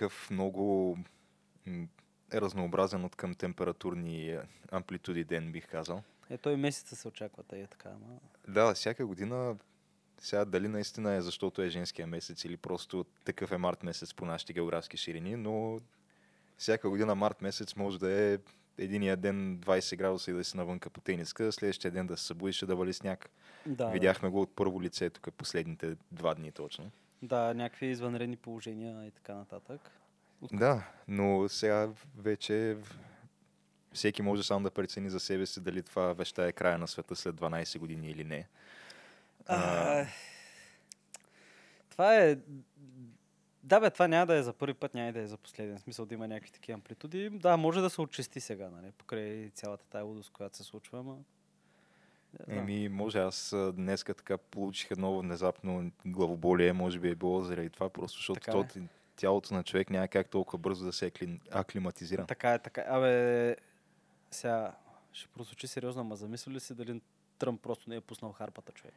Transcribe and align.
такъв 0.00 0.30
много 0.30 0.98
м, 1.66 1.86
разнообразен 2.34 3.04
от 3.04 3.16
към 3.16 3.34
температурни 3.34 4.38
амплитуди 4.70 5.24
ден, 5.24 5.52
бих 5.52 5.68
казал. 5.68 6.02
Е, 6.30 6.38
той 6.38 6.56
месеца 6.56 6.96
се 6.96 7.08
очаква, 7.08 7.42
тъй 7.42 7.60
е 7.60 7.66
така, 7.66 7.88
ама... 7.88 8.18
Да, 8.48 8.74
всяка 8.74 9.06
година, 9.06 9.56
сега 10.18 10.44
дали 10.44 10.68
наистина 10.68 11.12
е 11.12 11.20
защото 11.20 11.62
е 11.62 11.68
женския 11.68 12.06
месец 12.06 12.44
или 12.44 12.56
просто 12.56 13.04
такъв 13.24 13.52
е 13.52 13.56
март 13.56 13.82
месец 13.82 14.14
по 14.14 14.24
нашите 14.24 14.52
географски 14.52 14.96
ширини, 14.96 15.36
но 15.36 15.80
всяка 16.58 16.90
година 16.90 17.14
март 17.14 17.42
месец 17.42 17.76
може 17.76 17.98
да 17.98 18.12
е 18.12 18.38
единия 18.78 19.16
ден 19.16 19.58
20 19.58 19.96
градуса 19.96 20.30
и 20.30 20.34
да 20.34 20.44
си 20.44 20.56
навънка 20.56 20.90
по 20.90 21.00
тениска, 21.00 21.52
следващия 21.52 21.90
ден 21.90 22.06
да 22.06 22.16
се 22.16 22.24
събудиш 22.24 22.62
и 22.62 22.66
да 22.66 22.76
вали 22.76 22.92
сняг. 22.92 23.30
Да, 23.66 23.88
Видяхме 23.88 24.28
го 24.28 24.40
от 24.40 24.56
първо 24.56 24.82
лице 24.82 25.10
тук 25.10 25.34
последните 25.34 25.96
два 26.12 26.34
дни 26.34 26.52
точно. 26.52 26.90
Да, 27.22 27.54
някакви 27.54 27.86
извънредни 27.86 28.36
положения 28.36 29.06
и 29.06 29.10
така 29.10 29.34
нататък. 29.34 29.90
Да, 30.52 30.88
но 31.08 31.48
сега 31.48 31.88
вече 32.18 32.76
всеки 33.92 34.22
може 34.22 34.42
сам 34.42 34.62
да 34.62 34.70
прецени 34.70 35.10
за 35.10 35.20
себе 35.20 35.46
си 35.46 35.60
дали 35.60 35.82
това 35.82 36.12
веща 36.12 36.44
е 36.44 36.52
края 36.52 36.78
на 36.78 36.88
света 36.88 37.16
след 37.16 37.34
12 37.34 37.78
години 37.78 38.10
или 38.10 38.24
не. 38.24 38.48
А, 39.46 40.06
това 41.90 42.16
е... 42.16 42.38
Да, 43.62 43.80
бе, 43.80 43.90
това 43.90 44.08
няма 44.08 44.26
да 44.26 44.34
е 44.34 44.42
за 44.42 44.52
първи 44.52 44.74
път, 44.74 44.94
няма 44.94 45.12
да 45.12 45.20
е 45.20 45.26
за 45.26 45.36
последен. 45.36 45.78
В 45.78 45.80
смисъл 45.80 46.06
да 46.06 46.14
има 46.14 46.28
някакви 46.28 46.52
такива 46.52 46.74
амплитуди. 46.74 47.30
Да, 47.30 47.56
може 47.56 47.80
да 47.80 47.90
се 47.90 48.00
отчисти 48.00 48.40
сега, 48.40 48.70
нали? 48.70 48.92
Покрай 48.98 49.50
цялата 49.54 49.84
тая 49.86 50.04
лудост, 50.04 50.30
която 50.30 50.56
се 50.56 50.62
случва, 50.62 50.98
ама... 50.98 51.12
Не 51.14 51.22
Еми, 52.48 52.88
може 52.88 53.18
аз 53.18 53.54
днеска 53.74 54.14
така 54.14 54.38
получих 54.38 54.90
едно 54.90 55.18
внезапно 55.18 55.90
главоболие, 56.04 56.72
може 56.72 56.98
би 56.98 57.10
е 57.10 57.14
било 57.14 57.42
заради 57.42 57.70
това, 57.70 57.88
просто 57.88 58.18
защото 58.18 58.40
Така 58.40 58.58
е. 58.58 58.82
тялото 59.16 59.54
на 59.54 59.62
човек 59.62 59.90
няма 59.90 60.08
как 60.08 60.28
толкова 60.28 60.58
бързо 60.58 60.84
да 60.84 60.92
се 60.92 61.06
акли, 61.06 61.40
аклиматизира. 61.50 62.26
Така 62.26 62.52
е, 62.52 62.58
така 62.58 62.80
е. 62.80 62.84
Абе, 62.88 63.56
сега 64.30 64.72
ще 65.12 65.28
прозвучи 65.28 65.66
сериозно, 65.66 66.00
ама 66.00 66.16
замисли 66.16 66.52
ли 66.52 66.60
си 66.60 66.74
дали 66.74 67.00
Тръмп 67.38 67.62
просто 67.62 67.90
не 67.90 67.96
е 67.96 68.00
пуснал 68.00 68.32
харпата 68.32 68.72
човек? 68.72 68.94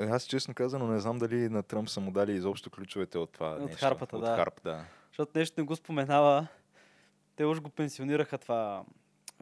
Е, 0.00 0.04
Аз 0.04 0.24
честно 0.24 0.54
казано 0.54 0.86
не 0.86 1.00
знам 1.00 1.18
дали 1.18 1.48
на 1.48 1.62
Тръмп 1.62 1.88
са 1.88 2.00
му 2.00 2.10
дали 2.10 2.32
изобщо 2.32 2.70
ключовете 2.70 3.18
от 3.18 3.32
това 3.32 3.50
От 3.50 3.60
нещо. 3.60 3.78
харпата, 3.86 4.16
от 4.16 4.22
да. 4.22 4.36
харп, 4.36 4.62
да. 4.64 4.84
Защото 5.08 5.38
нещо 5.38 5.60
не 5.60 5.66
го 5.66 5.76
споменава. 5.76 6.46
Те 7.36 7.44
уж 7.44 7.60
го 7.60 7.70
пенсионираха 7.70 8.38
това. 8.38 8.84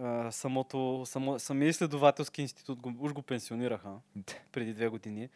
А, 0.03 0.33
самото, 0.33 1.03
само, 1.07 1.39
самия 1.39 1.69
изследователски 1.69 2.43
институт 2.43 2.81
го, 2.81 2.95
уж 2.99 3.13
го 3.13 3.23
пенсионираха 3.23 3.91
преди 4.53 4.75
две 4.75 4.89
години. 4.89 5.29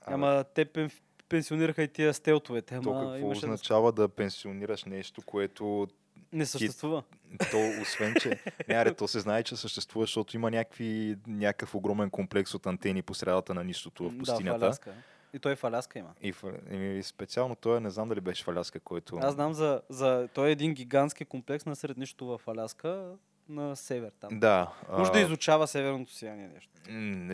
Абе. 0.00 0.14
Ама 0.14 0.44
те 0.54 0.64
пен, 0.64 0.90
пенсионираха 1.28 1.82
и 1.82 1.88
тия 1.88 2.14
стелтовете. 2.14 2.74
Ама 2.74 2.82
То 2.82 2.92
какво 2.92 3.16
имаше 3.16 3.40
да... 3.40 3.46
означава 3.46 3.92
да 3.92 4.08
пенсионираш 4.08 4.84
нещо, 4.84 5.22
което 5.22 5.88
Не 6.32 6.46
съществува. 6.46 7.02
То, 7.50 7.82
освен, 7.82 8.14
че... 8.20 8.40
Не, 8.68 8.74
аре, 8.74 8.94
то 8.94 9.08
се 9.08 9.20
знае, 9.20 9.42
че 9.42 9.56
съществува, 9.56 10.02
защото 10.02 10.36
има 10.36 10.50
някакви, 10.50 11.16
някакъв 11.26 11.74
огромен 11.74 12.10
комплекс 12.10 12.54
от 12.54 12.66
антени 12.66 13.02
по 13.02 13.14
средата 13.14 13.54
на 13.54 13.64
нищото 13.64 14.04
в 14.04 14.08
Да, 14.08 14.14
в 14.14 14.18
пустинята. 14.18 14.66
Аляска. 14.66 14.94
И 15.32 15.38
той 15.38 15.56
в 15.56 15.64
Аляска 15.64 15.98
има. 15.98 16.14
и, 16.20 16.32
в, 16.32 16.42
и 16.70 17.02
специално 17.02 17.56
той, 17.56 17.80
не 17.80 17.90
знам 17.90 18.08
дали 18.08 18.20
беше 18.20 18.44
в 18.44 18.48
Аляска, 18.48 18.80
който... 18.80 19.16
Аз 19.16 19.34
знам 19.34 19.54
за, 19.54 19.82
за... 19.88 20.28
Той 20.34 20.48
е 20.48 20.52
един 20.52 20.74
гигантски 20.74 21.24
комплекс 21.24 21.66
на 21.66 21.76
сред 21.76 21.96
нищото 21.96 22.26
в 22.26 22.40
Аляска, 22.48 23.14
на 23.48 23.76
север 23.76 24.12
там. 24.20 24.38
Да. 24.38 24.72
Може 24.98 25.12
да 25.12 25.20
изучава 25.20 25.66
северното 25.66 26.12
сияние 26.12 26.48
нещо. 26.48 26.70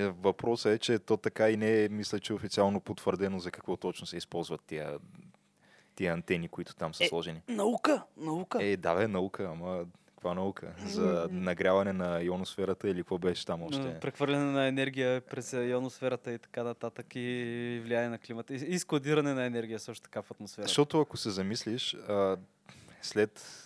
е, 0.00 0.08
Въпросът 0.08 0.72
е, 0.72 0.78
че 0.78 0.98
то 0.98 1.16
така 1.16 1.50
и 1.50 1.56
не 1.56 1.84
е, 1.84 1.88
мисля, 1.88 2.20
че 2.20 2.32
официално 2.34 2.80
потвърдено 2.80 3.38
за 3.38 3.50
какво 3.50 3.76
точно 3.76 4.06
се 4.06 4.16
използват 4.16 4.60
тия, 4.66 4.98
тия 5.94 6.12
антени, 6.12 6.48
които 6.48 6.74
там 6.74 6.94
са 6.94 7.04
Е, 7.04 7.08
сложени. 7.08 7.42
Наука! 7.48 8.02
Наука! 8.16 8.64
Е, 8.64 8.76
да, 8.76 8.94
бе, 8.94 9.08
наука, 9.08 9.48
ама 9.52 9.84
каква 10.08 10.34
наука? 10.34 10.72
За 10.86 11.28
нагряване 11.30 11.92
на 11.92 12.22
ионосферата 12.22 12.88
или 12.88 12.98
какво 12.98 13.18
беше 13.18 13.46
там 13.46 13.62
още? 13.62 13.98
Прехвърляне 14.00 14.44
на 14.52 14.66
енергия 14.66 15.20
през 15.20 15.52
ионосферата 15.52 16.32
и 16.32 16.38
така 16.38 16.62
нататък 16.62 17.06
и 17.14 17.80
влияние 17.84 18.08
на 18.08 18.18
климата. 18.18 18.54
И, 18.54 18.78
складиране 18.78 19.34
на 19.34 19.44
енергия 19.44 19.78
също 19.78 20.02
така 20.02 20.22
в 20.22 20.30
атмосферата. 20.30 20.68
Защото 20.68 21.00
ако 21.00 21.16
се 21.16 21.30
замислиш, 21.30 21.96
след 23.02 23.63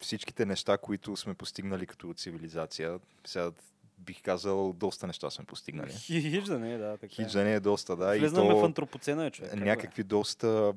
всичките 0.00 0.46
неща, 0.46 0.78
които 0.78 1.16
сме 1.16 1.34
постигнали 1.34 1.86
като 1.86 2.14
цивилизация, 2.14 2.98
сега 3.24 3.50
бих 3.98 4.22
казал, 4.22 4.72
доста 4.72 5.06
неща 5.06 5.30
сме 5.30 5.44
постигнали. 5.44 5.90
Хи- 5.90 6.30
Хич 6.30 6.44
да 6.44 6.58
не 6.58 6.74
е, 6.74 6.78
да, 6.78 6.96
така. 6.96 7.14
Хич 7.14 7.32
да 7.32 7.44
не 7.44 7.54
е 7.54 7.60
доста, 7.60 7.96
да. 7.96 8.06
Влезнаме 8.08 8.54
в 8.54 8.64
антропоцена, 8.64 9.26
е, 9.26 9.30
човек. 9.30 9.50
как 9.50 9.58
да 9.58 9.62
е? 9.62 9.66
някакви 9.66 10.02
доста 10.02 10.74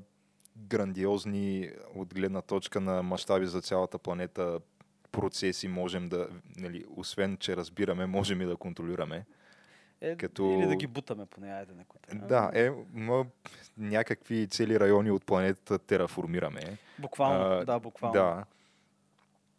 грандиозни 0.59 1.71
от 1.95 2.13
гледна 2.13 2.41
точка 2.41 2.81
на 2.81 3.03
мащаби 3.03 3.45
за 3.45 3.61
цялата 3.61 3.97
планета 3.97 4.59
процеси 5.11 5.67
можем 5.67 6.09
да, 6.09 6.27
нали, 6.57 6.85
освен, 6.89 7.37
че 7.37 7.57
разбираме, 7.57 8.05
можем 8.05 8.41
и 8.41 8.45
да 8.45 8.55
контролираме. 8.55 9.25
Е, 10.01 10.15
като- 10.15 10.43
Или 10.51 10.67
да 10.67 10.75
ги 10.75 10.87
бутаме 10.87 11.25
поне, 11.25 11.51
айде 11.51 11.73
некои. 11.73 11.99
Да, 12.13 12.51
е, 12.53 12.69
ма, 12.93 13.25
някакви 13.77 14.47
цели 14.47 14.79
райони 14.79 15.11
от 15.11 15.25
планетата 15.25 15.79
тераформираме. 15.79 16.77
Буквално, 16.99 17.45
А, 17.45 17.65
да, 17.65 17.79
буквално. 17.79 18.13
Да. 18.13 18.45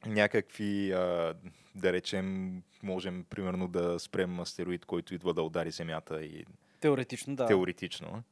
Някакви, 0.07 0.93
а, 0.93 1.35
да 1.75 1.93
речем, 1.93 2.63
можем 2.83 3.25
примерно 3.31 3.69
да 3.69 3.99
спрем 3.99 4.41
астероид, 4.41 4.85
който 4.85 5.15
идва 5.15 5.35
да 5.35 5.43
удари 5.43 5.71
Земята 5.71 6.25
и 6.25 6.45
Теоретично, 6.81 7.37
да. 7.37 7.47
теоретично, 7.47 8.23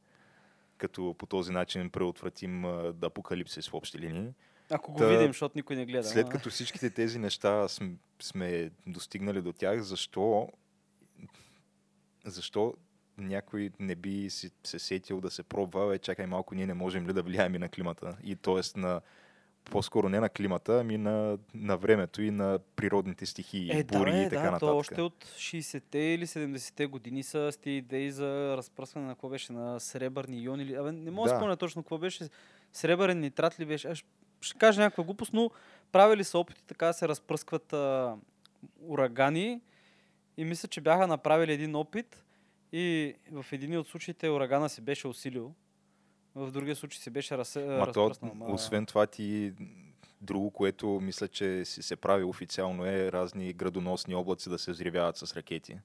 като 0.77 1.15
по 1.17 1.25
този 1.25 1.51
начин 1.51 1.89
преотвратим 1.89 2.65
а, 2.65 2.93
апокалипсис 3.01 3.69
в 3.69 3.73
общи 3.73 3.99
линии. 3.99 4.29
Ако 4.69 4.91
го 4.91 4.97
Та, 4.97 5.07
видим, 5.07 5.27
защото 5.27 5.57
никой 5.57 5.75
не 5.75 5.85
гледа. 5.85 6.03
След 6.03 6.29
като 6.29 6.49
всичките 6.49 6.89
тези 6.89 7.19
неща 7.19 7.67
сме, 7.67 7.91
сме 8.19 8.71
достигнали 8.87 9.41
до 9.41 9.53
тях, 9.53 9.81
защо, 9.81 10.49
защо 12.25 12.73
някой 13.17 13.71
не 13.79 13.95
би 13.95 14.29
си, 14.29 14.51
се 14.63 14.79
сетил 14.79 15.21
да 15.21 15.31
се 15.31 15.43
пробва, 15.43 15.95
е, 15.95 15.99
чакай 15.99 16.25
малко, 16.25 16.55
ние 16.55 16.65
не 16.65 16.73
можем 16.73 17.07
ли 17.07 17.13
да 17.13 17.23
влияем 17.23 17.55
и 17.55 17.59
на 17.59 17.69
климата? 17.69 18.17
И 18.23 18.35
т.е. 18.35 18.79
на 18.79 19.01
по-скоро 19.71 20.09
не 20.09 20.19
на 20.19 20.29
климата, 20.29 20.79
ами 20.79 20.97
на, 20.97 21.37
на 21.53 21.77
времето 21.77 22.21
и 22.21 22.31
на 22.31 22.59
природните 22.75 23.25
стихии, 23.25 23.69
Е, 23.71 23.83
бури 23.83 24.11
да, 24.11 24.17
и 24.17 24.23
така 24.29 24.41
да, 24.41 24.51
нататък. 24.51 24.59
то 24.59 24.77
още 24.77 25.01
от 25.01 25.25
60-те 25.25 25.99
или 25.99 26.27
70-те 26.27 26.85
години 26.85 27.23
са 27.23 27.51
с 27.51 27.57
тези 27.57 27.75
идеи 27.75 28.11
за 28.11 28.57
разпръскване 28.57 29.07
на 29.07 29.13
какво 29.13 29.29
беше, 29.29 29.53
на 29.53 29.79
сребърни 29.79 30.43
иони 30.43 30.63
или... 30.63 30.75
Абе, 30.75 30.91
не 30.91 31.11
мога 31.11 31.29
да 31.29 31.35
спомня 31.35 31.57
точно 31.57 31.83
какво 31.83 31.97
беше. 31.97 32.29
Сребърен 32.73 33.19
нитрат 33.19 33.59
ли 33.59 33.65
беше? 33.65 33.87
Аз 33.87 34.03
ще 34.41 34.57
кажа 34.57 34.81
някаква 34.81 35.03
глупост, 35.03 35.33
но 35.33 35.49
правили 35.91 36.23
са 36.23 36.37
опити 36.37 36.63
така 36.63 36.85
да 36.85 36.93
се 36.93 37.07
разпръскват 37.07 37.73
а, 37.73 38.15
урагани 38.81 39.61
и 40.37 40.45
мисля, 40.45 40.67
че 40.67 40.81
бяха 40.81 41.07
направили 41.07 41.53
един 41.53 41.75
опит 41.75 42.23
и 42.71 43.13
в 43.31 43.45
един 43.51 43.77
от 43.77 43.87
случаите 43.87 44.29
урагана 44.29 44.69
се 44.69 44.81
беше 44.81 45.07
усилил. 45.07 45.53
В 46.35 46.51
другия 46.51 46.75
случай 46.75 46.99
се 46.99 47.09
беше 47.09 47.37
раз, 47.37 47.55
разпръснал. 47.55 48.31
ма- 48.31 48.53
освен 48.53 48.85
това 48.85 49.07
ти 49.07 49.53
друго, 50.21 50.51
което 50.51 50.87
мисля, 50.87 51.27
че 51.27 51.65
си 51.65 51.83
се 51.83 51.95
прави 51.95 52.23
официално 52.23 52.85
е 52.85 53.11
разни 53.11 53.53
градоносни 53.53 54.15
облаци 54.15 54.49
да 54.49 54.59
се 54.59 54.71
взривяват 54.71 55.17
с 55.17 55.35
ракети. 55.35 55.77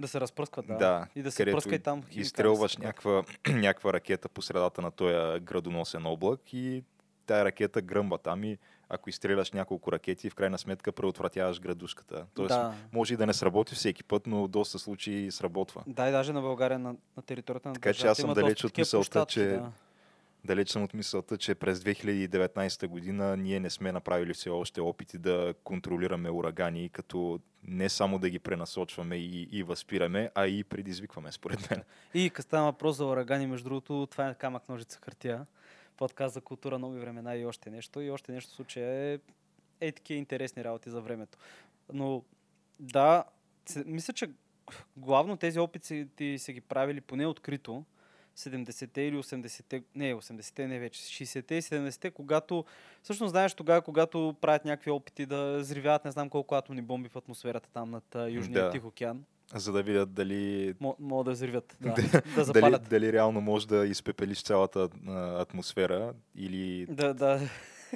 Да 0.00 0.08
се 0.08 0.20
разпръскват, 0.20 0.66
да. 0.66 0.74
Да, 0.74 1.06
и 1.16 1.22
да 1.22 1.32
се 1.32 1.44
пръска 1.44 1.74
и 1.74 1.78
там. 1.78 2.00
химикали 2.00 2.20
изстрелваш 2.20 2.76
някаква, 2.76 3.22
някаква 3.48 3.92
ракета 3.92 4.28
по 4.28 4.42
средата 4.42 4.82
на 4.82 4.90
този 4.90 5.40
градоносен 5.40 6.06
облак 6.06 6.52
и 6.52 6.82
тая 7.26 7.44
ракета 7.44 7.82
гръмва 7.82 8.18
там 8.18 8.44
и 8.44 8.58
ако 8.88 9.10
изстреляш 9.10 9.52
няколко 9.52 9.92
ракети, 9.92 10.30
в 10.30 10.34
крайна 10.34 10.58
сметка 10.58 10.92
преотвратяваш 10.92 11.60
градушката. 11.60 12.26
Тоест, 12.34 12.48
Да. 12.48 12.74
може 12.92 13.14
и 13.14 13.16
да 13.16 13.26
не 13.26 13.32
сработи 13.32 13.74
всеки 13.74 14.04
път, 14.04 14.26
но 14.26 14.48
доста 14.48 14.78
случаи 14.78 15.30
сработва. 15.30 15.82
Да, 15.86 16.08
и 16.08 16.12
даже 16.12 16.32
на 16.32 16.40
България, 16.40 16.78
на, 16.78 16.94
на 17.16 17.22
територията 17.22 17.68
на 17.68 17.74
Така 17.74 17.94
че 17.94 18.06
аз 18.06 18.18
съм 18.18 18.34
далеч 18.34 18.64
от 18.64 18.78
мисълта, 18.78 19.26
че- 19.26 19.46
Да. 19.46 19.72
Далеч 20.44 20.70
съм 20.70 20.82
от 20.82 20.94
мисълта, 20.94 21.38
че 21.38 21.54
през 21.54 21.78
2019 21.78 22.86
година 22.86 23.36
ние 23.36 23.60
не 23.60 23.70
сме 23.70 23.92
направили 23.92 24.34
все 24.34 24.50
още 24.50 24.80
опити 24.80 25.18
да 25.18 25.54
контролираме 25.64 26.30
урагани, 26.30 26.88
като 26.88 27.40
не 27.62 27.88
само 27.88 28.18
да 28.18 28.30
ги 28.30 28.38
пренасочваме 28.38 29.16
и, 29.16 29.48
и 29.52 29.62
възпираме, 29.62 30.30
а 30.34 30.46
и 30.46 30.64
предизвикваме, 30.64 31.32
според 31.32 31.70
мен. 31.70 31.82
И 32.14 32.30
като 32.30 32.42
става 32.42 32.64
въпрос 32.64 32.96
за 32.96 33.06
урагани, 33.06 33.46
между 33.46 33.64
другото, 33.64 34.06
това 34.10 34.28
е 34.28 34.34
камък, 34.34 34.68
ножица, 34.68 34.98
хартия. 35.02 35.46
Подкаст 35.96 36.34
за 36.34 36.40
култура, 36.40 36.78
нови 36.78 37.00
времена 37.00 37.36
и 37.36 37.46
още 37.46 37.70
нещо. 37.70 38.00
И 38.00 38.10
още 38.10 38.32
нещо 38.32 38.50
в 38.50 38.54
случая 38.54 39.12
е, 39.12 39.18
е 39.80 39.92
такива 39.92 40.18
интересни 40.18 40.64
работи 40.64 40.90
за 40.90 41.00
времето. 41.00 41.38
Но 41.92 42.22
да, 42.80 43.24
мисля, 43.86 44.12
че 44.12 44.30
главно 44.96 45.36
тези 45.36 45.58
опити 45.58 46.08
ти 46.16 46.38
са 46.38 46.52
ги 46.52 46.60
правили 46.60 47.00
поне 47.00 47.26
открито. 47.26 47.84
70-те 48.36 49.00
или 49.00 49.16
80-те, 49.16 49.82
не 49.94 50.14
80-те, 50.14 50.66
не 50.66 50.78
вече, 50.78 51.00
60-те 51.02 51.54
и 51.54 51.62
70-те, 51.62 52.10
когато, 52.10 52.64
всъщност 53.02 53.30
знаеш 53.30 53.54
тогава, 53.54 53.82
когато 53.82 54.34
правят 54.40 54.64
някакви 54.64 54.90
опити 54.90 55.26
да 55.26 55.58
взривяват 55.58 56.04
не 56.04 56.10
знам 56.10 56.30
колко 56.30 56.54
атомни 56.54 56.82
бомби 56.82 57.08
в 57.08 57.16
атмосферата 57.16 57.68
там 57.70 57.90
над 57.90 58.04
Южния 58.28 58.62
Да. 58.62 58.70
Тих 58.70 58.84
океан. 58.84 59.24
За 59.54 59.72
да 59.72 59.82
видят 59.82 60.12
дали, 60.14 60.74
Мо- 60.74 60.96
Могат 60.98 61.24
да 61.24 61.32
взривят, 61.32 61.76
да, 61.80 61.88
Да- 61.94 62.02
да 62.02 62.20
дали, 62.26 62.44
запалят. 62.44 62.88
дали 62.88 63.12
реално 63.12 63.40
може 63.40 63.68
да 63.68 63.86
изпепелиш 63.86 64.42
цялата 64.42 64.88
а, 65.06 65.12
атмосфера 65.40 66.14
или 66.36 66.86
Да, 66.86 67.14
да. 67.14 67.40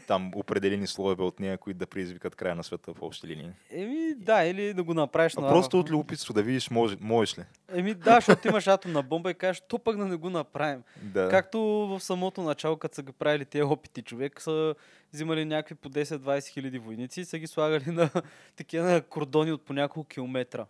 Там 0.06 0.32
определени 0.34 0.86
слоеве 0.86 1.22
от 1.22 1.40
нея, 1.40 1.58
които 1.58 1.78
да 1.78 1.86
предизвикат 1.86 2.34
края 2.34 2.54
на 2.54 2.64
света 2.64 2.94
в 2.94 3.02
общи 3.02 3.26
линии. 3.26 3.50
Еми, 3.70 4.14
да, 4.16 4.44
или 4.44 4.74
да 4.74 4.82
го 4.82 4.94
направиш 4.94 5.34
А 5.36 5.40
на... 5.40 5.48
просто 5.48 5.78
от 5.78 5.90
любопитство 5.90 6.34
да 6.34 6.42
видиш, 6.42 6.70
може, 6.70 6.96
можеш 7.00 7.38
ли. 7.38 7.42
Еми, 7.72 7.94
да, 7.94 8.14
защото 8.14 8.48
имаш 8.48 8.66
атомна 8.66 9.02
бомба 9.02 9.30
и 9.30 9.34
кажеш, 9.34 9.62
то 9.68 9.78
пък 9.78 9.96
да 9.96 10.06
не 10.06 10.16
го 10.16 10.30
направим. 10.30 10.82
Да. 11.02 11.28
Както 11.28 11.60
в 11.60 12.00
самото 12.00 12.42
начало, 12.42 12.76
като 12.76 12.94
са 12.94 13.02
ги 13.02 13.12
правили 13.12 13.44
тези 13.44 13.62
опити, 13.62 14.02
човек 14.02 14.42
са 14.42 14.74
взимали 15.12 15.44
някакви 15.44 15.74
по 15.74 15.90
10-20 15.90 16.48
хиляди 16.48 16.78
войници 16.78 17.20
и 17.20 17.24
са 17.24 17.38
ги 17.38 17.46
слагали 17.46 17.90
на 17.90 18.10
такива 18.56 18.84
на 18.84 19.02
кордони 19.02 19.52
от 19.52 19.64
по 19.64 19.72
няколко 19.72 20.08
километра 20.08 20.66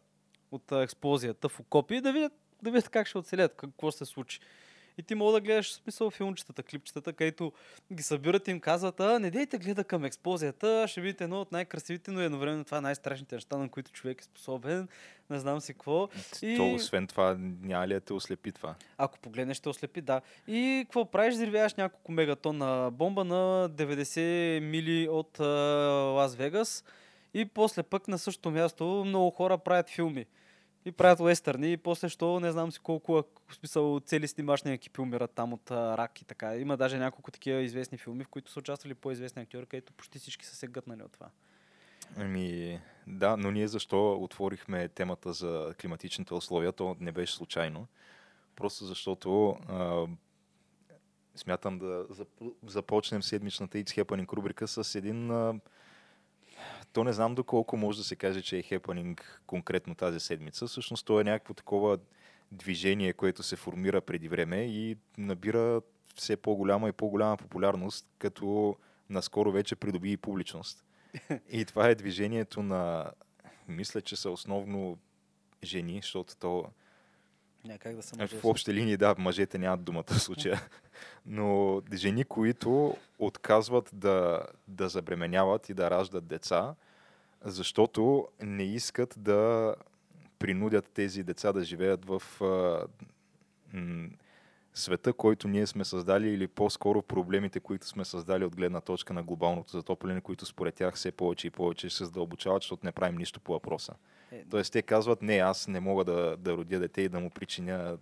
от 0.53 0.73
експлозията 0.73 1.49
в 1.49 1.61
окопи, 1.61 2.01
да 2.01 2.13
видят, 2.13 2.33
да 2.63 2.71
видят 2.71 2.89
как 2.89 3.07
ще 3.07 3.19
оцелят, 3.19 3.55
какво 3.57 3.91
ще 3.91 3.99
се 3.99 4.05
случи. 4.05 4.41
И 4.99 5.03
ти 5.03 5.15
мога 5.15 5.33
да 5.33 5.41
гледаш 5.41 5.71
в 5.71 5.75
смисъл 5.75 6.11
филмчетата, 6.11 6.63
клипчетата, 6.63 7.13
където 7.13 7.53
ги 7.93 8.03
събират 8.03 8.49
и 8.49 8.51
им 8.51 8.61
казват, 8.61 9.01
а, 9.01 9.19
не 9.19 9.31
дейте 9.31 9.59
гледа 9.59 9.85
към 9.85 10.05
експлозията, 10.05 10.85
ще 10.89 11.01
видите 11.01 11.25
едно 11.25 11.41
от 11.41 11.53
най-красивите, 11.53 12.11
но 12.11 12.21
едновременно 12.21 12.65
това 12.65 12.79
е 12.79 12.81
най-страшните 12.81 13.35
неща, 13.35 13.57
на 13.59 13.69
които 13.69 13.93
човек 13.93 14.21
е 14.21 14.25
способен, 14.25 14.89
не 15.31 15.39
знам 15.39 15.61
си 15.61 15.73
какво. 15.73 16.09
И- 16.43 16.57
То, 16.57 16.75
освен 16.75 17.07
това, 17.07 17.37
няма 17.63 17.89
ли 17.89 17.95
да 17.95 18.01
те 18.01 18.13
ослепи 18.13 18.53
това? 18.53 18.75
Ако 18.99 19.19
погледнеш, 19.19 19.57
ще 19.57 19.69
ослепи, 19.69 20.01
да. 20.01 20.21
И 20.49 20.85
какво 20.85 21.05
правиш? 21.05 21.35
Взривяваш 21.35 21.75
няколко 21.75 22.13
мегатонна 22.13 22.91
бомба 22.93 23.25
на 23.25 23.69
90 23.71 24.21
мили 24.61 25.09
от 25.09 25.39
Лас 26.17 26.35
Вегас 26.35 26.85
и 27.35 27.45
после 27.45 27.83
пък 27.83 28.09
на 28.09 28.19
същото 28.19 28.51
място 28.51 29.03
много 29.07 29.31
хора 29.31 29.59
правят 29.59 29.89
филми. 29.89 30.27
И 30.85 30.93
правят 30.93 31.21
уестърни 31.21 31.73
и 31.73 31.77
после 31.77 32.09
що 32.09 32.41
не 32.41 32.53
знам 32.53 32.73
си 32.73 32.81
колко 32.81 33.25
в 33.49 33.55
смисъл 33.55 34.01
цели 34.01 34.29
снимачни 34.29 34.73
екипи 34.73 35.01
умират 35.01 35.31
там 35.31 35.53
от 35.53 35.71
рак 35.71 36.21
и 36.21 36.25
така. 36.25 36.57
Има 36.57 36.77
даже 36.77 36.99
няколко 36.99 37.31
такива 37.31 37.61
известни 37.61 37.99
филми, 37.99 38.25
в 38.25 38.29
които 38.29 38.51
са 38.51 38.59
участвали 38.59 38.95
по-известни 38.95 39.43
актьори, 39.43 39.67
където 39.67 39.93
почти 39.93 40.19
всички 40.19 40.47
са 40.47 40.57
се 40.57 40.67
гътнали 40.67 41.03
от 41.03 41.13
това. 41.13 41.29
Ами, 42.17 42.81
да, 43.07 43.37
но 43.37 43.51
ние 43.51 43.69
защо 43.69 44.13
отворихме 44.13 44.89
темата 44.89 45.33
за 45.33 45.75
климатичните 45.81 46.35
условия, 46.35 46.73
то 46.73 46.97
не 47.01 47.13
беше 47.13 47.35
случайно. 47.35 47.87
Просто 48.57 48.85
защото 48.85 49.51
а, 49.69 50.07
смятам 51.35 51.79
да 51.79 52.05
зап- 52.05 52.55
започнем 52.67 53.23
седмичната 53.23 53.79
It's 53.79 54.03
Happening 54.03 54.33
рубрика 54.33 54.69
с 54.69 54.95
един... 54.95 55.31
А, 55.31 55.55
то 56.99 57.05
не 57.05 57.13
знам 57.13 57.35
доколко 57.35 57.77
може 57.77 57.99
да 57.99 58.05
се 58.05 58.17
каже, 58.17 58.43
че 58.43 58.59
е 58.59 58.63
happening 58.63 59.21
конкретно 59.47 59.95
тази 59.95 60.21
седмица. 60.21 60.67
Всъщност 60.67 61.07
то 61.07 61.21
е 61.21 61.25
някакво 61.25 61.55
такова 61.55 61.99
движение, 62.53 63.13
което 63.13 63.43
се 63.43 63.57
формира 63.57 64.01
преди 64.01 64.29
време 64.29 64.57
и 64.57 64.97
набира 65.19 65.83
все 66.15 66.37
по-голяма 66.37 66.89
и 66.89 66.93
по-голяма 66.93 67.37
популярност, 67.37 68.07
като 68.19 68.77
наскоро 69.11 69.53
вече 69.53 69.77
придоби 69.77 70.13
и 70.13 70.17
публичност. 70.17 70.85
И 71.51 71.65
това 71.65 71.89
е 71.89 71.95
движението 71.95 72.63
на... 72.63 73.11
Мисля, 73.69 74.01
че 74.01 74.17
са 74.17 74.31
основно 74.31 74.99
жени, 75.65 75.99
защото 76.03 76.37
то 76.37 76.65
как 77.79 77.97
да 77.97 78.03
се 78.03 78.17
е, 78.17 78.19
мъже. 78.19 78.37
в 78.37 78.45
общи 78.45 78.75
линии, 78.75 78.97
да, 78.97 79.15
мъжете 79.19 79.59
нямат 79.59 79.85
думата 79.85 80.05
в 80.09 80.23
случая. 80.23 80.61
Но 81.27 81.83
жени, 81.95 82.25
които 82.25 82.97
отказват 83.19 83.91
да, 83.93 84.43
да 84.69 84.89
забременяват 84.89 85.69
и 85.69 85.75
да 85.75 85.91
раждат 85.91 86.27
деца, 86.27 86.75
защото 87.45 88.29
не 88.41 88.63
искат 88.63 89.15
да 89.19 89.75
принудят 90.39 90.91
тези 90.95 91.23
деца 91.23 91.53
да 91.53 91.65
живеят 91.65 92.05
в 92.05 92.23
а, 92.43 92.87
м, 93.73 94.09
света, 94.75 95.13
който 95.13 95.49
ние 95.49 95.67
сме 95.67 95.85
създали 95.85 96.29
или 96.29 96.49
по-скоро 96.49 97.03
проблемите, 97.03 97.61
които 97.61 97.87
сме 97.87 98.05
създали 98.05 98.45
от 98.45 98.57
гледна 98.57 98.81
точка 98.81 99.13
на 99.13 99.23
глобалното 99.23 99.73
затопляне, 99.73 100.21
които 100.21 100.47
според 100.47 100.75
тях 100.75 100.95
все 100.95 101.13
повече 101.13 101.47
и 101.47 101.51
повече 101.51 101.89
ще 101.89 101.99
се 101.99 102.05
задълбочават, 102.05 102.63
защото 102.63 102.87
не 102.87 102.93
правим 102.93 103.19
нищо 103.19 103.41
по 103.41 103.53
въпроса. 103.53 103.95
Е, 104.33 104.45
Тоест 104.51 104.73
те 104.73 104.83
казват, 104.83 105.23
не, 105.23 105.37
аз 105.37 105.69
не 105.69 105.81
мога 105.81 106.05
да, 106.05 106.37
да 106.37 106.57
родя 106.57 106.79
дете 106.79 107.03
и 107.03 107.09
да 107.09 107.21
му 107.21 107.31
причиня 107.31 107.99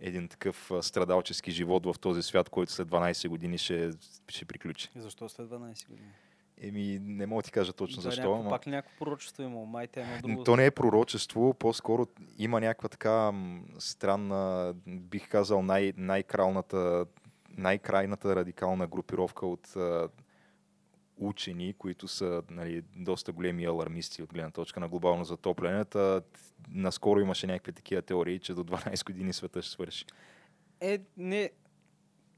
един 0.00 0.28
такъв 0.28 0.70
страдалчески 0.80 1.50
живот 1.50 1.86
в 1.86 1.94
този 2.00 2.22
свят, 2.22 2.48
който 2.48 2.72
след 2.72 2.88
12 2.88 3.28
години 3.28 3.58
ще, 3.58 3.90
ще 4.28 4.44
приключи. 4.44 4.90
Защо 4.96 5.28
след 5.28 5.48
12 5.48 5.88
години? 5.88 6.08
Еми, 6.60 6.98
не 6.98 7.26
мога 7.26 7.42
да 7.42 7.46
ти 7.46 7.52
кажа 7.52 7.72
точно 7.72 7.96
Да, 7.96 8.00
защо. 8.02 8.20
някакво- 8.20 8.40
ама- 8.40 8.50
Пак 8.50 8.66
ли 8.66 8.70
някакво 8.70 8.98
пророчество 8.98 9.42
има? 9.42 9.64
Май 9.64 9.86
те 9.86 10.00
едно 10.02 10.18
друго. 10.24 10.44
То 10.44 10.56
не 10.56 10.66
е 10.66 10.70
пророчество, 10.70 11.54
по-скоро 11.54 12.06
има 12.38 12.60
някаква 12.60 12.88
така 12.88 13.32
странна, 13.78 14.74
бих 14.86 15.28
казал, 15.28 15.62
най- 15.62 15.92
най-кралната, 15.96 17.06
най-крайната 17.50 18.36
радикална 18.36 18.86
групировка 18.86 19.46
от 19.46 19.68
а, 19.68 20.08
учени, 21.16 21.74
които 21.74 22.08
са 22.08 22.42
нали, 22.50 22.82
доста 22.96 23.32
големи 23.32 23.64
алармисти 23.64 24.22
от 24.22 24.32
гледна 24.32 24.50
точка 24.50 24.80
на 24.80 24.88
глобално 24.88 25.24
затопляне. 25.24 25.84
Та, 25.84 26.20
наскоро 26.68 27.20
имаше 27.20 27.46
някакви 27.46 27.72
такива 27.72 28.02
теории, 28.02 28.38
че 28.38 28.54
до 28.54 28.64
12 28.64 29.04
години 29.04 29.32
света 29.32 29.62
ще 29.62 29.70
свърши. 29.70 30.04
Е, 30.80 30.98
не. 31.16 31.50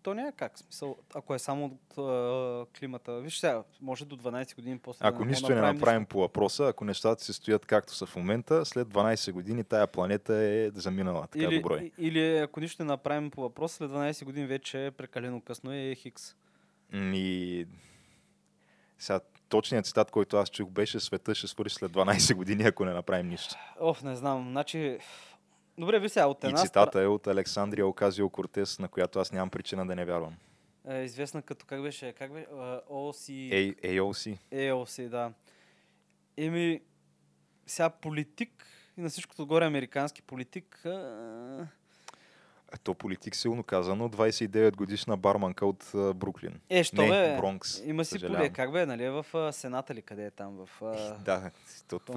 То 0.03 0.15
няма 0.15 0.33
как. 0.33 0.59
Смисъл, 0.59 0.97
ако 1.15 1.35
е 1.35 1.39
само 1.39 1.65
от 1.65 1.99
а, 1.99 2.79
климата. 2.79 3.21
Виж 3.21 3.39
сега, 3.39 3.63
може 3.81 4.05
до 4.05 4.17
12 4.17 4.55
години 4.55 4.79
после. 4.79 5.07
Ако 5.07 5.19
да 5.19 5.25
не 5.25 5.31
нищо 5.31 5.55
не 5.55 5.61
направим 5.61 6.07
по 6.07 6.21
въпроса, 6.21 6.69
ако 6.69 6.85
нещата 6.85 7.25
се 7.25 7.33
стоят 7.33 7.67
както 7.67 7.95
са 7.95 8.07
в 8.07 8.17
момента, 8.17 8.65
след 8.65 8.89
12 8.89 9.33
години 9.33 9.65
тая 9.65 9.87
планета 9.87 10.35
е 10.35 10.71
заминала. 10.75 11.27
Така 11.27 11.45
Или, 11.45 11.57
добро 11.57 11.75
е. 11.75 11.91
или 11.99 12.39
ако 12.39 12.61
нищо 12.61 12.83
не 12.83 12.87
направим 12.87 13.31
по 13.31 13.41
въпроса, 13.41 13.77
след 13.77 13.91
12 13.91 14.25
години 14.25 14.47
вече 14.47 14.87
е 14.87 14.91
прекалено 14.91 15.41
късно 15.41 15.75
и 15.75 15.91
е 15.91 15.95
хикс. 15.95 16.35
И 16.95 17.67
сега, 18.99 19.21
точният 19.49 19.87
цитат, 19.87 20.11
който 20.11 20.37
аз 20.37 20.51
чух 20.51 20.69
беше 20.69 21.01
света 21.01 21.35
ще 21.35 21.47
свърши 21.47 21.75
след 21.75 21.93
12 21.93 22.35
години, 22.35 22.63
ако 22.63 22.85
не 22.85 22.93
направим 22.93 23.29
нищо. 23.29 23.55
Оф, 23.81 24.03
не 24.03 24.17
знам. 24.17 24.49
Значи... 24.51 24.99
Добре, 25.79 25.99
ви 25.99 26.09
сега, 26.09 26.27
от 26.27 26.45
И 26.45 26.47
една 26.47 26.63
цитата 26.63 27.03
е 27.03 27.07
от 27.07 27.27
Александрия 27.27 27.87
Оказио 27.87 28.31
Кортес, 28.31 28.79
на 28.79 28.89
която 28.89 29.19
аз 29.19 29.33
нямам 29.33 29.51
причина 29.51 29.87
да 29.87 29.95
не 29.95 30.05
вярвам. 30.05 30.37
е 30.89 31.03
известна 31.03 31.43
като 31.43 31.67
как 31.67 31.83
беше, 31.83 32.13
как 32.13 32.33
беше, 32.33 32.47
OC, 32.91 33.51
A- 33.53 33.81
AOC. 33.85 34.39
AOC, 34.53 35.09
да. 35.09 35.33
Еми, 36.37 36.81
сега 37.67 37.91
политик 37.91 38.67
и 38.97 39.01
на 39.01 39.09
всичкото 39.09 39.43
отгоре 39.43 39.65
американски 39.67 40.23
политик. 40.23 40.87
А... 40.87 41.67
Е, 42.75 42.79
То 42.79 42.95
политик 42.95 43.37
силно 43.37 43.63
казано, 43.63 44.09
29 44.09 44.77
годишна 44.77 45.17
барманка 45.17 45.67
от 45.67 45.91
а, 45.95 46.15
Бруклин. 46.15 46.61
Е, 46.71 46.85
що 46.85 47.03
не, 47.03 47.09
бе? 47.09 47.37
Бронкс. 47.37 47.81
Има 47.85 48.05
си 48.05 48.11
съжалявам. 48.11 48.39
поле. 48.39 48.49
Как 48.49 48.73
бе, 48.73 48.87
нали? 48.87 49.05
е 49.05 49.11
В 49.11 49.27
а, 49.35 49.53
Сената 49.53 49.95
ли 49.95 50.03
къде 50.03 50.27
е 50.27 50.31
там? 50.31 50.57
В, 50.57 50.83
а... 50.83 51.15
Да, 51.19 51.51
то, 51.89 51.99
то- 51.99 52.15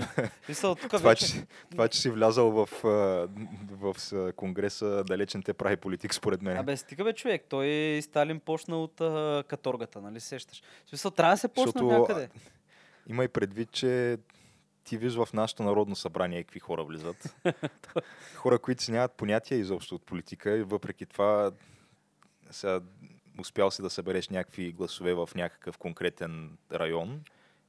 Мисъл, 0.49 0.75
тук 0.75 0.89
това, 0.91 1.09
вече... 1.09 1.25
че, 1.27 1.45
това, 1.71 1.87
че 1.87 1.99
си 2.01 2.09
влязал 2.09 2.51
в, 2.51 2.69
в, 3.71 3.95
с- 3.97 4.33
Конгреса, 4.35 5.03
далеч 5.03 5.33
не 5.33 5.41
те 5.41 5.53
прави 5.53 5.75
политик, 5.75 6.13
според 6.13 6.41
мен. 6.41 6.57
Абе, 6.57 6.77
стига 6.77 7.03
бе, 7.03 7.13
човек. 7.13 7.45
Той 7.49 7.65
и 7.65 8.01
Сталин 8.01 8.39
почна 8.39 8.77
от 8.77 9.01
а, 9.01 9.43
каторгата, 9.47 10.01
нали 10.01 10.19
сещаш? 10.19 10.61
В 10.85 10.89
смисъл, 10.89 11.11
трябва 11.11 11.33
да 11.33 11.37
се 11.37 11.47
почне 11.47 11.65
Защото, 11.65 11.87
от 11.87 11.91
някъде. 11.91 12.29
Има 13.07 13.23
и 13.23 13.27
предвид, 13.27 13.71
че 13.71 14.17
ти 14.83 14.97
виж 14.97 15.13
в 15.15 15.27
нашето 15.33 15.63
народно 15.63 15.95
събрание 15.95 16.43
какви 16.43 16.59
хора 16.59 16.83
влизат. 16.83 17.35
хора, 18.35 18.59
които 18.59 18.83
си 18.83 18.91
нямат 18.91 19.11
понятие 19.11 19.57
изобщо 19.57 19.95
от 19.95 20.03
политика 20.03 20.57
и 20.57 20.63
въпреки 20.63 21.05
това 21.05 21.51
сега 22.51 22.79
успял 23.39 23.71
си 23.71 23.81
да 23.81 23.89
събереш 23.89 24.29
някакви 24.29 24.71
гласове 24.71 25.13
в 25.13 25.29
някакъв 25.35 25.77
конкретен 25.77 26.57
район 26.71 27.23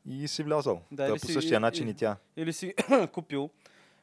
и 0.07 0.29
си 0.29 0.43
влязал. 0.43 0.83
Да, 0.91 1.07
Да, 1.07 1.13
по 1.13 1.19
си- 1.19 1.33
същия 1.33 1.57
и- 1.57 1.61
начин 1.61 1.89
и- 1.89 1.91
и 1.91 1.95
тя. 1.95 2.17
Или 2.37 2.53
си 2.53 2.75
купил 3.13 3.51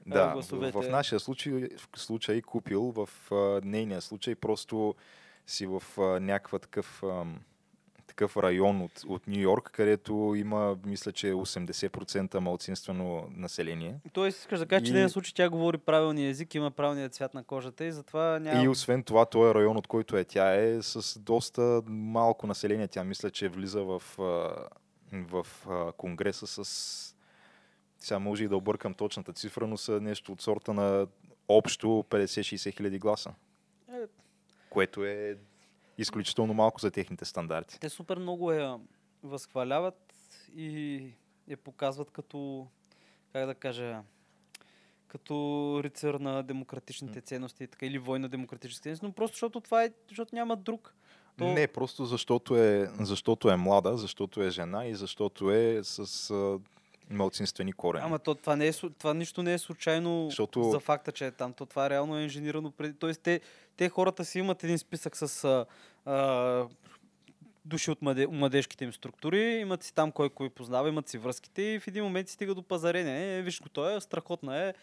Да, 0.05 0.27
в, 0.27 0.33
гласовете. 0.33 0.71
в 0.73 0.89
нашия 0.89 1.19
случай, 1.19 1.51
в 1.93 1.99
случай 1.99 2.41
купил, 2.41 2.81
в 2.83 3.09
а, 3.31 3.35
нейния 3.63 4.01
случай 4.01 4.35
просто 4.35 4.95
си 5.47 5.65
в 5.65 5.83
а, 5.97 6.01
някаква 6.01 6.59
такъв, 6.59 7.03
ам, 7.03 7.39
такъв 8.11 8.37
район 8.37 8.81
от, 8.81 9.03
от 9.07 9.27
Нью 9.27 9.41
Йорк, 9.41 9.69
където 9.73 10.33
има, 10.37 10.77
мисля, 10.85 11.11
че 11.11 11.33
80% 11.33 12.39
малцинствено 12.39 13.27
население. 13.35 13.95
Тоест, 14.13 14.39
искаш 14.39 14.59
да 14.59 14.65
кажеш, 14.65 14.87
че 14.87 14.93
в 14.93 14.95
един 14.95 15.09
случай 15.09 15.33
тя 15.35 15.49
говори 15.49 15.77
правилния 15.77 16.29
език, 16.29 16.55
има 16.55 16.71
правилния 16.71 17.09
цвят 17.09 17.33
на 17.33 17.43
кожата 17.43 17.85
и 17.85 17.91
затова 17.91 18.39
няма... 18.39 18.63
И 18.63 18.67
освен 18.67 19.03
това, 19.03 19.25
този 19.25 19.53
район, 19.53 19.77
от 19.77 19.87
който 19.87 20.17
е 20.17 20.23
тя, 20.23 20.55
е 20.55 20.81
с 20.81 21.19
доста 21.19 21.81
малко 21.87 22.47
население. 22.47 22.87
Тя 22.87 23.03
мисля, 23.03 23.31
че 23.31 23.49
влиза 23.49 23.83
в, 23.83 24.03
в 25.11 25.47
Конгреса 25.97 26.47
с... 26.47 27.15
Сега 27.99 28.19
може 28.19 28.43
и 28.43 28.47
да 28.47 28.57
объркам 28.57 28.93
точната 28.93 29.33
цифра, 29.33 29.67
но 29.67 29.77
са 29.77 30.01
нещо 30.01 30.31
от 30.31 30.41
сорта 30.41 30.73
на 30.73 31.07
общо 31.47 31.87
50-60 31.87 32.77
хиляди 32.77 32.99
гласа. 32.99 33.33
Е, 33.89 34.01
Което 34.69 35.05
е 35.05 35.37
изключително 36.01 36.53
малко 36.53 36.81
за 36.81 36.91
техните 36.91 37.25
стандарти. 37.25 37.79
те 37.79 37.89
супер 37.89 38.17
много 38.17 38.51
я 38.51 38.79
възхваляват 39.23 40.13
и 40.55 41.03
я 41.47 41.57
показват 41.57 42.11
като, 42.11 42.67
как 43.33 43.45
да 43.45 43.55
кажа, 43.55 44.01
като 45.07 45.79
рицар 45.83 46.13
на 46.13 46.43
демократичните 46.43 47.21
ценности, 47.21 47.67
така, 47.67 47.85
или 47.85 47.97
вой 47.97 48.19
на 48.19 48.29
демократическите 48.29 48.83
ценности, 48.83 49.05
но 49.05 49.11
просто 49.11 49.35
защото 49.35 49.61
това 49.61 49.83
е, 49.83 49.91
защото 50.09 50.35
няма 50.35 50.55
друг. 50.55 50.95
То... 51.37 51.45
Не, 51.45 51.67
просто 51.67 52.05
защото 52.05 52.57
е, 52.57 52.91
защото 52.99 53.49
е 53.51 53.57
млада, 53.57 53.97
защото 53.97 54.43
е 54.43 54.49
жена 54.49 54.85
и 54.85 54.95
защото 54.95 55.51
е 55.51 55.79
с 55.83 56.33
малцинствени 57.11 57.73
корени. 57.73 58.05
Ама 58.05 58.19
то, 58.19 58.35
това, 58.35 58.55
не 58.55 58.67
е, 58.67 58.71
това 58.73 59.13
нищо 59.13 59.43
не 59.43 59.53
е 59.53 59.57
случайно 59.57 60.25
защото... 60.29 60.63
за 60.63 60.79
факта, 60.79 61.11
че 61.11 61.25
е 61.25 61.31
там. 61.31 61.53
То, 61.53 61.65
това 61.65 61.89
реално 61.89 62.17
е 62.17 62.23
инженирано 62.23 62.71
преди. 62.71 62.93
Тоест, 62.93 63.21
те, 63.21 63.41
те 63.77 63.89
хората 63.89 64.25
си 64.25 64.39
имат 64.39 64.63
един 64.63 64.77
списък 64.77 65.17
с 65.17 65.43
а, 65.43 65.65
а, 66.05 66.65
души 67.65 67.91
от 67.91 68.01
младе, 68.01 68.27
младежките 68.27 68.83
им 68.83 68.93
структури, 68.93 69.41
имат 69.41 69.83
си 69.83 69.93
там 69.93 70.11
кой 70.11 70.29
кой 70.29 70.49
познава, 70.49 70.89
имат 70.89 71.09
си 71.09 71.17
връзките 71.17 71.61
и 71.61 71.79
в 71.79 71.87
един 71.87 72.03
момент 72.03 72.27
си 72.27 72.33
стига 72.33 72.55
до 72.55 72.63
пазарене. 72.63 73.37
Е, 73.37 73.41
виж 73.41 73.61
го, 73.61 73.69
той 73.69 73.97
е 73.97 74.01
страхотна 74.01 74.67
е 74.67 74.73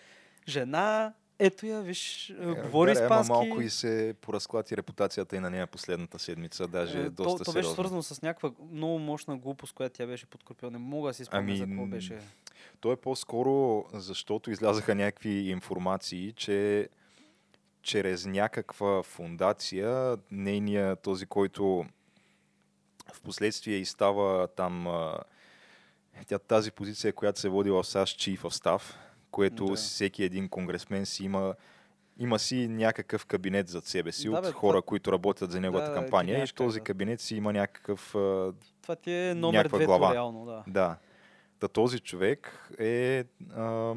жена, 0.49 1.13
ето 1.39 1.67
я, 1.67 1.83
виж, 1.83 2.31
е, 2.31 2.55
говори 2.63 2.95
да, 2.95 3.03
испански. 3.03 3.33
Ама 3.33 3.45
малко 3.45 3.61
и 3.61 3.71
се 3.71 4.15
поразклати 4.21 4.77
репутацията 4.77 5.37
и 5.37 5.41
на 5.41 5.51
нея 5.51 5.67
последната 5.67 6.19
седмица, 6.19 6.69
даже 6.69 7.01
е, 7.01 7.11
доста 7.11 7.39
то, 7.39 7.45
то 7.45 7.53
беше 7.53 7.69
свързано 7.69 8.03
с 8.03 8.23
някаква 8.23 8.51
много 8.73 8.99
мощна 8.99 9.37
глупост, 9.37 9.73
която 9.73 9.97
тя 9.97 10.07
беше 10.07 10.27
подкрепила. 10.27 10.71
Не 10.71 10.79
мога 10.79 11.11
да 11.11 11.15
си 11.15 11.25
спомня 11.25 11.43
ами, 11.43 11.57
за 11.57 11.67
какво 11.67 11.87
беше. 11.87 12.19
То 12.81 12.93
е 12.93 12.97
по-скоро, 12.97 13.85
защото 13.93 14.51
излязаха 14.51 14.95
някакви 14.95 15.51
информации, 15.51 16.33
че 16.33 16.89
чрез 17.83 18.27
някаква 18.27 19.03
фундация, 19.03 20.17
нейния 20.31 20.97
този, 20.97 21.27
който 21.27 21.85
в 23.13 23.21
последствие 23.23 23.77
и 23.77 23.85
става 23.85 24.49
там 24.49 24.87
тя, 26.27 26.39
тази 26.39 26.71
позиция, 26.71 27.13
която 27.13 27.41
се 27.41 27.47
е 27.47 27.51
водила 27.51 27.83
в 27.83 27.87
САЩ 27.87 28.21
Chief 28.21 28.41
of 28.41 28.65
Staff, 28.65 28.83
което 29.39 29.67
да. 29.67 29.75
всеки 29.75 30.25
един 30.25 30.49
конгресмен 30.49 31.07
си 31.07 31.25
има 31.25 31.55
има 32.19 32.39
си 32.39 32.69
някакъв 32.69 33.27
кабинет 33.27 33.69
зад 33.69 33.85
себе 33.85 34.13
си 34.13 34.29
да, 34.29 34.37
от 34.37 34.45
бе, 34.45 34.53
хора, 34.53 34.73
това... 34.73 34.83
които 34.83 35.13
работят 35.13 35.51
за 35.51 35.61
неговата 35.61 35.89
да, 35.89 35.95
кампания 35.95 36.45
и 36.45 36.53
този 36.55 36.79
да. 36.79 36.85
кабинет 36.85 37.21
си 37.21 37.37
има 37.37 37.53
някакъв 37.53 38.11
Това 38.83 38.97
ти 39.03 39.13
е 39.13 39.35
номер 39.35 39.69
две 39.69 39.87
глава. 39.87 40.15
реално, 40.15 40.45
да. 40.45 40.65
Да. 40.67 40.97
Та 41.61 41.69
този 41.69 42.01
човек 42.01 42.71
е 42.79 43.25
а, 43.55 43.95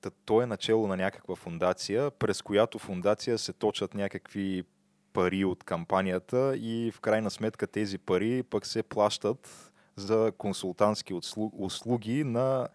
та 0.00 0.10
той 0.24 0.42
е 0.42 0.46
начало 0.46 0.86
на 0.86 0.96
някаква 0.96 1.36
фундация, 1.36 2.10
през 2.10 2.42
която 2.42 2.78
фундация 2.78 3.38
се 3.38 3.52
точат 3.52 3.94
някакви 3.94 4.64
пари 5.12 5.44
от 5.44 5.64
кампанията 5.64 6.56
и 6.56 6.92
в 6.94 7.00
крайна 7.00 7.30
сметка 7.30 7.66
тези 7.66 7.98
пари 7.98 8.42
пък 8.42 8.66
се 8.66 8.82
плащат 8.82 9.72
за 9.96 10.32
консултантски 10.38 11.14
услуги 11.58 12.24
на 12.24 12.68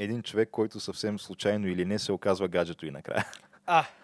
един 0.00 0.22
човек, 0.22 0.48
който 0.50 0.80
съвсем 0.80 1.18
случайно 1.18 1.66
или 1.66 1.84
не 1.84 1.98
се 1.98 2.12
оказва 2.12 2.48
гаджето 2.48 2.86
и 2.86 2.90
накрая. 2.90 3.26
А! 3.66 3.86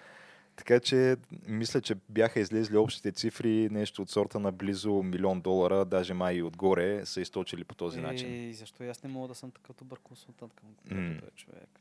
Така 0.56 0.80
че, 0.80 1.16
мисля, 1.46 1.80
че 1.80 1.94
бяха 2.08 2.40
излезли 2.40 2.76
общите 2.76 3.12
цифри, 3.12 3.68
нещо 3.70 4.02
от 4.02 4.10
сорта 4.10 4.40
на 4.40 4.52
близо 4.52 5.02
милион 5.02 5.40
долара, 5.40 5.84
даже 5.84 6.14
май 6.14 6.34
и 6.34 6.42
отгоре, 6.42 7.06
са 7.06 7.20
източили 7.20 7.64
по 7.64 7.74
този 7.74 7.98
е, 7.98 8.02
начин. 8.02 8.48
И 8.48 8.54
защо 8.54 8.84
аз 8.84 9.02
не 9.02 9.08
мога 9.08 9.28
да 9.28 9.34
съм 9.34 9.50
такъв 9.50 9.76
добър 9.76 9.98
консултант 9.98 10.52
към 10.54 10.68
mm. 10.98 11.20
този 11.20 11.32
човек? 11.36 11.80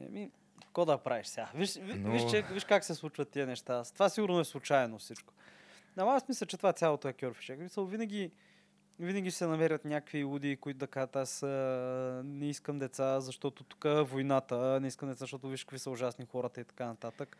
Еми, 0.00 0.30
какво 0.64 0.84
да 0.84 0.98
правиш 0.98 1.26
сега? 1.26 1.48
Виж, 1.54 1.78
Но... 1.82 2.12
виж, 2.12 2.22
че, 2.30 2.44
виж 2.52 2.64
как 2.64 2.84
се 2.84 2.94
случват 2.94 3.30
тия 3.30 3.46
неща. 3.46 3.82
Това 3.94 4.08
сигурно 4.08 4.40
е 4.40 4.44
случайно 4.44 4.98
всичко. 4.98 5.32
Но 5.96 6.08
аз 6.08 6.28
мисля, 6.28 6.46
че 6.46 6.56
това 6.56 6.72
цялото 6.72 7.08
е 7.08 7.12
кьорфишек. 7.12 7.58
Винаги, 7.78 8.30
винаги 9.00 9.30
се 9.30 9.46
намерят 9.46 9.84
някакви 9.84 10.24
луди, 10.24 10.56
които 10.56 10.78
да 10.78 10.86
кажат 10.86 11.16
аз 11.16 11.42
а, 11.42 12.22
не 12.24 12.48
искам 12.48 12.78
деца, 12.78 13.20
защото 13.20 13.64
тук 13.64 13.84
е 13.84 14.02
войната, 14.02 14.78
не 14.80 14.88
искам 14.88 15.08
деца, 15.08 15.18
защото 15.18 15.48
виж 15.48 15.64
какви 15.64 15.78
са 15.78 15.90
ужасни 15.90 16.26
хората 16.32 16.60
и 16.60 16.64
така 16.64 16.86
нататък. 16.86 17.36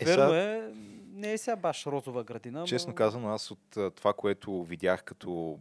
Е, 0.00 0.04
Верно 0.04 0.28
сега... 0.28 0.42
е, 0.42 0.70
не 1.12 1.32
е 1.32 1.38
сега 1.38 1.56
баш 1.56 1.86
розова 1.86 2.24
градина. 2.24 2.64
Честно 2.64 2.90
но... 2.90 2.94
казано, 2.94 3.28
аз 3.28 3.50
от 3.50 3.94
това, 3.94 4.12
което 4.12 4.64
видях 4.64 5.04
като... 5.04 5.58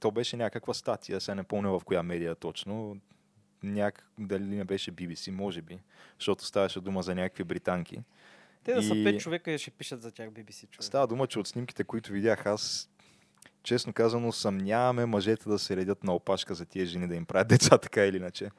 То 0.00 0.10
беше 0.10 0.36
някаква 0.36 0.74
статия, 0.74 1.20
сега 1.20 1.34
не 1.34 1.42
помня 1.42 1.78
в 1.78 1.84
коя 1.84 2.02
медия 2.02 2.34
точно. 2.34 2.96
Няк... 3.62 4.10
Дали 4.18 4.44
не 4.44 4.64
беше 4.64 4.92
BBC, 4.92 5.30
може 5.30 5.62
би, 5.62 5.78
защото 6.18 6.44
ставаше 6.44 6.80
дума 6.80 7.02
за 7.02 7.14
някакви 7.14 7.44
британки. 7.44 8.00
Те 8.64 8.74
да 8.74 8.80
и... 8.80 8.84
са 8.84 8.94
пет 9.04 9.20
човека 9.20 9.50
и 9.50 9.58
ще 9.58 9.70
пишат 9.70 10.02
за 10.02 10.12
тях 10.12 10.30
BBC. 10.30 10.70
Човек. 10.70 10.84
Става 10.84 11.06
дума, 11.06 11.26
че 11.26 11.38
от 11.38 11.48
снимките, 11.48 11.84
които 11.84 12.12
видях 12.12 12.46
аз, 12.46 12.90
честно 13.68 13.92
казано, 13.92 14.32
съмняваме 14.32 15.06
мъжете 15.06 15.48
да 15.48 15.58
се 15.58 15.76
редят 15.76 16.04
на 16.04 16.14
опашка 16.14 16.54
за 16.54 16.64
тия 16.64 16.86
жени 16.86 17.08
да 17.08 17.14
им 17.14 17.26
правят 17.26 17.48
деца, 17.48 17.78
така 17.78 18.04
или 18.04 18.16
иначе. 18.16 18.50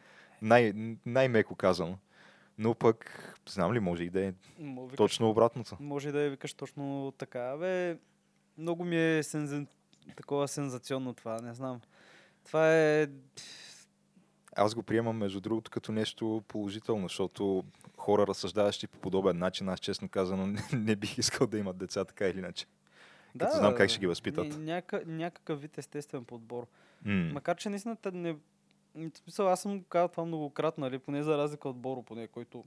Най- 0.41 0.73
най-меко 1.05 1.55
казано. 1.55 1.97
Но 2.57 2.75
пък, 2.75 3.33
знам 3.49 3.73
ли, 3.73 3.79
може 3.79 4.03
и 4.03 4.09
да 4.09 4.25
е 4.25 4.33
викаш, 4.59 4.97
точно 4.97 5.29
обратното. 5.29 5.77
Може 5.79 6.11
да 6.11 6.21
е 6.21 6.29
викаш 6.29 6.53
точно 6.53 7.13
така. 7.17 7.57
Бе, 7.57 7.97
много 8.57 8.85
ми 8.85 9.17
е 9.17 9.23
сензи... 9.23 9.65
такова 10.15 10.47
сензационно 10.47 11.13
това, 11.13 11.41
не 11.41 11.53
знам. 11.53 11.81
Това 12.45 12.75
е... 12.75 13.07
Аз 14.55 14.75
го 14.75 14.83
приемам, 14.83 15.17
между 15.17 15.41
другото, 15.41 15.71
като 15.71 15.91
нещо 15.91 16.43
положително, 16.47 17.07
защото 17.07 17.63
хора, 17.97 18.27
разсъждаващи 18.27 18.87
по 18.87 18.99
подобен 18.99 19.37
начин, 19.37 19.69
аз 19.69 19.79
честно 19.79 20.09
казано 20.09 20.47
не, 20.47 20.61
не 20.73 20.95
бих 20.95 21.17
искал 21.17 21.47
да 21.47 21.57
имат 21.57 21.77
деца 21.77 22.05
така 22.05 22.27
или 22.27 22.37
иначе. 22.37 22.65
Да, 23.35 23.45
като 23.45 23.57
знам 23.57 23.75
как 23.75 23.89
ще 23.89 23.99
ги 23.99 24.07
възпитат. 24.07 24.57
Няка, 24.57 25.03
някакъв 25.05 25.61
вид 25.61 25.77
естествен 25.77 26.25
подбор. 26.25 26.67
Mm. 27.05 27.33
Макар, 27.33 27.57
че 27.57 27.69
наистина 27.69 27.97
не... 28.13 28.33
В 28.95 29.17
смисъл, 29.23 29.47
аз 29.47 29.61
съм 29.61 29.83
казал 29.83 30.07
това 30.07 30.25
многократно, 30.25 30.81
нали, 30.81 30.99
поне 30.99 31.23
за 31.23 31.37
разлика 31.37 31.69
от 31.69 31.77
Боро, 31.77 32.01
поне, 32.01 32.27
който 32.27 32.63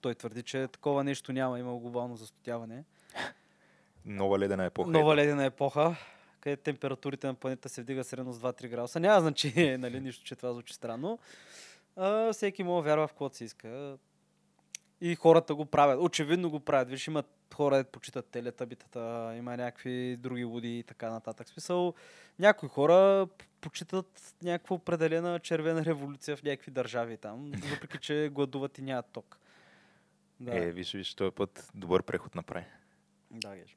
той 0.00 0.14
твърди, 0.14 0.42
че 0.42 0.68
такова 0.68 1.04
нещо 1.04 1.32
няма, 1.32 1.58
има 1.58 1.76
глобално 1.76 2.16
застотяване. 2.16 2.84
Нова 4.04 4.38
ледена 4.38 4.64
епоха. 4.64 4.90
Нова 4.90 5.16
ледена 5.16 5.44
епоха, 5.44 5.96
където 6.40 6.62
температурите 6.62 7.26
на 7.26 7.34
планета 7.34 7.68
се 7.68 7.82
вдига 7.82 8.04
средно 8.04 8.32
с 8.32 8.40
2-3 8.40 8.68
градуса. 8.68 9.00
Няма 9.00 9.20
значение, 9.20 9.78
нали, 9.78 10.00
нищо, 10.00 10.24
че 10.24 10.36
това 10.36 10.52
звучи 10.52 10.74
странно. 10.74 11.18
А, 11.96 12.32
всеки 12.32 12.62
му 12.62 12.82
вярва 12.82 13.06
в 13.06 13.10
каквото 13.10 13.36
си 13.36 13.44
иска. 13.44 13.96
И 15.00 15.14
хората 15.14 15.54
го 15.54 15.66
правят. 15.66 15.98
Очевидно 16.00 16.50
го 16.50 16.60
правят. 16.60 16.90
Виж, 16.90 17.06
имат 17.06 17.26
хора, 17.54 17.76
да 17.76 17.84
почитат 17.84 18.26
телетабитата, 18.26 19.34
има 19.36 19.56
някакви 19.56 20.16
други 20.16 20.44
луди 20.44 20.78
и 20.78 20.82
така 20.82 21.10
нататък. 21.10 21.48
Смисъл, 21.48 21.94
някои 22.38 22.68
хора 22.68 23.28
почитат 23.60 24.34
някаква 24.42 24.76
определена 24.76 25.38
червена 25.38 25.84
революция 25.84 26.36
в 26.36 26.42
някакви 26.42 26.70
държави 26.70 27.16
там, 27.16 27.52
въпреки 27.70 27.98
че 27.98 28.30
гладуват 28.32 28.78
и 28.78 28.82
нямат 28.82 29.06
ток. 29.12 29.38
Да. 30.40 30.56
Е, 30.56 30.70
виж, 30.72 30.92
виж, 30.92 31.14
този 31.14 31.30
път 31.30 31.70
добър 31.74 32.02
преход 32.02 32.34
направи. 32.34 32.64
Да, 33.30 33.56
геш. 33.56 33.76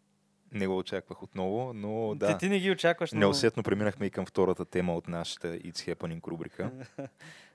Не 0.52 0.68
го 0.68 0.78
очаквах 0.78 1.24
отново, 1.24 1.74
но 1.74 2.16
да. 2.16 2.28
Ти, 2.28 2.38
ти 2.38 2.50
не 2.50 2.60
ги 2.60 2.72
очакваш. 2.72 3.12
Но... 3.12 3.20
Неусетно 3.20 3.64
преминахме 3.64 4.06
и 4.06 4.10
към 4.10 4.26
втората 4.26 4.66
тема 4.66 4.96
от 4.96 5.08
нашата 5.08 5.48
It's 5.48 5.96
Happening 5.96 6.28
рубрика. 6.28 6.72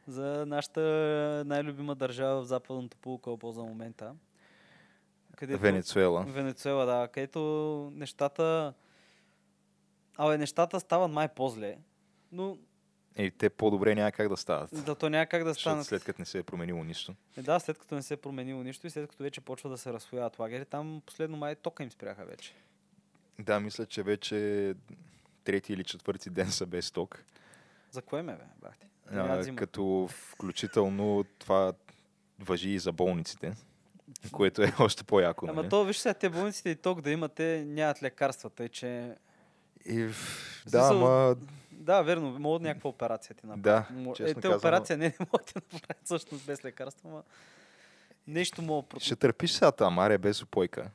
за 0.09 0.47
нашата 0.47 0.81
най-любима 1.47 1.95
държава 1.95 2.41
в 2.41 2.47
западното 2.47 2.97
полукълбо 2.97 3.53
за 3.53 3.63
момента. 3.63 4.15
Където... 5.37 5.61
Венецуела. 5.61 6.25
Венецуела, 6.25 6.87
да. 6.87 7.09
Където 7.09 7.41
нещата... 7.95 8.75
Абе, 10.17 10.39
нещата 10.39 10.81
стават 10.81 11.11
май 11.11 11.29
по-зле. 11.29 11.79
Но 12.33 12.59
и 13.19 13.31
те 13.31 13.51
по-добре 13.51 13.95
няма 13.95 14.13
как 14.13 14.29
да 14.29 14.37
стават. 14.37 14.85
Да, 14.85 14.95
то 14.95 15.11
няма 15.11 15.27
как 15.27 15.45
да 15.45 15.55
станат. 15.55 15.87
след 15.87 16.05
като 16.05 16.23
не 16.23 16.27
се 16.27 16.39
е 16.39 16.43
променило 16.43 16.85
нищо. 16.85 17.15
Е, 17.37 17.43
да, 17.43 17.61
след 17.61 17.79
като 17.79 17.95
не 17.95 18.03
се 18.03 18.15
е 18.15 18.17
променило 18.17 18.63
нищо 18.63 18.87
и 18.87 18.91
след 18.91 19.11
като 19.11 19.23
вече 19.23 19.41
почва 19.41 19.71
да 19.71 19.79
се 19.79 19.93
разхояват 19.93 20.39
лагери, 20.39 20.65
там 20.65 21.03
последно 21.07 21.37
май 21.37 21.55
тока 21.55 21.83
им 21.83 21.91
спряха 21.91 22.25
вече. 22.25 22.55
Да, 23.39 23.61
мисля, 23.61 23.87
че 23.87 24.03
вече 24.03 24.75
трети 25.45 25.73
или 25.73 25.85
четвърти 25.85 26.31
ден 26.31 26.51
са 26.51 26.67
без 26.67 26.91
ток. 26.91 27.25
За 27.91 28.03
кое 28.03 28.23
ме, 28.23 28.37
бе, 28.37 28.45
бахте? 28.63 28.87
А, 29.13 29.57
като 29.57 30.09
включително 30.11 31.25
това 31.39 31.73
въжи 32.39 32.71
и 32.71 32.79
за 32.79 32.93
болниците, 32.93 33.53
което 34.33 34.63
е 34.63 34.73
още 34.79 35.05
по-яко. 35.05 35.47
Ама 35.49 35.55
нали? 35.55 35.69
то, 35.69 35.85
виж 35.85 35.97
сега, 35.97 36.15
те 36.15 36.29
болниците 36.29 36.71
и 36.71 36.77
ток 36.77 37.01
да 37.01 37.11
имате, 37.11 37.65
нямат 37.67 38.03
лекарства, 38.03 38.51
тъй 38.51 38.69
че... 38.69 39.15
И, 39.87 40.09
да, 40.67 40.89
ама... 40.93 41.37
Да, 41.73 42.03
верно, 42.03 42.39
могат 42.39 42.63
някаква 42.63 42.91
операция 42.91 43.37
ти 43.37 43.47
направят. 43.47 43.63
Да, 43.63 44.31
е, 44.31 44.35
те 44.35 44.49
операция 44.49 44.99
не, 44.99 45.05
не 45.21 45.27
могат 45.33 45.53
да 45.55 45.61
направят 45.73 46.05
всъщност 46.05 46.47
без 46.47 46.65
лекарства, 46.65 47.11
ама 47.11 47.23
нещо 48.27 48.63
мога... 48.63 48.87
Ще 48.99 49.17
търпиш 49.17 49.53
сега 49.53 49.73
тамаря 49.73 50.19
без 50.19 50.43
опойка 50.43 50.91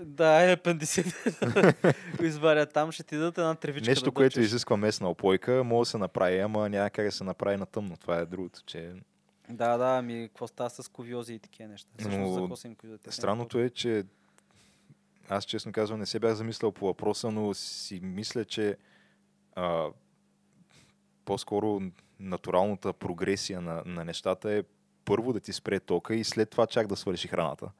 да, 0.00 0.50
е 0.50 0.52
апендисит. 0.52 1.06
го 2.18 2.24
изваря 2.24 2.66
там, 2.66 2.92
ще 2.92 3.02
ти 3.02 3.16
дадат 3.16 3.38
една 3.38 3.54
тревичка. 3.54 3.90
Нещо, 3.90 4.04
да 4.04 4.10
което 4.10 4.34
дъчеш. 4.34 4.46
изисква 4.46 4.76
местна 4.76 5.10
опойка, 5.10 5.64
може 5.64 5.88
да 5.88 5.90
се 5.90 5.98
направи, 5.98 6.38
ама 6.38 6.68
няма 6.68 6.90
как 6.90 7.04
да 7.04 7.12
се 7.12 7.24
направи 7.24 7.56
на 7.56 7.66
тъмно. 7.66 7.96
Това 7.96 8.18
е 8.18 8.26
другото, 8.26 8.60
че... 8.66 8.92
Да, 9.48 9.76
да, 9.76 9.98
ами 9.98 10.28
какво 10.28 10.46
става 10.46 10.70
с 10.70 10.88
ковиози 10.88 11.34
и 11.34 11.38
такива 11.38 11.68
неща? 11.68 11.88
Но, 12.08 12.56
странното 13.10 13.58
е, 13.58 13.70
че 13.70 14.04
аз 15.28 15.44
честно 15.44 15.72
казвам 15.72 15.98
не 15.98 16.06
се 16.06 16.18
бях 16.18 16.34
замислял 16.34 16.72
по 16.72 16.86
въпроса, 16.86 17.30
но 17.30 17.54
си 17.54 18.00
мисля, 18.02 18.44
че 18.44 18.76
а, 19.56 19.86
по-скоро 21.24 21.80
натуралната 22.20 22.92
прогресия 22.92 23.60
на, 23.60 23.82
на 23.86 24.04
нещата 24.04 24.52
е 24.52 24.62
първо 25.04 25.32
да 25.32 25.40
ти 25.40 25.52
спре 25.52 25.80
тока 25.80 26.14
и 26.14 26.24
след 26.24 26.50
това 26.50 26.66
чак 26.66 26.86
да 26.86 26.96
свърши 26.96 27.28
храната. 27.28 27.70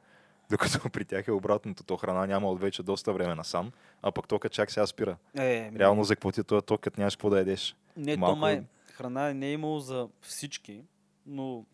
Докато 0.51 0.91
при 0.91 1.05
тях 1.05 1.29
е 1.29 1.33
обратното. 1.33 1.85
То 1.85 1.97
храна 1.97 2.27
няма 2.27 2.51
от 2.51 2.61
вече 2.61 2.83
доста 2.83 3.13
време 3.13 3.35
насам, 3.35 3.73
а 4.03 4.13
пък 4.13 4.29
тока 4.29 4.49
чак 4.49 4.71
сега 4.71 4.87
спира. 4.87 5.17
Е, 5.37 5.73
Реално 5.77 6.05
за 6.05 6.17
какво 6.17 6.33
ти 6.33 6.41
е 6.41 6.45
този 6.45 6.67
ток, 6.67 6.81
като 6.81 7.01
нямаш 7.01 7.17
какво 7.17 7.31
да 7.31 7.39
ядеш? 7.39 7.77
Не, 7.97 8.17
Малко- 8.17 8.33
то 8.33 8.37
май 8.37 8.63
храна 8.93 9.35
не 9.35 9.47
е 9.47 9.53
имало 9.53 9.81
за 9.81 10.09
всички, 10.21 10.83
но 11.27 11.65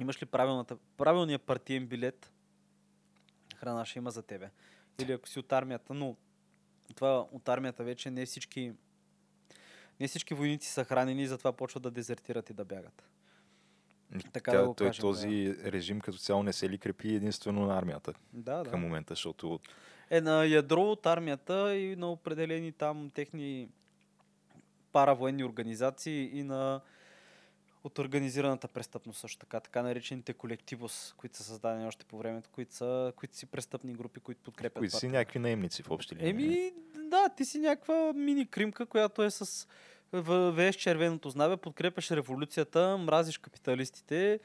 имаш 0.00 0.22
ли 0.22 0.26
правилната, 0.26 0.76
правилния 0.96 1.38
партиен 1.38 1.86
билет, 1.86 2.32
храна 3.56 3.84
ще 3.84 3.98
има 3.98 4.10
за 4.10 4.22
тебе. 4.22 4.50
Или 4.98 5.12
ако 5.12 5.28
си 5.28 5.38
от 5.38 5.52
армията, 5.52 5.94
но 5.94 6.16
това 6.94 7.26
от 7.32 7.48
армията 7.48 7.84
вече 7.84 8.10
не 8.10 8.26
всички 8.26 8.72
не 10.00 10.08
всички 10.08 10.34
войници 10.34 10.68
са 10.68 10.84
хранени 10.84 11.22
и 11.22 11.26
затова 11.26 11.52
почват 11.52 11.82
да 11.82 11.90
дезертират 11.90 12.50
и 12.50 12.54
да 12.54 12.64
бягат. 12.64 13.02
Така 14.32 14.50
Тя, 14.50 14.60
да 14.60 14.68
го 14.68 14.74
той, 14.74 14.86
кажем, 14.86 15.02
този 15.02 15.56
режим 15.64 16.00
като 16.00 16.18
цяло 16.18 16.42
не 16.42 16.52
се 16.52 16.70
ли 16.70 16.78
крепи 16.78 17.14
единствено 17.14 17.66
на 17.66 17.78
армията 17.78 18.12
Да, 18.32 18.62
да. 18.62 18.70
към 18.70 18.80
момента, 18.80 19.12
защото 19.14 19.60
Е 20.10 20.20
на 20.20 20.44
ядро 20.46 20.82
от 20.82 21.06
армията 21.06 21.76
и 21.76 21.96
на 21.96 22.10
определени 22.10 22.72
там 22.72 23.10
техни 23.14 23.68
паравоенни 24.92 25.44
организации 25.44 26.38
и 26.38 26.42
на 26.42 26.80
от 27.84 27.98
организираната 27.98 28.68
престъпност 28.68 29.20
също 29.20 29.38
така, 29.38 29.60
така 29.60 29.82
наречените 29.82 30.32
колективос, 30.32 31.14
които 31.16 31.36
са 31.36 31.44
създадени 31.44 31.86
още 31.86 32.04
по 32.04 32.18
времето, 32.18 32.50
които 32.52 32.74
са, 32.74 33.12
които 33.16 33.36
си 33.36 33.46
престъпни 33.46 33.92
групи, 33.92 34.20
които 34.20 34.40
подкрепят 34.42 34.78
които 34.78 34.98
си 34.98 35.08
някакви 35.08 35.38
наемници 35.38 35.82
в 35.82 35.90
общи 35.90 36.16
линии. 36.16 36.30
Еми, 36.30 36.72
да, 36.96 37.28
ти 37.28 37.44
си 37.44 37.58
някаква 37.58 38.12
мини 38.12 38.46
кримка, 38.46 38.86
която 38.86 39.22
е 39.22 39.30
с 39.30 39.68
вееш 40.12 40.76
червеното 40.76 41.30
знаме, 41.30 41.56
подкрепяш 41.56 42.10
революцията, 42.10 42.98
мразиш 42.98 43.38
капиталистите 43.38 44.40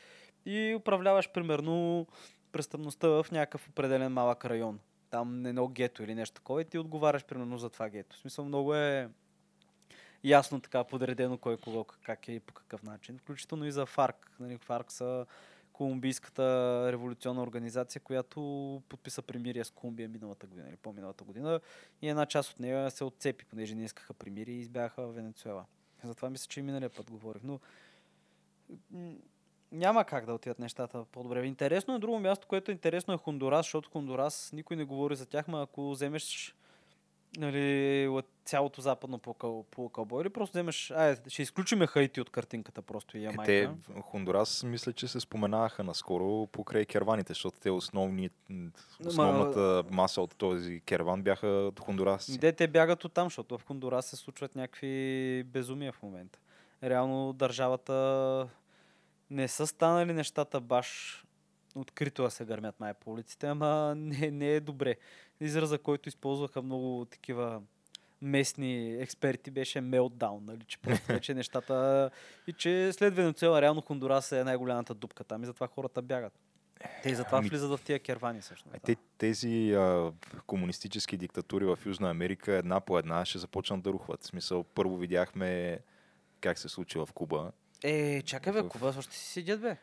и 0.46 0.76
управляваш 0.80 1.32
примерно 1.32 2.08
престъпността 2.52 3.08
в 3.08 3.26
някакъв 3.32 3.70
определен 3.70 4.12
малък 4.12 4.46
район. 4.46 4.80
Там 5.10 5.46
едно 5.46 5.68
гето 5.68 6.04
или 6.04 6.16
нещо 6.16 6.36
такова 6.36 6.62
и 6.62 6.66
ти 6.66 6.78
отговаряш 6.78 7.26
примерно 7.26 7.58
за 7.58 7.70
това 7.70 7.90
гето. 7.90 8.16
В 8.16 8.20
смисъл 8.20 8.46
много 8.46 8.76
е 8.76 9.10
ясно 10.24 10.62
така 10.62 10.84
подредено 10.84 11.38
кой 11.38 11.58
кого 11.58 11.84
как 11.84 12.28
е 12.28 12.32
и 12.32 12.40
по 12.40 12.54
какъв 12.54 12.84
начин. 12.84 13.18
Включително 13.18 13.66
и 13.66 13.72
за 13.72 13.86
ФАРК. 13.86 14.32
Нали, 14.40 14.58
ФАРК 14.58 14.92
са 14.92 15.26
колумбийската 15.80 16.44
революционна 16.92 17.44
организация, 17.44 18.02
която 18.02 18.42
подписа 18.90 19.22
примирие 19.22 19.64
с 19.64 19.72
Колумбия 19.72 20.10
миналата 20.10 20.48
година 20.48 20.70
или 20.70 20.76
по-миналата 20.76 21.24
година 21.24 21.60
и 22.02 22.10
една 22.10 22.26
част 22.26 22.52
от 22.52 22.60
нея 22.60 22.92
се 22.92 23.04
отцепи, 23.04 23.46
понеже 23.46 23.76
не 23.76 23.84
искаха 23.84 24.14
примирие 24.14 24.56
и 24.56 24.60
избягаха 24.60 25.08
в 25.08 25.12
Венецуела. 25.12 25.66
Затова 26.04 26.30
мисля, 26.30 26.48
че 26.50 26.60
и 26.60 26.64
миналия 26.64 26.90
път 26.90 27.12
говорих. 27.12 27.44
Но 27.44 27.60
няма 29.72 30.06
как 30.06 30.26
да 30.26 30.34
отидат 30.34 30.60
нещата 30.60 31.06
по-добре. 31.12 31.46
Интересно 31.46 31.96
е 31.96 32.00
друго 32.00 32.20
място, 32.20 32.48
което 32.48 32.72
е 32.72 32.74
интересно 32.74 33.14
е 33.14 33.18
Хондурас, 33.18 33.66
защото 33.66 33.90
Хондурас 33.90 34.52
никой 34.54 34.78
не 34.78 34.84
говори 34.84 35.16
за 35.16 35.26
тях, 35.26 35.48
но 35.48 35.62
ако 35.62 35.92
вземеш 35.92 36.56
нали, 37.38 38.08
от 38.08 38.26
цялото 38.46 38.82
западно 38.82 39.20
полукъл- 39.20 39.64
полукълбо 39.72 40.22
или 40.22 40.30
просто 40.30 40.54
вземеш, 40.54 40.92
ай, 40.92 41.16
ще 41.28 41.42
изключиме 41.42 41.88
Хаити 41.88 42.22
от 42.22 42.30
картинката 42.30 42.82
просто 42.82 43.18
и 43.18 43.22
Е, 43.22 43.24
Ямайка. 43.24 43.44
те 43.46 43.68
в 43.68 44.02
Хондурас 44.02 44.64
мисля, 44.64 44.94
че 44.94 45.08
се 45.08 45.20
споменаваха 45.20 45.84
наскоро 45.84 46.48
покрай 46.48 46.86
керваните, 46.86 47.34
защото 47.34 47.60
те 47.60 47.72
основни, 47.72 48.30
основната 49.06 49.84
маса 49.92 50.22
от 50.22 50.36
този 50.36 50.82
керван 50.86 51.24
бяха 51.24 51.48
от 51.48 51.80
Хондурас. 51.80 52.38
Де 52.38 52.52
те 52.54 52.68
бягат 52.68 53.06
от 53.06 53.14
там, 53.14 53.26
защото 53.26 53.58
в 53.58 53.64
Хондурас 53.66 54.06
се 54.06 54.16
случват 54.16 54.56
някакви 54.56 55.44
безумия 55.46 55.92
в 55.92 56.04
момента. 56.04 56.40
Реално 56.84 57.34
държавата 57.34 58.48
не 59.30 59.48
са 59.48 59.68
станали 59.68 60.14
нещата 60.14 60.62
баш 60.62 61.24
открито 61.76 62.24
да 62.24 62.30
се 62.30 62.46
гърмят 62.46 62.80
май 62.80 62.94
по 62.94 63.12
улиците, 63.12 63.48
ама 63.48 63.94
не, 63.98 64.32
не 64.32 64.48
е 64.54 64.60
добре. 64.60 64.96
Израза, 65.42 65.78
който 65.78 66.10
използваха 66.10 66.62
много 66.62 67.06
такива 67.06 67.62
местни 68.22 68.94
експерти 68.94 69.52
беше 69.52 69.82
мелтдаун, 69.82 70.46
нали? 70.46 70.64
че 70.68 70.78
просто 70.78 71.08
вече 71.08 71.34
нещата 71.34 72.10
и 72.48 72.54
че 72.54 72.94
след 72.94 73.16
Венецуела 73.16 73.62
реално 73.62 73.82
Хондурас 73.82 74.32
е 74.32 74.44
най-голямата 74.44 74.94
дупка 74.94 75.24
там 75.24 75.44
и 75.44 75.46
затова 75.46 75.68
хората 75.68 76.02
бягат. 76.02 76.34
Те 77.04 77.10
и 77.10 77.16
затова 77.16 77.38
Ами- 77.38 77.50
влизат 77.50 77.70
в 77.72 77.84
тия 77.84 78.00
кервани 78.00 78.42
всъщност. 78.42 78.76
А 78.76 78.80
да. 78.80 78.84
те, 78.84 78.96
тези 79.18 79.74
а, 79.74 80.12
комунистически 80.46 81.18
диктатури 81.18 81.66
в 81.66 81.80
Южна 81.86 82.10
Америка 82.10 82.54
една 82.54 82.80
по 82.80 83.00
една 83.00 83.26
ще 83.26 83.38
започнат 83.38 83.82
да 83.82 83.90
рухват. 83.90 84.24
В 84.24 84.28
смисъл, 84.28 84.64
първо 84.64 84.98
видяхме 84.98 85.80
как 86.42 86.60
се 86.60 86.70
случи 86.70 86.98
в 86.98 87.10
Куба. 87.14 87.52
Е, 87.84 88.22
чакай 88.22 88.54
бе, 88.54 88.62
В- 88.62 88.70
Куба 88.70 88.94
още 88.98 89.16
си 89.16 89.26
седят 89.26 89.62
бе. 89.62 89.78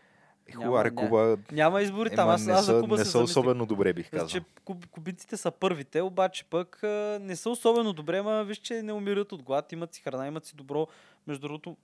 Ня- 0.55 0.95
Куба 0.95 1.39
Няма 1.53 1.83
избори 1.83 2.11
там. 2.11 2.29
Аз, 2.29 2.47
не 2.47 2.53
аз 2.53 2.65
за 2.65 2.81
Куба 2.81 2.97
не 2.97 3.05
са 3.05 3.19
особено 3.19 3.67
добре, 3.67 3.93
бих 3.93 4.11
казал. 4.11 4.29
че 4.29 4.41
куб, 4.65 4.87
кубинците 4.87 5.37
са 5.37 5.51
първите, 5.51 6.03
обаче 6.03 6.45
пък 6.45 6.85
а, 6.85 7.19
не 7.23 7.37
са 7.37 7.51
особено 7.51 7.93
добре, 7.93 8.23
ма 8.23 8.45
виж, 8.45 8.59
че 8.59 8.83
не 8.83 8.93
умират 8.93 9.33
от 9.33 9.43
глад, 9.43 9.73
имат 9.73 9.95
си 9.95 10.03
храна, 10.03 10.27
имат 10.27 10.45
си 10.45 10.57
добро. 10.57 10.87
Между 11.27 11.41
другото, 11.41 11.77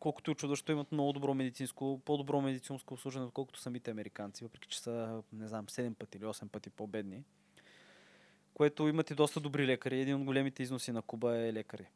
колкото 0.00 0.30
и 0.30 0.32
очудващо 0.32 0.72
имат 0.72 0.92
много 0.92 1.12
добро 1.12 1.34
медицинско, 1.34 2.00
по-добро 2.04 2.40
медицинско 2.40 2.94
обслужване, 2.94 3.26
отколкото 3.26 3.60
самите 3.60 3.90
американци, 3.90 4.44
въпреки 4.44 4.68
че 4.68 4.80
са, 4.80 5.22
не 5.32 5.48
знам, 5.48 5.66
7 5.66 5.94
пъти 5.94 6.18
или 6.18 6.24
8 6.24 6.48
пъти 6.48 6.70
по-бедни. 6.70 7.22
Което 8.54 8.88
имат 8.88 9.10
и 9.10 9.14
доста 9.14 9.40
добри 9.40 9.66
лекари. 9.66 10.00
Един 10.00 10.14
от 10.16 10.24
големите 10.24 10.62
износи 10.62 10.92
на 10.92 11.02
Куба 11.02 11.38
е 11.38 11.52
лекари. 11.52 11.86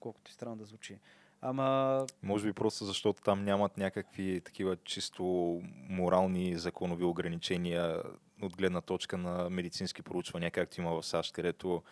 Колкото 0.00 0.30
и 0.30 0.34
странно 0.34 0.56
да 0.56 0.64
звучи. 0.64 0.98
Ама 1.42 2.06
Може 2.22 2.46
би 2.46 2.52
просто 2.52 2.84
защото 2.84 3.22
там 3.22 3.44
нямат 3.44 3.78
някакви 3.78 4.40
такива 4.40 4.76
чисто 4.76 5.22
морални 5.88 6.58
законови 6.58 7.04
ограничения 7.04 8.02
от 8.42 8.56
гледна 8.56 8.80
точка 8.80 9.18
на 9.18 9.50
медицински 9.50 10.02
проучвания, 10.02 10.50
както 10.50 10.80
има 10.80 10.90
в 10.90 11.06
САЩ, 11.06 11.32
където 11.32 11.82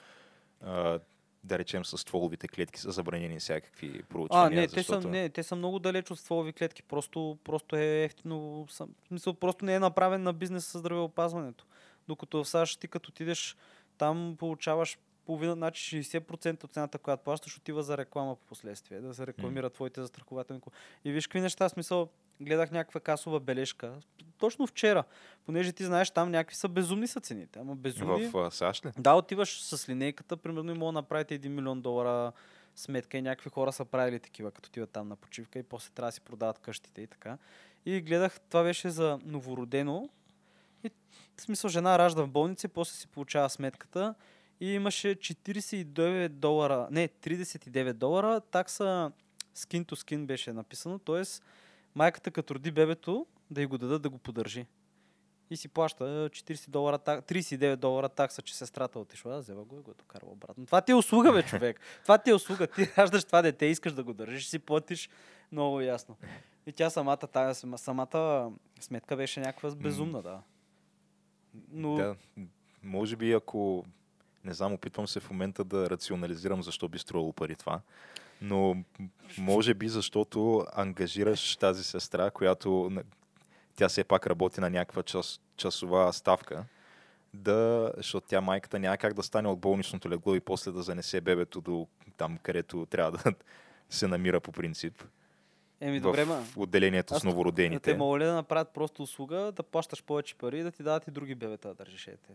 а, 0.60 0.98
да 1.44 1.58
речем 1.58 1.84
с 1.84 1.98
стволовите 1.98 2.48
клетки 2.48 2.80
са 2.80 2.90
забранени 2.92 3.38
всякакви 3.38 4.02
проучвания. 4.02 4.58
А, 4.58 4.60
не, 4.60 4.68
те 4.68 4.76
защото... 4.76 5.02
са, 5.02 5.08
не, 5.08 5.28
те 5.28 5.42
са 5.42 5.56
много 5.56 5.78
далеч 5.78 6.10
от 6.10 6.18
стволови 6.18 6.52
клетки. 6.52 6.82
Просто, 6.82 7.38
просто 7.44 7.76
е 7.76 8.04
ефтино. 8.04 8.66
съм- 8.70 8.94
В 9.04 9.08
смисъл, 9.08 9.34
просто 9.34 9.64
не 9.64 9.74
е 9.74 9.78
направен 9.80 10.22
на 10.22 10.32
бизнес 10.32 10.66
с 10.66 10.78
здравеопазването. 10.78 11.66
Докато 12.08 12.44
в 12.44 12.48
САЩ 12.48 12.80
ти 12.80 12.88
като 12.88 13.08
отидеш 13.08 13.56
там 13.98 14.36
получаваш 14.38 14.98
половина, 15.26 15.52
значи 15.52 16.02
60% 16.02 16.64
от 16.64 16.72
цената, 16.72 16.98
която 16.98 17.24
плащаш, 17.24 17.56
отива 17.56 17.83
за 17.83 17.98
реклама 17.98 18.37
по 18.37 18.46
последствие, 18.46 19.00
да 19.00 19.14
се 19.14 19.26
рекламира 19.26 19.70
твоите 19.70 20.00
застрахователни. 20.00 20.62
И 21.04 21.12
виж 21.12 21.26
какви 21.26 21.40
неща, 21.40 21.68
смисъл, 21.68 22.09
гледах 22.40 22.70
някаква 22.70 23.00
касова 23.00 23.40
бележка. 23.40 23.94
Точно 24.38 24.66
вчера, 24.66 25.04
понеже 25.46 25.72
ти 25.72 25.85
знаеш, 25.85 26.11
там 26.11 26.30
някакви 26.30 26.56
са 26.56 26.68
безумни 26.68 27.06
са 27.06 27.20
цените. 27.20 27.59
Ама 27.59 27.76
безумни. 27.76 28.26
В 28.26 28.50
САЩ 28.50 28.87
ли? 28.87 28.90
Да, 28.98 29.14
отиваш 29.14 29.62
с 29.62 29.88
линейката, 29.88 30.37
примерно 30.37 30.70
и 30.70 30.78
мога 30.78 30.92
да 30.92 30.92
направите 30.92 31.40
1 31.40 31.48
милион 31.48 31.80
долара 31.80 32.33
сметка 32.76 33.18
и 33.18 33.22
някакви 33.22 33.50
хора 33.50 33.72
са 33.72 33.85
правили 33.85 34.20
такива, 34.20 34.50
като 34.50 34.68
отиват 34.68 34.90
там 34.90 35.09
на 35.09 35.16
почивка 35.16 35.59
и 35.59 35.62
после 35.62 35.90
трябва 35.94 36.09
да 36.09 36.12
си 36.12 36.20
продават 36.20 36.59
къщите 36.59 37.02
и 37.02 37.06
така. 37.06 37.38
И 37.87 38.00
гледах, 38.00 38.40
това 38.40 38.62
беше 38.62 38.90
за 38.90 39.18
новородено 39.24 40.09
и 40.85 40.90
в 41.37 41.42
смисъл 41.42 41.70
жена 41.70 41.98
ражда 41.98 42.22
в 42.22 42.28
болница 42.28 42.66
и 42.66 42.70
после 42.70 42.96
си 42.96 43.06
получава 43.06 43.50
сметката 43.50 44.14
и 44.61 44.73
имаше 44.75 45.09
49 45.09 46.29
долара, 46.29 46.88
не, 46.90 47.09
39 47.09 47.92
долара, 47.92 48.40
такса 48.40 49.12
skin 49.57 49.85
to 49.85 49.94
skin 49.94 50.27
беше 50.27 50.53
написано, 50.53 50.99
т.е. 50.99 51.23
майката 51.94 52.31
като 52.31 52.55
роди 52.55 52.70
бебето 52.70 53.27
да 53.51 53.62
й 53.62 53.66
го 53.66 53.79
дадат 53.79 54.03
да 54.03 54.11
го 54.11 54.18
поддържи. 54.18 54.66
И 55.51 55.57
си 55.57 55.68
плаща 55.68 56.05
40 56.31 56.70
долара, 56.70 56.99
так- 56.99 57.25
39 57.25 57.77
долара 57.77 58.09
такса, 58.09 58.42
че 58.42 58.57
сестрата 58.57 58.99
отишла, 58.99 59.38
взела 59.38 59.64
го 59.64 59.77
и 59.77 59.83
го 59.83 59.90
е 59.90 59.94
докарала 59.94 60.33
обратно. 60.33 60.66
Това 60.66 60.81
ти 60.81 60.92
е 60.92 60.94
услуга, 60.94 61.33
бе, 61.33 61.42
човек. 61.42 61.81
Това 62.03 62.18
ти 62.18 62.31
е 62.31 62.35
услуга. 62.35 62.66
Ти 62.66 62.92
раждаш 62.99 63.25
това 63.25 63.42
дете, 63.42 63.66
искаш 63.66 63.92
да 63.92 64.05
го 64.05 64.12
държиш, 64.12 64.46
си 64.46 64.59
платиш 64.59 65.09
много 65.53 65.81
ясно. 65.81 66.16
И 66.66 66.73
тя 66.73 66.90
самата, 66.90 67.16
тая, 67.16 67.55
самата 67.55 68.51
сметка 68.81 69.16
беше 69.16 69.40
някаква 69.40 69.70
безумна, 69.70 70.23
да. 70.23 70.42
Но 71.68 71.94
Да, 71.94 72.16
може 72.83 73.16
би 73.16 73.33
ако, 73.33 73.85
не 74.44 74.55
знам, 74.55 74.72
опитвам 74.72 75.09
се 75.09 75.20
в 75.20 75.31
момента 75.31 75.64
да 75.64 75.90
рационализирам 75.90 76.62
защо 76.62 76.88
би 76.88 76.98
струвало 76.98 77.33
пари 77.33 77.57
това, 77.57 77.81
но 78.42 78.85
може 79.38 79.74
би 79.74 79.88
защото 79.88 80.66
ангажираш 80.72 81.57
тази 81.57 81.85
сестра, 81.85 82.31
която 82.31 82.90
тя 83.76 83.88
все 83.88 84.05
пак 84.05 84.26
работи 84.26 84.61
на 84.61 84.70
някаква 84.70 85.03
час, 85.03 85.40
часова 85.57 86.12
ставка, 86.12 86.64
да, 87.35 87.92
защото 87.96 88.26
тя 88.26 88.40
майката 88.40 88.79
няма 88.79 88.96
как 88.96 89.14
да 89.14 89.22
стане 89.22 89.48
от 89.48 89.59
болничното 89.59 90.11
легло 90.11 90.35
и 90.35 90.40
после 90.40 90.72
да 90.72 90.83
занесе 90.83 91.20
бебето 91.20 91.61
до 91.61 91.87
там, 92.16 92.38
където 92.42 92.87
трябва 92.87 93.12
да 93.12 93.35
се 93.90 94.07
намира 94.07 94.40
по 94.40 94.53
принцип. 94.53 95.03
еми 95.81 96.00
добре, 96.00 96.24
в 96.24 96.29
ма. 96.29 96.44
отделението 96.57 97.14
Аз 97.14 97.20
с 97.20 97.24
новородените. 97.24 97.92
Те 97.92 97.96
могат 97.96 98.22
да 98.22 98.35
направят 98.35 98.68
просто 98.68 99.03
услуга, 99.03 99.53
да 99.57 99.62
плащаш 99.62 100.03
повече 100.03 100.35
пари 100.35 100.59
и 100.59 100.62
да 100.62 100.70
ти 100.70 100.83
дадат 100.83 101.07
и 101.07 101.11
други 101.11 101.35
бебета 101.35 101.68
да 101.68 101.74
държиш 101.74 102.07
ете. 102.07 102.33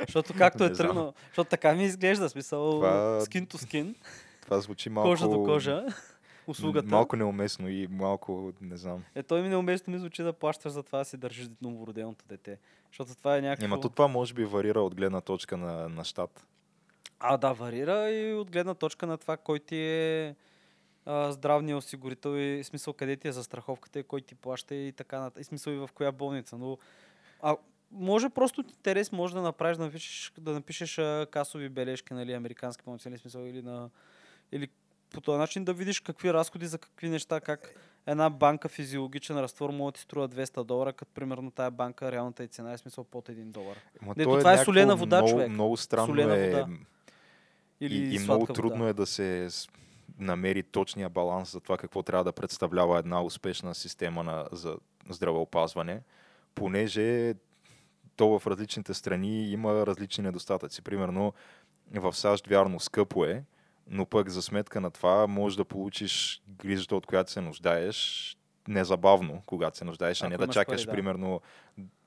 Защото 0.00 0.34
както 0.38 0.64
е 0.64 0.72
тръгнало, 0.72 1.12
защото 1.26 1.50
така 1.50 1.74
ми 1.74 1.84
изглежда, 1.84 2.28
смисъл 2.28 2.70
Това- 2.70 3.20
скин 3.20 3.46
to 3.46 3.56
скин, 3.56 3.94
Това 4.42 4.60
звучи 4.60 4.90
малко... 4.90 5.10
кожа 5.10 5.28
до 5.28 5.44
кожа. 5.44 5.86
услугата. 6.46 6.88
Малко 6.88 7.16
неуместно 7.16 7.68
и 7.68 7.86
малко, 7.90 8.52
не 8.60 8.76
знам. 8.76 9.04
Е, 9.14 9.22
той 9.22 9.42
ми 9.42 9.48
неуместно 9.48 9.92
ми 9.92 9.98
звучи 9.98 10.22
да 10.22 10.32
плащаш 10.32 10.72
за 10.72 10.82
това 10.82 10.98
да 10.98 11.04
си 11.04 11.16
държиш 11.16 11.48
новороденото 11.62 12.24
дете. 12.28 12.58
Защото 12.90 13.14
това 13.14 13.36
е 13.36 13.40
някакво... 13.40 13.64
Ема 13.64 13.80
то 13.80 13.88
това 13.88 14.08
може 14.08 14.34
би 14.34 14.44
варира 14.44 14.80
от 14.80 14.94
гледна 14.94 15.20
точка 15.20 15.56
на, 15.56 15.88
на 15.88 16.04
щат. 16.04 16.46
А, 17.20 17.36
да, 17.36 17.52
варира 17.52 18.10
и 18.10 18.34
от 18.34 18.50
гледна 18.50 18.74
точка 18.74 19.06
на 19.06 19.18
това, 19.18 19.36
кой 19.36 19.58
ти 19.58 19.76
е 19.76 20.34
а, 21.06 21.32
здравния 21.32 21.76
осигурител 21.76 22.36
и 22.38 22.64
смисъл 22.64 22.92
къде 22.92 23.16
ти 23.16 23.28
е 23.28 23.32
застраховката 23.32 23.98
и 23.98 24.02
кой 24.02 24.20
ти 24.20 24.34
плаща 24.34 24.74
и 24.74 24.92
така 24.92 25.20
нататък. 25.20 25.40
И 25.40 25.44
смисъл 25.44 25.72
и 25.72 25.76
в 25.76 25.90
коя 25.94 26.12
болница. 26.12 26.56
Но 26.58 26.78
а, 27.42 27.56
може 27.90 28.28
просто 28.28 28.60
от 28.60 28.70
интерес, 28.70 29.12
може 29.12 29.34
да 29.34 29.42
направиш, 29.42 29.76
да 29.76 29.84
напишеш, 29.84 30.32
да 30.38 30.52
напишеш 30.52 30.98
а, 30.98 31.26
касови 31.30 31.68
бележки, 31.68 32.14
нали, 32.14 32.32
американски 32.32 32.84
нали, 33.06 33.18
смисъл, 33.18 33.40
или 33.40 33.62
на 33.62 33.90
или 34.52 34.68
по 35.10 35.20
този 35.20 35.38
начин 35.38 35.64
да 35.64 35.72
видиш 35.72 36.00
какви 36.00 36.32
разходи 36.32 36.66
за 36.66 36.78
какви 36.78 37.08
неща, 37.08 37.40
как 37.40 37.74
една 38.06 38.30
банка 38.30 38.68
физиологичен 38.68 39.40
разтвор 39.40 39.70
може 39.70 39.92
да 39.92 39.96
ти 39.96 40.00
струва 40.00 40.28
200 40.28 40.64
долара, 40.64 40.92
като 40.92 41.12
примерно 41.14 41.50
тая 41.50 41.70
банка 41.70 42.12
реалната 42.12 42.44
е 42.44 42.46
цена 42.46 42.72
е 42.72 42.78
смисъл 42.78 43.04
под 43.04 43.28
1 43.28 43.44
долар. 43.44 43.76
Ма 44.02 44.14
Дето 44.14 44.30
то 44.30 44.38
това 44.38 44.52
е 44.52 44.64
солена 44.64 44.96
вода, 44.96 45.16
много, 45.16 45.30
човек. 45.30 45.48
Много 45.50 45.76
странно 45.76 46.06
Солена 46.06 46.36
е. 46.36 46.50
вода. 46.50 46.68
Или 47.80 47.94
и, 47.94 48.14
и 48.14 48.18
много 48.18 48.46
вода. 48.46 48.52
трудно 48.52 48.86
е 48.86 48.92
да 48.92 49.06
се 49.06 49.48
намери 50.18 50.62
точния 50.62 51.08
баланс 51.08 51.52
за 51.52 51.60
това 51.60 51.76
какво 51.76 52.02
трябва 52.02 52.24
да 52.24 52.32
представлява 52.32 52.98
една 52.98 53.22
успешна 53.22 53.74
система 53.74 54.22
на, 54.22 54.48
за 54.52 54.76
здравеопазване, 55.10 56.00
понеже 56.54 57.34
то 58.16 58.38
в 58.38 58.46
различните 58.46 58.94
страни 58.94 59.50
има 59.50 59.86
различни 59.86 60.24
недостатъци. 60.24 60.82
Примерно 60.82 61.32
в 61.94 62.12
САЩ 62.12 62.46
вярно 62.46 62.80
скъпо 62.80 63.24
е, 63.24 63.44
но 63.90 64.06
пък 64.06 64.28
за 64.28 64.42
сметка 64.42 64.80
на 64.80 64.90
това 64.90 65.26
можеш 65.26 65.56
да 65.56 65.64
получиш 65.64 66.42
грижата, 66.48 66.96
от 66.96 67.06
която 67.06 67.30
се 67.30 67.40
нуждаеш, 67.40 68.36
незабавно, 68.68 69.42
когато 69.46 69.76
се 69.76 69.84
нуждаеш, 69.84 70.22
а 70.22 70.28
не 70.28 70.36
да 70.36 70.48
чакаш, 70.48 70.80
пари, 70.80 70.86
да. 70.86 70.92
примерно, 70.92 71.40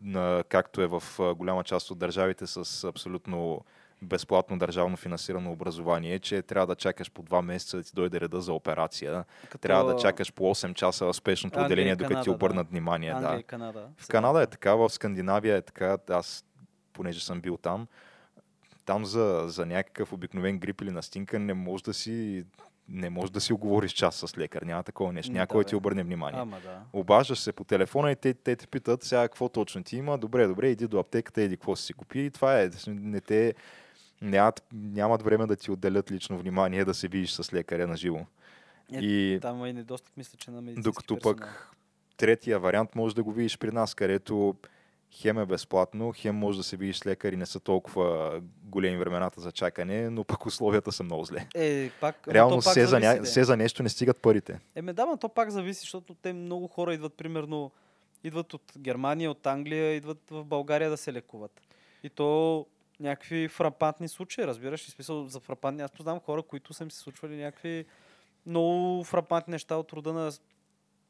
на, 0.01 0.43
както 0.49 0.81
е 0.81 0.87
в 0.87 1.03
голяма 1.35 1.63
част 1.63 1.91
от 1.91 1.97
държавите 1.97 2.47
с 2.47 2.83
абсолютно 2.83 3.65
безплатно 4.01 4.57
държавно 4.57 4.97
финансирано 4.97 5.51
образование, 5.51 6.19
че 6.19 6.41
трябва 6.41 6.67
да 6.67 6.75
чакаш 6.75 7.11
по 7.11 7.23
два 7.23 7.41
месеца 7.41 7.77
да 7.77 7.83
ти 7.83 7.91
дойде 7.93 8.21
реда 8.21 8.41
за 8.41 8.53
операция. 8.53 9.25
Като 9.49 9.57
Трябва 9.57 9.93
да 9.93 9.99
чакаш 9.99 10.33
по 10.33 10.43
8 10.43 10.73
часа 10.73 11.05
в 11.05 11.13
спешното 11.13 11.59
Англия 11.59 11.65
отделение, 11.65 11.95
докато 11.95 12.23
ти 12.23 12.29
обърнат 12.29 12.69
внимание. 12.69 13.09
Англия 13.09 13.37
Да. 13.37 13.43
Канада. 13.43 13.87
В 13.97 14.07
Канада 14.07 14.41
е 14.41 14.47
така, 14.47 14.75
в 14.75 14.89
Скандинавия 14.89 15.57
е 15.57 15.61
така. 15.61 15.97
Аз, 16.09 16.45
понеже 16.93 17.25
съм 17.25 17.41
бил 17.41 17.57
там, 17.57 17.87
там 18.85 19.05
за, 19.05 19.43
за 19.47 19.65
някакъв 19.65 20.13
обикновен 20.13 20.59
грип 20.59 20.81
или 20.81 20.91
настинка 20.91 21.39
не 21.39 21.53
може 21.53 21.83
да 21.83 21.93
си 21.93 22.45
не 22.91 23.09
може 23.09 23.31
да 23.31 23.41
си 23.41 23.53
оговориш 23.53 23.91
час 23.91 24.15
с 24.15 24.37
лекар. 24.37 24.61
Няма 24.61 24.83
такова 24.83 25.13
нещо. 25.13 25.31
Някой 25.31 25.63
да, 25.63 25.69
ти 25.69 25.75
обърне 25.75 26.03
внимание. 26.03 26.39
Ама 26.39 26.57
да. 26.63 26.81
Обаждаш 26.93 27.39
се 27.39 27.53
по 27.53 27.63
телефона 27.63 28.11
и 28.11 28.15
те, 28.15 28.33
те 28.33 28.55
те 28.55 28.67
питат 28.67 29.03
сега 29.03 29.21
какво 29.21 29.49
точно 29.49 29.83
ти 29.83 29.97
има. 29.97 30.17
Добре, 30.17 30.47
добре, 30.47 30.69
иди 30.69 30.87
до 30.87 30.99
аптеката, 30.99 31.41
иди 31.41 31.57
какво 31.57 31.75
си 31.75 31.93
купи. 31.93 32.19
И 32.19 32.31
това 32.31 32.61
е. 32.61 32.69
Не 32.87 33.21
те, 33.21 33.53
нямат, 34.21 34.63
нямат 34.73 35.21
време 35.21 35.45
да 35.45 35.55
ти 35.55 35.71
отделят 35.71 36.11
лично 36.11 36.37
внимание 36.37 36.85
да 36.85 36.93
се 36.93 37.07
видиш 37.07 37.31
с 37.31 37.53
лекаря 37.53 37.87
на 37.87 37.97
живо. 37.97 38.19
Е, 38.93 38.99
И 38.99 39.39
Там 39.41 39.65
и 39.65 39.73
недостиг, 39.73 40.17
мисля, 40.17 40.37
че 40.37 40.51
на 40.51 40.61
медицински 40.61 40.83
докато 40.83 41.15
персонал. 41.15 41.35
пък 41.35 41.71
третия 42.17 42.59
вариант 42.59 42.95
може 42.95 43.15
да 43.15 43.23
го 43.23 43.31
видиш 43.31 43.57
при 43.57 43.71
нас, 43.71 43.95
където 43.95 44.55
хем 45.11 45.39
е 45.39 45.45
безплатно, 45.45 46.13
хем 46.15 46.35
може 46.35 46.57
да 46.57 46.63
се 46.63 46.77
видиш 46.77 46.97
с 46.97 47.05
лекар 47.05 47.33
и 47.33 47.37
не 47.37 47.45
са 47.45 47.59
толкова 47.59 48.41
големи 48.63 48.97
времената 48.97 49.41
за 49.41 49.51
чакане, 49.51 50.09
но 50.09 50.23
пък 50.23 50.45
условията 50.45 50.91
са 50.91 51.03
много 51.03 51.25
зле. 51.25 51.47
Е, 51.55 51.89
пак, 52.01 52.27
Реално 52.27 52.61
пак 52.61 52.73
се 52.73 52.85
за, 52.85 52.99
ня... 52.99 53.25
се 53.25 53.43
за 53.43 53.57
нещо 53.57 53.83
не 53.83 53.89
стигат 53.89 54.17
парите. 54.17 54.59
Еме 54.75 54.93
да, 54.93 55.05
но 55.05 55.17
то 55.17 55.29
пак 55.29 55.49
зависи, 55.49 55.79
защото 55.79 56.13
те 56.13 56.33
много 56.33 56.67
хора 56.67 56.93
идват, 56.93 57.13
примерно, 57.13 57.71
идват 58.23 58.53
от 58.53 58.73
Германия, 58.77 59.31
от 59.31 59.47
Англия, 59.47 59.93
идват 59.93 60.21
в 60.31 60.43
България 60.45 60.89
да 60.89 60.97
се 60.97 61.13
лекуват. 61.13 61.61
И 62.03 62.09
то 62.09 62.65
някакви 62.99 63.47
фрапантни 63.47 64.07
случаи, 64.07 64.47
разбираш? 64.47 64.87
И 64.87 64.91
смисъл 64.91 65.27
за 65.27 65.39
фрапантни. 65.39 65.83
Аз 65.83 65.91
познавам 65.91 66.19
хора, 66.19 66.43
които 66.43 66.73
са 66.73 66.83
им 66.83 66.91
се 66.91 66.99
случвали 66.99 67.43
някакви 67.43 67.85
много 68.45 69.03
фрапантни 69.03 69.51
неща 69.51 69.75
от 69.75 69.93
рода 69.93 70.13
на 70.13 70.31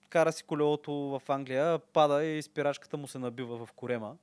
кара 0.10 0.32
си 0.32 0.43
колелото 0.43 0.93
в 0.93 1.21
Англия, 1.28 1.80
пада 1.80 2.23
и 2.23 2.41
спирачката 2.41 2.97
му 2.97 3.08
се 3.08 3.19
набива 3.19 3.65
в 3.65 3.71
корема. 3.71 4.17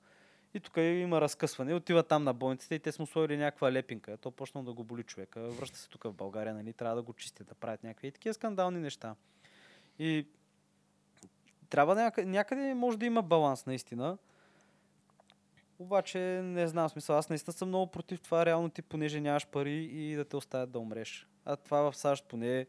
И 0.55 0.61
тук 0.61 0.77
има 0.77 1.21
разкъсване. 1.21 1.75
Отива 1.75 2.03
там 2.03 2.25
на 2.25 2.35
болниците 2.35 2.75
и 2.75 2.79
те 2.79 2.93
са 2.93 3.03
му 3.03 3.07
сложили 3.07 3.37
някаква 3.37 3.73
лепинка. 3.73 4.17
То 4.17 4.31
почна 4.31 4.65
да 4.65 4.73
го 4.73 4.85
боли 4.85 5.03
човека. 5.03 5.41
Връща 5.41 5.79
се 5.79 5.89
тук 5.89 6.05
в 6.05 6.13
България, 6.13 6.55
нали? 6.55 6.73
Трябва 6.73 6.97
да 6.97 7.03
го 7.03 7.13
чистят, 7.13 7.47
да 7.47 7.55
правят 7.55 7.83
някакви 7.83 8.09
и 8.09 8.13
такива 8.13 8.35
скандални 8.35 8.81
неща. 8.81 9.15
И 9.99 10.27
трябва 11.71 11.95
някъде, 11.95 12.29
някъде 12.29 12.75
може 12.75 12.99
да 12.99 13.07
има 13.07 13.23
баланс, 13.23 13.67
наистина. 13.67 14.19
Обаче 15.79 16.19
не 16.43 16.69
знам 16.69 16.89
смисъл. 16.89 17.17
Аз 17.17 17.29
наистина 17.29 17.53
съм 17.53 17.69
много 17.69 17.91
против 17.91 18.21
това, 18.21 18.47
реално 18.47 18.71
ти, 18.71 18.83
понеже 18.83 19.21
нямаш 19.21 19.47
пари 19.47 19.85
и 19.85 20.15
да 20.15 20.25
те 20.25 20.37
оставят 20.37 20.71
да 20.71 20.79
умреш. 20.79 21.27
А 21.45 21.57
това 21.57 21.91
в 21.91 21.97
САЩ 21.97 22.25
поне 22.29 22.67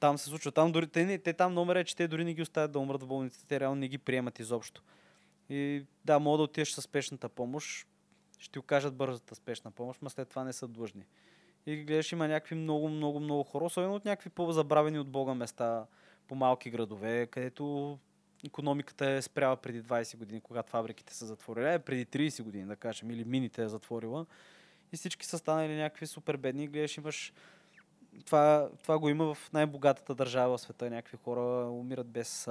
там 0.00 0.18
се 0.18 0.24
случва. 0.24 0.52
Там 0.52 0.72
дори, 0.72 0.86
те, 0.86 1.04
не- 1.04 1.18
те 1.18 1.32
там 1.32 1.54
номера 1.54 1.80
е, 1.80 1.84
че 1.84 1.96
те 1.96 2.08
дори 2.08 2.24
не 2.24 2.34
ги 2.34 2.42
оставят 2.42 2.72
да 2.72 2.78
умрат 2.78 3.02
в 3.02 3.06
болниците. 3.06 3.46
Те 3.46 3.60
реално 3.60 3.80
не 3.80 3.88
ги 3.88 3.98
приемат 3.98 4.38
изобщо. 4.38 4.82
И 5.48 5.84
да, 6.04 6.18
мога 6.18 6.36
да 6.36 6.42
отидеш 6.42 6.70
със 6.70 6.84
спешната 6.84 7.28
помощ, 7.28 7.88
ще 8.38 8.52
ти 8.52 8.58
окажат 8.58 8.94
бързата 8.94 9.34
спешна 9.34 9.70
помощ, 9.70 10.02
но 10.02 10.10
след 10.10 10.28
това 10.28 10.44
не 10.44 10.52
са 10.52 10.68
длъжни. 10.68 11.06
И 11.66 11.76
гледаш, 11.76 12.12
има 12.12 12.28
някакви 12.28 12.54
много, 12.54 12.88
много, 12.88 13.20
много 13.20 13.42
хора, 13.42 13.64
особено 13.64 13.94
от 13.94 14.04
някакви 14.04 14.30
по-забравени 14.30 14.98
от 14.98 15.08
Бога 15.08 15.34
места, 15.34 15.86
по 16.28 16.34
малки 16.34 16.70
градове, 16.70 17.26
където 17.26 17.98
економиката 18.44 19.10
е 19.10 19.22
спряла 19.22 19.56
преди 19.56 19.82
20 19.82 20.16
години, 20.16 20.40
когато 20.40 20.70
фабриките 20.70 21.14
са 21.14 21.26
затворили, 21.26 21.74
е 21.74 21.78
преди 21.78 22.06
30 22.06 22.42
години, 22.42 22.66
да 22.66 22.76
кажем, 22.76 23.10
или 23.10 23.24
мините 23.24 23.62
е 23.62 23.68
затворила. 23.68 24.26
И 24.92 24.96
всички 24.96 25.26
са 25.26 25.38
станали 25.38 25.76
някакви 25.76 26.06
супер 26.06 26.36
бедни. 26.36 26.68
Гледаш, 26.68 26.96
имаш 26.96 27.32
това, 28.24 28.70
това 28.82 28.98
го 28.98 29.08
има 29.08 29.34
в 29.34 29.52
най-богатата 29.52 30.14
държава 30.14 30.56
в 30.56 30.60
света. 30.60 30.90
Някакви 30.90 31.18
хора 31.24 31.70
умират 31.70 32.06
без... 32.06 32.48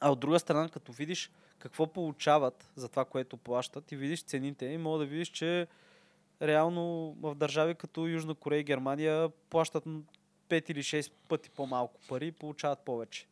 А 0.00 0.10
от 0.10 0.20
друга 0.20 0.38
страна, 0.38 0.68
като 0.68 0.92
видиш 0.92 1.30
какво 1.58 1.86
получават 1.86 2.70
за 2.76 2.88
това, 2.88 3.04
което 3.04 3.36
плащат 3.36 3.92
и 3.92 3.96
видиш 3.96 4.22
цените, 4.22 4.66
и 4.66 4.78
мога 4.78 4.98
да 4.98 5.06
видиш, 5.06 5.28
че 5.28 5.66
реално 6.42 7.16
в 7.20 7.34
държави 7.34 7.74
като 7.74 8.06
Южна 8.06 8.34
Корея 8.34 8.60
и 8.60 8.64
Германия 8.64 9.28
плащат 9.50 9.84
5 10.48 10.70
или 10.70 10.82
6 10.82 11.12
пъти 11.28 11.50
по-малко 11.50 12.00
пари 12.08 12.26
и 12.26 12.32
получават 12.32 12.78
повече. 12.78 13.26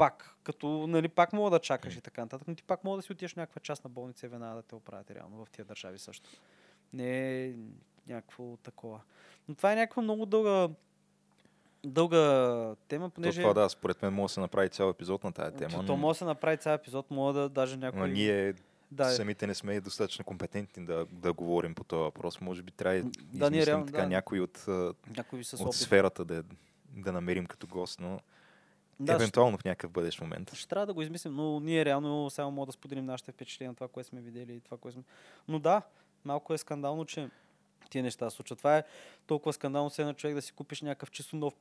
Пак, 0.00 0.36
като, 0.42 0.86
нали, 0.86 1.08
пак 1.08 1.32
мога 1.32 1.50
да 1.50 1.58
чакаш 1.58 1.96
и 1.96 2.00
така 2.00 2.20
нататък, 2.20 2.48
но 2.48 2.54
ти 2.54 2.62
пак 2.62 2.84
мога 2.84 2.96
да 2.96 3.02
си 3.02 3.12
отидеш 3.12 3.32
в 3.32 3.36
някаква 3.36 3.60
частна 3.60 3.90
болница 3.90 4.26
и 4.26 4.28
веднага 4.28 4.54
да 4.54 4.62
те 4.62 4.74
оправят 4.74 5.10
реално 5.10 5.44
в 5.44 5.50
тия 5.50 5.64
държави 5.64 5.98
също. 5.98 6.30
Не 6.92 7.44
е 7.44 7.52
някакво 8.06 8.56
такова. 8.56 9.00
Но 9.48 9.54
това 9.54 9.72
е 9.72 9.76
някаква 9.76 10.02
много 10.02 10.26
дълга 10.26 10.68
дълга 11.84 12.74
тема, 12.88 13.10
То 13.10 13.14
понеже... 13.14 13.42
това 13.42 13.54
да, 13.54 13.68
според 13.68 14.02
мен 14.02 14.12
може 14.12 14.30
да 14.30 14.34
се 14.34 14.40
направи 14.40 14.68
цял 14.68 14.90
епизод 14.90 15.24
на 15.24 15.32
тая 15.32 15.50
тема. 15.50 15.70
то, 15.70 15.76
но, 15.76 15.86
то 15.86 15.96
може 15.96 16.16
да 16.16 16.18
се 16.18 16.24
направи 16.24 16.56
цял 16.56 16.74
епизод, 16.74 17.10
мога 17.10 17.32
да 17.32 17.48
даже 17.48 17.76
някой... 17.76 18.00
но 18.00 18.06
ние 18.06 18.54
да, 18.90 19.10
самите 19.10 19.46
не 19.46 19.54
сме 19.54 19.80
достатъчно 19.80 20.24
компетентни 20.24 20.86
да, 20.86 21.06
да 21.12 21.32
говорим 21.32 21.74
по 21.74 21.84
този 21.84 22.00
въпрос. 22.00 22.40
Може 22.40 22.62
би 22.62 22.72
трябва 22.72 23.02
да 23.02 23.46
измислим 23.46 23.62
реално, 23.62 23.86
така 23.86 24.00
да. 24.00 24.06
някой 24.06 24.40
от, 24.40 24.64
някой 25.16 25.40
от 25.60 25.74
сферата 25.74 26.24
да, 26.24 26.44
да 26.96 27.12
намерим 27.12 27.46
като 27.46 27.66
гост, 27.66 28.00
но 28.00 28.20
Да, 29.00 29.14
евентуално 29.14 29.58
в 29.58 29.64
някакъв 29.64 29.90
бъдещ 29.90 30.20
момент. 30.20 30.54
Ще 30.54 30.68
трябва 30.68 30.86
да 30.86 30.94
го 30.94 31.02
измислим, 31.02 31.34
но 31.34 31.60
ние 31.60 31.84
реално 31.84 32.30
само 32.30 32.50
мога 32.50 32.66
да 32.66 32.72
споделим 32.72 33.04
нашите 33.04 33.32
впечатления, 33.32 33.74
това, 33.74 33.88
което 33.88 34.08
сме 34.08 34.20
видели 34.20 34.52
и 34.52 34.60
това, 34.60 34.76
което 34.76 34.94
сме... 34.94 35.04
Но 35.48 35.58
да, 35.58 35.82
малко 36.24 36.54
е 36.54 36.58
скандално, 36.58 37.04
че 37.04 37.28
тия 37.90 38.02
неща 38.02 38.30
се 38.30 38.36
случват. 38.36 38.58
Това 38.58 38.78
е 38.78 38.84
толкова 39.26 39.52
скандално, 39.52 39.90
все 39.90 40.02
едно 40.02 40.14
човек 40.14 40.34
да 40.34 40.42
си 40.42 40.52
купиш 40.52 40.82
някакъв 40.82 41.10
чисто 41.10 41.36
нов 41.36 41.54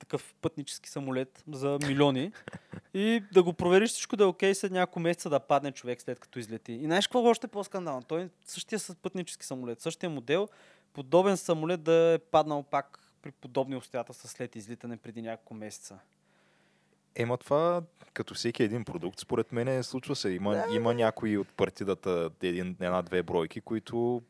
такъв 0.00 0.34
пътнически 0.40 0.88
самолет 0.88 1.44
за 1.52 1.78
милиони 1.86 2.32
и 2.94 3.22
да 3.32 3.42
го 3.42 3.52
провериш 3.52 3.90
всичко 3.90 4.16
да 4.16 4.24
е 4.24 4.26
окей 4.26 4.54
след 4.54 4.72
няколко 4.72 5.00
месеца 5.00 5.30
да 5.30 5.40
падне 5.40 5.72
човек 5.72 6.02
след 6.02 6.18
като 6.18 6.38
излети. 6.38 6.72
И 6.72 6.84
знаеш 6.84 7.06
какво 7.06 7.26
е 7.26 7.30
още 7.30 7.48
по-скандално? 7.48 8.02
Той 8.02 8.28
същия 8.44 8.78
с 8.78 8.94
пътнически 8.94 9.46
самолет, 9.46 9.80
същия 9.80 10.10
модел, 10.10 10.48
подобен 10.92 11.36
самолет 11.36 11.82
да 11.82 12.12
е 12.12 12.18
паднал 12.18 12.62
пак 12.62 12.98
при 13.22 13.30
подобни 13.32 13.76
обстоятелства 13.76 14.28
след 14.28 14.56
излитане 14.56 14.96
преди 14.96 15.22
няколко 15.22 15.54
месеца. 15.54 15.98
Ема 17.14 17.36
това, 17.36 17.82
като 18.14 18.34
всеки 18.34 18.62
един 18.62 18.84
продукт, 18.84 19.20
според 19.20 19.52
мен 19.52 19.82
случва 19.82 20.16
се. 20.16 20.30
Има, 20.30 20.64
има 20.74 20.94
някои 20.94 21.38
от 21.38 21.48
партидата, 21.48 22.30
един, 22.42 22.76
една-две 22.80 23.22
бройки, 23.22 23.60
които 23.60 24.22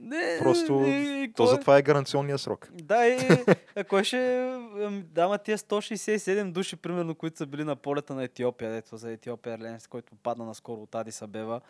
Не, 0.00 0.38
просто... 0.42 0.80
не, 0.80 1.32
То 1.36 1.42
кой- 1.42 1.50
затова 1.50 1.78
е 1.78 1.82
гаранционния 1.82 2.38
срок. 2.38 2.68
Да, 2.72 3.06
и 3.06 3.18
а 3.76 3.84
кой 3.84 4.04
ще... 4.04 4.48
ами, 4.82 5.02
Да, 5.02 5.28
ма 5.28 5.38
тия 5.38 5.58
167 5.58 6.52
души, 6.52 6.76
примерно, 6.76 7.14
които 7.14 7.36
са 7.36 7.46
били 7.46 7.64
на 7.64 7.76
полета 7.76 8.14
на 8.14 8.24
Етиопия, 8.24 8.70
дето 8.70 8.96
за 8.96 9.12
Етиопия 9.12 9.58
Airlines, 9.58 9.88
който 9.88 10.14
падна 10.22 10.44
наскоро 10.44 10.82
от 10.82 10.94
Адис 10.94 11.22
Абеба 11.22 11.60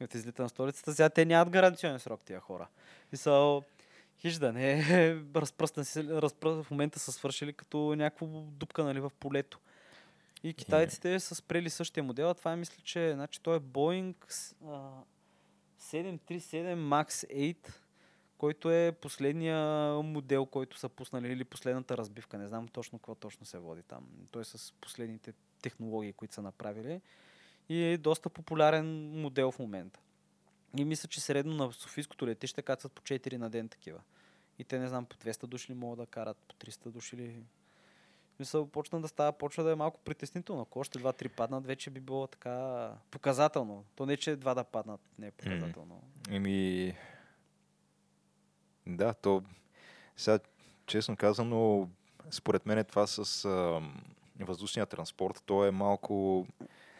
и 0.00 0.04
от 0.04 0.14
излита 0.14 0.42
на 0.42 0.48
столицата, 0.48 0.94
сега 0.94 1.08
те 1.08 1.24
нямат 1.24 1.50
гаранционен 1.50 1.98
срок 1.98 2.20
тия 2.24 2.40
хора. 2.40 2.66
И, 3.12 3.16
са, 3.16 3.60
Хиж 4.20 4.34
да 4.34 4.52
не 4.52 4.72
е 4.72 5.16
разпръстен 5.36 5.84
си, 5.84 6.04
разпръ... 6.08 6.62
в 6.62 6.70
момента 6.70 6.98
са 6.98 7.12
свършили 7.12 7.52
като 7.52 7.94
някаква 7.96 8.26
дупка 8.32 8.84
нали, 8.84 9.00
в 9.00 9.12
полето. 9.20 9.58
И 10.42 10.54
китайците 10.54 11.20
са 11.20 11.34
спрели 11.34 11.70
същия 11.70 12.04
модел, 12.04 12.34
това 12.34 12.52
е 12.52 12.56
мисля, 12.56 12.82
че 12.82 13.12
значи, 13.12 13.40
той 13.42 13.56
е 13.56 13.60
Boeing 13.60 14.14
а, 14.64 14.90
737 15.80 16.74
MAX 16.74 17.08
8, 17.08 17.56
който 18.38 18.70
е 18.70 18.92
последния 18.92 19.58
модел, 20.02 20.46
който 20.46 20.78
са 20.78 20.88
пуснали 20.88 21.32
или 21.32 21.44
последната 21.44 21.96
разбивка. 21.96 22.38
Не 22.38 22.48
знам 22.48 22.68
точно 22.68 22.98
какво 22.98 23.14
точно 23.14 23.46
се 23.46 23.58
води 23.58 23.82
там. 23.82 24.08
Той 24.30 24.42
е 24.42 24.44
с 24.44 24.72
последните 24.80 25.32
технологии, 25.62 26.12
които 26.12 26.34
са 26.34 26.42
направили. 26.42 27.00
И 27.68 27.82
е 27.82 27.98
доста 27.98 28.30
популярен 28.30 29.20
модел 29.20 29.52
в 29.52 29.58
момента. 29.58 30.00
И 30.76 30.84
мисля, 30.84 31.08
че 31.08 31.20
средно 31.20 31.56
на 31.56 31.72
Софийското 31.72 32.26
летище 32.26 32.62
кацат 32.62 32.92
по 32.92 33.02
4 33.02 33.36
на 33.36 33.50
ден 33.50 33.68
такива. 33.68 34.00
И 34.58 34.64
те 34.64 34.78
не 34.78 34.88
знам, 34.88 35.06
по 35.06 35.16
200 35.16 35.46
души 35.46 35.72
ли 35.72 35.76
могат 35.76 35.98
да 35.98 36.06
карат, 36.06 36.36
по 36.48 36.54
300 36.54 36.88
души 36.90 37.16
ли. 37.16 37.42
Мисля, 38.38 38.66
почна 38.66 39.00
да 39.00 39.08
става, 39.08 39.32
почва 39.32 39.64
да 39.64 39.72
е 39.72 39.74
малко 39.74 40.00
притеснително. 40.04 40.62
Ако 40.62 40.78
още 40.78 40.98
два-три 40.98 41.28
паднат, 41.28 41.66
вече 41.66 41.90
би 41.90 42.00
било 42.00 42.26
така 42.26 42.90
показателно. 43.10 43.84
То 43.96 44.06
не, 44.06 44.16
че 44.16 44.36
два 44.36 44.54
да 44.54 44.64
паднат, 44.64 45.00
не 45.18 45.26
е 45.26 45.30
показателно. 45.30 46.02
Еми, 46.30 46.94
да, 48.86 49.14
то 49.14 49.42
сега, 50.16 50.38
честно 50.86 51.16
казано, 51.16 51.88
според 52.30 52.66
мен 52.66 52.78
е 52.78 52.84
това 52.84 53.06
с 53.06 53.44
а, 53.44 53.82
въздушния 54.44 54.86
транспорт, 54.86 55.42
то 55.46 55.64
е 55.64 55.70
малко 55.70 56.46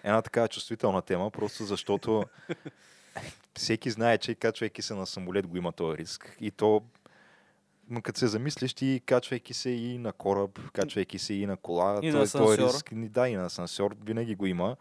една 0.05 0.23
така 0.23 0.49
чувствителна 0.49 1.03
тема, 1.03 1.31
просто 1.31 1.65
защото 1.65 2.25
всеки 3.55 3.91
знае, 3.91 4.19
че 4.19 4.35
качвайки 4.35 4.83
се 4.83 4.95
на 4.95 5.07
самолет 5.07 5.47
го 5.47 5.57
има 5.57 5.73
този 5.73 5.99
риск. 5.99 6.37
И 6.41 6.51
то, 6.51 6.83
но 7.91 8.03
като 8.03 8.19
се 8.19 8.27
замислиш, 8.27 8.75
ти 8.75 9.01
качвайки 9.07 9.55
се 9.55 9.71
и 9.71 9.99
на 9.99 10.13
кораб, 10.13 10.61
качвайки 10.73 11.19
се 11.19 11.35
и 11.35 11.47
на 11.47 11.57
кола, 11.57 11.99
И 12.03 12.11
той, 12.11 12.21
на 12.21 12.27
този 12.27 12.37
асансьор. 12.37 12.59
риск, 12.59 12.93
да, 12.95 13.29
и 13.29 13.37
на 13.37 13.45
асансьор, 13.45 13.97
винаги 14.05 14.35
го 14.35 14.47
има. 14.47 14.77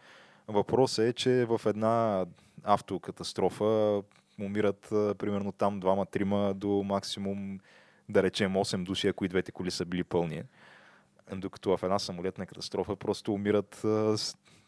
Въпросът 0.47 1.05
е, 1.05 1.13
че 1.13 1.45
в 1.45 1.61
една 1.65 2.25
автокатастрофа 2.63 4.01
умират 4.41 4.87
примерно 4.91 5.51
там 5.51 5.79
двама-трима 5.79 6.53
до 6.53 6.83
максимум, 6.85 7.59
да 8.09 8.23
речем, 8.23 8.53
8 8.53 8.83
души, 8.83 9.07
ако 9.07 9.25
и 9.25 9.27
двете 9.27 9.51
коли 9.51 9.71
са 9.71 9.85
били 9.85 10.03
пълни. 10.03 10.43
Докато 11.35 11.77
в 11.77 11.83
една 11.83 11.99
самолетна 11.99 12.45
катастрофа 12.45 12.95
просто 12.95 13.33
умират 13.33 13.81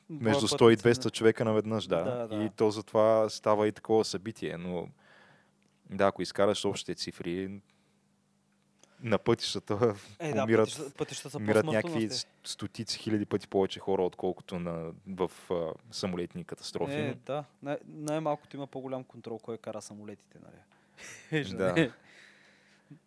между 0.10 0.48
Два 0.48 0.58
100 0.58 0.74
и 0.74 0.78
пъти, 0.78 1.00
200 1.02 1.12
човека 1.12 1.46
наведнъж, 1.46 1.88
да. 1.88 2.04
Да, 2.04 2.28
да. 2.28 2.44
И 2.44 2.50
то 2.50 2.72
затова 2.72 3.30
става 3.30 3.68
и 3.68 3.72
такова 3.72 4.06
събитие. 4.06 4.58
Но 4.58 4.88
да, 5.90 6.06
ако 6.08 6.22
изкараш 6.22 6.66
общите 6.66 6.96
цифри, 6.96 7.62
на 9.04 9.18
пътищата 9.18 9.96
Е, 10.20 10.34
да, 10.34 10.44
умират, 10.44 10.66
пътища, 10.66 10.92
пътища 10.98 11.30
са 11.30 11.38
умират 11.38 11.66
някакви 11.66 12.10
стотици 12.44 13.00
хиляди 13.00 13.26
пъти 13.26 13.48
повече 13.48 13.80
хора, 13.80 14.04
отколкото 14.04 14.60
на, 14.60 14.92
в 15.08 15.32
а, 15.52 15.74
самолетни 15.92 16.44
катастрофи. 16.44 16.96
Е, 16.96 17.18
да. 17.26 17.44
Най- 17.64 17.78
най-малкото 17.88 18.56
има 18.56 18.68
по-голям 18.68 19.04
контрол 19.04 19.40
кой 19.40 19.58
кара 19.58 19.82
самолетите, 19.82 20.38
нали? 20.44 21.44
Да. 21.58 21.92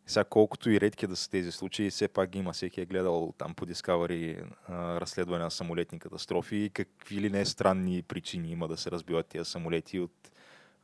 Сега, 0.07 0.24
колкото 0.24 0.70
и 0.70 0.81
редки 0.81 1.07
да 1.07 1.16
са 1.16 1.31
тези 1.31 1.52
случаи, 1.52 1.90
все 1.90 2.09
пак 2.09 2.31
ги 2.31 2.38
има. 2.38 2.52
Всеки 2.52 2.81
е 2.81 2.87
гледал 2.87 3.35
там 3.38 3.55
по 3.55 3.66
Discovery 3.66 4.44
а, 4.68 5.00
разследване 5.00 5.44
на 5.44 5.50
самолетни 5.50 5.98
катастрофи 5.98 6.57
и 6.57 6.70
какви 6.70 7.20
ли 7.20 7.31
не 7.31 7.44
странни 7.44 8.02
причини 8.02 8.50
има 8.50 8.68
да 8.68 8.76
се 8.76 8.90
разбиват 8.90 9.26
тези 9.26 9.50
самолети 9.50 10.00
от 10.00 10.31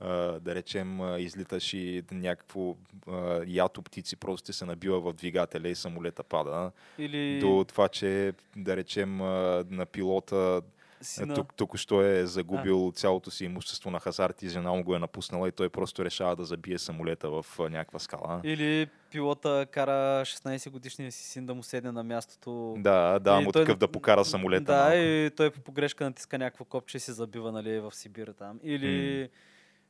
да 0.01 0.55
речем, 0.55 1.01
а, 1.01 1.21
излиташ 1.21 1.75
и 1.75 2.03
някакво 2.11 2.77
а, 3.09 3.43
ято 3.47 3.83
птици 3.83 4.17
просто 4.17 4.47
ти 4.47 4.53
се 4.53 4.65
набива 4.65 5.01
в 5.01 5.13
двигателя 5.13 5.69
и 5.69 5.75
самолета 5.75 6.23
пада. 6.23 6.71
Или 6.99 7.41
До 7.41 7.65
това, 7.69 7.89
че 7.89 8.33
да 8.57 8.77
речем 8.77 9.21
а, 9.21 9.65
на 9.71 9.87
пилота 9.87 10.63
сина. 11.01 11.35
тук, 11.35 11.55
тук 11.55 11.77
що 11.77 12.03
е 12.03 12.27
загубил 12.27 12.93
цялото 12.95 13.31
си 13.31 13.45
имущество 13.45 13.91
на 13.91 14.01
хазарт 14.01 14.43
и 14.43 14.49
жена 14.49 14.73
му 14.73 14.85
го 14.85 14.95
е 14.95 14.99
напуснала 14.99 15.49
и 15.49 15.53
той 15.53 15.69
просто 15.69 16.05
решава 16.05 16.37
да 16.37 16.45
забие 16.45 16.79
самолета 16.79 17.31
в 17.31 17.47
а, 17.59 17.63
някаква 17.63 17.99
скала. 17.99 18.41
Или 18.45 18.89
пилота 19.11 19.67
кара 19.71 20.25
16 20.25 20.71
годишния 20.71 21.13
си 21.13 21.25
син 21.25 21.47
да 21.47 21.55
му 21.55 21.63
седне 21.63 21.93
на 21.93 22.05
мястото. 22.05 22.75
Да, 22.79 23.19
да, 23.19 23.41
И 23.41 23.45
му 23.45 23.53
той 23.53 23.65
такъв 23.65 23.79
да 23.79 23.89
покара 23.89 24.25
самолета. 24.25 24.65
Да, 24.65 24.79
малко. 24.79 24.97
и 24.97 25.31
той 25.37 25.51
по 25.51 25.61
погрешка 25.61 26.05
натиска 26.05 26.39
някакво 26.39 26.65
копче 26.65 26.97
и 26.97 27.01
се 27.01 27.13
забива 27.13 27.53
нали, 27.53 27.81
в 27.81 27.93
Сибир 27.95 28.35
там. 28.39 28.61
Или 28.63 29.29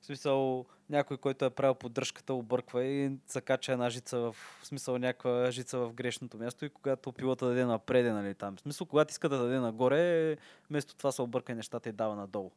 в 0.01 0.07
смисъл 0.07 0.67
някой, 0.91 1.17
който 1.17 1.45
е 1.45 1.51
правил 1.51 1.75
поддръжката, 1.75 2.35
обърква 2.35 2.85
и 2.85 3.13
закача 3.29 3.73
една 3.73 3.91
жица 3.91 4.19
в, 4.19 4.33
в 4.33 4.67
смисъл 4.67 4.99
някаква 4.99 5.51
жица 5.51 5.79
в 5.79 5.93
грешното 5.93 6.39
място 6.39 6.65
и 6.65 6.71
когато 6.71 7.13
пилота 7.13 7.47
даде 7.47 7.65
напреде, 7.65 8.13
нали, 8.13 8.35
там. 8.35 8.57
В 8.57 8.61
смисъл, 8.61 8.87
когато 8.87 9.11
иска 9.11 9.29
да 9.29 9.39
даде 9.39 9.59
нагоре, 9.59 10.37
вместо 10.71 10.97
това 10.97 11.13
се 11.13 11.23
обърка 11.23 11.55
нещата 11.55 11.89
и 11.89 11.93
дава 11.93 12.17
надолу. 12.17 12.51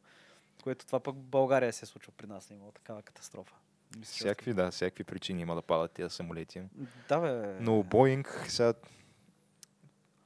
Което 0.62 0.86
това 0.86 1.00
пък 1.00 1.14
в 1.14 1.22
България 1.22 1.72
се 1.72 1.84
е 1.84 1.86
случва 1.86 2.12
при 2.16 2.26
нас, 2.26 2.50
е 2.50 2.54
имало 2.54 2.72
такава 2.72 3.02
катастрофа. 3.02 3.54
Мисля, 3.98 4.12
Всякакви, 4.12 4.54
да, 4.54 4.70
всякакви 4.70 5.04
причини 5.04 5.42
има 5.42 5.54
да 5.54 5.62
падат 5.62 5.92
тези 5.92 6.14
самолети. 6.14 6.62
Да, 7.08 7.20
бе. 7.20 7.56
Но 7.60 7.82
Боинг, 7.82 8.44
сега 8.48 8.74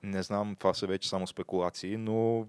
не 0.02 0.22
знам, 0.22 0.56
това 0.56 0.74
са 0.74 0.86
вече 0.86 1.08
само 1.08 1.26
спекулации, 1.26 1.96
но 1.96 2.46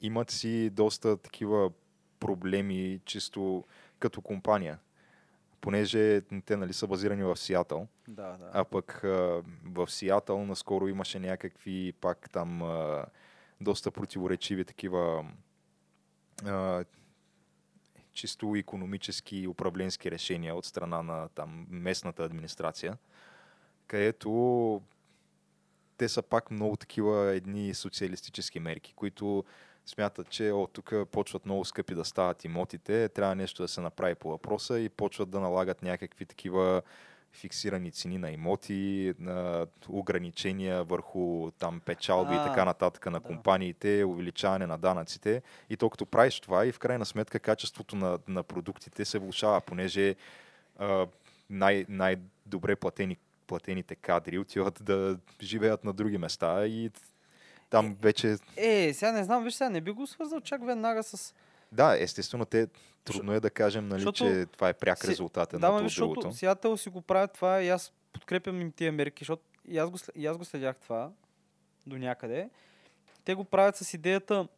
имат 0.00 0.30
си 0.30 0.70
доста 0.70 1.16
такива 1.16 1.70
проблеми 2.20 3.00
чисто 3.04 3.64
като 3.98 4.20
компания. 4.20 4.78
Понеже 5.60 6.20
те 6.44 6.56
нали, 6.56 6.72
са 6.72 6.86
базирани 6.86 7.22
в 7.22 7.36
Сиатъл, 7.36 7.88
Да, 8.08 8.36
да. 8.36 8.50
а 8.52 8.64
пък 8.64 9.00
в 9.64 9.88
Сиатъл 9.88 10.46
наскоро 10.46 10.88
имаше 10.88 11.18
някакви 11.18 11.92
пак 12.00 12.30
там 12.30 12.62
доста 13.60 13.90
противоречиви 13.90 14.64
такива 14.64 15.24
чисто 18.12 18.56
економически 18.56 19.36
и 19.36 19.48
управленски 19.48 20.10
решения 20.10 20.54
от 20.54 20.64
страна 20.64 21.02
на 21.02 21.28
там 21.28 21.66
местната 21.70 22.24
администрация, 22.24 22.98
където 23.86 24.82
те 25.96 26.08
са 26.08 26.22
пак 26.22 26.50
много 26.50 26.76
такива 26.76 27.34
едни 27.34 27.74
социалистически 27.74 28.60
мерки, 28.60 28.94
които 28.94 29.44
смятат, 29.86 30.28
че 30.30 30.52
о, 30.52 30.66
тук 30.72 30.92
почват 31.12 31.46
много 31.46 31.64
скъпи 31.64 31.94
да 31.94 32.04
стават 32.04 32.44
имотите, 32.44 33.08
трябва 33.08 33.34
нещо 33.34 33.62
да 33.62 33.68
се 33.68 33.80
направи 33.80 34.14
по 34.14 34.30
въпроса 34.30 34.78
и 34.78 34.88
почват 34.88 35.30
да 35.30 35.40
налагат 35.40 35.82
някакви 35.82 36.26
такива 36.26 36.82
фиксирани 37.32 37.92
цени 37.92 38.18
на 38.18 38.30
имоти, 38.30 39.14
на 39.18 39.66
ограничения 39.88 40.84
върху 40.84 41.50
там 41.50 41.80
печалби 41.80 42.34
и 42.34 42.38
А, 42.38 42.44
така 42.44 42.64
нататък 42.64 43.06
на 43.06 43.20
да. 43.20 43.26
компаниите, 43.26 44.04
увеличаване 44.04 44.66
на 44.66 44.78
данъците. 44.78 45.42
И 45.70 45.76
то 45.76 45.90
като 45.90 46.06
правиш 46.06 46.40
това 46.40 46.66
и 46.66 46.72
в 46.72 46.78
крайна 46.78 47.06
сметка 47.06 47.40
качеството 47.40 47.96
на, 47.96 48.18
на 48.28 48.42
продуктите 48.42 49.04
се 49.04 49.18
влушава, 49.18 49.60
понеже 49.60 50.14
а, 50.78 51.06
най- 51.50 51.86
най-добре 51.88 52.76
платени, 52.76 53.16
платените 53.46 53.94
кадри 53.94 54.38
отиват 54.38 54.78
да 54.82 55.18
живеят 55.42 55.84
на 55.84 55.92
други 55.92 56.18
места 56.18 56.66
и 56.66 56.90
там 57.70 57.96
вече... 58.00 58.36
Е, 58.56 58.92
сега 58.94 59.12
не 59.12 59.24
знам, 59.24 59.44
виж 59.44 59.54
сега, 59.54 59.70
не 59.70 59.80
би 59.80 59.90
го 59.90 60.06
свързал 60.06 60.40
чак 60.40 60.66
веднага 60.66 61.02
с... 61.02 61.34
Да, 61.72 61.96
естествено, 62.02 62.44
те 62.44 62.66
трудно 63.04 63.32
е 63.32 63.40
да 63.40 63.50
кажем, 63.50 63.88
нали, 63.88 64.00
Защото 64.00 64.18
че 64.18 64.46
това 64.46 64.68
е 64.68 64.72
пряк 64.72 64.98
си- 64.98 65.10
резултат 65.10 65.54
Да, 65.58 65.70
виж, 65.70 65.82
защото. 65.82 66.32
Сиатъл 66.32 66.76
си 66.76 66.88
го 66.88 67.00
правят 67.00 67.32
това 67.32 67.62
и 67.62 67.68
аз 67.68 67.92
подкрепям 68.12 68.60
им 68.60 68.72
тия 68.72 68.92
мерки, 68.92 69.24
защото 69.24 69.42
и 69.68 69.78
аз, 69.78 69.90
го, 69.90 69.98
и 70.14 70.26
аз 70.26 70.36
го 70.36 70.44
следях 70.44 70.76
това 70.76 71.10
до 71.86 71.98
някъде. 71.98 72.50
Те 73.24 73.34
го 73.34 73.44
правят 73.44 73.76
с 73.76 73.94
идеята 73.94 74.48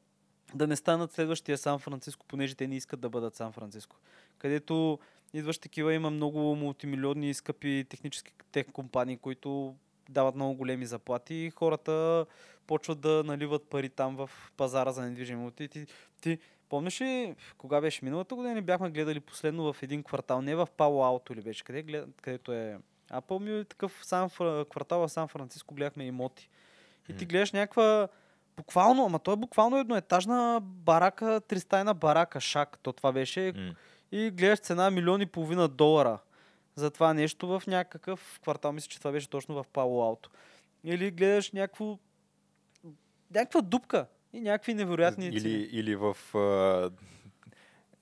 да 0.54 0.66
не 0.66 0.76
станат 0.76 1.12
следващия 1.12 1.58
Сан 1.58 1.78
Франциско, 1.78 2.26
понеже 2.26 2.54
те 2.54 2.66
не 2.66 2.76
искат 2.76 3.00
да 3.00 3.08
бъдат 3.08 3.34
Сан 3.34 3.52
Франциско. 3.52 3.96
Където 4.38 4.98
идваш 5.32 5.58
такива, 5.58 5.94
има 5.94 6.10
много 6.10 6.54
мултимилионни 6.54 7.34
скъпи 7.34 7.86
технически 7.88 8.32
тех 8.52 8.66
компании, 8.72 9.16
които 9.16 9.74
дават 10.08 10.34
много 10.34 10.54
големи 10.54 10.86
заплати 10.86 11.34
и 11.34 11.50
хората 11.50 12.26
почват 12.66 13.00
да 13.00 13.24
наливат 13.24 13.68
пари 13.68 13.88
там 13.88 14.16
в 14.16 14.30
пазара 14.56 14.92
за 14.92 15.02
недвижими 15.02 15.40
имоти. 15.40 15.68
Ти, 15.68 15.86
ти 16.20 16.38
помниш 16.68 17.00
ли, 17.00 17.34
кога 17.58 17.80
беше 17.80 18.04
миналата 18.04 18.34
година, 18.34 18.62
бяхме 18.62 18.90
гледали 18.90 19.20
последно 19.20 19.72
в 19.72 19.82
един 19.82 20.02
квартал, 20.02 20.42
не 20.42 20.54
в 20.54 20.68
Пало 20.76 21.04
Алто 21.04 21.34
ли 21.34 21.40
беше, 21.40 21.64
къде, 21.64 21.82
глед, 21.82 22.08
където 22.22 22.52
е 22.52 22.78
Apple, 23.12 23.38
ми 23.38 23.64
такъв 23.64 24.00
Сан, 24.02 24.30
квартал 24.70 25.00
в 25.00 25.08
Сан 25.08 25.28
Франциско 25.28 25.74
гледахме 25.74 26.04
имоти. 26.04 26.50
И 27.08 27.16
ти 27.16 27.26
гледаш 27.26 27.52
някаква 27.52 28.08
буквално, 28.56 29.04
ама 29.04 29.18
то 29.18 29.32
е 29.32 29.36
буквално 29.36 29.78
едноетажна 29.78 30.60
барака, 30.62 31.40
тристайна 31.48 31.94
барака, 31.94 32.40
шак, 32.40 32.78
то 32.82 32.92
това 32.92 33.12
беше 33.12 33.52
М. 33.56 33.74
и 34.12 34.30
гледаш 34.30 34.58
цена 34.58 34.90
милион 34.90 35.20
и 35.20 35.26
половина 35.26 35.68
долара 35.68 36.18
за 36.78 36.90
това 36.90 37.14
нещо 37.14 37.46
в 37.46 37.62
някакъв 37.66 38.40
квартал. 38.42 38.72
Мисля, 38.72 38.88
че 38.88 38.98
това 38.98 39.12
беше 39.12 39.30
точно 39.30 39.54
в 39.54 39.64
Пало 39.72 40.02
Алто. 40.02 40.30
Или 40.84 41.10
гледаш 41.10 41.52
някакво 41.52 41.98
някаква 43.34 43.60
дупка 43.60 44.06
и 44.32 44.40
някакви 44.40 44.74
невероятни 44.74 45.26
Или, 45.26 45.40
цени. 45.40 45.54
или 45.54 45.96
в 45.96 46.16
а, 46.34 46.90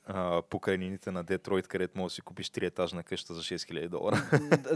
а, 0.07 0.43
покрайнините 0.43 1.11
на 1.11 1.25
Детройт, 1.25 1.69
където 1.69 1.99
можеш 1.99 2.12
да 2.12 2.15
си 2.15 2.23
купиш 2.23 2.51
3 2.51 2.67
етажна 2.67 3.03
къща 3.03 3.35
за 3.35 3.43
6000 3.43 3.89
долара. 3.89 4.23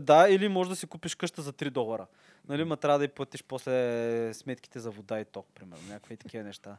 Да, 0.01 0.29
или 0.29 0.49
може 0.49 0.71
да 0.71 0.77
си 0.77 0.87
купиш 0.87 1.15
къща 1.15 1.43
за 1.43 1.53
3 1.53 1.71
долара. 1.71 2.07
Нали, 2.49 2.65
ма 2.65 2.77
трябва 2.77 2.99
да 2.99 3.05
и 3.05 3.09
платиш 3.09 3.43
после 3.43 4.35
сметките 4.35 4.79
за 4.79 4.91
вода 4.91 5.21
и 5.21 5.25
ток, 5.25 5.47
примерно. 5.55 5.83
Някакви 5.89 6.17
такива 6.17 6.45
неща. 6.45 6.77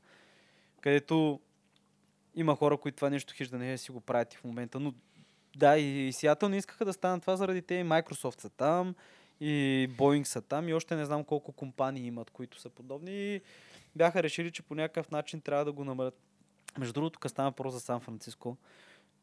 Където 0.82 1.40
има 2.36 2.56
хора, 2.56 2.78
които 2.78 2.96
това 2.96 3.10
нещо 3.10 3.34
хиж 3.34 3.48
да 3.48 3.58
не 3.58 3.78
си 3.78 3.92
го 3.92 4.02
правят 4.02 4.34
и 4.34 4.38
в 4.38 4.44
момента. 4.44 4.80
Но 4.80 4.94
да, 5.58 5.78
и, 5.78 6.08
и 6.08 6.14
Seattle 6.14 6.48
не 6.48 6.58
искаха 6.58 6.86
да 6.86 6.94
станат 6.94 7.22
това 7.22 7.36
заради 7.36 7.62
те. 7.62 7.76
И 7.76 7.84
Microsoft 7.84 8.42
са 8.42 8.50
там, 8.50 8.96
и 9.40 9.88
Boeing 9.98 10.24
са 10.24 10.42
там, 10.42 10.70
и 10.70 10.74
още 10.74 10.96
не 10.96 11.06
знам 11.06 11.24
колко 11.24 11.52
компании 11.52 12.06
имат, 12.06 12.30
които 12.30 12.60
са 12.60 12.70
подобни. 12.70 13.36
И 13.36 13.42
бяха 13.96 14.24
решили, 14.24 14.52
че 14.52 14.64
по 14.64 14.76
някакъв 14.76 15.12
начин 15.12 15.42
трябва 15.42 15.66
да 15.66 15.72
го 15.72 15.84
намалят. 15.84 16.20
Между 16.78 16.94
другото, 16.94 17.14
тук 17.20 17.30
стана 17.30 17.50
въпрос 17.50 17.74
за 17.74 17.80
Сан 17.80 18.00
Франциско. 18.00 18.58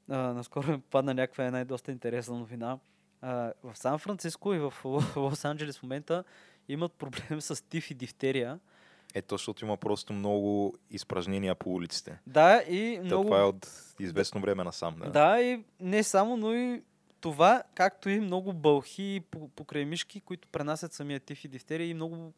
А, 0.09 0.17
наскоро 0.17 0.81
падна 0.91 1.15
някаква 1.15 1.45
една 1.45 1.61
и 1.61 1.65
доста 1.65 1.93
интересна 1.93 2.39
новина. 2.39 2.79
А, 3.23 3.53
в 3.63 3.77
Сан 3.77 3.99
Франциско 3.99 4.55
и 4.55 4.59
в 4.59 4.75
Лос 5.17 5.45
Анджелес 5.45 5.79
в 5.79 5.83
момента 5.83 6.25
имат 6.69 6.93
проблем 6.93 7.41
с 7.41 7.65
тиф 7.65 7.91
и 7.91 7.95
дифтерия. 7.95 8.59
Ето, 9.15 9.35
защото 9.35 9.65
има 9.65 9.77
просто 9.77 10.13
много 10.13 10.75
изпражнения 10.91 11.55
по 11.55 11.75
улиците. 11.75 12.19
Да, 12.27 12.63
и 12.69 12.97
Та 12.97 13.05
много... 13.05 13.25
Това 13.25 13.41
е 13.41 13.45
от 13.45 13.71
известно 14.01 14.41
време 14.41 14.65
насам. 14.65 14.97
Да. 14.99 15.11
Да, 15.11 15.41
и 15.43 15.65
не 15.81 16.03
само, 16.03 16.37
но 16.37 16.55
и 16.55 16.83
това, 17.21 17.63
както 17.75 18.09
и 18.09 18.21
много 18.21 18.53
бълхи 18.53 19.21
по- 19.31 19.49
покрай 19.49 19.85
мишки, 19.85 20.21
които 20.21 20.49
пренасят 20.49 20.93
самия 20.93 21.21
тиф 21.21 21.45
и 21.45 21.49
дифтерия 21.49 21.89
и 21.89 21.95
много 21.95 22.33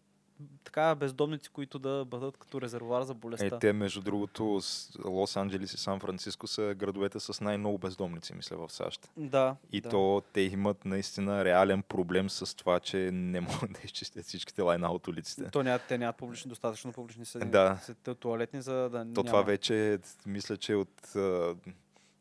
така 0.64 0.94
бездомници, 0.94 1.48
които 1.48 1.78
да 1.78 2.04
бъдат 2.04 2.36
като 2.36 2.60
резервуар 2.60 3.02
за 3.02 3.14
болестта. 3.14 3.56
Е, 3.56 3.58
те, 3.58 3.72
между 3.72 4.00
другото, 4.00 4.60
Лос 5.04 5.36
Анджелис 5.36 5.74
и 5.74 5.76
Сан 5.76 6.00
Франциско 6.00 6.46
са 6.46 6.74
градовете 6.74 7.20
с 7.20 7.40
най-много 7.40 7.78
бездомници, 7.78 8.34
мисля, 8.34 8.56
в 8.56 8.72
САЩ. 8.72 9.10
Да. 9.16 9.56
И 9.72 9.80
да. 9.80 9.88
то 9.88 10.22
те 10.32 10.40
имат 10.40 10.84
наистина 10.84 11.44
реален 11.44 11.82
проблем 11.82 12.30
с 12.30 12.56
това, 12.56 12.80
че 12.80 13.10
не 13.12 13.40
могат 13.40 13.72
да 13.72 13.80
изчистят 13.84 14.24
всичките 14.24 14.62
лайна 14.62 14.92
от 14.92 15.08
улиците. 15.08 15.50
То 15.50 15.62
нямат, 15.62 15.82
те 15.88 15.98
нямат 15.98 16.16
публични, 16.16 16.48
достатъчно 16.48 16.92
публични 16.92 17.24
съди, 17.24 17.46
Да. 17.46 17.78
туалетни, 18.20 18.62
за 18.62 18.74
да 18.74 18.90
То 18.90 18.96
няма... 18.98 19.24
това 19.24 19.42
вече, 19.42 19.98
мисля, 20.26 20.56
че 20.56 20.74
от 20.74 21.12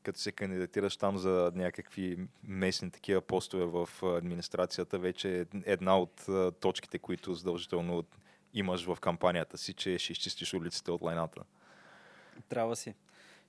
като 0.09 0.19
се 0.19 0.31
кандидатираш 0.31 0.97
там 0.97 1.17
за 1.17 1.51
някакви 1.55 2.17
местни 2.43 2.91
такива 2.91 3.21
постове 3.21 3.65
в 3.65 3.89
администрацията, 4.03 4.99
вече 4.99 5.41
е 5.41 5.45
една 5.65 5.99
от 5.99 6.25
точките, 6.59 6.99
които 6.99 7.33
задължително 7.33 8.03
имаш 8.53 8.85
в 8.85 8.97
кампанията 9.01 9.57
си, 9.57 9.73
че 9.73 9.97
ще 9.97 10.11
изчистиш 10.11 10.53
улиците 10.53 10.91
от 10.91 11.01
лайната. 11.01 11.41
Трябва 12.49 12.75
си. 12.75 12.93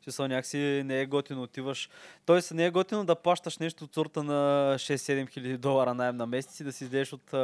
Че 0.01 0.23
някакси 0.23 0.83
не 0.85 1.01
е 1.01 1.07
готино 1.07 1.43
отиваш. 1.43 1.91
Тоест 2.27 2.53
не 2.53 2.67
е 2.67 2.71
готино 2.71 3.05
да 3.05 3.15
плащаш 3.15 3.59
нещо 3.59 3.85
от 3.85 3.95
сорта 3.95 4.23
на 4.23 4.75
6-7 4.79 5.31
хиляди 5.31 5.59
долара 5.59 5.95
найем 5.95 6.17
на 6.17 6.27
месец 6.27 6.61
и 6.61 6.65
да 6.65 6.73
си 6.73 6.85
излезеш 6.85 7.13
от 7.13 7.35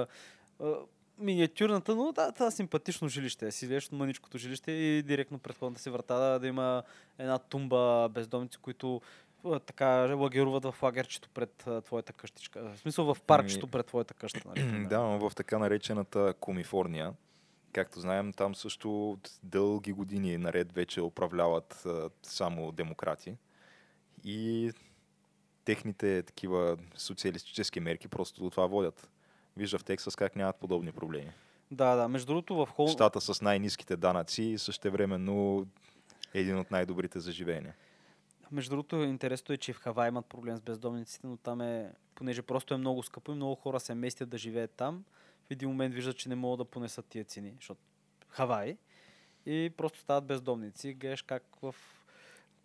миниатюрната, 1.19 1.95
но 1.95 2.13
да, 2.13 2.33
това 2.33 2.51
симпатично 2.51 3.09
жилище. 3.09 3.53
Си 3.53 3.77
от 3.77 3.93
мъничкото 3.93 4.39
жилище 4.39 4.73
и 4.73 5.03
директно 5.03 5.39
пред 5.39 5.57
входната 5.57 5.83
си 5.83 5.91
врата 5.91 6.19
да, 6.19 6.39
да 6.39 6.47
има 6.47 6.83
една 7.19 7.39
тумба 7.39 8.09
бездомници, 8.09 8.59
които 8.59 9.01
така 9.67 10.15
лагеруват 10.15 10.65
в 10.65 10.83
лагерчето 10.83 11.29
пред 11.35 11.69
твоята 11.85 12.13
къщичка. 12.13 12.63
В 12.75 12.79
смисъл 12.79 13.15
в 13.15 13.21
паркчето 13.21 13.67
Ами, 13.67 13.71
пред 13.71 13.87
твоята 13.87 14.15
къща. 14.15 14.41
Нали? 14.47 14.87
да, 14.89 15.01
но 15.01 15.29
в 15.29 15.35
така 15.35 15.59
наречената 15.59 16.35
Комифорния, 16.41 17.13
както 17.73 18.01
знаем, 18.01 18.33
там 18.33 18.55
също 18.55 19.11
от 19.11 19.31
дълги 19.43 19.93
години 19.93 20.39
наред 20.39 20.73
вече 20.73 21.01
управляват 21.01 21.87
само 22.23 22.73
демократи. 22.73 23.37
И 24.25 24.73
техните 25.65 26.23
такива 26.23 26.77
социалистически 26.97 27.81
мерки 27.81 28.09
просто 28.09 28.43
до 28.43 28.51
това 28.51 28.67
водят. 28.67 29.11
Вижда 29.57 29.79
в 29.79 29.85
Тексас 29.85 30.17
как 30.17 30.37
нямат 30.37 30.57
подобни 30.57 30.93
проблеми. 30.93 31.33
да, 31.71 31.95
да. 31.95 32.09
Между 32.09 32.27
другото 32.27 32.55
в 32.55 32.67
Хол... 32.67 32.89
Щата 32.89 33.21
с 33.21 33.43
най-низките 33.43 33.97
данъци 33.97 34.43
и 34.43 34.59
същевременно 34.59 35.67
един 36.35 36.59
от 36.59 36.71
най-добрите 36.71 37.21
за 37.21 37.33
живеене. 37.33 37.75
Между 38.53 38.71
другото, 38.71 38.97
интересното 38.97 39.53
е, 39.53 39.57
че 39.57 39.73
в 39.73 39.79
Хавай 39.79 40.09
имат 40.09 40.27
проблем 40.27 40.57
с 40.57 40.61
бездомниците, 40.61 41.27
но 41.27 41.37
там 41.37 41.61
е, 41.61 41.93
понеже 42.15 42.43
просто 42.43 42.75
е 42.75 42.77
много 42.77 43.03
скъпо 43.03 43.33
и 43.33 43.35
много 43.35 43.55
хора 43.55 43.81
се 43.81 43.95
местят 43.95 44.29
да 44.29 44.39
живеят 44.39 44.71
там, 44.71 45.05
в 45.45 45.51
един 45.51 45.69
момент 45.69 45.95
виждат, 45.95 46.17
че 46.17 46.29
не 46.29 46.35
могат 46.35 46.59
да 46.59 46.65
понесат 46.65 47.07
тия 47.07 47.25
цени, 47.25 47.53
защото 47.57 47.81
Хавай, 48.29 48.77
и 49.47 49.73
просто 49.77 49.99
стават 49.99 50.25
бездомници. 50.25 50.95
Гледаш 50.95 51.23
как 51.23 51.43
в... 51.63 51.75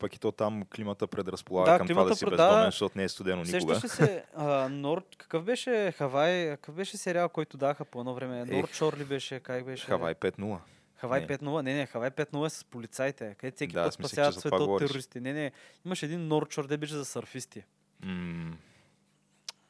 Пък 0.02 0.16
и 0.16 0.20
то 0.20 0.32
там 0.32 0.64
климата 0.76 1.08
предразполага 1.08 1.72
Да, 1.72 1.78
към 1.78 1.88
това 1.88 2.04
да 2.04 2.16
си 2.16 2.26
пред- 2.26 2.32
бездомен, 2.32 2.66
защото 2.66 2.98
не 2.98 3.04
е 3.04 3.10
студено 3.10 3.44
никога. 3.44 3.76
Сещаш 3.76 3.92
се, 3.92 4.24
а, 4.36 4.70
Норд, 4.70 5.06
какъв 5.18 5.44
беше 5.44 5.92
Хавай, 5.92 6.50
какъв 6.50 6.76
беше 6.76 6.98
сериал, 6.98 7.30
който 7.30 7.58
даха 7.58 7.86
по 7.86 8.00
едно 8.00 8.14
време? 8.14 8.42
Ех. 8.42 8.48
Норд 8.48 8.74
Шор 8.74 8.98
ли 8.98 9.06
беше, 9.06 9.40
как 9.40 9.66
беше? 9.66 9.86
Хавай 9.86 10.14
5-0. 10.16 10.58
Хавай 10.96 11.22
Не. 11.22 11.28
5-0, 11.28 11.62
не, 11.62 11.74
не, 11.74 11.86
Хавай 11.86 12.10
5-0 12.10 12.46
е 12.46 12.50
с 12.50 12.64
полицаите, 12.64 13.36
където 13.38 13.56
всеки 13.56 13.74
Да, 13.74 13.84
път 13.84 13.94
спасяват 13.94 14.36
света 14.36 14.56
от 14.56 14.80
терористи. 14.80 15.20
Не, 15.20 15.34
не, 15.34 15.52
имаше 15.86 16.06
един 16.06 16.28
Норд 16.28 16.54
Шор, 16.54 16.68
де 16.68 16.78
беше 16.78 16.94
за 16.94 17.06
сърфисти. 17.06 17.64
М, 18.04 18.54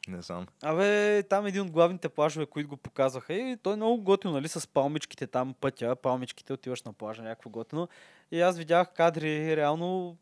не 0.07 0.21
знам. 0.21 0.47
Абе, 0.63 1.23
там 1.23 1.45
един 1.45 1.61
от 1.61 1.71
главните 1.71 2.09
плажове, 2.09 2.45
които 2.45 2.69
го 2.69 2.77
показваха. 2.77 3.33
И 3.33 3.57
той 3.63 3.73
е 3.73 3.75
много 3.75 4.01
готино, 4.03 4.33
нали, 4.33 4.47
с 4.47 4.67
палмичките 4.67 5.27
там 5.27 5.53
пътя, 5.53 5.95
палмичките 5.95 6.53
отиваш 6.53 6.83
на 6.83 6.93
плажа, 6.93 7.23
някакво 7.23 7.49
готино. 7.49 7.87
И 8.31 8.41
аз 8.41 8.57
видях 8.57 8.93
кадри, 8.93 9.55
реално 9.55 10.17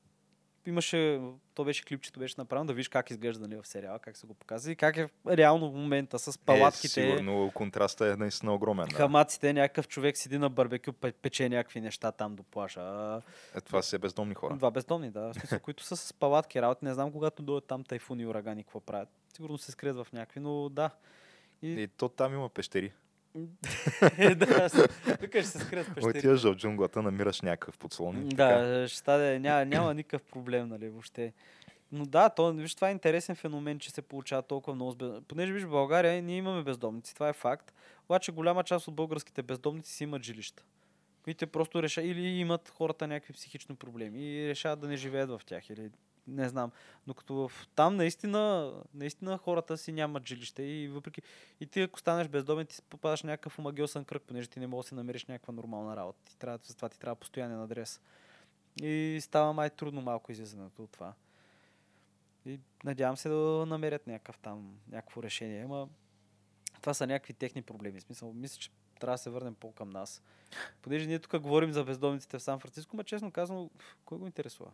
имаше, 0.65 1.22
то 1.54 1.63
беше 1.63 1.86
клипчето, 1.86 2.20
беше 2.20 2.36
направено 2.38 2.68
да 2.68 2.74
видиш 2.74 2.88
как 2.88 3.10
изглежда 3.10 3.48
нали, 3.48 3.62
в 3.62 3.68
сериала, 3.68 4.00
как 4.00 4.18
се 4.18 4.28
го 4.28 4.34
показва 4.34 4.72
и 4.72 4.76
как 4.76 4.98
е 4.98 5.10
реално 5.28 5.72
в 5.72 5.76
момента 5.76 6.20
с 6.20 6.36
Е, 6.36 6.39
палатките, 6.46 6.88
сигурно 6.88 7.52
контраста 7.54 8.08
е 8.08 8.15
наистина 8.15 8.54
огромен. 8.54 8.88
Да. 8.88 8.96
хамаците, 8.96 9.54
някакъв 9.54 9.88
човек 9.88 10.18
седи 10.18 10.38
на 10.38 10.50
барбекю, 10.50 10.92
пе- 10.92 11.13
пече 11.13 11.50
някакви 11.50 11.82
неща 11.82 12.12
там 12.12 12.36
до 12.36 12.44
плажа. 12.44 13.22
Е, 13.56 13.62
това 13.62 13.82
са 13.82 14.00
бездомни 14.00 14.34
хора. 14.36 14.56
Два 14.56 14.72
бездомни, 14.72 15.12
да, 15.12 15.22
в 15.22 15.34
смисъл, 15.34 15.60
които 15.60 15.84
са 15.84 15.98
с 15.98 16.13
палатки 16.13 16.62
работи. 16.62 16.86
Не 16.86 16.94
знам 16.94 17.12
когато 17.12 17.44
дойдат 17.44 17.68
там 17.68 17.84
тайфуни 17.84 18.24
и 18.24 18.28
урагани, 18.28 18.63
какво 18.63 18.80
правят. 18.80 19.10
Сигурно 19.39 19.58
се 19.58 19.71
скрият 19.71 19.97
в 19.97 20.08
някакви, 20.13 20.39
но 20.39 20.69
да. 20.69 20.89
И 21.62 21.71
И 21.73 21.88
то 21.88 22.10
там 22.10 22.34
има 22.34 22.49
пещери. 22.49 22.91
Е, 24.17 24.36
да, 24.36 24.69
тук 25.19 25.30
ще 25.30 25.43
се 25.43 25.60
скрият 25.60 25.95
пещери. 25.95 26.17
Отиваш 26.17 26.43
в 26.43 26.56
джунглата, 26.56 27.02
намираш 27.02 27.41
някакъв 27.41 27.78
подслон. 27.78 28.25
и 28.25 28.30
така. 28.30 28.45
Да, 28.45 28.88
ще 28.88 28.97
стане, 28.97 29.39
няма, 29.39 29.65
няма 29.65 29.93
никакъв 29.93 30.23
проблем, 30.23 30.67
нали, 30.67 30.89
въобще. 30.89 31.34
Но 31.91 32.06
да, 32.06 32.30
то, 32.30 32.54
виж, 32.54 32.75
това 32.75 32.89
е 32.89 32.91
интересен 32.91 33.36
феномен, 33.36 33.80
че 33.80 33.91
се 33.91 34.02
получава 34.02 34.41
толкова 34.41 34.75
много. 34.75 34.95
без- 34.95 35.21
Понеже, 35.28 35.54
виж, 35.54 35.63
в 35.63 35.69
България 35.69 36.21
ние 36.23 36.38
имаме 36.38 36.63
бездомници, 36.63 37.13
това 37.13 37.30
е 37.30 37.34
факт. 37.34 37.73
Обаче 38.06 38.32
голяма 38.32 38.63
част 38.63 38.88
от 38.88 38.95
българските 38.95 39.41
бездомници 39.43 39.93
си 39.93 40.04
имат 40.04 40.23
жилища. 40.23 40.63
Които 41.23 41.47
просто 41.47 41.84
решават, 41.84 42.10
или 42.10 42.28
имат 42.28 42.69
хората 42.69 43.08
някакви 43.08 43.34
психични 43.34 43.75
проблеми 43.75 44.19
и 44.23 44.49
решават 44.49 44.80
да 44.80 44.88
не 44.88 44.95
живеят 44.97 45.30
в 45.30 45.41
тях. 45.45 45.69
Или 45.69 45.89
не 46.30 46.50
знам. 46.50 46.72
Но 47.08 47.13
като 47.13 47.34
в... 47.36 47.68
там 47.76 47.96
наистина, 47.96 48.74
наистина 48.94 49.38
хората 49.38 49.78
си 49.78 49.92
нямат 49.92 50.28
жилище 50.28 50.63
и 50.63 50.88
въпреки... 50.88 51.22
И 51.60 51.68
ти 51.68 51.82
ако 51.82 52.00
станеш 52.00 52.28
бездомен, 52.28 52.65
ти 52.65 52.82
попадаш 52.89 53.24
някакъв 53.24 53.60
омагиосен 53.60 54.06
кръг, 54.06 54.23
понеже 54.27 54.48
ти 54.48 54.60
не 54.60 54.67
можеш 54.67 54.86
да 54.86 54.90
си 54.90 54.96
намериш 54.96 55.25
някаква 55.25 55.54
нормална 55.54 55.96
работа. 55.96 56.19
Ти 56.25 56.38
трябва, 56.38 56.60
затова 56.63 56.90
ти 56.90 57.00
трябва 57.00 57.15
постоянен 57.15 57.62
адрес. 57.62 58.02
И 58.82 59.19
става 59.21 59.54
май 59.54 59.69
трудно 59.69 60.02
малко 60.02 60.32
излизането 60.32 60.84
от 60.84 60.92
това. 60.92 61.13
И 62.46 62.60
надявам 62.84 63.17
се 63.17 63.30
да 63.30 63.65
намерят 63.67 64.08
някакъв 64.08 64.38
там, 64.38 64.80
някакво 64.92 65.23
решение. 65.23 65.63
Ама 65.63 65.88
това 66.82 66.94
са 66.94 67.08
някакви 67.08 67.34
техни 67.34 67.62
проблеми. 67.62 68.02
Смисъл, 68.02 68.34
мисля, 68.34 68.60
че 68.60 68.69
трябва 69.00 69.13
да 69.13 69.17
се 69.17 69.30
върнем 69.30 69.56
по-към 69.56 69.90
нас. 69.90 70.21
Понеже 70.82 71.08
ние 71.08 71.19
тук 71.19 71.40
говорим 71.40 71.73
за 71.73 71.84
бездомниците 71.84 72.40
в 72.40 72.44
Сан 72.44 72.60
Франциско, 72.60 72.96
ма 72.96 73.04
честно 73.04 73.32
казано, 73.32 73.69
кой 74.06 74.17
го 74.17 74.25
интересува? 74.25 74.71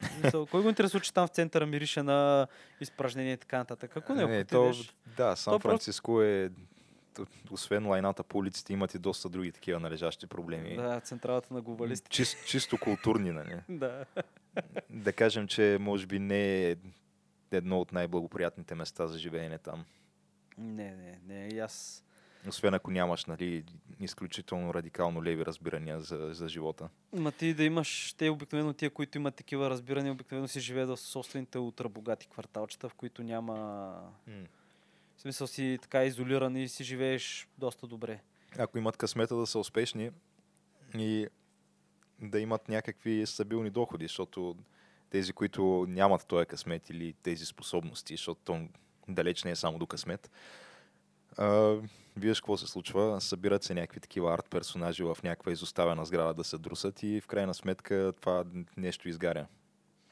В 0.00 0.06
Смисъл, 0.20 0.46
кой 0.46 0.62
го 0.62 0.68
интересува, 0.68 1.00
че 1.00 1.14
там 1.14 1.26
в 1.26 1.30
центъра 1.30 1.66
мирише 1.66 2.02
на 2.02 2.46
изпражнение 2.80 3.32
и 3.32 3.36
така 3.36 3.58
нататък? 3.58 3.96
Ако 3.96 4.14
не, 4.14 4.22
Е, 4.22 4.40
ако 4.40 4.48
то, 4.48 4.72
да, 5.16 5.36
Сан 5.36 5.52
просто- 5.52 5.68
Франциско 5.68 6.22
е 6.22 6.50
освен 7.50 7.86
лайната 7.86 8.22
по 8.22 8.38
улиците, 8.38 8.72
имат 8.72 8.94
и 8.94 8.98
доста 8.98 9.28
други 9.28 9.52
такива 9.52 9.80
належащи 9.80 10.26
проблеми. 10.26 10.76
Да, 10.76 11.00
централата 11.00 11.54
на 11.54 11.60
глобалистите. 11.60 12.10
Чис, 12.10 12.36
чисто 12.46 12.78
културни, 12.78 13.32
нали? 13.32 13.56
Да. 13.68 14.04
Да 14.90 15.12
кажем, 15.12 15.46
че 15.46 15.76
може 15.80 16.06
би 16.06 16.18
не 16.18 16.70
е 16.70 16.76
едно 17.52 17.80
от 17.80 17.92
най-благоприятните 17.92 18.74
места 18.74 19.06
за 19.06 19.18
живеене 19.18 19.58
там. 19.58 19.84
Не, 20.58 20.90
не, 20.90 21.18
не. 21.26 21.48
И 21.48 21.58
аз... 21.58 22.04
Освен 22.48 22.74
ако 22.74 22.90
нямаш 22.90 23.24
нали, 23.24 23.64
изключително 24.00 24.74
радикално 24.74 25.24
леви 25.24 25.46
разбирания 25.46 26.00
за, 26.00 26.28
за 26.32 26.48
живота. 26.48 26.88
Ма 27.12 27.32
ти 27.32 27.54
да 27.54 27.64
имаш, 27.64 28.14
те 28.18 28.30
обикновено 28.30 28.72
тия, 28.72 28.90
които 28.90 29.18
имат 29.18 29.34
такива 29.34 29.70
разбирания, 29.70 30.12
обикновено 30.12 30.48
си 30.48 30.60
живеят 30.60 30.88
в 30.88 30.96
собствените 30.96 31.58
ултрабогати 31.58 32.26
кварталчета, 32.26 32.88
в 32.88 32.94
които 32.94 33.22
няма... 33.22 33.56
В 35.16 35.20
смисъл 35.20 35.46
си 35.46 35.78
така 35.82 36.04
изолиран 36.04 36.56
и 36.56 36.68
си 36.68 36.84
живееш 36.84 37.48
доста 37.58 37.86
добре. 37.86 38.20
Ако 38.58 38.78
имат 38.78 38.96
късмета 38.96 39.36
да 39.36 39.46
са 39.46 39.58
успешни 39.58 40.10
и 40.94 41.26
да 42.20 42.40
имат 42.40 42.68
някакви 42.68 43.26
стабилни 43.26 43.70
доходи, 43.70 44.04
защото 44.04 44.56
тези, 45.10 45.32
които 45.32 45.86
нямат 45.88 46.26
този 46.26 46.46
късмет 46.46 46.90
или 46.90 47.12
тези 47.12 47.46
способности, 47.46 48.14
защото 48.14 48.40
то 48.44 48.68
далеч 49.08 49.44
не 49.44 49.50
е 49.50 49.56
само 49.56 49.78
до 49.78 49.86
късмет. 49.86 50.30
Виждаш 52.18 52.40
какво 52.40 52.56
се 52.56 52.66
случва. 52.66 53.20
Събират 53.20 53.62
се 53.62 53.74
някакви 53.74 54.00
такива 54.00 54.34
арт 54.34 54.46
персонажи 54.50 55.02
в 55.02 55.18
някаква 55.24 55.52
изоставена 55.52 56.04
сграда 56.04 56.34
да 56.34 56.44
се 56.44 56.58
друсат 56.58 57.02
и 57.02 57.20
в 57.20 57.26
крайна 57.26 57.54
сметка 57.54 58.12
това 58.20 58.44
нещо 58.76 59.08
изгаря. 59.08 59.46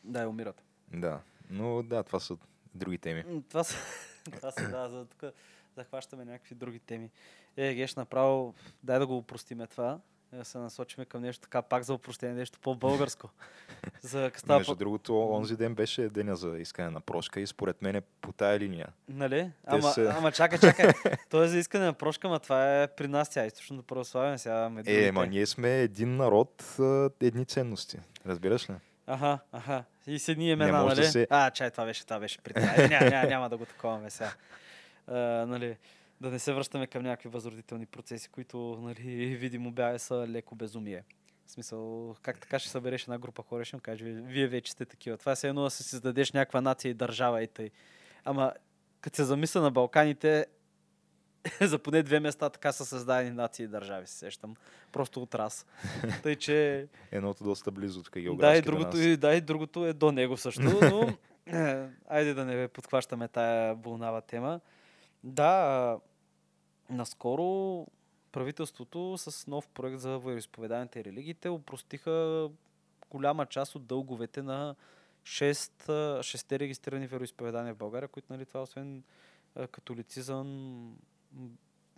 Да, 0.05 0.23
и 0.23 0.27
умират. 0.27 0.63
Да. 0.93 1.21
Но 1.51 1.83
да, 1.83 2.03
това 2.03 2.21
са 2.21 2.37
други 2.75 2.99
теми. 2.99 3.43
Това 3.49 3.65
са, 3.65 3.77
това 4.37 4.51
са 4.51 4.69
да, 4.69 4.89
за 4.89 5.05
тук 5.05 5.33
захващаме 5.77 6.25
някакви 6.25 6.55
други 6.55 6.79
теми. 6.79 7.11
Е, 7.57 7.75
Геш, 7.75 7.95
направо, 7.95 8.55
дай 8.83 8.99
да 8.99 9.07
го 9.07 9.17
упростиме 9.17 9.67
това. 9.67 10.01
Да 10.33 10.45
се 10.45 10.59
насочиме 10.59 11.05
към 11.05 11.23
нещо 11.23 11.41
така, 11.41 11.63
пак 11.63 11.83
за 11.83 11.95
упростение, 11.95 12.35
нещо 12.35 12.59
по-българско. 12.61 13.31
за 14.03 14.31
става 14.37 14.59
Между 14.59 14.73
по- 14.73 14.77
другото, 14.77 15.31
онзи 15.31 15.57
ден 15.57 15.75
беше 15.75 16.03
деня 16.03 16.37
за 16.37 16.49
искане 16.51 16.91
на 16.91 17.01
прошка 17.01 17.41
и 17.41 17.47
според 17.47 17.83
мен 17.83 17.97
е 17.97 18.01
по 18.01 18.33
тая 18.33 18.59
линия. 18.59 18.87
Нали? 19.09 19.51
Ама, 19.67 19.83
са- 19.85 20.15
ама 20.19 20.33
чакай, 20.33 20.59
чакай. 20.61 20.91
Той 21.31 21.45
е 21.45 21.49
за 21.49 21.59
искане 21.59 21.85
на 21.85 21.93
прошка, 21.93 22.27
ама 22.27 22.39
това 22.39 22.83
е 22.83 22.87
при 22.89 23.09
нас, 23.09 23.31
тя 23.31 23.43
е 23.43 23.47
източното 23.47 23.83
православие, 23.85 24.39
сега 24.39 24.71
Е, 24.87 25.13
ма 25.13 25.27
ние 25.27 25.47
сме 25.47 25.71
един 25.73 26.17
народ, 26.17 26.77
едни 27.21 27.45
ценности. 27.45 27.99
Разбираш 28.27 28.71
ли? 28.71 28.75
Аха, 29.07 29.39
аха. 29.53 29.85
И 30.07 30.19
с 30.19 30.29
едни 30.29 30.51
имена, 30.51 30.83
може 30.83 30.95
да 30.95 31.01
нали? 31.01 31.11
се- 31.11 31.27
А, 31.31 31.51
чай, 31.51 31.71
това 31.71 31.85
беше, 31.85 32.05
това 32.05 32.19
беше 32.19 32.39
преди. 32.39 32.61
Айде, 32.61 32.89
няма, 32.89 33.11
няма, 33.11 33.29
няма 33.29 33.49
да 33.49 33.57
го 33.57 33.65
таковаме 33.67 34.11
сега. 34.11 34.33
А, 35.09 35.15
нали, 35.47 35.77
да 36.21 36.31
не 36.31 36.39
се 36.39 36.53
връщаме 36.53 36.87
към 36.87 37.03
някакви 37.03 37.29
възродителни 37.29 37.87
процеси, 37.87 38.29
които, 38.29 38.79
нали, 38.83 39.37
видимо 39.41 39.71
бяга 39.71 39.99
са 39.99 40.27
леко 40.29 40.55
безумие. 40.55 41.05
В 41.47 41.51
смисъл, 41.51 42.15
как 42.23 42.41
така 42.41 42.59
ще 42.59 42.71
събереш 42.71 43.03
една 43.03 43.19
група 43.19 43.43
хора, 43.43 43.65
ще 43.65 43.77
им 43.77 43.81
кажеш, 43.81 44.03
вие, 44.07 44.47
вече 44.47 44.73
сте 44.73 44.85
такива. 44.85 45.17
Това 45.17 45.33
е 45.45 45.47
едно 45.47 45.63
да 45.63 45.71
си 45.71 45.83
създадеш 45.83 46.33
някаква 46.33 46.61
нация 46.61 46.91
и 46.91 46.95
държава 46.95 47.43
и 47.43 47.47
тъй. 47.47 47.71
Ама, 48.25 48.53
като 49.01 49.17
се 49.17 49.25
замисля 49.25 49.61
на 49.61 49.71
Балканите, 49.71 50.47
за 51.61 51.79
поне 51.79 52.03
две 52.03 52.21
места 52.21 52.51
така 52.51 52.73
са 52.73 52.87
създадени 52.87 53.31
нации 53.31 53.65
и 53.65 53.69
държави, 53.69 54.07
се 54.07 54.19
сещам. 54.19 54.57
Просто 54.93 55.23
от 55.23 55.35
раз. 55.35 55.67
Тъй, 56.23 56.37
че 56.37 56.87
Едното 57.13 57.45
доста 57.45 57.71
близо 57.71 58.03
тук 58.03 58.15
да, 58.15 58.21
географски 58.21 58.59
и 58.59 58.63
до 58.63 58.71
другото, 58.71 58.99
и, 58.99 59.17
да, 59.17 59.35
и 59.35 59.41
другото 59.41 59.87
е 59.87 59.93
до 59.93 60.13
него 60.13 60.37
също, 60.37 60.63
но 60.63 61.17
айде 62.09 62.35
да 62.35 62.45
не 62.45 62.69
подхващаме 62.69 63.29
тая 63.29 63.75
болнава 63.75 64.21
тема. 64.21 64.61
Да, 65.27 65.99
наскоро 66.91 67.87
правителството 68.33 69.15
с 69.19 69.47
нов 69.47 69.69
проект 69.69 69.99
за 69.99 70.19
вероисповеданията 70.19 71.01
и 71.01 71.05
религиите 71.05 71.49
упростиха 71.49 72.49
голяма 73.11 73.47
част 73.47 73.75
от 73.75 73.87
дълговете 73.87 74.43
на 74.43 74.75
6, 75.25 75.89
а, 75.89 76.23
шесте 76.23 76.59
регистрирани 76.59 77.07
вероисповедания 77.07 77.75
в 77.75 77.79
България, 77.79 78.09
които 78.09 78.33
нали, 78.33 78.47
това 78.47 78.63
освен 78.63 79.03
католицизъм, 79.71 80.97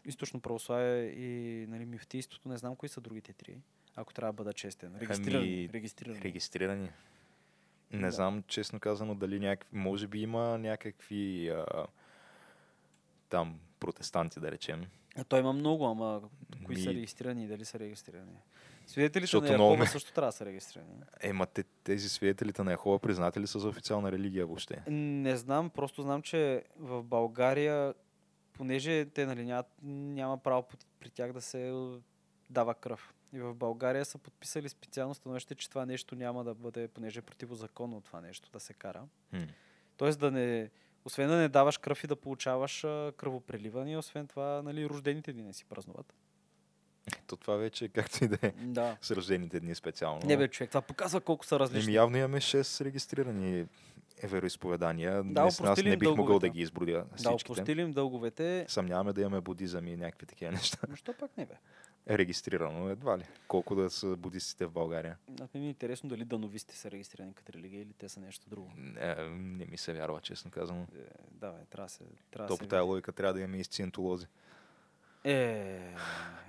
източно 0.05 0.41
православие 0.41 1.03
и 1.05 1.67
нали, 1.67 1.85
мифтийството, 1.85 2.49
не 2.49 2.57
знам 2.57 2.77
кои 2.77 2.89
са 2.89 3.01
другите 3.01 3.33
три, 3.33 3.59
ако 3.97 4.15
трябва 4.15 4.33
да 4.33 4.37
бъда 4.37 4.53
честен. 4.53 4.97
Регистрирани. 4.97 5.47
Ами, 5.47 5.69
регистрирани. 5.73 6.21
Регистрирани. 6.21 6.91
Не 7.91 8.07
Да. 8.07 8.11
знам, 8.11 8.43
честно 8.47 8.81
казано, 8.81 9.15
дали 9.15 9.41
някакви... 9.41 9.77
Може 9.77 10.07
би 10.07 10.21
има 10.21 10.59
някакви 10.59 11.49
а, 11.49 11.87
там 13.29 13.61
протестанти, 13.81 14.41
да 14.41 14.51
речем. 14.53 14.87
А 15.17 15.25
той 15.25 15.41
има 15.41 15.53
много, 15.53 15.87
ама 15.87 16.23
кои 16.65 16.77
са 16.77 16.89
Ми- 16.89 16.95
регистрирани 16.95 17.45
и 17.45 17.49
дали 17.49 17.65
са 17.65 17.79
регистрирани? 17.79 18.33
Свидетелите 18.87 19.27
Защото 19.27 19.47
на 19.47 19.53
Яхова 19.53 19.77
ме- 19.77 19.87
също 19.87 20.13
трябва 20.13 20.29
да 20.29 20.33
са 20.33 20.47
регистрирани. 20.47 20.91
Ема 21.21 21.47
те, 21.47 21.63
тези 21.63 22.09
свидетелите 22.09 22.63
на 22.63 22.71
Яхова 22.71 22.99
признати 22.99 23.41
ли 23.41 23.47
са 23.47 23.59
за 23.59 23.69
официална 23.69 24.13
религия 24.13 24.47
въобще? 24.47 24.83
Не 24.91 25.37
знам, 25.37 25.71
просто 25.71 26.03
знам, 26.03 26.23
че 26.23 26.65
в 26.77 27.03
България, 27.03 27.95
понеже 28.53 29.05
те 29.05 29.27
нали, 29.27 29.45
нямат, 29.45 29.67
няма 29.83 30.39
право 30.39 30.65
при 31.01 31.11
тях 31.11 31.33
да 31.33 31.41
се 31.41 31.75
дава 32.51 32.75
кръв. 32.75 33.15
И 33.33 33.41
в 33.41 33.55
България 33.55 34.05
са 34.05 34.19
подписали 34.19 34.69
специално 34.69 35.15
становище, 35.15 35.55
че 35.55 35.71
това 35.71 35.87
нещо 35.87 36.15
няма 36.15 36.45
да 36.45 36.55
бъде, 36.55 36.89
понеже 36.89 37.19
е 37.19 37.23
противозаконно 37.23 38.01
това 38.01 38.21
нещо 38.21 38.51
да 38.53 38.61
се 38.61 38.75
кара. 38.75 39.03
Хм. 39.31 39.43
Тоест 39.97 40.21
да 40.21 40.31
не, 40.31 40.71
освен 41.05 41.29
да 41.29 41.37
не 41.37 41.49
даваш 41.49 41.79
кръв 41.79 42.05
и 42.05 42.07
да 42.07 42.17
получаваш 42.17 42.85
а, 42.85 43.13
кръвопреливане, 43.17 43.99
освен 43.99 44.27
това, 44.27 44.63
нали, 44.63 44.89
рождените 44.89 45.33
дни 45.33 45.43
не 45.43 45.53
си 45.53 45.65
празнуват. 45.65 46.15
То 47.27 47.37
това 47.37 47.57
вече 47.57 47.89
както 47.89 48.25
и 48.25 48.29
да 48.29 48.39
е 48.43 48.51
Да. 48.51 48.97
с 49.01 49.11
рождените 49.11 49.61
дни 49.61 49.75
специално. 49.75 50.21
Не 50.25 50.37
бе, 50.37 50.49
човек, 50.49 50.71
това 50.71 50.81
показва 50.81 51.21
колко 51.21 51.47
са 51.47 51.59
различни. 51.59 51.85
Еми, 51.85 51.95
явно 51.95 52.17
имаме 52.17 52.41
6 52.41 52.85
регистрирани 52.85 53.67
вероизповедания. 54.23 55.23
Да, 55.25 55.43
Наистина, 55.43 55.71
аз 55.71 55.83
не 55.85 55.97
бих 55.97 56.09
могъл 56.09 56.39
да 56.39 56.49
ги 56.49 56.61
изброя 56.61 57.05
Да, 57.05 57.17
всичките. 57.17 57.53
опростили 57.53 57.81
им 57.81 57.93
дълговете. 57.93 58.65
Съмняваме 58.69 59.13
да 59.13 59.21
имаме 59.21 59.41
будизъм 59.41 59.87
и 59.87 59.97
някакви 59.97 60.27
такива 60.27 60.53
неща. 60.53 60.79
Но 60.89 60.97
що 60.97 61.13
пак 61.13 61.37
не 61.37 61.47
бе? 61.47 61.55
Е 62.09 62.19
регистрирано 62.19 62.89
едва 62.89 63.19
ли. 63.19 63.25
Колко 63.49 63.75
да 63.75 63.91
са 63.91 64.17
будистите 64.17 64.67
в 64.67 64.71
България. 64.71 65.17
Мен 65.29 65.49
ми 65.55 65.67
е 65.67 65.69
интересно 65.69 66.09
дали 66.09 66.25
дановисти 66.25 66.77
са 66.77 66.91
регистрирани 66.91 67.35
като 67.35 67.53
религия 67.53 67.83
или 67.83 67.93
те 67.93 68.09
са 68.09 68.21
нещо 68.21 68.51
друго. 68.51 68.73
Не, 68.77 69.15
не 69.29 69.67
ми 69.67 69.79
се 69.79 69.93
вярва, 69.93 70.21
честно 70.21 70.51
казано. 70.51 70.87
Е, 70.95 70.99
да, 71.31 71.51
бе, 71.51 71.65
трябва 71.71 71.89
се. 71.89 72.05
Трябва 72.31 72.49
То 72.49 72.57
по 72.57 72.65
види. 72.65 72.77
логика 72.77 73.13
трябва 73.13 73.35
да 73.35 73.41
имаме 73.41 73.57
и 73.57 73.65
сциентолози. 73.65 74.27
Е, 75.25 75.95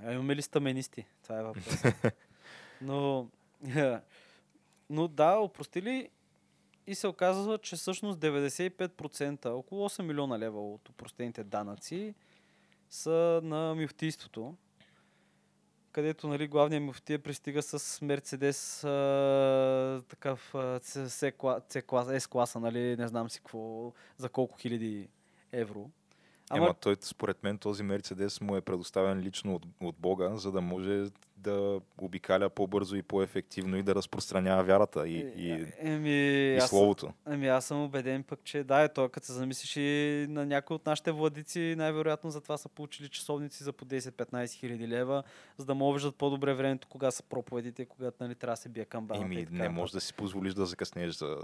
а 0.04 0.14
имаме 0.14 0.36
ли 0.36 0.42
стаменисти? 0.42 1.06
Това 1.24 1.40
е 1.40 1.44
въпрос. 1.44 1.84
но, 2.82 3.28
но 4.90 5.08
да, 5.08 5.38
опростили 5.38 6.10
и 6.88 6.96
се 6.96 7.08
оказва, 7.08 7.58
че 7.58 7.76
всъщност 7.76 8.20
95%, 8.20 9.46
около 9.46 9.90
8 9.90 10.02
милиона 10.02 10.40
лева 10.40 10.74
от 10.74 10.90
опростените 10.90 11.44
данъци 11.44 12.16
са 12.90 13.42
на 13.44 13.76
мюфтийството, 13.76 14.56
където 15.92 16.28
нали, 16.28 16.48
главният 16.48 16.84
мюфтия 16.84 17.20
пристига 17.20 17.62
с 17.62 18.02
Мерцедес 18.02 18.80
такъв 20.08 20.56
а, 20.56 20.80
С- 20.84 21.10
С 21.10 21.32
кла- 21.32 21.62
С 21.70 21.82
класа, 21.82 22.20
С 22.20 22.28
класа, 22.28 22.60
нали, 22.60 22.96
не 22.98 23.08
знам 23.08 23.30
си 23.30 23.40
какво, 23.40 23.92
за 24.18 24.30
колко 24.30 24.58
хиляди 24.58 25.10
евро. 25.52 25.90
Ама... 26.50 26.66
Ема 26.66 26.74
той, 26.74 26.96
според 27.02 27.44
мен, 27.44 27.58
този 27.58 27.84
Мерцедес 27.84 28.42
му 28.42 28.56
е 28.56 28.62
предоставен 28.62 29.20
лично 29.20 29.56
от, 29.56 29.66
от 29.82 29.96
Бога, 30.00 30.36
за 30.36 30.52
да 30.52 30.62
може 30.62 31.06
да 31.40 31.80
обикаля 31.98 32.50
по-бързо 32.50 32.96
и 32.96 33.02
по-ефективно 33.02 33.78
и 33.78 33.84
да 33.84 33.96
разпространява 33.96 34.64
вярата 34.64 35.08
и, 35.08 35.18
и, 35.38 35.66
Еми, 35.80 36.10
и 36.10 36.58
аз, 36.58 36.70
Словото. 36.70 37.14
ами 37.26 37.48
аз 37.48 37.66
съм 37.66 37.84
убеден 37.84 38.24
пък, 38.24 38.40
че 38.44 38.64
да, 38.64 38.82
е 38.82 38.94
то, 38.94 39.10
като 39.10 39.26
се 39.26 39.34
замислиш 39.34 39.76
и 39.78 40.26
на 40.30 40.46
някои 40.46 40.76
от 40.76 40.86
нашите 40.86 41.12
владици, 41.12 41.76
най-вероятно 41.78 42.32
за 42.32 42.42
това 42.42 42.58
са 42.58 42.70
получили 42.70 43.10
часовници 43.10 43.64
за 43.64 43.74
по 43.74 43.86
10-15 43.86 44.52
хиляди 44.52 44.88
лева, 44.88 45.24
за 45.58 45.66
да 45.66 45.76
му 45.76 45.94
виждат 45.94 46.16
по-добре 46.16 46.54
времето, 46.54 46.88
кога 46.88 47.12
са 47.12 47.24
проповедите, 47.24 47.86
когато 47.86 48.24
нали, 48.24 48.36
трябва 48.36 48.54
да 48.54 48.58
се 48.58 48.70
бие 48.70 48.86
камбаната. 48.86 49.26
Еми, 49.26 49.48
не 49.52 49.70
можеш 49.70 49.94
да 49.94 50.02
си 50.02 50.14
позволиш 50.14 50.54
да 50.54 50.66
закъснеш 50.66 51.16
за, 51.16 51.38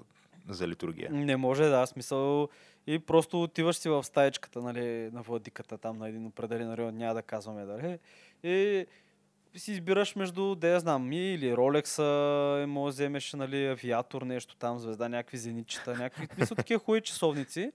за 0.50 0.68
литургия. 0.68 1.12
Не 1.12 1.38
може, 1.38 1.64
да, 1.64 1.86
смисъл. 1.86 2.50
И 2.88 3.00
просто 3.00 3.44
отиваш 3.44 3.76
си 3.76 3.90
в 3.90 4.04
стаечката, 4.04 4.62
нали, 4.62 5.10
на 5.12 5.22
владиката, 5.22 5.78
там 5.78 5.98
на 5.98 6.10
един 6.10 6.26
определен 6.26 6.74
район, 6.74 6.98
няма 6.98 7.14
да 7.14 7.22
казваме, 7.22 7.66
дали. 7.66 8.00
И 8.44 8.86
си 9.60 9.72
избираш 9.72 10.16
между, 10.16 10.56
да 10.56 10.68
я 10.68 10.80
знам, 10.80 11.12
или 11.12 11.54
Rolex, 11.54 12.00
е, 12.64 12.66
може 12.66 12.94
да 12.94 12.96
вземеш, 12.96 13.34
нали, 13.34 13.68
авиатор, 13.68 14.22
нещо 14.22 14.56
там, 14.56 14.80
звезда, 14.80 15.10
някакви 15.10 15.38
зенитчета, 15.38 15.98
някакви, 15.98 16.28
мисля, 16.40 16.56
такива 16.56 16.80
хубави 16.80 17.02
часовници. 17.02 17.72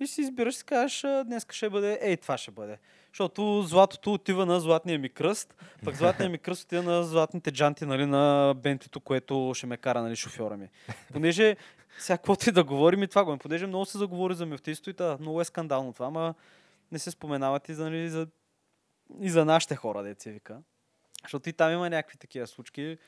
И 0.00 0.06
си 0.06 0.20
избираш, 0.20 0.54
си 0.54 0.64
кажеш, 0.64 1.04
«А, 1.04 1.24
днес 1.24 1.46
ще 1.50 1.70
бъде, 1.70 1.98
ей, 2.02 2.16
това 2.16 2.38
ще 2.38 2.50
бъде. 2.50 2.78
Защото 3.12 3.62
златото 3.62 4.12
отива 4.12 4.46
на 4.46 4.60
златния 4.60 4.98
ми 4.98 5.08
кръст, 5.08 5.54
пък 5.84 5.96
златния 5.96 6.30
ми 6.30 6.38
кръст 6.38 6.64
отива 6.64 6.82
на 6.82 7.02
златните 7.02 7.50
джанти, 7.50 7.86
нали, 7.86 8.06
на 8.06 8.54
бентито, 8.56 9.00
което 9.00 9.52
ще 9.54 9.66
ме 9.66 9.76
кара, 9.76 10.02
нали, 10.02 10.16
шофьора 10.16 10.56
ми. 10.56 10.68
Понеже 11.12 11.56
всякаквото 11.98 12.48
и 12.48 12.52
да 12.52 12.64
говорим 12.64 13.02
и 13.02 13.08
това 13.08 13.24
го, 13.24 13.38
понеже 13.38 13.66
много 13.66 13.84
се 13.84 13.98
заговори 13.98 14.34
за 14.34 14.46
мюфтийство 14.46 14.90
и 14.90 14.94
това, 14.94 15.16
много 15.20 15.40
е 15.40 15.44
скандално 15.44 15.92
това, 15.92 16.06
ама 16.06 16.34
не 16.92 16.98
се 16.98 17.10
споменават 17.10 17.68
и 17.68 17.74
за, 17.74 17.84
нали, 17.84 18.10
за, 18.10 18.26
и 19.20 19.30
за 19.30 19.44
нашите 19.44 19.76
хора, 19.76 20.02
деца 20.02 20.30
вика. 20.30 20.58
Защото 21.22 21.48
и 21.48 21.52
там 21.52 21.72
има 21.72 21.90
някакви 21.90 22.18
такива 22.18 22.46
случки. 22.46 22.98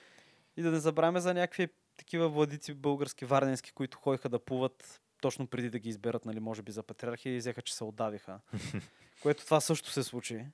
И 0.56 0.62
да 0.62 0.70
не 0.70 0.80
забравяме 0.80 1.20
за 1.20 1.34
някакви 1.34 1.68
такива 1.96 2.28
владици 2.28 2.74
български, 2.74 3.24
варненски, 3.24 3.72
които 3.72 3.98
ходиха 3.98 4.28
да 4.28 4.38
плуват 4.38 5.00
точно 5.20 5.46
преди 5.46 5.70
да 5.70 5.78
ги 5.78 5.88
изберат, 5.88 6.24
нали, 6.24 6.40
може 6.40 6.62
би 6.62 6.72
за 6.72 6.82
патриархи 6.82 7.30
и 7.30 7.38
взеха, 7.38 7.62
че 7.62 7.74
се 7.74 7.84
отдавиха. 7.84 8.40
Което 9.22 9.44
това 9.44 9.60
също 9.60 9.90
се 9.90 10.02
случи. 10.02 10.46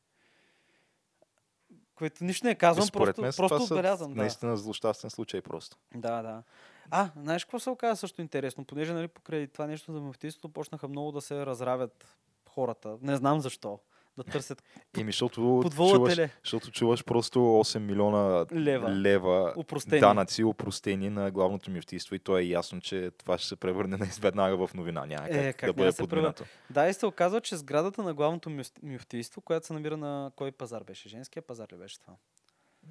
Което 1.95 2.25
нищо 2.25 2.47
не 2.47 2.55
казвам, 2.55 2.87
Според 2.87 3.17
просто, 3.17 3.23
мен 3.23 3.33
просто 3.49 3.75
отбелязвам. 3.75 4.15
Да. 4.15 4.21
наистина 4.21 4.57
злощастен 4.57 5.11
случай 5.11 5.41
просто. 5.41 5.77
Да, 5.95 6.23
да. 6.23 6.43
А, 6.91 7.11
знаеш 7.17 7.45
какво 7.45 7.59
се 7.59 7.71
оказа 7.71 7.97
също 7.97 8.21
интересно? 8.21 8.65
Понеже 8.65 8.93
нали, 8.93 9.09
покрай 9.09 9.47
това 9.47 9.67
нещо 9.67 9.93
за 9.93 10.01
муфтийството 10.01 10.49
почнаха 10.49 10.89
много 10.89 11.13
да 11.13 11.21
се 11.21 11.47
разравят 11.47 12.17
хората. 12.49 12.99
Не 13.03 13.17
знам 13.17 13.41
защо. 13.41 13.79
Да 14.17 14.25
търсят 14.25 14.63
Еми, 14.99 15.13
защото 15.13 15.61
подвола 15.63 15.95
чуваш, 15.95 16.19
защото 16.45 16.71
чуваш 16.71 17.05
просто 17.05 17.39
8 17.39 17.79
милиона 17.79 18.47
Лева. 18.55 18.91
лева 18.91 19.55
Упростени. 19.57 20.01
данъци, 20.01 20.45
упростени 20.45 21.11
на 21.11 21.31
главното 21.31 21.71
мюфтийство 21.71 22.15
и 22.15 22.19
то 22.19 22.39
е 22.39 22.43
ясно, 22.43 22.81
че 22.81 23.11
това 23.19 23.39
ще 23.39 23.49
се 23.49 23.57
превърне 23.57 23.99
веднага 24.21 24.67
в 24.67 24.75
новина. 24.75 25.07
Няма 25.07 25.27
Е, 25.29 25.53
как, 25.53 25.69
да 25.69 25.73
бъде 25.73 25.93
подминато. 25.99 26.45
Да, 26.71 26.89
и 26.89 26.95
се 26.95 27.07
оказва, 27.07 27.41
че 27.41 27.57
сградата 27.57 28.03
на 28.03 28.15
главното 28.15 28.51
мюфтийство, 28.83 29.41
която 29.41 29.67
се 29.67 29.73
намира 29.73 29.97
на 29.97 30.31
кой 30.37 30.53
пазар 30.53 30.85
беше? 30.85 31.09
Женския 31.09 31.43
пазар 31.43 31.69
ли 31.73 31.77
беше 31.77 32.01
това? 32.01 32.15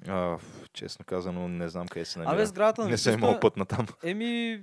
А, 0.08 0.38
честно 0.72 1.04
казано, 1.04 1.48
не 1.48 1.68
знам 1.68 1.88
къде 1.88 2.04
се 2.04 2.18
намира. 2.18 2.34
Абе, 2.34 2.46
сградата 2.46 2.82
на 2.82 2.88
не 2.88 2.98
съм 2.98 3.14
имал 3.14 3.40
път 3.40 3.56
на 3.56 3.66
там. 3.66 3.86
Еми, 4.04 4.62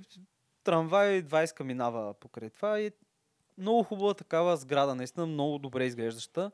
трамвай 0.64 1.22
20 1.22 1.62
минава 1.62 2.14
покрай 2.14 2.50
това 2.50 2.80
и 2.80 2.86
е 2.86 2.90
много 3.58 3.82
хубава 3.82 4.14
такава 4.14 4.56
сграда, 4.56 4.94
наистина 4.94 5.26
много 5.26 5.58
добре 5.58 5.84
изглеждаща. 5.84 6.50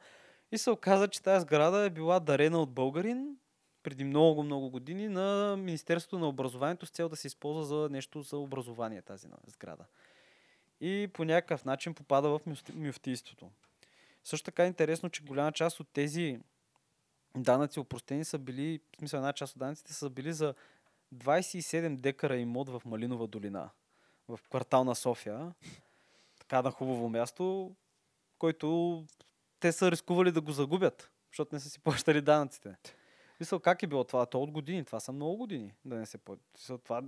И 0.53 0.59
се 0.59 0.71
оказа, 0.71 1.09
че 1.09 1.23
тази 1.23 1.43
сграда 1.43 1.79
е 1.79 1.91
била 1.91 2.21
дарена 2.21 2.59
от 2.59 2.71
българин 2.71 3.37
преди 3.83 4.05
много, 4.05 4.43
много 4.43 4.71
години 4.71 5.09
на 5.09 5.57
Министерството 5.57 6.19
на 6.19 6.29
образованието 6.29 6.87
с 6.87 6.91
цел 6.91 7.09
да 7.09 7.17
се 7.17 7.27
използва 7.27 7.65
за 7.65 7.89
нещо 7.91 8.23
за 8.23 8.37
образование 8.37 9.03
тази 9.03 9.29
сграда. 9.47 9.85
И 10.81 11.11
по 11.13 11.25
някакъв 11.25 11.65
начин 11.65 11.95
попада 11.95 12.29
в 12.29 12.41
мюфти- 12.47 12.75
мюфтийството. 12.75 13.51
Също 14.25 14.45
така 14.45 14.65
е 14.65 14.67
интересно, 14.67 15.11
че 15.11 15.25
голяма 15.25 15.53
част 15.53 15.81
от 15.81 15.89
тези 15.93 16.41
данъци 17.37 17.81
опростени 17.81 18.25
са 18.25 18.39
били, 18.39 18.81
в 18.95 18.99
смисъл 18.99 19.19
една 19.19 19.33
част 19.33 19.53
от 19.53 19.59
данъците 19.59 19.93
са 19.93 20.11
били 20.11 20.33
за 20.33 20.55
27 21.15 21.97
декара 21.97 22.37
имот 22.37 22.69
в 22.69 22.83
Малинова 22.85 23.27
долина, 23.27 23.71
в 24.29 24.41
квартал 24.51 24.85
на 24.85 24.95
София. 24.95 25.53
Така 26.51 26.63
на 26.63 26.71
хубаво 26.71 27.09
място, 27.09 27.75
който 28.39 29.07
те 29.61 29.73
са 29.73 29.91
рискували 29.91 30.33
да 30.33 30.41
го 30.41 30.53
загубят, 30.53 31.11
защото 31.33 31.55
не 31.55 31.61
са 31.61 31.71
си 31.71 31.81
плащали 31.81 32.21
данъците. 32.21 32.77
Мисъл, 33.41 33.61
как 33.61 33.83
е 33.83 33.87
било 33.87 34.05
това? 34.05 34.27
То 34.27 34.43
от 34.43 34.51
години. 34.51 34.85
Това 34.85 35.01
са 35.01 35.13
много 35.13 35.37
години 35.37 35.75
да 35.85 35.97
не 35.97 36.07
се 36.07 36.19
плати. 36.19 36.43
Това, 36.85 37.03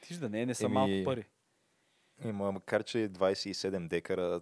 тиш 0.00 0.16
да 0.16 0.28
не, 0.28 0.42
е, 0.42 0.46
не 0.46 0.54
са 0.54 0.64
Еми, 0.64 0.74
малко 0.74 1.04
пари. 1.04 1.24
Има, 2.24 2.52
макар 2.52 2.84
че 2.84 3.02
е 3.02 3.08
27 3.08 3.88
декара, 3.88 4.40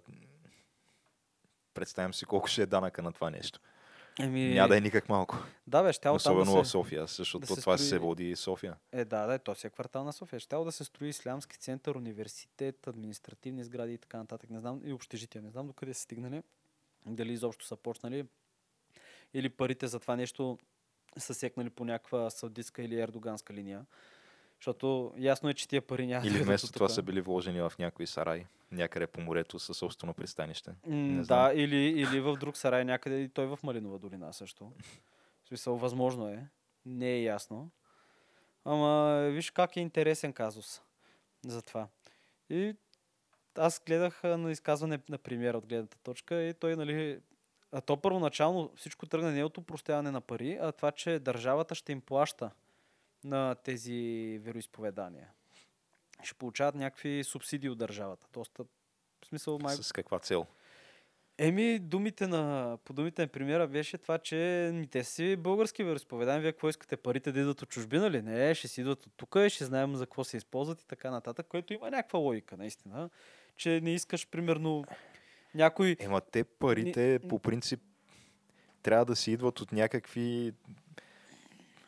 представям 1.74 2.14
си 2.14 2.24
колко 2.24 2.48
ще 2.48 2.62
е 2.62 2.66
данъка 2.66 3.02
на 3.02 3.12
това 3.12 3.30
нещо. 3.30 3.60
Еми, 4.20 4.54
Няма 4.54 4.68
да 4.68 4.76
е 4.76 4.80
никак 4.80 5.08
малко. 5.08 5.36
да, 5.66 5.82
бе, 5.82 5.92
там 5.92 6.16
Особено 6.16 6.54
да 6.54 6.62
в 6.62 6.66
се... 6.66 6.70
София, 6.70 7.06
защото 7.06 7.46
да 7.46 7.54
се 7.54 7.60
това 7.60 7.78
строи- 7.78 7.88
се 7.88 7.98
води 7.98 8.36
София. 8.36 8.76
Е, 8.92 9.04
да, 9.04 9.26
да, 9.26 9.38
то 9.38 9.54
си 9.54 9.66
е 9.66 9.70
квартал 9.70 10.04
на 10.04 10.12
София. 10.12 10.40
Щяло 10.40 10.64
да 10.64 10.72
се 10.72 10.84
строи 10.84 11.08
ислямски 11.08 11.58
център, 11.58 11.94
университет, 11.94 12.86
административни 12.86 13.64
сгради 13.64 13.94
и 13.94 13.98
така 13.98 14.16
нататък. 14.16 14.50
Не 14.50 14.60
знам, 14.60 14.80
и 14.84 14.92
общежития. 14.92 15.42
Не 15.42 15.50
знам 15.50 15.66
докъде 15.66 15.94
са 15.94 16.00
стигнали. 16.02 16.42
Дали 17.06 17.32
изобщо 17.32 17.66
са 17.66 17.76
почнали. 17.76 18.26
Или 19.34 19.48
парите 19.48 19.86
за 19.86 20.00
това 20.00 20.16
нещо 20.16 20.58
са 21.18 21.34
секнали 21.34 21.70
по 21.70 21.84
някаква 21.84 22.30
саудитска 22.30 22.82
или 22.82 23.00
ердоганска 23.00 23.54
линия. 23.54 23.86
Защото 24.64 25.12
ясно 25.18 25.48
е, 25.48 25.54
че 25.54 25.68
тия 25.68 25.82
пари 25.82 26.06
няма 26.06 26.26
Или 26.26 26.42
вместо 26.42 26.72
това 26.72 26.88
са 26.88 27.02
били 27.02 27.20
вложени 27.20 27.60
в 27.60 27.72
някой 27.78 28.06
сарай, 28.06 28.46
някъде 28.72 29.06
по 29.06 29.20
морето 29.20 29.58
със 29.58 29.76
собствено 29.76 30.14
пристанище. 30.14 30.74
Не 30.86 31.18
да, 31.18 31.24
знам. 31.24 31.50
или, 31.54 31.76
или 31.76 32.20
в 32.20 32.36
друг 32.36 32.56
сарай 32.56 32.84
някъде 32.84 33.20
и 33.20 33.28
той 33.28 33.46
в 33.46 33.58
Малинова 33.62 33.98
долина 33.98 34.32
също. 34.32 34.72
В 35.44 35.48
смисъл, 35.48 35.76
възможно 35.76 36.28
е. 36.28 36.46
Не 36.86 37.10
е 37.10 37.22
ясно. 37.22 37.70
Ама 38.64 39.20
виж 39.30 39.50
как 39.50 39.76
е 39.76 39.80
интересен 39.80 40.32
казус 40.32 40.82
за 41.46 41.62
това. 41.62 41.88
И 42.50 42.76
аз 43.58 43.82
гледах 43.86 44.22
на 44.22 44.50
изказване 44.50 44.98
на 45.08 45.18
премиера 45.18 45.58
от 45.58 45.66
гледната 45.66 45.98
точка 45.98 46.42
и 46.42 46.54
той, 46.54 46.76
нали, 46.76 47.20
а 47.72 47.80
то 47.80 47.96
първоначално 47.96 48.70
всичко 48.76 49.06
тръгна 49.06 49.32
не 49.32 49.44
от 49.44 49.58
упростяване 49.58 50.10
на 50.10 50.20
пари, 50.20 50.58
а 50.60 50.72
това, 50.72 50.92
че 50.92 51.18
държавата 51.18 51.74
ще 51.74 51.92
им 51.92 52.00
плаща 52.00 52.50
на 53.24 53.54
тези 53.54 54.40
вероисповедания. 54.42 55.28
Ще 56.22 56.34
получават 56.34 56.74
някакви 56.74 57.24
субсидии 57.24 57.70
от 57.70 57.78
държавата. 57.78 58.26
Доста, 58.32 58.64
в 59.24 59.26
смисъл, 59.26 59.58
май... 59.62 59.76
С 59.76 59.92
каква 59.92 60.18
цел? 60.18 60.46
Еми, 61.38 61.78
думите 61.78 62.26
на, 62.26 62.78
по 62.84 62.92
думите 62.92 63.22
на 63.22 63.28
премиера 63.28 63.68
беше 63.68 63.98
това, 63.98 64.18
че 64.18 64.70
ми 64.74 64.86
те 64.86 65.04
си 65.04 65.36
български 65.36 65.84
вероисповедания, 65.84 66.40
вие 66.40 66.52
какво 66.52 66.68
искате 66.68 66.96
парите 66.96 67.32
да 67.32 67.40
идват 67.40 67.62
от 67.62 67.68
чужбина 67.68 68.10
ли? 68.10 68.22
Не, 68.22 68.54
ще 68.54 68.68
си 68.68 68.80
идват 68.80 69.06
от 69.06 69.12
тук, 69.16 69.36
ще 69.48 69.64
знаем 69.64 69.96
за 69.96 70.06
какво 70.06 70.24
се 70.24 70.36
използват 70.36 70.82
и 70.82 70.86
така 70.86 71.10
нататък, 71.10 71.46
което 71.46 71.72
има 71.72 71.90
някаква 71.90 72.18
логика, 72.18 72.56
наистина. 72.56 73.10
Че 73.56 73.80
не 73.80 73.94
искаш, 73.94 74.28
примерно, 74.28 74.84
някой... 75.54 75.96
Ема 76.00 76.20
те 76.20 76.44
парите 76.44 77.20
по 77.28 77.38
принцип 77.38 77.80
трябва 78.82 79.04
да 79.04 79.16
си 79.16 79.32
идват 79.32 79.60
от 79.60 79.72
някакви 79.72 80.52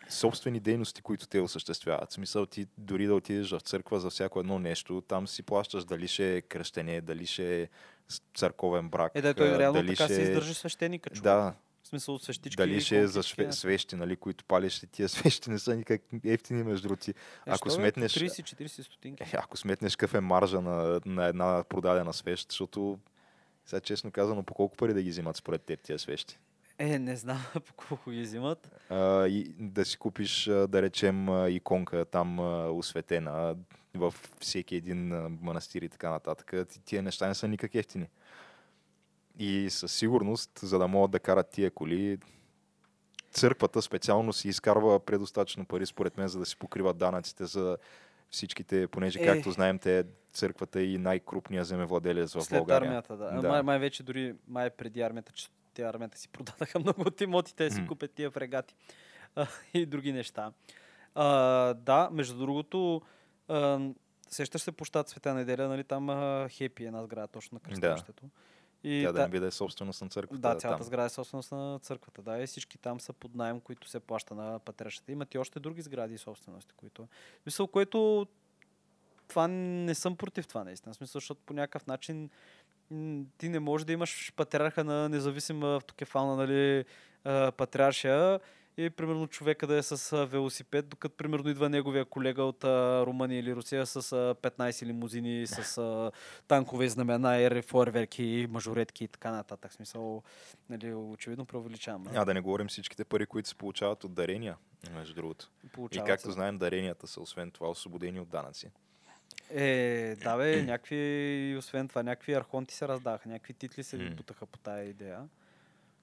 собствени 0.08 0.60
дейности, 0.60 1.02
които 1.02 1.26
те 1.26 1.40
осъществяват. 1.40 2.10
В 2.10 2.14
смисъл 2.14 2.46
ти 2.46 2.66
дори 2.78 3.06
да 3.06 3.14
отидеш 3.14 3.50
в 3.50 3.60
църква 3.60 4.00
за 4.00 4.10
всяко 4.10 4.40
едно 4.40 4.58
нещо, 4.58 5.00
там 5.00 5.28
си 5.28 5.42
плащаш 5.42 5.84
дали 5.84 6.08
ще 6.08 6.36
е 6.36 6.40
кръщене, 6.40 7.00
дали 7.00 7.26
ще 7.26 7.62
е 7.62 7.68
църковен 8.34 8.88
брак, 8.88 9.12
Е, 9.14 9.22
да, 9.22 9.34
той 9.34 9.58
реално 9.58 9.78
дали 9.78 9.88
така 9.88 10.04
ще 10.04 10.14
се 10.14 10.20
е- 10.20 10.24
издържа 10.24 10.54
свещеника, 10.54 11.10
човек. 11.10 11.22
Да, 11.24 11.54
В 11.82 11.88
смисъл 11.88 12.18
свещички. 12.18 12.56
дали 12.56 12.80
ще 12.80 12.98
е 12.98 13.06
за 13.06 13.22
шве, 13.22 13.52
свещи, 13.52 13.96
нали, 13.96 14.16
които 14.16 14.44
палиш, 14.44 14.82
тия 14.92 15.08
свещи 15.08 15.50
не 15.50 15.58
са 15.58 15.76
никак 15.76 16.02
ефтини 16.24 16.62
между 16.62 16.88
другото. 16.88 17.10
Е, 17.10 17.14
ако 17.46 17.68
по 17.68 17.74
сметнеш- 17.74 18.20
30-40 18.20 18.82
стотинки. 18.82 19.22
Е, 19.22 19.30
ако 19.34 19.56
сметнеш 19.56 19.96
какъв 19.96 20.14
е 20.14 20.20
маржа 20.20 20.60
на, 20.60 21.00
на 21.06 21.26
една 21.26 21.64
продадена 21.64 22.12
свещ, 22.12 22.50
защото 22.50 22.98
сега 23.66 23.80
честно 23.80 24.10
казано, 24.10 24.42
по 24.42 24.54
колко 24.54 24.76
пари 24.76 24.94
да 24.94 25.02
ги 25.02 25.10
взимат 25.10 25.36
според 25.36 25.62
теб 25.62 25.80
тия 25.80 25.98
свещи? 25.98 26.38
Е, 26.80 26.98
не 26.98 27.16
знам 27.16 27.38
по 27.56 27.74
колко 27.78 28.10
ги 28.10 28.22
взимат. 28.22 28.70
а, 28.90 29.26
и 29.26 29.44
да 29.50 29.84
си 29.84 29.96
купиш, 29.96 30.44
да 30.44 30.82
речем, 30.82 31.46
иконка 31.48 32.04
там 32.04 32.38
осветена 32.70 33.56
в 33.94 34.14
всеки 34.40 34.76
един 34.76 35.08
манастир 35.42 35.82
и 35.82 35.88
така 35.88 36.10
нататък. 36.10 36.68
Ти- 36.68 36.80
Тия 36.80 37.02
неща 37.02 37.28
не 37.28 37.34
са 37.34 37.48
никак 37.48 37.74
ефтини. 37.74 38.08
И 39.38 39.70
със 39.70 39.92
сигурност, 39.92 40.58
за 40.58 40.78
да 40.78 40.88
могат 40.88 41.10
да 41.10 41.20
карат 41.20 41.50
тия 41.50 41.70
коли, 41.70 42.18
църквата 43.30 43.82
специално 43.82 44.32
си 44.32 44.48
изкарва 44.48 45.00
предостатъчно 45.00 45.66
пари, 45.66 45.86
според 45.86 46.16
мен, 46.16 46.28
за 46.28 46.38
да 46.38 46.46
си 46.46 46.56
покриват 46.56 46.96
данъците 46.96 47.46
за 47.46 47.76
всичките, 48.30 48.86
понеже, 48.86 49.18
Е. 49.20 49.24
както 49.24 49.50
знаем, 49.50 49.78
те 49.78 50.04
църквата 50.32 50.80
е 50.80 50.84
и 50.84 50.98
най-крупният 50.98 51.66
земевладелец 51.66 52.34
в 52.34 52.42
След 52.42 52.58
България. 52.58 52.88
армията, 52.88 53.16
да. 53.16 53.40
Да. 53.40 53.48
Май, 53.48 53.62
май 53.62 53.78
вече 53.78 54.02
дори, 54.02 54.34
май 54.48 54.70
преди 54.70 55.00
армията, 55.00 55.32
те 55.76 55.82
армията 55.82 56.18
си 56.18 56.28
продадаха 56.28 56.78
много 56.80 57.02
от 57.02 57.20
имотите 57.20 57.68
да 57.68 57.74
си 57.74 57.86
купят 57.86 58.12
тия 58.12 58.30
фрегати 58.30 58.74
а, 59.36 59.46
и 59.74 59.86
други 59.86 60.12
неща. 60.12 60.52
А, 61.14 61.28
да, 61.74 62.08
между 62.12 62.38
другото, 62.38 63.02
а, 63.48 63.80
сещаш 64.28 64.62
се 64.62 64.72
по 64.72 64.84
щат 64.84 65.08
Света 65.08 65.34
неделя, 65.34 65.68
нали 65.68 65.84
там 65.84 66.10
а, 66.10 66.48
Хепи 66.48 66.84
е 66.84 66.86
една 66.86 67.02
сграда 67.02 67.28
точно 67.28 67.56
на 67.56 67.60
кръстовището. 67.60 68.24
И 68.84 69.02
Тя 69.04 69.12
да 69.12 69.18
та- 69.18 69.22
не 69.24 69.28
биде 69.28 69.50
собственост 69.50 70.02
на 70.02 70.08
църквата. 70.08 70.40
да, 70.40 70.54
цялата 70.56 70.78
там. 70.78 70.86
сграда 70.86 71.06
е 71.06 71.08
собственост 71.08 71.52
на 71.52 71.78
църквата. 71.82 72.22
Да, 72.22 72.42
и 72.42 72.46
всички 72.46 72.78
там 72.78 73.00
са 73.00 73.12
под 73.12 73.34
найем, 73.34 73.60
които 73.60 73.88
се 73.88 74.00
плаща 74.00 74.34
на 74.34 74.58
патрешата. 74.58 75.12
Имат 75.12 75.34
и 75.34 75.38
още 75.38 75.60
други 75.60 75.82
сгради 75.82 76.14
и 76.14 76.18
собствености, 76.18 76.72
които... 76.76 77.08
Мисъл, 77.46 77.66
което 77.66 78.26
това 79.28 79.48
не 79.48 79.94
съм 79.94 80.16
против 80.16 80.46
това, 80.46 80.64
наистина. 80.64 80.92
В 80.92 80.96
Смисъл, 80.96 81.18
защото 81.18 81.40
по 81.46 81.54
някакъв 81.54 81.86
начин 81.86 82.30
ти 83.38 83.48
не 83.48 83.60
можеш 83.60 83.84
да 83.84 83.92
имаш 83.92 84.32
патриарха 84.36 84.84
на 84.84 85.08
независима 85.08 85.76
автокефална 85.76 86.36
нали, 86.36 86.84
патриаршия 87.56 88.40
и 88.78 88.90
примерно 88.90 89.26
човека 89.26 89.66
да 89.66 89.76
е 89.76 89.82
с 89.82 90.26
велосипед, 90.26 90.88
докато 90.88 91.16
примерно 91.16 91.50
идва 91.50 91.68
неговия 91.68 92.04
колега 92.04 92.42
от 92.42 92.64
а, 92.64 93.06
Румъния 93.06 93.38
или 93.38 93.54
Русия 93.54 93.86
с 93.86 93.96
а, 93.96 94.34
15 94.34 94.86
лимузини, 94.86 95.46
с 95.46 95.78
а, 95.78 96.12
танкове 96.48 96.88
знамена, 96.88 97.36
ери, 97.36 97.62
фойерверки, 97.62 98.46
мажоретки 98.50 99.04
и 99.04 99.08
така 99.08 99.30
нататък. 99.30 99.72
Смисъл, 99.72 100.22
нали, 100.70 100.94
очевидно 100.94 101.44
преувеличавам. 101.44 102.04
А 102.14 102.24
да 102.24 102.34
не 102.34 102.40
говорим 102.40 102.68
всичките 102.68 103.04
пари, 103.04 103.26
които 103.26 103.48
се 103.48 103.54
получават 103.54 104.04
от 104.04 104.14
дарения, 104.14 104.56
между 104.94 105.14
другото. 105.14 105.50
И 105.64 105.68
Получават 105.68 106.06
както 106.06 106.26
се. 106.26 106.32
знаем, 106.32 106.58
даренията 106.58 107.06
са 107.06 107.20
освен 107.20 107.50
това 107.50 107.68
освободени 107.68 108.20
от 108.20 108.28
данъци. 108.28 108.70
Е, 109.50 110.16
да 110.22 110.36
бе, 110.36 110.62
някакви, 110.62 111.54
освен 111.58 111.88
това, 111.88 112.02
някакви 112.02 112.34
архонти 112.34 112.74
се 112.74 112.88
раздаха, 112.88 113.28
някакви 113.28 113.54
титли 113.54 113.82
се 113.82 113.98
М. 113.98 114.10
бутаха 114.16 114.46
по 114.46 114.58
тая 114.58 114.84
идея. 114.84 115.28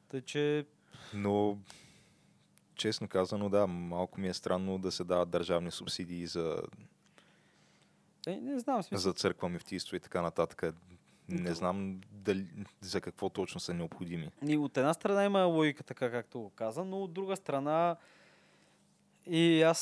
Тъй, 0.09 0.21
че 0.21 0.65
Но, 1.13 1.57
честно 2.75 3.07
казано, 3.07 3.49
да, 3.49 3.67
малко 3.67 4.19
ми 4.21 4.27
е 4.27 4.33
странно 4.33 4.77
да 4.77 4.91
се 4.91 5.03
дават 5.03 5.29
държавни 5.29 5.71
субсидии 5.71 6.27
за, 6.27 6.61
е, 8.27 8.35
не 8.35 8.59
знам, 8.59 8.83
смисъл. 8.83 9.11
за 9.11 9.13
църква, 9.13 9.49
мифтийство 9.49 9.95
и 9.95 9.99
така 9.99 10.21
нататък. 10.21 10.63
Не 11.29 11.53
знам 11.53 12.01
дали, 12.11 12.47
за 12.81 13.01
какво 13.01 13.29
точно 13.29 13.59
са 13.59 13.73
необходими. 13.73 14.29
И 14.47 14.57
от 14.57 14.77
една 14.77 14.93
страна 14.93 15.25
има 15.25 15.43
логика, 15.43 15.83
така 15.83 16.11
както 16.11 16.39
го 16.39 16.49
каза, 16.49 16.85
но 16.85 17.03
от 17.03 17.13
друга 17.13 17.35
страна 17.35 17.95
и 19.25 19.61
аз 19.61 19.79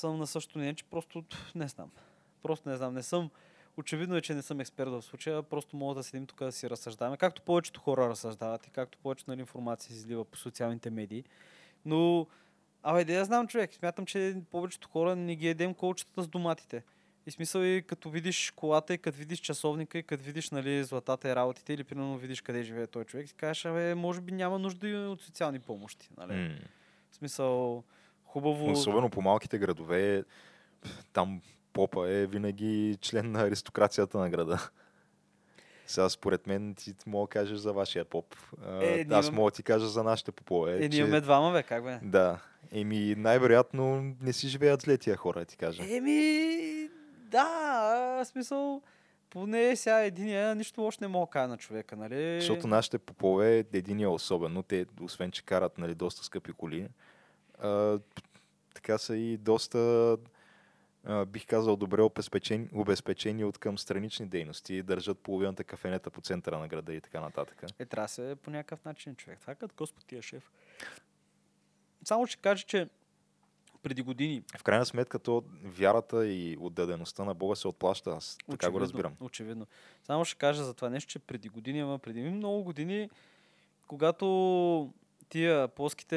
съм 0.00 0.18
на 0.18 0.26
същото 0.26 0.58
мнение, 0.58 0.74
че 0.74 0.84
просто 0.84 1.24
не 1.54 1.68
знам. 1.68 1.90
Просто 2.44 2.68
не 2.68 2.76
знам. 2.76 2.94
Не 2.94 3.02
съм 3.02 3.30
очевидно 3.76 4.16
е, 4.16 4.20
че 4.20 4.34
не 4.34 4.42
съм 4.42 4.60
експерт 4.60 4.90
в 4.90 5.02
случая, 5.02 5.42
просто 5.42 5.76
мога 5.76 5.94
да 5.94 6.02
седим 6.02 6.26
тук 6.26 6.38
да 6.38 6.52
си 6.52 6.70
разсъждаваме, 6.70 7.16
както 7.16 7.42
повечето 7.42 7.80
хора 7.80 8.08
разсъждават 8.08 8.66
и 8.66 8.70
както 8.70 8.98
повечето 8.98 9.30
нали, 9.30 9.40
информация 9.40 9.92
се 9.92 9.98
излива 9.98 10.24
по 10.24 10.38
социалните 10.38 10.90
медии. 10.90 11.24
Но, 11.84 12.26
абе, 12.82 13.04
да 13.04 13.12
я 13.12 13.24
знам 13.24 13.46
човек, 13.46 13.74
смятам, 13.74 14.06
че 14.06 14.36
повечето 14.50 14.88
хора 14.88 15.16
не 15.16 15.36
ги 15.36 15.48
едем 15.48 15.74
колчетата 15.74 16.22
с 16.22 16.28
доматите. 16.28 16.82
И 17.26 17.30
смисъл 17.30 17.60
и 17.60 17.84
като 17.86 18.10
видиш 18.10 18.50
колата 18.50 18.94
и 18.94 18.98
като 18.98 19.18
видиш 19.18 19.38
часовника 19.38 19.98
и 19.98 20.02
като 20.02 20.24
видиш 20.24 20.50
нали, 20.50 20.84
златата 20.84 21.28
и 21.28 21.36
работите 21.36 21.72
или 21.72 21.84
примерно 21.84 22.18
видиш 22.18 22.40
къде 22.40 22.62
живее 22.62 22.86
този 22.86 23.06
човек, 23.06 23.28
си 23.28 23.34
кажеш, 23.34 23.64
абе, 23.64 23.94
може 23.94 24.20
би 24.20 24.32
няма 24.32 24.58
нужда 24.58 24.88
и 24.88 24.94
от 24.94 25.22
социални 25.22 25.58
помощи. 25.58 26.10
Нали? 26.16 26.34
М. 26.34 26.54
В 27.10 27.16
смисъл, 27.16 27.84
хубаво... 28.24 28.70
Особено 28.70 29.10
по 29.10 29.22
малките 29.22 29.58
градове, 29.58 30.24
там 31.12 31.40
попа 31.74 32.10
е 32.10 32.26
винаги 32.26 32.98
член 33.00 33.32
на 33.32 33.40
аристокрацията 33.42 34.18
на 34.18 34.30
града. 34.30 34.70
Сега 35.86 36.08
според 36.08 36.46
мен 36.46 36.74
ти 36.74 36.94
мога 37.06 37.26
да 37.26 37.30
кажеш 37.30 37.58
за 37.58 37.72
вашия 37.72 38.04
поп. 38.04 38.36
Е, 38.82 39.06
Аз 39.10 39.26
имам- 39.26 39.36
мога 39.36 39.50
да 39.50 39.54
ти 39.54 39.62
кажа 39.62 39.86
за 39.86 40.04
нашите 40.04 40.32
попове. 40.32 40.84
Е, 40.84 40.88
ние 40.88 40.98
имаме 40.98 41.20
двама, 41.20 41.52
бе, 41.52 41.62
как 41.62 41.84
бе? 41.84 41.98
Да. 42.02 42.38
Еми, 42.72 43.14
най-вероятно 43.18 44.14
не 44.20 44.32
си 44.32 44.48
живеят 44.48 44.82
зле 44.82 44.98
тия 44.98 45.16
хора, 45.16 45.44
ти 45.44 45.56
кажа. 45.56 45.82
Еми, 45.96 46.88
да, 47.30 48.22
в 48.24 48.24
смисъл, 48.24 48.82
поне 49.30 49.76
сега 49.76 50.04
единия 50.04 50.54
нищо 50.54 50.84
още 50.84 51.04
не 51.04 51.08
мога 51.08 51.26
да 51.26 51.30
кажа 51.30 51.48
на 51.48 51.56
човека, 51.56 51.96
нали? 51.96 52.40
Защото 52.40 52.66
нашите 52.66 52.98
попове, 52.98 53.64
един 53.72 54.00
е 54.00 54.06
особено, 54.06 54.62
те, 54.62 54.86
освен 55.02 55.30
че 55.30 55.44
карат 55.44 55.78
нали, 55.78 55.94
доста 55.94 56.24
скъпи 56.24 56.52
коли, 56.52 56.88
а, 57.58 57.98
така 58.74 58.98
са 58.98 59.16
и 59.16 59.36
доста, 59.36 60.16
бих 61.26 61.46
казал, 61.46 61.76
добре 61.76 62.02
обезпечени, 62.02 62.68
обезпечени 62.74 63.44
от 63.44 63.58
към 63.58 63.78
странични 63.78 64.26
дейности. 64.26 64.82
Държат 64.82 65.18
половината 65.18 65.64
кафенета 65.64 66.10
по 66.10 66.20
центъра 66.20 66.58
на 66.58 66.68
града 66.68 66.94
и 66.94 67.00
така 67.00 67.20
нататък. 67.20 67.62
Е, 67.78 67.86
трябва 67.86 68.04
да 68.04 68.08
се 68.08 68.36
по 68.42 68.50
някакъв 68.50 68.84
начин 68.84 69.16
човек. 69.16 69.40
Това 69.40 69.52
е 69.52 69.56
като 69.56 69.74
Господ 69.76 70.04
ти 70.06 70.16
е 70.16 70.22
шеф. 70.22 70.50
Само 72.04 72.26
ще 72.26 72.36
кажа, 72.36 72.66
че 72.66 72.88
преди 73.82 74.02
години, 74.02 74.42
В 74.58 74.62
крайна 74.62 74.86
сметка, 74.86 75.18
то 75.18 75.44
вярата 75.64 76.26
и 76.26 76.56
отдадеността 76.60 77.24
на 77.24 77.34
Бога 77.34 77.56
се 77.56 77.68
отплаща. 77.68 78.10
Аз 78.10 78.38
така 78.50 78.70
го 78.70 78.80
разбирам. 78.80 79.16
Очевидно. 79.20 79.66
Само 80.02 80.24
ще 80.24 80.38
кажа 80.38 80.64
за 80.64 80.74
това 80.74 80.90
нещо, 80.90 81.10
че 81.10 81.18
преди 81.18 81.48
години, 81.48 81.80
ама 81.80 81.98
преди 81.98 82.22
много 82.22 82.64
години, 82.64 83.10
когато 83.86 84.92
тия 85.28 85.68
плоските 85.68 86.16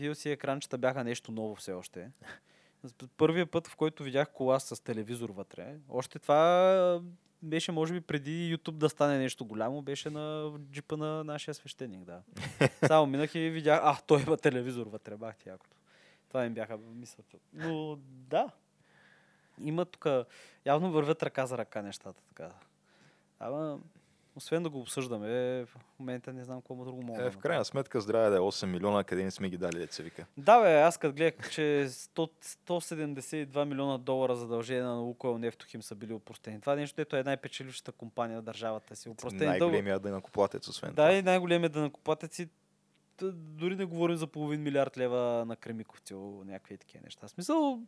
VLC 0.00 0.30
екранчета 0.30 0.78
бяха 0.78 1.04
нещо 1.04 1.32
ново 1.32 1.54
все 1.54 1.72
още. 1.72 2.10
Първият 3.16 3.50
път, 3.50 3.66
в 3.66 3.76
който 3.76 4.02
видях 4.02 4.32
кола 4.32 4.60
с 4.60 4.82
телевизор 4.84 5.30
вътре, 5.30 5.76
още 5.88 6.18
това 6.18 7.00
беше 7.42 7.72
може 7.72 7.92
би 7.92 8.00
преди 8.00 8.56
YouTube 8.56 8.72
да 8.72 8.88
стане 8.88 9.18
нещо 9.18 9.44
голямо, 9.44 9.82
беше 9.82 10.10
на 10.10 10.52
джипа 10.70 10.96
на 10.96 11.24
нашия 11.24 11.54
свещеник, 11.54 12.04
да. 12.04 12.22
Само 12.86 13.06
минах 13.06 13.34
и 13.34 13.50
видях, 13.50 13.80
а, 13.82 13.98
той 14.06 14.22
има 14.22 14.36
телевизор 14.36 14.86
вътре, 14.86 15.16
бах 15.16 15.36
ти 15.36 15.48
якото. 15.48 15.76
Това 16.28 16.44
им 16.44 16.54
бяха 16.54 16.78
мислята. 16.78 17.36
Но 17.52 17.98
да, 18.00 18.50
има 19.60 19.84
тук, 19.84 20.06
явно 20.66 20.92
вървят 20.92 21.22
ръка 21.22 21.46
за 21.46 21.58
ръка 21.58 21.82
нещата 21.82 22.22
така. 22.28 22.50
Ама, 23.40 23.78
освен 24.38 24.62
да 24.62 24.70
го 24.70 24.80
обсъждаме, 24.80 25.28
в 25.64 25.68
момента 25.98 26.32
не 26.32 26.44
знам 26.44 26.60
какво 26.60 26.84
друго 26.84 27.02
мога 27.02 27.20
Е, 27.20 27.24
да 27.24 27.30
в 27.30 27.38
крайна 27.38 27.64
сметка, 27.64 28.00
здраве 28.00 28.30
да 28.30 28.36
е 28.36 28.40
8 28.40 28.66
милиона, 28.66 29.04
къде 29.04 29.24
не 29.24 29.30
сме 29.30 29.48
ги 29.48 29.56
дали, 29.56 29.78
деца 29.78 30.02
вика. 30.02 30.26
Да, 30.36 30.60
бе, 30.60 30.80
аз 30.80 30.98
като 30.98 31.14
гледах, 31.14 31.50
че 31.50 31.86
100, 31.88 32.30
172 32.68 33.64
милиона 33.64 33.98
долара 33.98 34.36
задължения 34.36 34.84
на 34.84 34.94
Лукойл 34.94 35.38
Нефтохим 35.38 35.82
са 35.82 35.94
били 35.94 36.12
опростени. 36.12 36.60
Това 36.60 36.74
нещо, 36.74 37.00
ето 37.00 37.16
е 37.16 37.22
най-печелившата 37.22 37.92
компания 37.92 38.40
в 38.40 38.44
държавата 38.44 38.96
си. 38.96 39.08
Опростени 39.08 39.40
дълго. 39.40 39.58
Най-големия 39.58 39.98
дънакоплатец, 39.98 40.68
освен 40.68 40.90
Да, 40.90 40.94
това. 40.94 41.12
и 41.12 41.22
най-големият 41.22 41.72
данъкоплатец 41.72 42.38
и 42.38 42.48
дори 43.32 43.76
не 43.76 43.84
говорим 43.84 44.16
за 44.16 44.26
половин 44.26 44.62
милиард 44.62 44.98
лева 44.98 45.44
на 45.46 45.56
Кремиковци, 45.56 46.14
някакви 46.44 46.78
такива 46.78 47.04
неща. 47.04 47.26
В 47.26 47.30
смисъл 47.30 47.80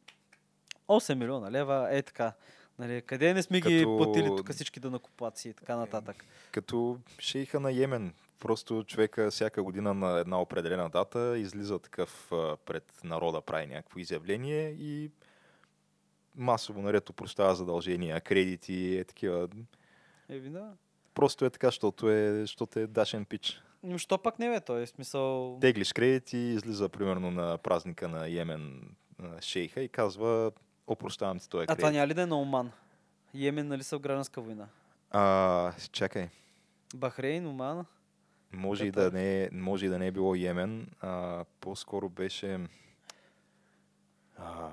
8 0.88 1.14
милиона 1.14 1.51
лева, 1.51 1.88
е 1.90 2.03
така. 2.03 2.32
Нали, 2.80 3.02
къде 3.02 3.34
не 3.34 3.42
сме 3.42 3.60
ги 3.60 3.78
Като- 3.78 3.96
платили 3.96 4.26
тук 4.26 4.52
всички 4.52 4.80
данъкоплаци 4.80 5.48
и 5.48 5.52
така 5.52 5.76
нататък. 5.76 6.24
Като 6.52 6.98
шейха 7.18 7.60
на 7.60 7.70
Йемен. 7.70 8.14
Просто 8.38 8.84
човека 8.86 9.30
всяка 9.30 9.62
година 9.62 9.94
на 9.94 10.18
една 10.18 10.40
определена 10.40 10.90
дата 10.90 11.38
излиза 11.38 11.78
такъв 11.78 12.26
пред 12.66 13.00
народа, 13.04 13.40
прави 13.40 13.66
някакво 13.66 13.98
изявление 13.98 14.70
и 14.70 15.10
масово 16.36 16.82
наред 16.82 17.10
опрощава 17.10 17.54
задължения, 17.54 18.20
кредити, 18.20 18.98
е 18.98 19.04
такива. 19.04 19.48
Еви, 20.28 20.50
да. 20.50 20.72
Просто 21.14 21.44
е 21.44 21.50
така, 21.50 21.66
защото 21.66 22.10
е, 22.10 22.40
защото 22.40 22.78
е 22.78 22.86
дашен 22.86 23.24
пич. 23.24 23.62
Но 23.82 23.98
що 23.98 24.18
пак 24.18 24.38
не 24.38 24.48
бе, 24.50 24.60
той 24.60 24.82
е 24.82 24.86
смисъл... 24.86 25.58
Теглиш 25.60 25.92
кредити, 25.92 26.36
излиза 26.36 26.88
примерно 26.88 27.30
на 27.30 27.58
празника 27.58 28.08
на 28.08 28.26
Йемен 28.28 28.94
шейха 29.40 29.80
и 29.80 29.88
казва 29.88 30.52
опрощавам 30.86 31.38
ти 31.38 31.48
този 31.48 31.62
А 31.64 31.66
това 31.66 31.76
кредит. 31.76 31.92
няма 31.92 32.06
ли 32.06 32.14
да 32.14 32.22
е 32.22 32.26
на 32.26 32.40
Оман? 32.40 32.72
Йемен, 33.34 33.68
нали 33.68 33.82
са 33.82 33.96
в 33.98 34.00
гражданска 34.00 34.40
война? 34.40 34.68
А, 35.10 35.72
чакай. 35.92 36.28
Бахрейн, 36.94 37.46
Оман. 37.46 37.86
Може 38.52 38.86
и, 38.86 38.90
да 38.90 39.10
не, 39.10 39.42
е- 39.42 39.48
може 39.52 39.86
и 39.86 39.88
да 39.88 39.98
не 39.98 40.06
е 40.06 40.10
било 40.10 40.34
Йемен, 40.34 40.90
а, 41.00 41.44
по-скоро 41.60 42.08
беше... 42.08 42.58
А, 44.36 44.68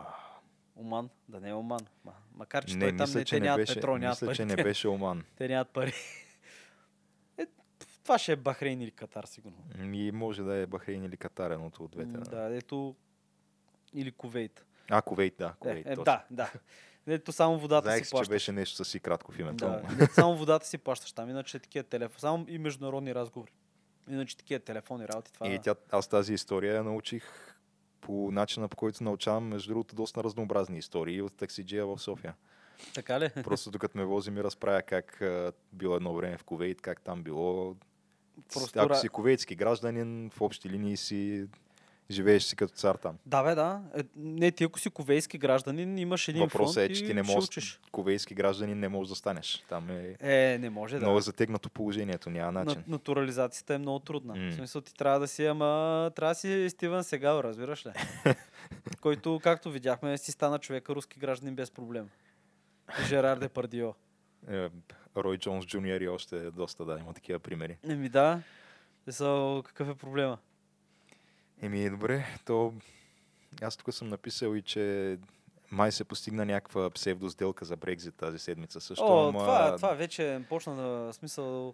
Оман, 0.76 1.10
да 1.30 1.40
не 1.40 1.50
е 1.50 1.54
Оман. 1.54 1.80
Ма, 2.06 2.14
макар, 2.36 2.66
че 2.66 2.76
не, 2.76 2.86
той 2.86 2.90
там 2.90 3.04
мисля, 3.04 3.20
не, 3.20 3.26
че 3.26 3.36
те 3.36 3.40
нямат 3.40 3.58
беше, 3.58 3.74
петрол, 3.74 3.98
нямат 3.98 4.16
мисля, 4.16 4.26
пари. 4.28 4.36
че 4.36 4.46
не 4.46 4.56
беше 4.56 4.88
Оман. 4.88 5.24
Те 5.38 5.48
нямат 5.48 5.70
пари. 5.70 5.94
Е, 7.38 7.46
това 8.04 8.18
ще 8.18 8.32
е 8.32 8.36
Бахрейн 8.36 8.82
или 8.82 8.92
Катар, 8.92 9.24
сигурно. 9.24 9.58
И 9.94 10.12
може 10.12 10.44
да 10.44 10.56
е 10.56 10.66
Бахрейн 10.66 11.04
или 11.04 11.18
Катар, 11.18 11.52
едното 11.52 11.84
от 11.84 11.92
двете. 11.92 12.12
Да. 12.12 12.20
Да, 12.22 12.56
ето... 12.56 12.96
Или 13.94 14.12
Кувейт. 14.12 14.66
А, 14.90 15.02
Ковейт, 15.02 15.36
да. 15.38 15.46
Е, 15.46 15.60
Ковейт, 15.60 15.86
е, 15.86 15.90
точно. 15.90 16.04
да, 16.04 16.24
да. 16.32 16.52
Ето 17.08 17.32
само 17.32 17.60
водата 17.60 17.86
Знаех, 17.86 18.00
си 18.00 18.06
си, 18.06 18.10
че 18.10 18.12
плащаш. 18.12 18.30
беше 18.30 18.52
нещо 18.52 18.76
със 18.76 18.90
си 18.90 19.00
кратко 19.00 19.32
в 19.32 19.40
името. 19.40 19.66
Да, 19.66 20.08
само 20.14 20.38
водата 20.38 20.68
си 20.68 20.78
плащаш 20.78 21.12
там, 21.12 21.30
иначе 21.30 21.60
такива 21.60 21.84
телефони. 21.84 22.20
Само 22.20 22.46
и 22.48 22.58
международни 22.58 23.16
разговори. 23.16 23.52
Иначе 24.10 24.38
такива 24.38 24.60
телефони 24.60 25.08
работи. 25.08 25.34
Това... 25.34 25.48
И 25.48 25.60
тя, 25.60 25.76
аз 25.92 26.08
тази 26.08 26.34
история 26.34 26.76
я 26.76 26.84
научих 26.84 27.24
по 28.02 28.32
начина, 28.32 28.68
по 28.68 28.78
който 28.78 29.04
научавам, 29.04 29.48
между 29.48 29.70
другото, 29.70 29.96
доста 29.96 30.24
разнообразни 30.24 30.78
истории 30.78 31.22
от 31.22 31.38
таксиджия 31.38 31.86
в 31.86 32.00
София. 32.00 32.36
Така 32.94 33.20
ли? 33.20 33.30
Просто 33.44 33.72
докато 33.72 33.98
ме 33.98 34.06
вози 34.06 34.32
ми 34.32 34.44
разправя 34.44 34.82
как 34.82 35.22
а, 35.22 35.52
било 35.74 35.96
едно 35.96 36.14
време 36.14 36.38
в 36.38 36.44
Ковейт, 36.44 36.82
как 36.82 37.02
там 37.02 37.24
било. 37.24 37.76
Просто 38.54 38.80
Ако 38.80 38.96
си 38.96 39.10
ковейтски 39.10 39.56
гражданин, 39.56 40.30
в 40.30 40.42
общи 40.42 40.70
линии 40.70 40.98
си 40.98 41.48
живееш 42.12 42.44
си 42.44 42.56
като 42.56 42.74
цар 42.74 42.96
там. 42.96 43.18
Да, 43.26 43.44
бе, 43.44 43.56
да. 43.56 43.82
Е, 43.98 44.02
не, 44.16 44.52
ти 44.52 44.64
ако 44.64 44.80
си 44.80 44.90
ковейски 44.90 45.38
гражданин, 45.38 45.98
имаш 45.98 46.28
един 46.28 46.44
Въпросът 46.44 46.76
фонд 46.84 46.92
е, 46.92 46.94
че 46.94 47.06
ти 47.06 47.14
не 47.14 47.24
можеш, 47.24 47.80
ковейски 47.92 48.34
гражданин 48.36 48.80
не 48.80 48.88
можеш 48.90 49.10
да 49.10 49.16
станеш. 49.16 49.64
Там 49.70 49.90
е 49.90 50.16
Е, 50.20 50.58
не 50.58 50.70
може 50.70 50.96
да. 50.96 51.02
много 51.02 51.20
затегнато 51.20 51.70
положението, 51.70 52.30
няма 52.30 52.52
На, 52.52 52.66
начин. 52.66 52.84
натурализацията 52.88 53.74
е 53.74 53.78
много 53.78 54.00
трудна. 54.00 54.36
М. 54.36 54.52
В 54.52 54.54
смисъл 54.54 54.82
ти 54.82 54.94
трябва 54.94 55.20
да 55.20 55.28
си, 55.28 55.46
ама 55.46 56.12
трябва 56.16 56.32
да 56.32 56.40
си 56.40 56.70
Стивън 56.70 57.04
Сегал, 57.04 57.40
разбираш 57.40 57.86
ли? 57.86 57.92
Който, 59.02 59.40
както 59.44 59.72
видяхме, 59.72 60.18
си 60.18 60.32
стана 60.32 60.60
човека 60.60 60.96
руски 60.96 61.20
гражданин 61.20 61.56
без 61.56 61.72
проблем. 61.72 62.10
Жерар 63.08 63.38
Депардио. 63.38 63.94
Е, 64.50 64.70
Рой 65.18 65.38
Джонс 65.38 65.66
Джуниор 65.66 66.02
и 66.02 66.08
още 66.08 66.52
доста, 66.52 66.86
да, 66.86 67.00
има 67.00 67.14
такива 67.14 67.40
примери. 67.40 67.78
Еми 67.84 68.10
да. 68.10 68.42
Са, 69.10 69.62
какъв 69.66 69.90
е 69.90 69.96
проблема? 69.96 70.38
Еми, 71.62 71.90
добре, 71.90 72.26
то 72.46 72.74
аз 73.62 73.78
тук 73.78 73.94
съм 73.94 74.08
написал 74.08 74.56
и, 74.56 74.62
че 74.62 75.18
май 75.72 75.92
се 75.92 76.04
постигна 76.04 76.46
някаква 76.46 76.90
псевдосделка 76.90 77.66
за 77.66 77.76
Брекзит 77.76 78.16
тази 78.16 78.40
седмица 78.40 78.82
също. 78.82 79.06
О, 79.06 79.30
ама, 79.30 79.40
това, 79.40 79.76
това 79.76 79.94
вече 79.94 80.42
почна 80.50 80.76
да 80.76 81.14
смисъл... 81.14 81.74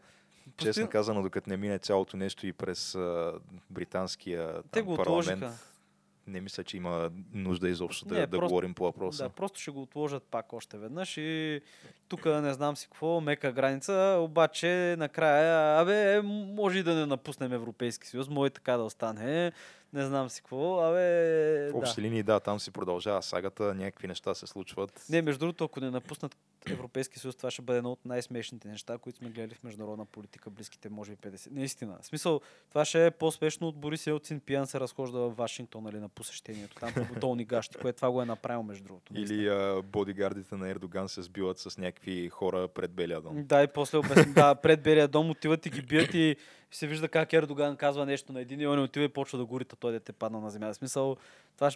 Честно 0.58 0.90
казано, 0.90 1.24
докато 1.24 1.50
не 1.50 1.58
мине 1.58 1.80
цялото 1.80 2.18
нещо 2.18 2.48
и 2.48 2.54
през 2.54 2.96
а, 2.96 3.34
британския 3.70 4.64
Те 4.64 4.80
там, 4.80 4.86
го 4.86 4.96
парламент, 4.96 5.44
отложиха. 5.44 5.73
Не 6.28 6.42
мисля, 6.42 6.64
че 6.64 6.78
има 6.78 7.12
нужда 7.34 7.70
изобщо 7.70 8.06
да, 8.06 8.16
Не, 8.16 8.22
да 8.22 8.38
просто- 8.38 8.50
говорим 8.50 8.74
по 8.74 8.84
въпроса. 8.84 9.24
Да, 9.24 9.30
просто 9.30 9.60
ще 9.60 9.72
го 9.72 9.82
отложат 9.82 10.24
пак 10.24 10.54
още 10.54 10.78
веднъж 10.78 11.18
и 11.18 11.62
тук 12.08 12.26
не 12.26 12.54
знам 12.54 12.78
си 12.78 12.86
какво, 12.88 13.22
мека 13.22 13.52
граница, 13.52 14.18
обаче 14.20 14.96
накрая, 15.00 15.82
абе, 15.82 16.22
може 16.56 16.80
и 16.80 16.84
да 16.84 16.96
не 16.96 17.06
напуснем 17.06 17.54
Европейски 17.54 18.08
съюз, 18.08 18.30
може 18.30 18.48
и 18.48 18.54
така 18.54 18.78
да 18.78 18.84
остане. 18.84 19.52
Не 19.94 20.06
знам 20.06 20.30
си 20.30 20.42
какво. 20.42 20.80
Абе, 20.80 21.70
В 21.70 21.72
да. 21.72 21.78
общи 21.78 22.02
линии, 22.02 22.24
да, 22.24 22.40
там 22.40 22.60
си 22.60 22.72
продължава 22.72 23.24
сагата, 23.24 23.74
някакви 23.74 24.08
неща 24.08 24.34
се 24.34 24.48
случват. 24.48 25.06
Не, 25.10 25.22
между 25.22 25.40
другото, 25.40 25.64
ако 25.64 25.80
не 25.80 25.92
напуснат 25.92 26.38
Европейски 26.72 27.20
съюз, 27.20 27.36
това 27.36 27.52
ще 27.52 27.62
бъде 27.62 27.78
едно 27.78 27.92
от 27.92 28.06
най-смешните 28.06 28.68
неща, 28.68 28.98
които 28.98 29.18
сме 29.18 29.30
гледали 29.30 29.56
в 29.56 29.64
международна 29.64 30.06
политика 30.06 30.50
близките, 30.50 30.90
може 30.90 31.12
би 31.12 31.18
50. 31.18 31.48
Наистина. 31.52 31.98
В 32.02 32.06
смисъл, 32.06 32.42
това 32.70 32.86
ще 32.86 33.06
е 33.06 33.12
по-смешно 33.12 33.68
от 33.68 33.78
Борис 33.78 34.08
Елцин 34.08 34.40
пиян 34.40 34.68
се 34.68 34.80
разхожда 34.80 35.20
в 35.20 35.30
Вашингтон, 35.30 35.84
нали, 35.84 36.00
на 36.00 36.10
посещението. 36.10 36.76
Там 36.76 36.90
в 36.92 37.08
бутолни 37.14 37.46
гащи, 37.46 37.78
което 37.78 37.96
това 37.96 38.12
го 38.12 38.22
е 38.22 38.26
направил, 38.26 38.64
между 38.64 38.84
другото. 38.84 39.14
наистина. 39.14 39.40
Или 39.42 39.48
а, 39.48 39.82
бодигардите 39.84 40.56
на 40.56 40.70
Ердоган 40.70 41.10
се 41.10 41.22
сбиват 41.22 41.60
с 41.60 41.78
някакви 41.78 42.30
хора 42.30 42.68
пред 42.68 42.92
Белия 42.92 43.22
дом. 43.22 43.44
Да, 43.44 43.64
и 43.64 43.68
после 43.68 43.98
обясня, 43.98 44.34
да, 44.34 44.56
пред 44.56 44.82
Белия 44.84 45.08
дом 45.08 45.30
отиват 45.30 45.66
и 45.66 45.70
ги 45.70 45.82
бият 45.82 46.14
и 46.14 46.36
се 46.76 46.88
вижда 46.88 47.10
как 47.10 47.34
Ердоган 47.34 47.78
казва 47.78 48.06
нещо 48.06 48.34
на 48.34 48.42
един 48.42 48.62
и 48.62 48.68
он 48.68 48.80
отива 48.84 49.06
и 49.06 49.10
почва 49.10 49.38
да 49.38 49.46
гори, 49.46 49.66
той 49.66 49.92
дете 49.92 50.14
падна 50.14 50.40
на 50.40 50.50
земя. 50.50 50.74
В 50.74 50.76
смисъл, 50.76 51.18
това 51.56 51.72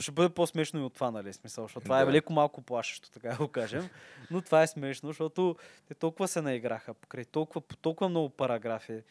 ще, 0.00 0.12
бъде 0.12 0.34
по-смешно 0.34 0.80
и 0.80 0.82
от 0.82 0.94
това, 0.94 1.10
нали? 1.10 1.32
Смисъл, 1.32 1.64
защото 1.64 1.84
това 1.84 2.00
е 2.00 2.04
Да. 2.04 2.12
леко 2.12 2.32
малко 2.32 2.62
плашещо, 2.62 3.10
така 3.10 3.28
да 3.28 3.36
го 3.36 3.48
кажем. 3.48 3.88
Но 4.30 4.40
това 4.42 4.62
е 4.62 4.66
смешно, 4.66 5.08
защото 5.08 5.56
те 5.88 5.94
толкова 5.94 6.28
се 6.28 6.42
наиграха, 6.42 6.94
покрай 6.94 7.24
толкова, 7.24 7.60
толкова 7.60 8.08
много 8.08 8.30
параграфи, 8.30 9.02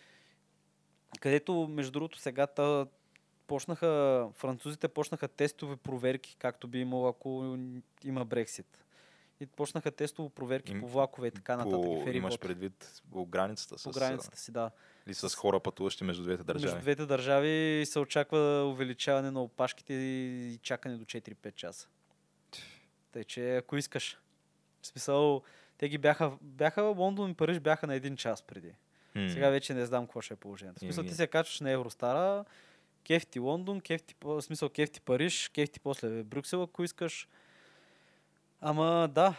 където, 1.20 1.68
между 1.70 1.92
другото, 1.92 2.20
сега 2.20 2.48
та, 2.48 2.86
почнаха, 3.48 4.28
французите 4.34 4.88
почнаха 4.88 5.28
тестови 5.28 5.76
проверки, 5.76 6.36
както 6.40 6.68
би 6.68 6.80
имало, 6.80 7.08
ако 7.08 7.58
има 8.04 8.26
Брексит. 8.26 8.78
И 9.40 9.46
почнаха 9.46 9.92
тестово 9.92 10.30
проверки 10.30 10.72
Им- 10.72 10.80
по 10.80 10.88
влакове 10.88 11.28
и 11.28 11.32
така 11.32 11.58
нататък. 11.58 11.80
и 11.92 12.04
По, 12.04 12.10
имаш 12.10 12.40
предвид 12.40 13.02
по 13.12 13.26
границата 13.26 13.80
с, 13.80 13.84
по 13.84 13.92
границата 13.92 14.38
си, 14.38 14.52
да. 14.52 14.72
Или 15.08 15.14
с 15.14 15.36
хора 15.36 15.60
пътуващи 15.60 16.04
между 16.04 16.24
двете 16.24 16.44
държави. 16.44 16.74
Между 16.74 16.82
двете 16.82 17.06
държави 17.06 17.84
се 17.86 18.00
очаква 18.00 18.66
увеличаване 18.66 19.32
на 19.32 19.44
опашките 19.44 19.94
и 19.94 20.60
чакане 20.64 20.98
до 20.98 21.06
4-5 21.06 21.56
часа. 21.56 21.88
Тъй, 23.12 23.24
че 23.24 23.56
ако 23.56 23.78
искаш. 23.78 24.18
В 24.82 24.88
смисъл, 24.88 25.42
те 25.78 25.90
ги 25.90 25.98
бяха, 25.98 26.32
бяха 26.42 26.82
Лондон 26.82 27.32
и 27.32 27.34
Париж 27.34 27.60
бяха 27.60 27.88
на 27.88 27.96
един 27.96 28.18
час 28.18 28.42
преди. 28.42 28.74
М. 29.16 29.30
Сега 29.30 29.50
вече 29.50 29.74
не 29.74 29.86
знам 29.86 30.06
какво 30.06 30.22
ще 30.22 30.34
е 30.34 30.38
положението. 30.38 30.78
В 30.78 30.80
смисъл, 30.80 31.04
ти 31.04 31.14
се 31.14 31.28
качваш 31.28 31.60
на 31.60 31.72
Евростара, 31.72 32.46
кефти 33.04 33.40
Лондон, 33.40 33.82
кефти, 33.82 34.16
в 34.24 34.42
смисъл, 34.42 34.70
кефти 34.70 35.02
Париж, 35.02 35.50
кефти 35.50 35.80
после 35.80 36.24
Брюксел, 36.24 36.64
ако 36.64 36.84
искаш. 36.84 37.28
Ама 38.62 39.10
да. 39.12 39.36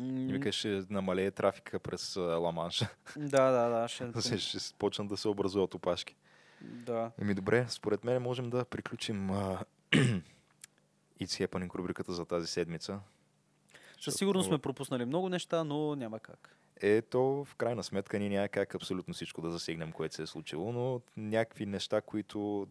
И 0.00 0.32
викаш, 0.32 0.54
ще 0.54 0.82
намалее 0.90 1.30
трафика 1.30 1.78
през 1.78 2.14
Ла-Манша. 2.14 2.88
Да, 3.16 3.50
да, 3.50 3.68
да. 3.68 3.88
Ще, 3.88 4.38
ще, 4.38 4.58
почнат 4.78 5.08
да 5.08 5.16
се 5.16 5.28
образуват 5.28 5.74
опашки. 5.74 6.16
да. 6.60 7.10
Еми 7.20 7.34
добре, 7.34 7.66
според 7.68 8.04
мен 8.04 8.22
можем 8.22 8.50
да 8.50 8.64
приключим 8.64 9.30
а, 9.30 9.64
It's 11.20 11.46
Happening 11.46 11.74
рубриката 11.74 12.12
за 12.12 12.24
тази 12.24 12.46
седмица. 12.46 13.00
Със 14.00 14.14
сигурност 14.14 14.48
сме 14.48 14.58
пропуснали 14.58 15.04
много 15.04 15.28
неща, 15.28 15.64
но 15.64 15.96
няма 15.96 16.20
как. 16.20 16.56
Ето, 16.82 17.44
в 17.44 17.56
крайна 17.56 17.82
сметка 17.82 18.18
ние 18.18 18.28
няма 18.28 18.48
как 18.48 18.74
абсолютно 18.74 19.14
всичко 19.14 19.42
да 19.42 19.50
засегнем, 19.50 19.92
което 19.92 20.14
се 20.14 20.22
е 20.22 20.26
случило, 20.26 20.72
но 20.72 21.00
някакви 21.16 21.66
неща, 21.66 22.00
които 22.00 22.66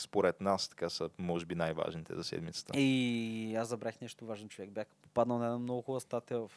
според 0.00 0.40
нас 0.40 0.68
така 0.68 0.90
са, 0.90 1.10
може 1.18 1.46
би, 1.46 1.54
най-важните 1.54 2.14
за 2.14 2.24
седмицата. 2.24 2.80
И 2.80 3.56
аз 3.56 3.68
забрах 3.68 4.00
нещо 4.00 4.26
важно 4.26 4.48
човек. 4.48 4.70
Бях 4.70 4.86
попаднал 5.02 5.38
на 5.38 5.44
една 5.44 5.58
много 5.58 5.82
хубава 5.82 6.00
статия 6.00 6.40
в 6.40 6.50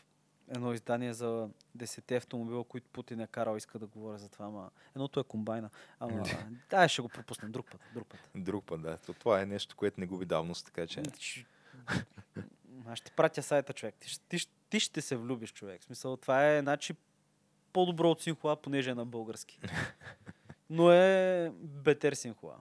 едно 0.50 0.74
издание 0.74 1.14
за 1.14 1.50
10 1.78 2.18
автомобила, 2.18 2.64
които 2.64 2.90
Путин 2.90 3.20
е 3.20 3.28
карал. 3.28 3.58
Иска 3.58 3.80
да 3.80 3.88
говоря 3.88 4.18
за 4.18 4.30
това, 4.30 4.46
ама 4.46 4.72
едното 4.96 5.20
е 5.20 5.24
комбайна. 5.24 5.70
Ама, 6.00 6.24
да, 6.70 6.88
ще 6.88 7.02
го 7.02 7.10
пропуснем 7.10 7.52
друг 7.52 7.72
път. 7.72 7.82
Друг 7.94 8.08
път. 8.08 8.20
Друг 8.36 8.66
път, 8.66 8.82
да. 8.82 8.98
То, 8.98 9.14
това 9.14 9.42
е 9.42 9.46
нещо, 9.46 9.76
което 9.76 10.00
не 10.00 10.06
губи 10.06 10.26
давност, 10.26 10.66
така 10.66 10.88
че... 10.88 11.04
Аз 12.88 12.98
ще 13.00 13.12
пратя 13.12 13.44
сайта, 13.44 13.74
човек. 13.74 13.96
Ти, 14.00 14.20
ти, 14.30 14.48
ти 14.70 14.80
ще 14.80 15.02
се 15.02 15.16
влюбиш, 15.16 15.54
човек. 15.54 15.82
В 15.82 15.86
смисъл, 15.86 16.18
това 16.18 16.50
е 16.50 16.62
значи 16.62 16.94
по-добро 17.74 18.10
от 18.10 18.22
Синхуа, 18.22 18.56
понеже 18.56 18.90
е 18.90 18.96
на 18.96 19.06
български. 19.06 19.60
Но 20.70 20.92
е 20.92 21.52
бетер 21.60 22.14
Синхуа. 22.14 22.56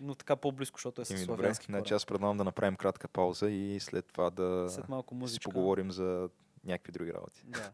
Но 0.00 0.14
така 0.14 0.36
по-близко, 0.36 0.76
защото 0.78 1.00
е 1.00 1.04
с 1.04 1.10
Еми, 1.10 1.20
добре, 1.20 1.36
славянски 1.36 1.66
значи 1.66 1.94
аз 1.94 2.06
предлагам 2.06 2.36
да 2.36 2.44
направим 2.44 2.76
кратка 2.76 3.08
пауза 3.08 3.50
и 3.50 3.80
след 3.80 4.06
това 4.06 4.30
да 4.30 4.66
След 4.70 4.88
малко 4.88 5.28
си 5.28 5.40
поговорим 5.40 5.90
за 5.90 6.28
някакви 6.64 6.92
други 6.92 7.12
работи. 7.12 7.44
Да. 7.46 7.72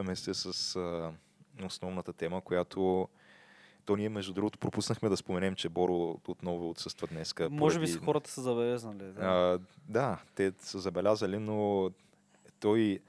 Връщаме 0.00 0.16
се 0.16 0.34
с 0.34 0.76
а, 0.76 1.12
основната 1.66 2.12
тема, 2.12 2.40
която 2.40 3.08
то 3.84 3.96
ние, 3.96 4.08
между 4.08 4.32
другото, 4.32 4.58
пропуснахме 4.58 5.08
да 5.08 5.16
споменем, 5.16 5.54
че 5.54 5.68
Боро 5.68 6.20
отново 6.28 6.70
отсъства 6.70 7.06
днес. 7.06 7.34
Може 7.50 7.80
би 7.80 7.86
са 7.86 7.98
хората 7.98 8.30
са 8.30 8.42
забелезнали. 8.42 8.98
Да. 8.98 9.20
А, 9.20 9.58
да, 9.88 10.22
те 10.34 10.52
са 10.58 10.78
забелязали, 10.78 11.38
но 11.38 11.90
той 12.60 13.00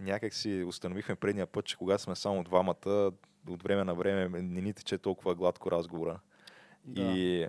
някак 0.00 0.34
си 0.34 0.64
установихме 0.66 1.14
предния 1.14 1.46
път, 1.46 1.64
че 1.64 1.76
когато 1.76 2.02
сме 2.02 2.16
само 2.16 2.44
двамата, 2.44 3.12
от 3.48 3.62
време 3.62 3.84
на 3.84 3.94
време 3.94 4.42
не 4.42 4.60
ни 4.60 4.72
тече 4.72 4.98
толкова 4.98 5.34
гладко 5.34 5.70
разговора. 5.70 6.20
Да. 6.84 7.02
И, 7.02 7.48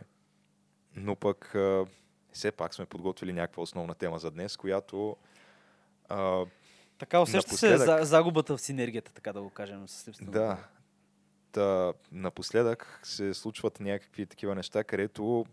но 0.95 1.15
пък 1.15 1.55
а, 1.55 1.85
все 2.31 2.51
пак 2.51 2.73
сме 2.73 2.85
подготвили 2.85 3.33
някаква 3.33 3.63
основна 3.63 3.95
тема 3.95 4.19
за 4.19 4.31
днес, 4.31 4.57
която 4.57 5.17
а, 6.09 6.45
Така 6.97 7.19
усеща 7.19 7.57
се 7.57 7.67
за, 7.67 7.85
напоследък- 7.85 8.03
загубата 8.03 8.57
в 8.57 8.61
синергията, 8.61 9.11
така 9.13 9.33
да 9.33 9.41
го 9.41 9.49
кажем. 9.49 9.87
С 9.87 10.07
липсата 10.07 10.31
Да. 10.31 10.57
Та, 11.51 11.93
напоследък 12.11 12.99
се 13.03 13.33
случват 13.33 13.79
някакви 13.79 14.25
такива 14.25 14.55
неща, 14.55 14.83
където, 14.83 15.45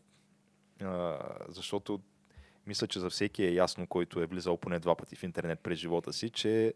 а, 0.83 1.19
защото 1.49 2.01
мисля, 2.67 2.87
че 2.87 3.01
за 3.01 3.11
всеки 3.11 3.45
е 3.45 3.55
ясно, 3.55 3.87
който 3.87 4.21
е 4.21 4.27
влизал 4.27 4.57
поне 4.57 4.79
два 4.79 4.95
пъти 4.95 5.17
в 5.17 5.23
интернет 5.23 5.61
през 5.61 5.79
живота 5.79 6.13
си, 6.13 6.31
че 6.31 6.75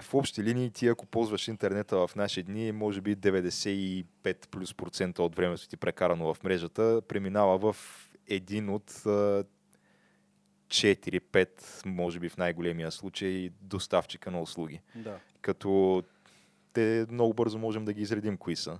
в 0.00 0.14
общи 0.14 0.42
линии 0.42 0.70
ти, 0.70 0.88
ако 0.88 1.06
ползваш 1.06 1.48
интернета 1.48 2.06
в 2.06 2.16
наши 2.16 2.42
дни, 2.42 2.72
може 2.72 3.00
би 3.00 3.16
95 3.16 4.04
плюс 4.46 4.74
процента 4.74 5.22
от 5.22 5.36
времето 5.36 5.68
ти 5.68 5.76
прекарано 5.76 6.34
в 6.34 6.44
мрежата, 6.44 7.02
преминава 7.08 7.72
в 7.72 7.76
един 8.28 8.68
от 8.70 9.02
4-5, 10.68 11.86
може 11.86 12.20
би 12.20 12.28
в 12.28 12.36
най-големия 12.36 12.90
случай, 12.90 13.50
доставчика 13.60 14.30
на 14.30 14.40
услуги 14.40 14.80
да. 14.94 15.18
като 15.40 16.02
те 16.72 17.06
много 17.10 17.34
бързо 17.34 17.58
можем 17.58 17.84
да 17.84 17.92
ги 17.92 18.02
изредим 18.02 18.36
кои 18.36 18.56
са. 18.56 18.78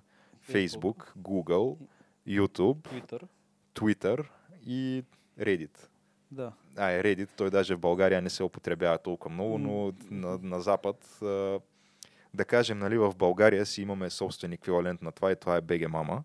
Facebook, 0.51 1.13
Google, 1.19 1.77
YouTube, 2.29 2.77
Twitter. 2.77 3.23
Twitter 3.75 4.27
и 4.67 5.05
Reddit. 5.41 5.89
Да. 6.31 6.53
А, 6.77 6.91
е 6.91 7.03
Reddit, 7.03 7.29
той 7.37 7.51
даже 7.51 7.75
в 7.75 7.79
България 7.79 8.23
не 8.23 8.31
се 8.31 8.43
употребява 8.43 8.99
толкова 8.99 9.35
много, 9.35 9.59
но 9.59 9.93
на, 10.11 10.39
на 10.43 10.61
Запад, 10.61 11.23
а, 11.23 11.61
да 12.35 12.45
кажем, 12.45 12.79
нали, 12.79 12.99
в 12.99 13.15
България 13.17 13.67
си 13.67 13.83
имаме 13.83 14.11
собствен 14.11 14.53
еквивалент 14.53 15.03
на 15.03 15.13
това 15.13 15.33
и 15.33 15.37
това 15.37 15.57
е 15.57 15.63
BG 15.63 15.89
Mama. 15.91 16.23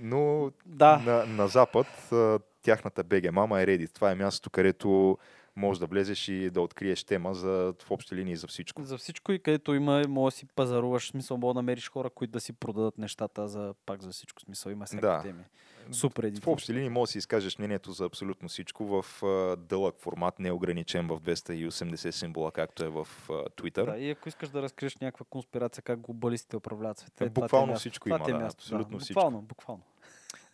Но 0.00 0.50
Да. 0.66 0.98
на, 0.98 1.26
на 1.26 1.48
Запад 1.48 1.86
а, 2.12 2.38
тяхната 2.62 3.04
BG 3.04 3.30
Mama 3.30 3.62
е 3.62 3.66
Reddit. 3.66 3.92
Това 3.92 4.10
е 4.10 4.14
мястото, 4.14 4.50
където 4.50 5.18
можеш 5.56 5.78
да 5.78 5.86
влезеш 5.86 6.28
и 6.28 6.50
да 6.50 6.60
откриеш 6.60 7.04
тема 7.04 7.34
за, 7.34 7.74
в 7.82 7.90
общи 7.90 8.16
линии 8.16 8.36
за 8.36 8.46
всичко. 8.46 8.84
За 8.84 8.98
всичко 8.98 9.32
и 9.32 9.38
където 9.38 9.74
има, 9.74 10.02
може 10.08 10.34
да 10.34 10.38
си 10.38 10.46
пазаруваш, 10.46 11.10
смисъл, 11.10 11.36
мога 11.36 11.54
да 11.54 11.58
намериш 11.58 11.90
хора, 11.90 12.10
които 12.10 12.30
да 12.30 12.40
си 12.40 12.52
продадат 12.52 12.98
нещата 12.98 13.48
за 13.48 13.74
пак 13.86 14.02
за 14.02 14.10
всичко. 14.10 14.40
Смисъл, 14.42 14.70
има 14.70 14.86
всякакви 14.86 15.08
Да. 15.08 15.22
теми. 15.22 15.44
Супер 15.92 16.22
един. 16.22 16.40
В 16.40 16.46
общи 16.46 16.74
линии 16.74 16.88
можеш 16.88 17.08
да 17.08 17.12
си 17.12 17.18
изкажеш 17.18 17.58
мнението 17.58 17.92
за 17.92 18.04
абсолютно 18.04 18.48
всичко 18.48 19.02
в 19.02 19.22
а, 19.22 19.56
дълъг 19.56 19.94
формат, 19.98 20.38
не 20.38 20.52
ограничен 20.52 21.06
в 21.08 21.20
280 21.20 22.10
символа, 22.10 22.52
както 22.52 22.84
е 22.84 22.88
в 22.88 23.08
а, 23.30 23.32
Twitter. 23.32 23.84
Да, 23.84 23.98
и 23.98 24.10
ако 24.10 24.28
искаш 24.28 24.48
да 24.48 24.62
разкриеш 24.62 24.96
някаква 24.96 25.26
конспирация, 25.30 25.82
как 25.82 26.00
глобалистите 26.00 26.56
управляват 26.56 26.98
света. 26.98 27.12
това 27.16 27.26
е 27.26 27.30
Буквално 27.30 27.66
място. 27.66 27.80
всичко 27.80 28.04
това 28.04 28.16
има, 28.16 28.24
е 28.28 28.32
да, 28.32 28.38
място, 28.38 28.60
абсолютно 28.60 28.98
да. 28.98 29.04
всичко. 29.04 29.18
Буквално, 29.20 29.42
буквално. 29.42 29.82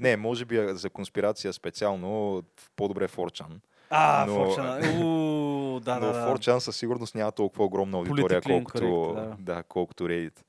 Не, 0.00 0.16
може 0.16 0.44
би 0.44 0.66
за 0.68 0.90
конспирация 0.90 1.52
специално, 1.52 2.42
по-добре 2.76 3.08
Форчан. 3.08 3.60
А, 3.90 4.26
Но- 4.26 4.34
Форчана. 4.34 4.80
Уу, 4.94 5.80
да, 5.80 5.94
Но 6.00 6.00
да, 6.02 6.12
да. 6.12 6.26
Форчан 6.26 6.60
със 6.60 6.76
сигурност 6.76 7.14
няма 7.14 7.32
толкова 7.32 7.64
огромна 7.64 7.98
аудитория, 7.98 8.42
Politically 8.42 8.52
колкото, 8.52 8.78
incorrect, 8.78 9.36
да. 9.36 9.62
колкото 9.62 10.04
Reddit. 10.04 10.42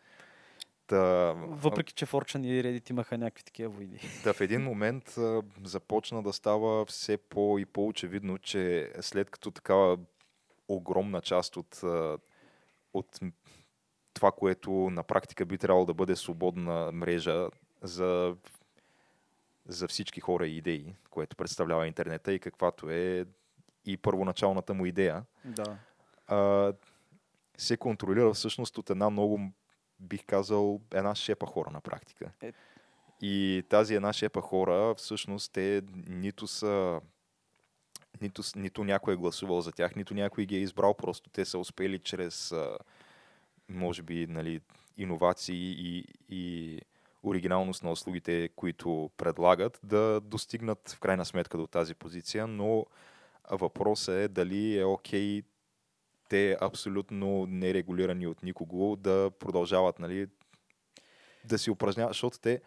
Та, 0.88 0.98
Въпреки, 1.38 1.94
че 1.94 2.06
Fortune 2.06 2.46
и 2.46 2.64
Reddit 2.64 2.90
имаха 2.90 3.18
някакви 3.18 3.44
такива 3.44 3.70
войни. 3.70 4.00
Та 4.24 4.34
в 4.34 4.42
един 4.42 4.62
момент 4.62 5.18
а, 5.18 5.42
започна 5.64 6.24
да 6.24 6.34
става 6.34 6.86
все 6.86 7.18
по- 7.18 7.60
и 7.60 7.66
по-очевидно, 7.66 8.38
че 8.38 8.92
след 9.02 9.30
като 9.30 9.52
такава 9.52 9.98
огромна 10.68 11.22
част 11.22 11.58
от, 11.58 11.82
от 12.94 13.20
това, 14.14 14.32
което 14.32 14.72
на 14.72 15.04
практика 15.04 15.46
би 15.46 15.58
трябвало 15.58 15.86
да 15.86 15.94
бъде 15.94 16.16
свободна 16.16 16.90
мрежа 16.94 17.48
за, 17.82 18.36
за 19.68 19.88
всички 19.88 20.22
хора 20.22 20.48
и 20.48 20.58
идеи, 20.58 20.96
което 21.10 21.36
представлява 21.36 21.88
интернета 21.88 22.34
и 22.34 22.40
каквато 22.40 22.90
е 22.90 23.26
и 23.86 23.98
първоначалната 23.98 24.74
му 24.74 24.86
идея, 24.86 25.24
Да. 25.46 25.78
а, 26.28 26.74
се 27.58 27.78
контролира 27.78 28.34
всъщност 28.34 28.78
от 28.78 28.90
една 28.90 29.10
много, 29.10 29.40
бих 30.00 30.26
казал, 30.26 30.82
една 30.94 31.16
шепа 31.16 31.46
хора 31.46 31.72
на 31.72 31.82
практика. 31.82 32.32
Е. 32.42 32.54
И 33.22 33.64
тази 33.70 33.96
една 33.96 34.14
шепа 34.14 34.42
хора, 34.42 34.96
всъщност, 34.96 35.52
те 35.52 35.82
нито 36.08 36.48
са 36.48 37.02
нито, 38.22 38.42
нито 38.56 38.84
някой 38.84 39.14
е 39.14 39.18
гласувал 39.18 39.62
за 39.62 39.72
тях, 39.72 39.96
нито 39.96 40.14
някой 40.14 40.46
ги 40.46 40.56
е 40.56 40.60
избрал, 40.60 40.94
просто 40.94 41.30
те 41.30 41.46
са 41.46 41.58
успели 41.60 42.00
чрез, 42.00 42.54
може 43.70 44.02
би, 44.02 44.28
нали, 44.28 44.62
иновации 44.98 45.76
и, 45.78 46.06
и 46.30 46.82
оригиналност 47.28 47.84
на 47.84 47.92
услугите, 47.92 48.50
които 48.56 49.12
предлагат, 49.18 49.80
да 49.84 50.22
достигнат 50.22 50.90
в 50.90 51.00
крайна 51.00 51.26
сметка 51.26 51.58
до 51.58 51.68
тази 51.68 51.96
позиция, 51.96 52.48
но 52.48 52.86
въпросът 53.52 54.16
е 54.16 54.28
дали 54.28 54.78
е 54.78 54.86
окей 54.86 55.44
те 56.30 56.58
абсолютно 56.62 57.46
нерегулирани 57.46 58.28
от 58.28 58.44
никого 58.44 58.96
да 58.96 59.32
продължават 59.40 60.00
нали, 60.00 60.28
да 61.46 61.58
си 61.58 61.72
упражняват, 61.72 62.14
защото 62.14 62.40
те 62.40 62.62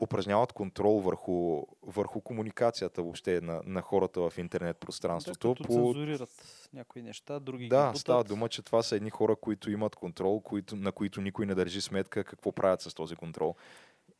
упражняват 0.00 0.52
контрол 0.52 1.00
върху, 1.00 1.62
върху 1.82 2.20
комуникацията 2.20 3.02
въобще 3.02 3.40
на, 3.40 3.62
на 3.66 3.82
хората 3.82 4.30
в 4.30 4.38
интернет 4.38 4.76
Да, 4.76 4.80
пространството. 4.80 5.54
като 5.54 5.72
цензурират 5.72 6.68
някои 6.72 7.02
неща, 7.02 7.40
други 7.40 7.68
Да, 7.68 7.92
ги 7.92 7.98
става 7.98 8.24
дума, 8.24 8.48
че 8.48 8.62
това 8.62 8.82
са 8.82 8.96
едни 8.96 9.10
хора, 9.10 9.36
които 9.36 9.70
имат 9.70 9.96
контрол, 9.96 10.40
които, 10.40 10.76
на 10.76 10.92
които 10.92 11.20
никой 11.20 11.46
не 11.46 11.54
държи 11.54 11.80
сметка 11.80 12.24
какво 12.24 12.52
правят 12.52 12.80
с 12.80 12.94
този 12.94 13.16
контрол. 13.16 13.54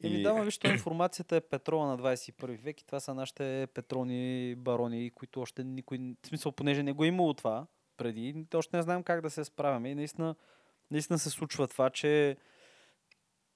Еми, 0.02 0.22
да, 0.22 0.34
ма 0.34 0.44
виж, 0.44 0.58
то 0.58 0.70
информацията 0.70 1.36
е 1.36 1.40
петрола 1.40 1.86
на 1.86 1.98
21 1.98 2.62
век 2.62 2.80
и 2.80 2.86
това 2.86 3.00
са 3.00 3.14
нашите 3.14 3.68
петролни 3.74 4.54
барони, 4.54 5.10
които 5.10 5.40
още 5.40 5.64
никой, 5.64 5.98
в 6.22 6.26
смисъл, 6.26 6.52
понеже 6.52 6.82
не 6.82 6.92
го 6.92 7.04
е 7.04 7.08
имало 7.08 7.34
това 7.34 7.66
преди, 7.96 8.46
още 8.54 8.76
не 8.76 8.82
знаем 8.82 9.02
как 9.02 9.20
да 9.20 9.30
се 9.30 9.44
справяме 9.44 9.90
и 9.90 9.94
наистина, 9.94 10.34
наистина 10.90 11.18
се 11.18 11.30
случва 11.30 11.68
това, 11.68 11.90
че 11.90 12.36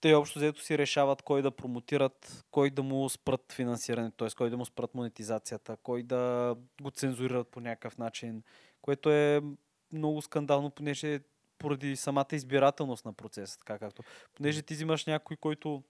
те 0.00 0.14
общо 0.14 0.38
взето 0.38 0.62
си 0.62 0.78
решават 0.78 1.22
кой 1.22 1.42
да 1.42 1.50
промотират, 1.50 2.44
кой 2.50 2.70
да 2.70 2.82
му 2.82 3.08
спрат 3.08 3.52
финансирането, 3.52 4.16
т.е. 4.16 4.28
кой 4.36 4.50
да 4.50 4.56
му 4.56 4.64
спрат 4.64 4.94
монетизацията, 4.94 5.76
кой 5.82 6.02
да 6.02 6.56
го 6.82 6.90
цензурират 6.90 7.48
по 7.48 7.60
някакъв 7.60 7.98
начин, 7.98 8.42
което 8.82 9.10
е 9.10 9.40
много 9.92 10.22
скандално, 10.22 10.70
понеже 10.70 11.20
поради 11.58 11.96
самата 11.96 12.26
избирателност 12.32 13.04
на 13.04 13.12
процеса, 13.12 13.58
така 13.58 13.78
както. 13.78 14.02
Понеже 14.34 14.62
ти 14.62 14.74
взимаш 14.74 15.06
някой, 15.06 15.36
който 15.36 15.82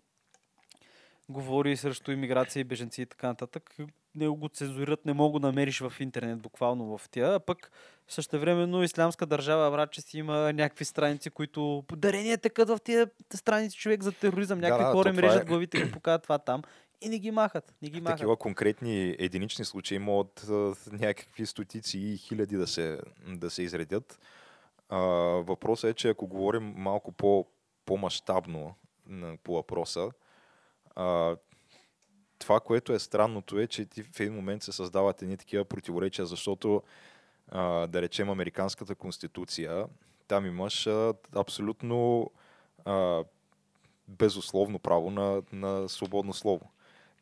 говори 1.30 1.76
срещу 1.76 2.12
иммиграция 2.12 2.60
и 2.60 2.64
беженци 2.64 3.02
и 3.02 3.06
така 3.06 3.26
нататък, 3.26 3.76
него 4.14 4.36
го 4.36 4.48
цензурират, 4.48 5.06
не 5.06 5.12
мога 5.12 5.40
да 5.40 5.46
намериш 5.46 5.80
в 5.80 5.92
интернет, 6.00 6.38
буквално 6.38 6.98
в 6.98 7.08
тия, 7.08 7.34
а 7.34 7.40
пък 7.40 7.70
същевременно 8.08 8.82
ислямска 8.82 9.26
държава, 9.26 9.70
брат, 9.70 9.92
че 9.92 10.00
си 10.00 10.18
има 10.18 10.52
някакви 10.52 10.84
страници, 10.84 11.30
които 11.30 11.84
подарения 11.88 12.38
текат 12.38 12.68
в 12.68 12.78
тия 12.84 13.10
страници 13.34 13.76
човек 13.76 14.02
за 14.02 14.12
тероризъм, 14.12 14.60
някакви 14.60 14.84
да, 14.84 14.92
хора 14.92 15.08
им 15.08 15.18
режат 15.18 15.42
е- 15.42 15.46
главите 15.46 15.78
и 15.78 15.92
показват 15.92 16.22
това 16.22 16.38
там 16.38 16.62
и 17.00 17.08
не 17.08 17.18
ги 17.18 17.30
махат, 17.30 17.74
не 17.82 17.88
ги 17.88 18.00
махат. 18.00 18.18
Такива 18.18 18.36
конкретни 18.36 19.16
единични 19.18 19.64
случаи 19.64 19.98
могат 19.98 20.46
а, 20.48 20.74
някакви 20.92 21.46
стотици 21.46 21.98
и 21.98 22.16
хиляди 22.16 22.56
да 22.56 22.66
се, 22.66 23.00
да 23.28 23.50
се 23.50 23.62
изредят. 23.62 24.18
А, 24.88 24.98
въпросът 24.98 25.90
е, 25.90 25.94
че 25.94 26.08
ако 26.08 26.26
говорим 26.26 26.74
малко 26.76 27.12
по, 27.12 27.46
по-масштабно 27.84 28.74
по 29.44 29.54
въпроса, 29.54 30.10
а, 31.01 31.36
това, 32.38 32.61
което 32.61 32.92
е 32.92 32.98
странното 32.98 33.59
е, 33.59 33.66
че 33.66 33.84
ти 33.84 34.03
в 34.03 34.20
един 34.20 34.34
момент 34.34 34.62
се 34.62 34.72
създават 34.72 35.22
едни 35.22 35.36
такива 35.36 35.64
противоречия, 35.64 36.26
защото 36.26 36.82
а, 37.48 37.86
да 37.86 38.03
речем 38.03 38.30
Американската 38.30 38.94
конституция, 38.94 39.86
там 40.28 40.46
имаш 40.46 40.86
а, 40.86 41.14
абсолютно 41.34 42.30
а, 42.84 43.24
безусловно 44.09 44.78
право 44.78 45.11
на, 45.11 45.42
на 45.53 45.88
свободно 45.88 46.32
слово, 46.32 46.70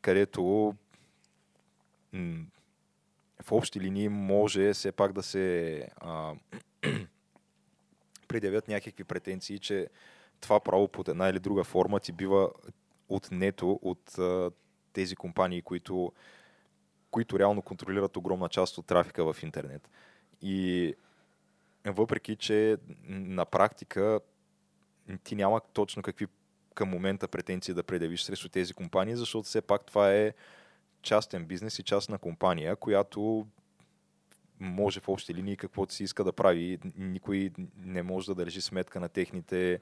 където 0.01 0.75
м, 2.13 2.45
в 3.43 3.51
общи 3.51 3.79
линии 3.79 4.09
може 4.09 4.73
все 4.73 4.91
пак 4.91 5.13
да 5.13 5.23
се 5.23 5.87
а, 5.97 6.33
предявят 8.27 8.67
някакви 8.67 9.03
претенции, 9.03 9.59
че 9.59 9.87
това 10.41 10.59
право 10.59 10.87
под 10.87 11.07
една 11.07 11.29
или 11.29 11.39
друга 11.39 11.63
форма 11.63 11.99
ти 11.99 12.11
бива 12.11 12.49
отнето 13.09 13.79
от 13.81 14.17
а, 14.19 14.51
тези 14.93 15.15
компании, 15.15 15.61
които, 15.61 16.13
които 17.11 17.39
реално 17.39 17.61
контролират 17.61 18.17
огромна 18.17 18.49
част 18.49 18.77
от 18.77 18.85
трафика 18.85 19.33
в 19.33 19.43
интернет. 19.43 19.89
И 20.41 20.93
въпреки, 21.85 22.35
че 22.35 22.77
на 23.07 23.45
практика 23.45 24.19
ти 25.23 25.35
няма 25.35 25.61
точно 25.73 26.01
какви 26.01 26.27
към 26.75 26.89
момента 26.89 27.27
претенции 27.27 27.73
да 27.73 27.83
предявиш 27.83 28.23
срещу 28.23 28.49
тези 28.49 28.73
компании, 28.73 29.15
защото 29.15 29.43
все 29.43 29.61
пак 29.61 29.85
това 29.85 30.13
е 30.13 30.33
частен 31.01 31.45
бизнес 31.45 31.79
и 31.79 31.83
частна 31.83 32.17
компания, 32.17 32.75
която 32.75 33.47
може 34.59 34.99
в 34.99 35.09
общи 35.09 35.33
линии 35.33 35.57
каквото 35.57 35.93
си 35.93 36.03
иска 36.03 36.23
да 36.23 36.33
прави. 36.33 36.79
Никой 36.97 37.51
не 37.77 38.03
може 38.03 38.27
да 38.27 38.35
държи 38.35 38.61
сметка 38.61 38.99
на 38.99 39.09
техните 39.09 39.79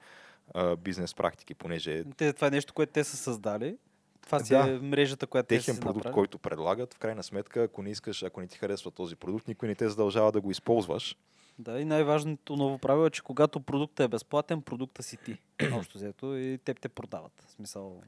а, 0.54 0.76
бизнес 0.76 1.14
практики, 1.14 1.54
понеже 1.54 2.04
Те, 2.18 2.34
това 2.34 2.48
е 2.48 2.52
нещо, 2.52 2.74
което 2.74 2.91
те 2.91 3.04
са 3.04 3.18
създали. 3.18 3.78
Това 4.22 4.39
си 4.39 4.54
Да. 4.54 4.70
е 4.70 4.80
мрежата, 4.80 5.28
която 5.28 5.48
те 5.48 5.58
техен 5.58 5.74
си 5.76 5.80
продукт, 5.80 5.95
направили. 5.98 6.14
който 6.14 6.39
предлагат, 6.39 6.93
в 6.93 7.00
крайна 7.00 7.24
сметка, 7.24 7.64
ако 7.64 7.82
не 7.82 7.89
искаш, 7.89 8.24
ако 8.24 8.41
не 8.41 8.48
ти 8.48 8.58
харесва 8.58 8.91
този 8.91 9.16
продукт, 9.16 9.48
никой 9.48 9.68
не 9.68 9.76
те 9.76 9.89
задължава 9.89 10.32
да 10.32 10.41
го 10.41 10.52
използваш. 10.52 11.18
Да, 11.60 11.80
и 11.80 11.86
най-важното 11.86 12.56
ново 12.56 12.78
правило 12.78 13.06
е, 13.06 13.10
че 13.10 13.22
когато 13.22 13.60
продуктът 13.60 14.06
е 14.06 14.08
безплатен, 14.08 14.62
продукта 14.62 15.04
си 15.04 15.18
ти. 15.18 15.38
Общо 15.74 15.98
взето 15.98 16.36
и 16.36 16.58
теб 16.58 16.80
те 16.80 16.89
продават. 16.89 17.43
В 17.48 17.52
смисъл, 17.52 18.02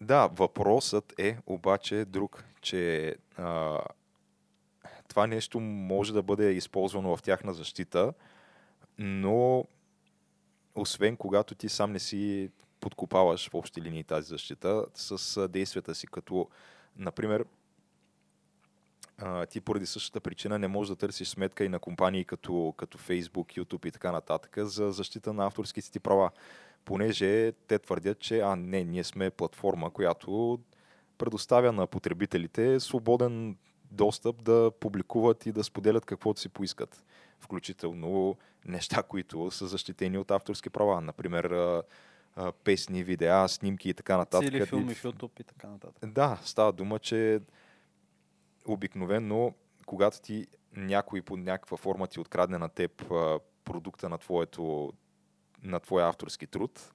Да, 0.00 0.26
въпросът 0.26 1.14
е 1.18 1.36
обаче 1.46 2.04
друг, 2.04 2.44
че 2.62 3.14
а, 3.36 3.78
това 5.08 5.26
нещо 5.26 5.60
може 5.60 6.12
да 6.12 6.22
бъде 6.22 6.52
използвано 6.52 7.16
в 7.16 7.22
тяхна 7.22 7.54
защита, 7.54 8.12
но 8.98 9.64
освен 10.74 11.16
когато 11.16 11.54
ти 11.54 11.68
сам 11.68 11.92
не 11.92 11.98
си 11.98 12.50
подкопаваш 12.80 13.50
в 13.50 13.54
общи 13.54 13.82
линии 13.82 14.04
тази 14.04 14.28
защита 14.28 14.84
с 14.94 15.48
действията 15.48 15.94
си, 15.94 16.06
като, 16.06 16.48
например, 16.96 17.44
ти 19.50 19.60
поради 19.60 19.86
същата 19.86 20.20
причина 20.20 20.58
не 20.58 20.68
можеш 20.68 20.88
да 20.88 20.96
търсиш 20.96 21.28
сметка 21.28 21.64
и 21.64 21.68
на 21.68 21.78
компании 21.78 22.24
като, 22.24 22.74
като 22.76 22.98
Facebook, 22.98 23.58
YouTube 23.60 23.86
и 23.86 23.90
така 23.90 24.12
нататък 24.12 24.58
за 24.58 24.90
защита 24.90 25.32
на 25.32 25.46
авторските 25.46 25.92
ти 25.92 26.00
права. 26.00 26.30
Понеже 26.84 27.52
те 27.52 27.78
твърдят, 27.78 28.18
че 28.18 28.40
а 28.40 28.56
не, 28.56 28.84
ние 28.84 29.04
сме 29.04 29.30
платформа, 29.30 29.90
която 29.90 30.58
предоставя 31.18 31.72
на 31.72 31.86
потребителите 31.86 32.80
свободен 32.80 33.56
достъп 33.90 34.42
да 34.42 34.70
публикуват 34.80 35.46
и 35.46 35.52
да 35.52 35.64
споделят 35.64 36.04
каквото 36.04 36.40
си 36.40 36.48
поискат. 36.48 37.04
Включително 37.42 38.36
неща, 38.64 39.02
които 39.02 39.50
са 39.50 39.66
защитени 39.66 40.18
от 40.18 40.30
авторски 40.30 40.70
права. 40.70 41.00
Например, 41.00 41.82
песни, 42.64 43.04
видеа, 43.04 43.48
снимки 43.48 43.88
и 43.88 43.94
така 43.94 44.16
нататък. 44.16 44.48
цели 44.48 44.66
филми 44.66 44.94
в 44.94 45.02
YouTube 45.02 45.40
и 45.40 45.44
така 45.44 45.68
нататък. 45.68 46.12
да, 46.12 46.38
става 46.44 46.72
дума, 46.72 46.98
че 46.98 47.40
обикновено, 48.66 49.54
когато 49.86 50.20
ти 50.20 50.46
някой 50.76 51.22
по 51.22 51.36
някаква 51.36 51.76
форма 51.76 52.06
ти 52.06 52.20
открадне 52.20 52.58
на 52.58 52.68
теб 52.68 53.04
продукта 53.64 54.08
на, 54.08 54.18
твоето, 54.18 54.92
на 55.62 55.80
твоя 55.80 56.08
авторски 56.08 56.46
труд, 56.46 56.92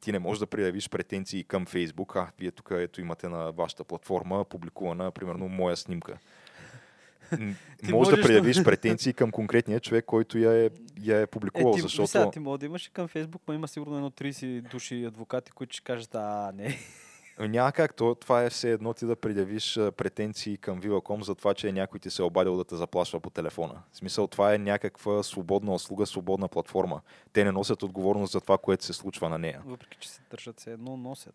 ти 0.00 0.12
не 0.12 0.18
можеш 0.18 0.38
да 0.38 0.46
предявиш 0.46 0.88
претенции 0.88 1.44
към 1.44 1.66
Фейсбук. 1.66 2.16
А, 2.16 2.30
вие 2.38 2.50
тук 2.50 2.68
ето 2.70 3.00
имате 3.00 3.28
на 3.28 3.52
вашата 3.52 3.84
платформа 3.84 4.44
публикувана, 4.44 5.10
примерно, 5.10 5.48
моя 5.48 5.76
снимка. 5.76 6.18
М, 7.32 7.54
Ти 7.86 7.92
Можеш 7.92 8.16
да 8.16 8.22
предявиш 8.22 8.62
претенции 8.64 9.12
към 9.12 9.30
конкретния 9.30 9.80
човек, 9.80 10.04
който 10.04 10.38
я 10.38 10.64
е, 10.64 10.70
я 11.02 11.20
е 11.20 11.26
публикувал, 11.26 11.72
Е, 11.72 11.74
ти, 11.74 11.80
защото... 11.80 12.08
сега, 12.08 12.30
ти 12.30 12.38
мога 12.38 12.58
да 12.58 12.66
имаш 12.66 12.86
и 12.86 12.90
към 12.90 13.08
Фейсбук, 13.08 13.42
но 13.48 13.54
има 13.54 13.68
сигурно 13.68 13.96
едно 13.96 14.10
30 14.10 14.70
души 14.70 15.04
адвокати, 15.04 15.52
които 15.52 15.74
ще 15.74 15.84
кажат, 15.84 16.14
а, 16.14 16.52
не. 16.54 16.78
Няма 17.38 17.72
как. 17.72 17.94
То, 17.94 18.14
това 18.14 18.42
е 18.42 18.50
все 18.50 18.72
едно 18.72 18.94
ти 18.94 19.06
да 19.06 19.16
предявиш 19.16 19.78
претенции 19.96 20.56
към 20.56 20.80
Viva.com 20.80 21.22
за 21.22 21.34
това, 21.34 21.54
че 21.54 21.72
някой 21.72 22.00
ти 22.00 22.10
се 22.10 22.22
е 22.22 22.24
обадил 22.24 22.56
да 22.56 22.64
те 22.64 22.76
заплашва 22.76 23.20
по 23.20 23.30
телефона. 23.30 23.74
В 23.92 23.96
смисъл, 23.96 24.26
това 24.26 24.54
е 24.54 24.58
някаква 24.58 25.22
свободна 25.22 25.74
услуга, 25.74 26.06
свободна 26.06 26.48
платформа. 26.48 27.00
Те 27.32 27.44
не 27.44 27.52
носят 27.52 27.82
отговорност 27.82 28.32
за 28.32 28.40
това, 28.40 28.58
което 28.58 28.84
се 28.84 28.92
случва 28.92 29.28
на 29.28 29.38
нея. 29.38 29.62
Въпреки, 29.66 29.96
че 30.00 30.08
се 30.10 30.20
държат 30.30 30.60
се 30.60 30.72
едно, 30.72 30.96
носят. 30.96 31.34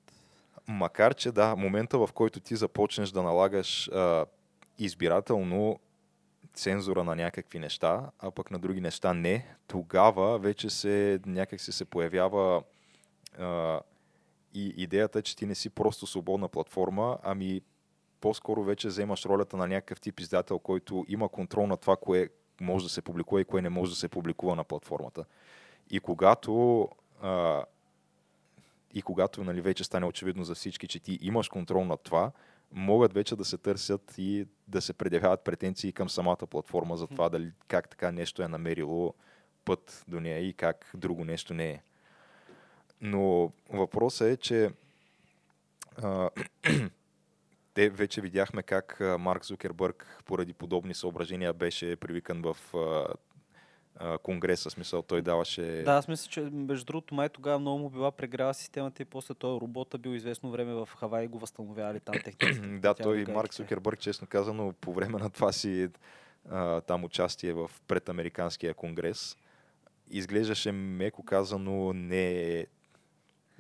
Макар, 0.68 1.14
че 1.14 1.32
да, 1.32 1.56
момента 1.56 1.98
в 1.98 2.10
който 2.14 2.40
ти 2.40 2.56
започнеш 2.56 3.10
да 3.10 3.24
налагаш 3.24 3.90
а, 3.90 4.26
избирателно 4.80 5.80
цензура 6.54 7.04
на 7.04 7.16
някакви 7.16 7.60
неща, 7.60 8.12
а 8.20 8.32
пък 8.32 8.52
на 8.52 8.60
други 8.60 8.82
неща 8.82 9.14
не, 9.14 9.56
тогава 9.68 10.40
вече 10.40 10.70
се 10.70 11.20
някак 11.26 11.62
се 11.62 11.86
появява 11.86 12.64
а, 13.40 13.80
и 14.54 14.74
идеята, 14.78 15.22
че 15.22 15.36
ти 15.36 15.46
не 15.46 15.56
си 15.56 15.70
просто 15.70 16.08
свободна 16.08 16.48
платформа, 16.48 17.18
ами 17.24 17.62
по-скоро 18.22 18.64
вече 18.64 18.88
вземаш 18.88 19.26
ролята 19.26 19.58
на 19.58 19.68
някакъв 19.68 20.02
тип 20.02 20.20
издател, 20.20 20.60
който 20.60 21.06
има 21.08 21.30
контрол 21.30 21.68
на 21.68 21.78
това, 21.78 21.96
кое 21.96 22.30
може 22.62 22.86
да 22.86 22.90
се 22.90 23.02
публикува 23.02 23.42
и 23.42 23.46
кое 23.46 23.62
не 23.62 23.70
може 23.70 23.92
да 23.92 23.98
се 23.98 24.08
публикува 24.08 24.56
на 24.56 24.64
платформата. 24.64 25.26
И 25.90 26.00
когато 26.00 26.88
а, 27.22 27.64
и 28.94 29.02
когато 29.02 29.44
нали, 29.44 29.62
вече 29.62 29.84
стане 29.84 30.06
очевидно 30.06 30.44
за 30.44 30.56
всички, 30.56 30.88
че 30.88 31.00
ти 31.00 31.20
имаш 31.22 31.50
контрол 31.50 31.86
над 31.86 32.02
това, 32.02 32.32
могат 32.72 33.14
вече 33.14 33.36
да 33.36 33.46
се 33.46 33.58
търсят 33.58 34.14
и 34.18 34.48
да 34.68 34.82
се 34.82 34.94
предявяват 34.94 35.44
претенции 35.44 35.92
към 35.92 36.10
самата 36.10 36.48
платформа 36.50 36.98
за 36.98 37.08
това 37.08 37.30
дали 37.30 37.52
как 37.68 37.90
така 37.90 38.12
нещо 38.12 38.44
е 38.44 38.48
намерило 38.48 39.14
път 39.66 40.04
до 40.08 40.20
нея 40.20 40.40
и 40.40 40.54
как 40.54 40.92
друго 40.96 41.26
нещо 41.26 41.54
не 41.54 41.70
е. 41.70 41.82
Но 43.02 43.52
въпросът 43.70 44.28
е, 44.28 44.38
че 44.38 44.72
а, 45.98 46.30
те 47.74 47.90
вече 47.90 48.22
видяхме 48.22 48.64
как 48.64 49.00
Марк 49.20 49.46
Зукербърг 49.46 50.22
поради 50.26 50.54
подобни 50.54 50.94
съображения 50.94 51.54
беше 51.54 51.96
привикан 51.96 52.42
в 52.42 52.76
а, 52.76 53.14
а, 54.00 54.18
конгреса, 54.18 54.70
смисъл 54.70 55.02
той 55.02 55.22
даваше... 55.22 55.62
Да, 55.62 55.92
аз 55.92 56.08
мисля, 56.08 56.30
че 56.30 56.42
между 56.42 56.86
другото 56.86 57.16
май 57.16 57.30
тогава 57.30 57.60
много 57.60 57.80
му 57.80 57.90
била 57.90 58.12
прегряла 58.12 58.54
системата 58.54 59.02
и 59.02 59.06
после 59.06 59.34
той 59.34 59.60
робота 59.60 59.98
бил 59.98 60.10
известно 60.10 60.52
време 60.52 60.74
в 60.74 60.90
Хавай 60.98 61.24
и 61.24 61.28
го 61.28 61.40
възстановявали 61.40 62.00
там 62.00 62.16
техните. 62.24 62.68
да, 62.80 62.94
той 62.94 63.26
Марк 63.34 63.54
Зукербърг, 63.54 64.00
честно 64.00 64.28
казано, 64.28 64.74
по 64.82 64.94
време 64.94 65.20
на 65.20 65.30
това 65.30 65.52
си 65.52 65.90
а, 66.50 66.82
там 66.82 67.04
участие 67.04 67.54
в 67.54 67.72
предамериканския 67.88 68.74
конгрес, 68.74 69.38
изглеждаше 70.12 70.72
меко 70.72 71.24
казано 71.24 71.94
не 71.94 72.66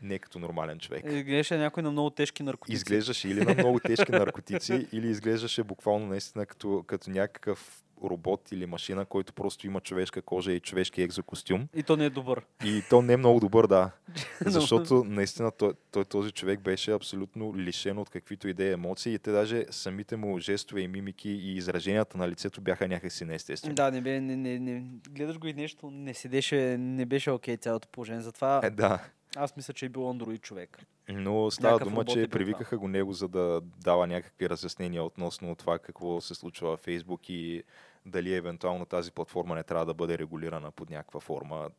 не 0.01 0.19
като 0.19 0.39
нормален 0.39 0.79
човек. 0.79 1.05
Изглеждаше 1.05 1.57
някой 1.57 1.83
на 1.83 1.91
много 1.91 2.09
тежки 2.09 2.43
наркотици. 2.43 2.75
Изглеждаше 2.75 3.29
или 3.29 3.45
на 3.45 3.53
много 3.53 3.79
тежки 3.79 4.11
наркотици, 4.11 4.87
или 4.91 5.07
изглеждаше 5.07 5.63
буквално 5.63 6.05
наистина 6.05 6.45
като, 6.45 6.83
като 6.87 7.09
някакъв 7.09 7.83
робот 8.03 8.51
или 8.51 8.65
машина, 8.65 9.05
който 9.05 9.33
просто 9.33 9.67
има 9.67 9.79
човешка 9.79 10.21
кожа 10.21 10.51
и 10.51 10.59
човешки 10.59 11.01
екзокостюм. 11.01 11.67
И 11.75 11.83
то 11.83 11.97
не 11.97 12.05
е 12.05 12.09
добър. 12.09 12.45
И 12.65 12.83
то 12.89 13.01
не 13.01 13.13
е 13.13 13.17
много 13.17 13.39
добър, 13.39 13.67
да. 13.67 13.91
Защото 14.45 15.03
наистина 15.07 15.51
той, 15.51 15.73
той, 15.91 16.05
този 16.05 16.31
човек 16.31 16.59
беше 16.61 16.91
абсолютно 16.91 17.57
лишен 17.57 17.97
от 17.97 18.09
каквито 18.09 18.47
и 18.47 18.53
да 18.53 18.65
е 18.65 18.71
емоции 18.71 19.13
и 19.13 19.19
те 19.19 19.31
даже 19.31 19.65
самите 19.69 20.15
му 20.15 20.39
жестове 20.39 20.81
и 20.81 20.87
мимики 20.87 21.29
и 21.29 21.55
израженията 21.55 22.17
на 22.17 22.29
лицето 22.29 22.61
бяха 22.61 22.87
някакси 22.87 23.25
неестествени. 23.25 23.75
Да, 23.75 23.91
не, 23.91 24.01
бе, 24.01 24.21
не, 24.21 24.35
не, 24.35 24.59
не, 24.59 24.83
гледаш 25.09 25.39
го 25.39 25.47
и 25.47 25.53
нещо, 25.53 25.91
не 25.91 26.13
седеше, 26.13 26.77
не 26.79 27.05
беше 27.05 27.31
окей 27.31 27.55
okay 27.55 27.61
цялото 27.61 27.87
положение. 27.87 28.21
Затова 28.21 28.61
Е, 28.63 28.69
да. 28.69 28.99
аз 29.35 29.55
мисля, 29.57 29.73
че 29.73 29.85
е 29.85 29.89
бил 29.89 30.09
андроид 30.09 30.41
човек. 30.41 30.79
Но 31.09 31.51
става 31.51 31.73
Някакъв 31.73 31.93
дума, 31.93 32.01
е 32.01 32.05
че 32.05 32.19
бил 32.19 32.29
привикаха 32.29 32.77
го 32.77 32.87
него, 32.87 33.13
за 33.13 33.27
да 33.27 33.61
дава 33.83 34.07
някакви 34.07 34.49
разяснения 34.49 35.03
относно 35.03 35.55
това 35.55 35.79
какво 35.79 36.21
се 36.21 36.35
случва 36.35 36.69
във 36.69 36.79
Фейсбук 36.79 37.29
и 37.29 37.63
дали 38.09 38.33
евентуално 38.33 38.85
тази 38.85 39.11
платформа 39.11 39.55
не 39.55 39.63
трябва 39.63 39.85
да 39.85 39.93
бъде 39.93 40.17
регулирана 40.17 40.71
под 40.71 40.89
някаква 40.89 41.19
форма 41.19 41.69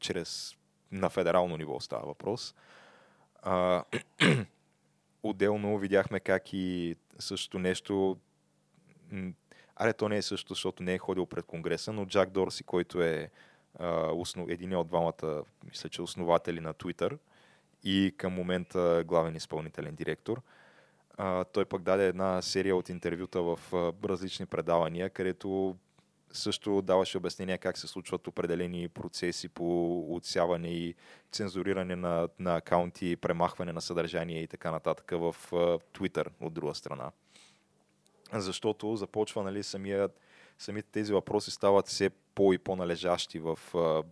чрез 0.00 0.56
на 0.92 1.10
федерално 1.10 1.56
ниво 1.56 1.80
става 1.80 2.06
въпрос. 2.06 2.54
А, 3.42 3.84
отделно 5.22 5.78
видяхме 5.78 6.20
как 6.20 6.52
и 6.52 6.96
същото 7.18 7.58
нещо 7.58 8.18
аре, 9.76 9.92
то 9.92 10.08
не 10.08 10.16
е 10.16 10.22
също, 10.22 10.54
защото 10.54 10.82
не 10.82 10.94
е 10.94 10.98
ходил 10.98 11.26
пред 11.26 11.44
Конгреса, 11.44 11.92
но 11.92 12.06
Джак 12.06 12.30
Дорси, 12.30 12.64
който 12.64 13.02
е 13.02 13.30
основ... 14.12 14.48
един 14.48 14.76
от 14.76 14.88
двамата, 14.88 15.42
мисля, 15.64 15.88
че 15.88 16.02
основатели 16.02 16.60
на 16.60 16.74
Twitter 16.74 17.18
и 17.84 18.14
към 18.16 18.32
момента 18.32 19.04
главен 19.06 19.36
изпълнителен 19.36 19.94
директор, 19.94 20.42
а, 21.16 21.44
той 21.44 21.64
пък 21.64 21.82
даде 21.82 22.06
една 22.08 22.42
серия 22.42 22.76
от 22.76 22.88
интервюта 22.88 23.42
в 23.42 23.60
а, 23.72 23.92
различни 24.08 24.46
предавания, 24.46 25.10
където 25.10 25.76
също 26.32 26.82
даваше 26.82 27.18
обяснения 27.18 27.58
как 27.58 27.78
се 27.78 27.86
случват 27.86 28.26
определени 28.26 28.88
процеси 28.88 29.48
по 29.48 29.98
отсяване 30.14 30.68
и 30.68 30.94
цензуриране 31.32 31.96
на, 31.96 32.28
на 32.38 32.56
акаунти, 32.56 33.16
премахване 33.16 33.72
на 33.72 33.80
съдържание 33.80 34.42
и 34.42 34.46
така 34.46 34.70
нататък 34.70 35.10
в 35.10 35.36
а, 35.52 35.56
Twitter 35.78 36.26
от 36.40 36.52
друга 36.52 36.74
страна. 36.74 37.10
Защото 38.32 38.96
започва 38.96 39.42
нали, 39.42 39.62
самия, 39.62 40.08
самите 40.58 40.88
тези 40.90 41.12
въпроси 41.12 41.50
стават 41.50 41.88
все 41.88 42.10
по- 42.10 42.52
и 42.52 42.58
по-належащи 42.58 43.38
в 43.38 43.58
а, 43.74 44.02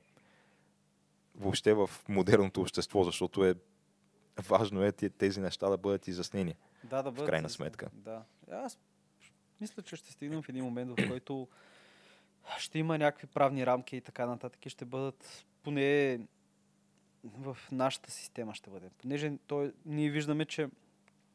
въобще 1.36 1.74
в 1.74 1.90
модерното 2.08 2.60
общество, 2.60 3.04
защото 3.04 3.44
е 3.44 3.54
важно 4.48 4.84
е 4.84 4.92
те- 4.92 5.10
тези 5.10 5.40
неща 5.40 5.68
да 5.68 5.76
бъдат 5.76 6.08
изяснени. 6.08 6.54
Да, 6.84 7.02
да 7.02 7.10
бъдат 7.10 7.28
крайна 7.28 7.46
изяснени. 7.46 7.70
сметка. 7.70 7.90
Да. 7.94 8.22
Аз 8.50 8.78
мисля, 9.60 9.82
че 9.82 9.96
ще 9.96 10.12
стигнем 10.12 10.42
в 10.42 10.48
един 10.48 10.64
момент, 10.64 10.90
в 10.90 11.08
който 11.08 11.48
ще 12.58 12.78
има 12.78 12.98
някакви 12.98 13.26
правни 13.26 13.66
рамки 13.66 13.96
и 13.96 14.00
така 14.00 14.26
нататък 14.26 14.66
и 14.66 14.68
ще 14.68 14.84
бъдат 14.84 15.44
поне 15.62 16.20
в 17.24 17.56
нашата 17.72 18.10
система 18.10 18.54
ще 18.54 18.70
бъде. 18.70 18.90
Понеже 18.98 19.32
той, 19.46 19.72
ние 19.86 20.10
виждаме, 20.10 20.44
че 20.44 20.68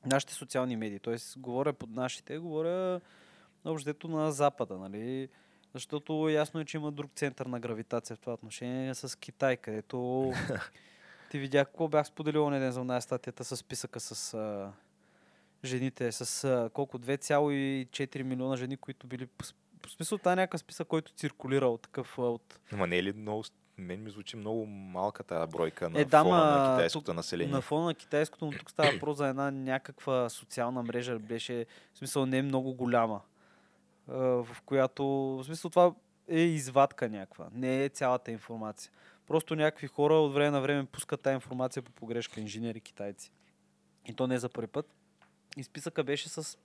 нашите 0.06 0.34
социални 0.34 0.76
медии, 0.76 1.00
т.е. 1.00 1.16
говоря 1.38 1.74
под 1.74 1.90
нашите, 1.90 2.38
говоря 2.38 3.02
общото 3.66 4.08
на 4.08 4.32
Запада, 4.32 4.78
нали? 4.78 5.30
Защото 5.74 6.30
ясно 6.30 6.60
е, 6.60 6.66
че 6.66 6.78
има 6.78 6.92
друг 6.92 7.12
център 7.16 7.46
на 7.46 7.60
гравитация 7.60 8.16
в 8.16 8.20
това 8.20 8.34
отношение 8.34 8.96
с 8.96 9.20
Китай, 9.20 9.58
където 9.58 10.32
ти 11.32 11.40
видях 11.40 11.68
какво 11.68 11.88
бях 11.88 12.08
споделил 12.08 12.46
онен 12.46 12.62
ден 12.62 12.72
за 12.72 12.88
тази 12.88 13.04
статията 13.04 13.44
с 13.44 13.58
списъка 13.58 14.00
с 14.00 14.38
жените, 15.64 16.12
с 16.12 16.44
а, 16.44 16.70
колко 16.70 17.00
2,4 17.00 18.24
милиона 18.24 18.58
жени, 18.58 18.78
които 18.78 19.08
били... 19.08 19.28
по 19.82 19.90
смисъл, 19.90 20.18
това 20.18 20.34
е 20.34 20.36
някакъв 20.36 20.62
списък, 20.62 20.88
който 20.88 21.12
циркулира 21.12 21.68
от 21.68 21.82
такъв... 21.82 22.18
От, 22.18 22.60
Ама 22.72 22.88
не 22.88 22.98
е 22.98 23.04
ли 23.04 23.14
много... 23.14 23.44
Мен 23.78 24.04
ми 24.04 24.10
звучи 24.10 24.36
много 24.36 24.66
малка 24.66 25.24
тази 25.24 25.52
бройка 25.52 25.90
на 25.90 26.00
Е, 26.02 26.06
да, 26.06 26.24
фона 26.24 26.38
на 26.38 26.76
китайското 26.76 27.06
тук- 27.06 27.16
население. 27.16 27.54
на 27.54 27.62
фона 27.62 27.86
на 27.86 27.96
китайското, 27.96 28.46
но 28.46 28.52
тук 28.52 28.72
става 28.72 28.92
въпрос 28.92 29.18
за 29.18 29.28
една 29.28 29.52
някаква 29.52 30.30
социална 30.30 30.84
мрежа, 30.84 31.20
беше, 31.20 31.66
в 31.94 31.98
смисъл, 31.98 32.26
не 32.26 32.38
е 32.38 32.42
много 32.42 32.74
голяма, 32.74 33.22
в 34.08 34.58
която, 34.66 35.06
в 35.06 35.44
смисъл, 35.44 35.70
това 35.70 35.94
е 36.28 36.40
извадка 36.40 37.10
някаква, 37.10 37.48
не 37.54 37.84
е 37.84 37.90
цялата 37.90 38.32
информация. 38.32 38.92
Просто 39.28 39.56
някакви 39.56 39.88
хора 39.88 40.14
от 40.14 40.34
време 40.34 40.52
на 40.52 40.62
време 40.62 40.86
пускат 40.86 41.22
тази 41.22 41.34
информация 41.34 41.84
по 41.84 41.92
погрешка, 41.92 42.40
инженери 42.42 42.82
китайци. 42.82 43.32
И 44.06 44.14
то 44.14 44.28
не 44.28 44.36
е 44.36 44.40
за 44.40 44.50
първи 44.50 44.68
път. 44.68 44.90
И 45.58 45.64
списъка 45.64 46.04
беше 46.04 46.30
с 46.30 46.58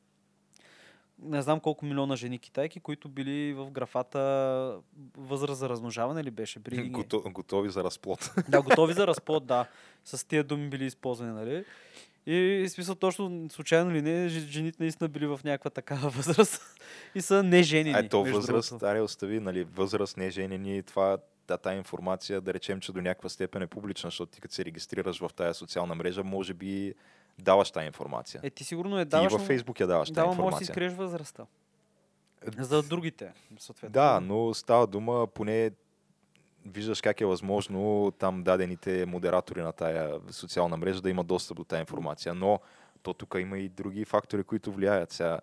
не 1.23 1.43
знам 1.43 1.61
колко 1.61 1.85
милиона 1.85 2.17
жени 2.17 2.39
китайки, 2.39 2.81
които 2.81 3.09
били 3.09 3.53
в 3.53 3.71
графата 3.71 4.79
възраст 5.17 5.59
за 5.59 5.69
размножаване 5.69 6.25
ли 6.25 6.31
беше? 6.31 6.61
breeding 6.61 6.87
е. 6.87 6.89
Гото, 6.89 7.23
готови 7.31 7.71
за 7.71 7.85
разплод. 7.85 8.31
Да, 8.49 8.63
готови 8.63 8.93
за 8.95 9.07
разплод, 9.07 9.47
да. 9.47 9.67
С 10.05 10.29
тия 10.29 10.45
думи 10.45 10.69
били 10.69 10.85
използвани, 10.85 11.33
нали? 11.33 11.65
И 12.27 12.67
смисъл 12.69 12.95
точно, 12.95 13.47
случайно 13.51 13.91
ли 13.91 14.03
не, 14.03 14.29
жените 14.29 14.77
наистина 14.81 15.09
били 15.09 15.27
в 15.27 15.41
някаква 15.45 15.71
такава 15.71 16.11
възраст 16.11 16.63
и 17.15 17.23
са 17.23 17.43
неженени. 17.43 17.99
Ето 17.99 18.23
между 18.23 18.41
възраст, 18.41 18.83
аре 18.83 19.01
остави, 19.01 19.41
нали, 19.41 19.65
възраст, 19.65 20.17
не 20.17 20.31
женени, 20.31 20.83
това, 20.83 21.19
та, 21.47 21.59
тая 21.59 21.77
информация, 21.77 22.41
да 22.41 22.55
речем, 22.55 22.81
че 22.81 22.93
до 22.93 23.01
някаква 23.01 23.29
степен 23.29 23.63
е 23.63 23.67
публична, 23.67 24.11
защото 24.11 24.33
ти 24.33 24.41
като 24.41 24.55
се 24.55 24.65
регистрираш 24.65 25.21
в 25.21 25.31
тая 25.37 25.55
социална 25.55 25.95
мрежа, 25.95 26.25
може 26.25 26.55
би 26.55 26.95
даваш 27.39 27.71
тая 27.71 27.87
информация. 27.87 28.41
Е, 28.45 28.51
ти 28.51 28.65
сигурно 28.65 28.99
е 28.99 29.05
ти 29.05 29.09
и 29.09 29.11
даваш, 29.11 29.33
във 29.33 29.43
Фейсбук 29.43 29.81
я 29.81 29.87
даваш 29.87 30.11
тая 30.11 30.27
Да, 30.27 30.33
ама 30.33 30.43
може 30.43 30.55
да 30.55 30.57
си 30.57 30.63
информация. 30.63 30.75
скриеш 30.75 30.93
възрастта. 30.93 31.47
За 32.59 32.83
другите, 32.83 33.33
съответно. 33.59 33.93
Да, 33.93 34.21
но 34.21 34.55
става 34.55 34.87
дума, 34.87 35.27
поне 35.27 35.71
виждаш 36.67 37.01
как 37.01 37.21
е 37.21 37.27
възможно 37.27 38.13
там 38.19 38.43
дадените 38.43 39.07
модератори 39.07 39.63
на 39.63 39.73
тая 39.73 40.21
социална 40.31 40.77
мрежа 40.77 41.03
да 41.03 41.11
имат 41.11 41.27
достъп 41.27 41.57
до 41.57 41.65
тая 41.65 41.81
информация. 41.81 42.35
Но 42.35 42.61
то 43.03 43.15
тук 43.15 43.37
има 43.39 43.59
и 43.59 43.69
други 43.69 44.05
фактори, 44.05 44.45
които 44.45 44.73
влияят. 44.73 45.11
Сега, 45.11 45.39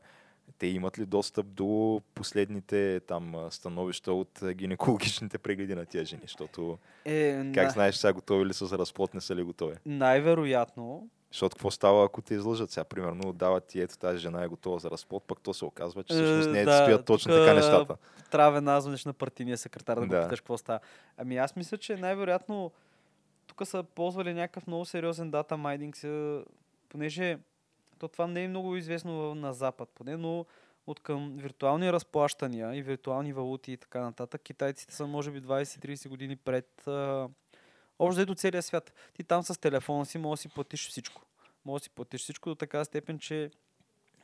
те 0.62 0.68
имат 0.68 1.00
ли 1.00 1.06
достъп 1.06 1.46
до 1.48 2.02
последните 2.16 3.00
там 3.00 3.48
становища 3.50 4.14
от 4.14 4.42
гинекологичните 4.46 5.38
прегледи 5.38 5.76
на 5.76 5.86
тия 5.86 6.06
жени? 6.06 6.22
Защото 6.22 6.78
Е, 7.06 7.52
как 7.54 7.66
на- 7.66 7.70
знаеш 7.70 7.96
сега 7.96 8.14
готови 8.14 8.46
ли 8.46 8.54
са 8.54 8.66
за 8.66 8.78
разплод, 8.78 9.14
не 9.14 9.22
са 9.22 9.36
ли 9.36 9.44
готови? 9.44 9.76
най-вероятно 9.86 11.08
Защото 11.32 11.56
какво 11.56 11.72
става, 11.72 12.06
ако 12.06 12.22
те 12.22 12.34
излъжат 12.34 12.72
сега? 12.72 12.84
Примерно, 12.84 13.34
дават 13.34 13.66
ти 13.66 13.82
ето 13.82 13.98
тази 13.98 14.20
жена 14.20 14.44
е 14.44 14.48
готова 14.48 14.80
за 14.80 14.92
разплод, 14.92 15.24
пък 15.24 15.42
то 15.42 15.54
се 15.54 15.66
оказва, 15.66 16.04
че 16.04 16.14
всъщност 16.14 16.50
не 16.50 16.62
е, 16.62 16.66
да, 16.66 16.78
стоят 16.78 17.06
точно 17.06 17.34
така 17.34 17.54
нещата. 17.54 17.96
Трябва 18.32 18.52
веднага 18.52 18.82
звънеш 18.82 19.06
на 19.06 19.14
партийния 19.14 19.58
секретар 19.58 19.96
да, 19.96 20.02
Да. 20.02 20.18
го 20.18 20.24
питаш 20.24 20.40
какво 20.40 20.58
става. 20.58 20.80
Ами 21.18 21.38
аз 21.38 21.56
мисля, 21.56 21.78
че 21.78 21.96
най-вероятно 21.96 22.72
тук 23.48 23.68
са 23.68 23.84
ползвали 23.86 24.34
някакъв 24.34 24.68
много 24.68 24.86
сериозен 24.86 25.32
дата 25.32 25.58
майнинг, 25.58 25.98
се- 25.98 26.44
понеже 26.90 27.38
то 28.02 28.08
това 28.08 28.28
не 28.28 28.44
е 28.44 28.48
много 28.48 28.76
известно 28.76 29.36
на 29.36 29.54
Запад, 29.54 29.90
поне, 29.96 30.18
но 30.18 30.46
от 30.88 31.00
към 31.00 31.38
виртуални 31.38 31.94
разплащания 31.94 32.76
и 32.76 32.82
виртуални 32.82 33.34
валути 33.34 33.72
и 33.72 33.78
така 33.78 34.02
нататък, 34.02 34.42
китайците 34.42 34.96
са 34.96 35.08
може 35.08 35.32
би 35.32 35.42
20-30 35.42 36.10
години 36.10 36.36
пред 36.36 36.88
а, 36.88 37.30
общо 38.00 38.26
до 38.26 38.36
целия 38.36 38.62
свят. 38.62 38.94
Ти 39.14 39.24
там 39.24 39.44
с 39.44 39.60
телефона 39.60 40.06
си 40.06 40.18
можеш 40.18 40.40
да 40.40 40.50
си 40.50 40.54
платиш 40.54 40.90
всичко. 40.90 41.22
Може 41.66 41.82
да 41.82 41.84
си 41.84 41.90
платиш 41.90 42.22
всичко 42.22 42.50
до 42.50 42.56
така 42.56 42.86
степен, 42.86 43.20
че 43.20 43.52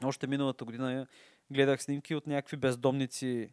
още 0.03 0.27
миналата 0.27 0.65
година 0.65 1.07
гледах 1.51 1.83
снимки 1.83 2.15
от 2.15 2.27
някакви 2.27 2.57
бездомници 2.57 3.49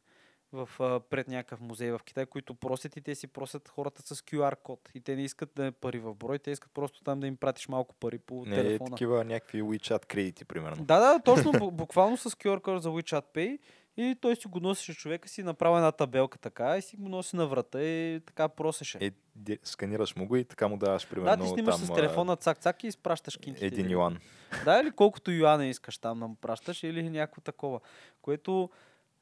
в, 0.54 0.68
а, 0.80 1.00
пред 1.00 1.28
някакъв 1.28 1.60
музей 1.60 1.90
в 1.90 2.00
Китай, 2.04 2.26
които 2.26 2.54
просят 2.54 2.96
и 2.96 3.00
те 3.00 3.14
си 3.14 3.26
просят 3.26 3.68
хората 3.68 4.14
с 4.14 4.22
QR 4.22 4.56
код. 4.56 4.90
И 4.94 5.00
те 5.00 5.16
не 5.16 5.22
искат 5.22 5.50
да 5.56 5.66
е 5.66 5.70
пари 5.70 5.98
в 5.98 6.14
брой, 6.14 6.38
те 6.38 6.50
искат 6.50 6.72
просто 6.74 7.02
там 7.02 7.20
да 7.20 7.26
им 7.26 7.36
пратиш 7.36 7.68
малко 7.68 7.94
пари 7.94 8.18
по 8.18 8.44
Не 8.46 8.56
е 8.56 8.62
телефона. 8.62 8.90
такива 8.90 9.24
някакви 9.24 9.62
WeChat 9.62 10.06
кредити, 10.06 10.44
примерно. 10.44 10.84
Да, 10.84 11.00
да, 11.00 11.20
точно, 11.20 11.52
бу- 11.52 11.70
буквално 11.70 12.16
с 12.16 12.30
QR 12.30 12.60
код 12.60 12.82
за 12.82 12.88
WeChat 12.88 13.24
Pay 13.34 13.58
и 13.96 14.16
той 14.20 14.36
си 14.36 14.48
го 14.48 14.60
носеше 14.60 14.94
човека 14.94 15.28
си, 15.28 15.42
направи 15.42 15.76
една 15.76 15.92
табелка 15.92 16.38
така 16.38 16.76
и 16.78 16.82
си 16.82 16.96
го 16.96 17.08
носи 17.08 17.36
на 17.36 17.46
врата 17.46 17.82
и 17.82 18.20
така 18.26 18.48
просеше. 18.48 18.98
Е, 19.00 19.58
сканираш 19.62 20.16
му 20.16 20.26
го 20.26 20.36
и 20.36 20.44
така 20.44 20.68
му 20.68 20.76
даваш, 20.76 21.02
да, 21.02 21.08
примерно, 21.08 21.44
ти 21.44 21.50
снимаш 21.50 21.76
там, 21.76 21.84
с 21.84 21.94
телефона 21.94 22.36
цак-цак 22.36 22.84
и 22.84 22.86
изпращаш 22.86 23.36
кинтите. 23.36 23.66
един 23.66 23.84
нали? 23.84 23.92
юан. 23.92 24.18
Да, 24.64 24.80
или 24.80 24.90
колкото 24.90 25.30
юана 25.30 25.66
искаш 25.66 25.98
там 25.98 26.20
да 26.20 26.28
му 26.28 26.34
пращаш, 26.34 26.82
или 26.82 27.10
някакво 27.10 27.40
такова. 27.40 27.80
Което 28.22 28.70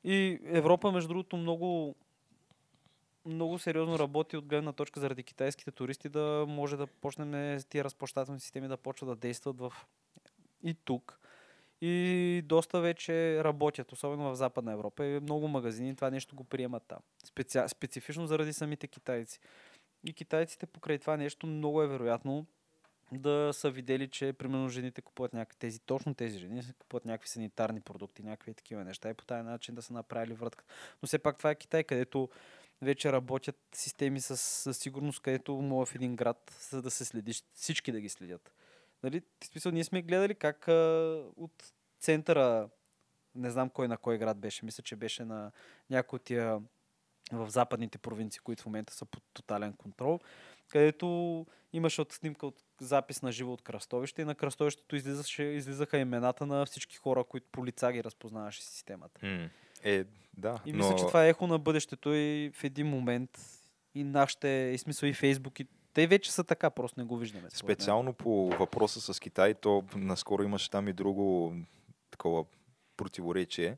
и 0.05 0.39
Европа, 0.45 0.93
между 0.93 1.09
другото, 1.09 1.37
много, 1.37 1.95
много 3.27 3.59
сериозно 3.59 3.99
работи 3.99 4.37
от 4.37 4.47
гледна 4.47 4.73
точка 4.73 5.01
заради 5.01 5.23
китайските 5.23 5.71
туристи 5.71 6.09
да 6.09 6.45
може 6.49 6.77
да 6.77 6.87
почнем 6.87 7.61
тия 7.69 7.85
разплащателни 7.85 8.41
системи 8.41 8.69
да 8.69 8.77
почват 8.77 9.11
да 9.11 9.17
действат 9.17 9.59
в 9.59 9.73
и 10.65 10.75
тук. 10.75 11.19
И 11.81 12.43
доста 12.45 12.81
вече 12.81 13.45
работят, 13.45 13.93
особено 13.93 14.31
в 14.31 14.35
Западна 14.35 14.73
Европа. 14.73 15.07
И 15.07 15.21
много 15.21 15.49
магазини 15.49 15.97
това 15.97 16.11
нещо 16.11 16.37
го 16.37 16.45
приемат 16.45 16.83
там. 16.89 16.99
Специ... 17.25 17.59
Специфично 17.69 18.27
заради 18.27 18.53
самите 18.53 18.87
китайци. 18.87 19.41
И 20.05 20.13
китайците 20.13 20.67
покрай 20.67 20.99
това 20.99 21.17
нещо 21.17 21.47
много 21.47 21.83
е 21.83 21.89
вероятно 21.89 22.47
да 23.19 23.51
са 23.53 23.71
видели, 23.71 24.09
че 24.09 24.33
примерно 24.33 24.69
жените 24.69 25.03
купуват 25.03 25.33
някакви 25.33 25.59
тези, 25.59 25.81
точно 25.81 26.15
тези 26.15 26.39
жени 26.39 26.63
купуват 26.79 27.05
някакви 27.05 27.29
санитарни 27.29 27.81
продукти, 27.81 28.23
някакви 28.23 28.55
такива 28.55 28.85
неща 28.85 29.11
и 29.11 29.15
по 29.15 29.25
този 29.25 29.43
начин 29.43 29.75
да 29.75 29.83
са 29.83 29.93
направили 29.93 30.35
врътка. 30.35 30.65
Но 31.03 31.07
все 31.07 31.19
пак 31.19 31.39
това 31.39 31.51
е 31.51 31.55
Китай, 31.55 31.85
където 31.85 32.29
вече 32.83 33.13
работят 33.13 33.57
системи 33.75 34.21
с, 34.21 34.37
с 34.37 34.75
сигурност, 34.75 35.21
където 35.21 35.55
мога 35.55 35.87
в 35.87 35.95
един 35.95 36.17
град, 36.17 36.67
за 36.71 36.83
да 36.83 36.91
се 36.91 37.05
следиш, 37.05 37.43
всички 37.55 37.93
да 37.93 38.01
ги 38.01 38.09
следят. 38.09 38.53
Нали? 39.03 39.23
Смисъл, 39.45 39.73
ние 39.73 39.85
сме 39.85 40.03
гледали 40.03 40.35
как 40.35 40.69
а, 40.69 40.73
от 41.37 41.73
центъра, 42.01 42.69
не 43.35 43.51
знам 43.51 43.71
кой 43.71 43.89
на 43.89 43.97
кой 43.97 44.19
град 44.19 44.39
беше, 44.39 44.65
мисля, 44.65 44.83
че 44.83 44.97
беше 44.97 45.25
на 45.25 45.53
някои 45.91 46.17
от 46.17 46.23
тия 46.23 46.61
в 47.33 47.51
западните 47.51 47.99
провинции, 47.99 48.41
които 48.41 48.63
в 48.63 48.67
момента 48.67 48.95
са 48.95 49.05
под 49.05 49.23
тотален 49.33 49.73
контрол, 49.73 50.21
където 50.69 51.47
имаше 51.73 52.01
от 52.01 52.13
снимка 52.13 52.47
от 52.47 52.63
запис 52.81 53.23
на 53.23 53.33
живо 53.33 53.53
от 53.53 53.63
кръстовище 53.63 54.23
и 54.23 54.25
на 54.25 54.35
кръстовището 54.35 54.97
излизаше, 54.97 55.43
излизаха 55.43 55.99
имената 55.99 56.47
на 56.47 56.67
всички 56.67 56.97
хора, 56.97 57.25
които 57.25 57.47
по 57.53 57.67
лица 57.67 57.93
ги 57.93 58.05
разпознаваше 58.05 58.63
системата. 58.63 59.27
М. 59.27 59.49
Е, 59.85 60.05
да. 60.37 60.61
И 60.67 60.73
но... 60.73 60.79
мисля, 60.79 60.97
че 60.97 61.07
това 61.07 61.25
е 61.25 61.29
ехо 61.29 61.47
на 61.47 61.59
бъдещето 61.59 62.15
и 62.15 62.51
в 62.55 62.65
един 62.65 62.87
момент 62.87 63.39
и 63.95 64.05
нашите, 64.05 64.49
и 64.75 64.79
смисъл 64.79 65.07
и 65.07 65.15
Фейсбук, 65.15 65.61
и 65.61 65.67
те 65.95 66.07
вече 66.07 66.33
са 66.33 66.45
така, 66.45 66.71
просто 66.71 67.01
не 67.01 67.07
го 67.07 67.17
виждаме. 67.17 67.43
мен. 67.43 67.51
Специално 67.51 68.13
по 68.13 68.49
въпроса 68.49 69.15
с 69.15 69.21
Китай, 69.21 69.55
то 69.55 69.85
наскоро 69.97 70.43
имаше 70.43 70.71
там 70.71 70.89
и 70.89 70.93
друго 70.93 71.55
такова 72.11 72.45
противоречие, 72.97 73.77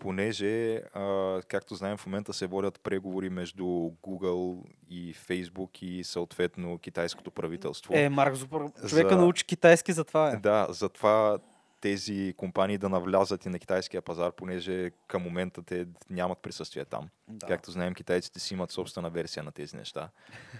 понеже, 0.00 0.76
а, 0.94 1.40
както 1.48 1.74
знаем, 1.74 1.96
в 1.96 2.06
момента 2.06 2.32
се 2.32 2.46
водят 2.46 2.80
преговори 2.80 3.30
между 3.30 3.64
Google 4.02 4.64
и 4.90 5.14
Facebook 5.14 5.82
и 5.82 6.04
съответно 6.04 6.78
китайското 6.78 7.30
правителство. 7.30 7.94
Е, 7.96 8.08
Марк 8.08 8.34
Зупър, 8.34 8.62
човека 8.88 9.14
За- 9.14 9.20
научи 9.20 9.44
китайски 9.44 9.92
за 9.92 10.04
това 10.04 10.30
е. 10.30 10.36
Да, 10.36 10.66
затова 10.70 11.38
тези 11.80 12.34
компании 12.36 12.78
да 12.78 12.88
навлязат 12.88 13.44
и 13.46 13.48
на 13.48 13.58
китайския 13.58 14.02
пазар, 14.02 14.32
понеже 14.32 14.90
към 15.06 15.22
момента 15.22 15.62
те 15.62 15.86
нямат 16.10 16.38
присъствие 16.38 16.84
там. 16.84 17.08
Да. 17.28 17.46
Както 17.46 17.70
знаем, 17.70 17.94
китайците 17.94 18.40
си 18.40 18.54
имат 18.54 18.70
собствена 18.70 19.10
версия 19.10 19.42
на 19.42 19.52
тези 19.52 19.76
неща. 19.76 20.10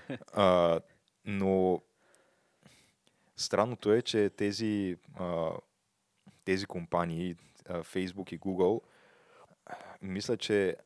а, 0.32 0.80
но 1.24 1.82
странното 3.36 3.92
е, 3.92 4.02
че 4.02 4.30
тези, 4.30 4.96
а, 5.18 5.50
тези 6.44 6.66
компании, 6.66 7.36
а, 7.68 7.82
Facebook 7.82 8.32
и 8.32 8.40
Google, 8.40 8.80
мисля, 10.02 10.36
че 10.36 10.76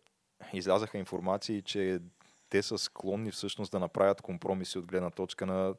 излязаха 0.52 0.98
информации, 0.98 1.62
че 1.62 2.00
те 2.50 2.62
са 2.62 2.78
склонни 2.78 3.30
всъщност 3.30 3.72
да 3.72 3.80
направят 3.80 4.22
компромиси 4.22 4.78
от 4.78 4.86
гледна 4.86 5.10
точка 5.10 5.46
на 5.46 5.74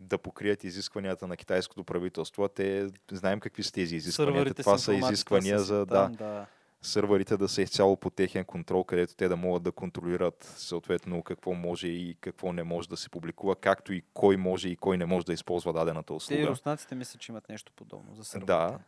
да 0.00 0.18
покрият 0.18 0.64
изискванията 0.64 1.26
на 1.26 1.36
китайското 1.36 1.84
правителство. 1.84 2.48
Те 2.48 2.88
знаем 3.12 3.40
какви 3.40 3.62
са 3.62 3.72
тези 3.72 3.96
изисквания. 3.96 4.34
Сървърите 4.34 4.62
Това 4.62 4.78
са 4.78 4.94
изисквания 4.94 5.58
са 5.58 5.64
за 5.64 5.86
да, 5.86 5.94
там, 5.94 6.12
да. 6.12 6.46
сървърите 6.82 7.36
да 7.36 7.48
са 7.48 7.62
изцяло 7.62 7.96
по 7.96 8.10
техен 8.10 8.44
контрол, 8.44 8.84
където 8.84 9.14
те 9.14 9.28
да 9.28 9.36
могат 9.36 9.62
да 9.62 9.72
контролират 9.72 10.54
съответно 10.56 11.22
какво 11.22 11.52
може 11.54 11.88
и 11.88 12.16
какво 12.20 12.52
не 12.52 12.62
може 12.62 12.88
да 12.88 12.96
се 12.96 13.10
публикува, 13.10 13.56
както 13.56 13.92
и 13.92 14.02
кой 14.14 14.36
може 14.36 14.68
и 14.68 14.76
кой 14.76 14.98
не 14.98 15.06
може 15.06 15.26
да 15.26 15.32
използва 15.32 15.72
дадената 15.72 16.06
Те 16.06 16.12
и 16.12 16.16
услуга. 16.16 16.46
руснаците 16.46 16.94
мисля, 16.94 17.18
че 17.18 17.32
имат 17.32 17.48
нещо 17.48 17.72
подобно 17.76 18.14
за 18.14 18.24
сървърите. 18.24 18.52
Да. 18.52 18.78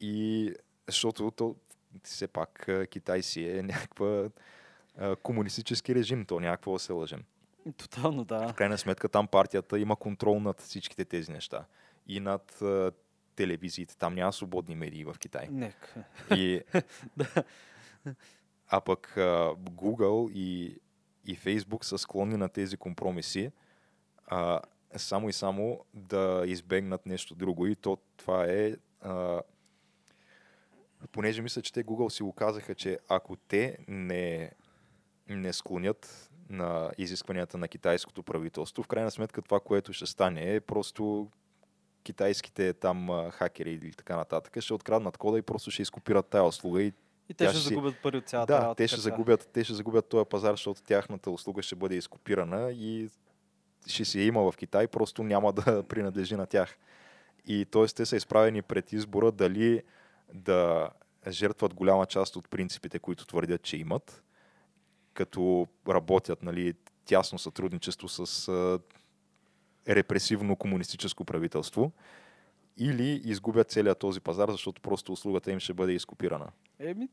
И 0.00 0.54
защото 0.86 1.30
то, 1.30 1.56
все 2.04 2.28
пак 2.28 2.68
Китай 2.90 3.22
си 3.22 3.48
е 3.48 3.62
някаква 3.62 4.28
комунистически 5.22 5.94
режим, 5.94 6.24
то 6.24 6.40
някакво 6.40 6.72
да 6.72 6.78
се 6.78 6.92
лъжем. 6.92 7.24
Тотално, 7.76 8.24
да. 8.24 8.48
В 8.48 8.54
крайна 8.54 8.78
сметка 8.78 9.08
там 9.08 9.26
партията 9.26 9.78
има 9.78 9.96
контрол 9.96 10.40
над 10.40 10.60
всичките 10.60 11.04
тези 11.04 11.32
неща. 11.32 11.64
И 12.06 12.20
над 12.20 12.62
а, 12.62 12.92
телевизиите. 13.36 13.96
Там 13.96 14.14
няма 14.14 14.32
свободни 14.32 14.74
медии 14.74 15.04
в 15.04 15.16
Китай. 15.18 15.48
Нек. 15.50 15.94
И, 16.36 16.60
а 18.68 18.80
пък 18.80 19.16
а, 19.16 19.54
Google 19.54 20.32
и, 20.32 20.78
и 21.26 21.38
Facebook 21.38 21.84
са 21.84 21.98
склонни 21.98 22.36
на 22.36 22.48
тези 22.48 22.76
компромиси 22.76 23.50
а, 24.26 24.60
само 24.96 25.28
и 25.28 25.32
само 25.32 25.84
да 25.94 26.42
избегнат 26.46 27.06
нещо 27.06 27.34
друго. 27.34 27.66
И 27.66 27.76
то 27.76 27.98
това 28.16 28.44
е 28.44 28.76
а, 29.00 29.40
понеже 31.12 31.42
мисля, 31.42 31.62
че 31.62 31.72
те 31.72 31.84
Google 31.84 32.08
си 32.08 32.22
го 32.22 32.32
казаха, 32.32 32.74
че 32.74 32.98
ако 33.08 33.36
те 33.36 33.78
не, 33.88 34.52
не 35.28 35.52
склонят 35.52 36.30
на 36.50 36.90
изискванията 36.98 37.58
на 37.58 37.68
китайското 37.68 38.22
правителство, 38.22 38.82
в 38.82 38.88
крайна 38.88 39.10
сметка 39.10 39.42
това, 39.42 39.60
което 39.60 39.92
ще 39.92 40.06
стане 40.06 40.54
е 40.54 40.60
просто 40.60 41.30
китайските 42.02 42.72
там 42.72 43.30
хакери 43.30 43.72
или 43.72 43.92
така 43.92 44.16
нататък 44.16 44.60
ще 44.60 44.74
откраднат 44.74 45.16
кода 45.16 45.38
и 45.38 45.42
просто 45.42 45.70
ще 45.70 45.82
изкопират 45.82 46.26
тая 46.26 46.44
услуга 46.44 46.82
и 46.82 46.92
И 47.28 47.34
те 47.34 47.44
ще 47.44 47.56
ще 47.56 47.68
загубят 47.68 48.02
пари 48.02 48.16
от 48.16 48.28
цялата 48.28 48.52
да, 48.52 48.60
работа. 48.60 48.76
те 48.76 48.88
ще, 48.88 48.96
така. 48.96 49.02
загубят, 49.02 49.48
те 49.52 49.64
ще 49.64 49.74
загубят 49.74 50.08
този 50.08 50.28
пазар, 50.28 50.50
защото 50.50 50.82
тяхната 50.82 51.30
услуга 51.30 51.62
ще 51.62 51.76
бъде 51.76 51.94
изкопирана 51.94 52.72
и 52.72 53.08
ще 53.86 54.04
си 54.04 54.20
я 54.20 54.26
има 54.26 54.52
в 54.52 54.56
Китай, 54.56 54.86
просто 54.86 55.22
няма 55.22 55.52
да 55.52 55.82
принадлежи 55.88 56.36
на 56.36 56.46
тях. 56.46 56.78
И 57.46 57.64
т.е. 57.64 57.86
те 57.86 58.06
са 58.06 58.16
изправени 58.16 58.62
пред 58.62 58.92
избора 58.92 59.32
дали 59.32 59.82
да 60.34 60.90
жертват 61.28 61.74
голяма 61.74 62.06
част 62.06 62.36
от 62.36 62.48
принципите, 62.48 62.98
които 62.98 63.26
твърдят, 63.26 63.62
че 63.62 63.76
имат, 63.76 64.22
като 65.14 65.66
работят 65.88 66.42
нали, 66.42 66.74
тясно 67.04 67.38
сътрудничество 67.38 68.08
с 68.08 68.48
а, 68.48 68.78
репресивно 69.88 70.56
комунистическо 70.56 71.24
правителство, 71.24 71.92
или 72.76 73.22
изгубят 73.24 73.70
целият 73.70 73.98
този 73.98 74.20
пазар, 74.20 74.50
защото 74.50 74.82
просто 74.82 75.12
услугата 75.12 75.52
им 75.52 75.60
ще 75.60 75.74
бъде 75.74 75.92
изкопирана. 75.92 76.46
Еми, 76.78 77.08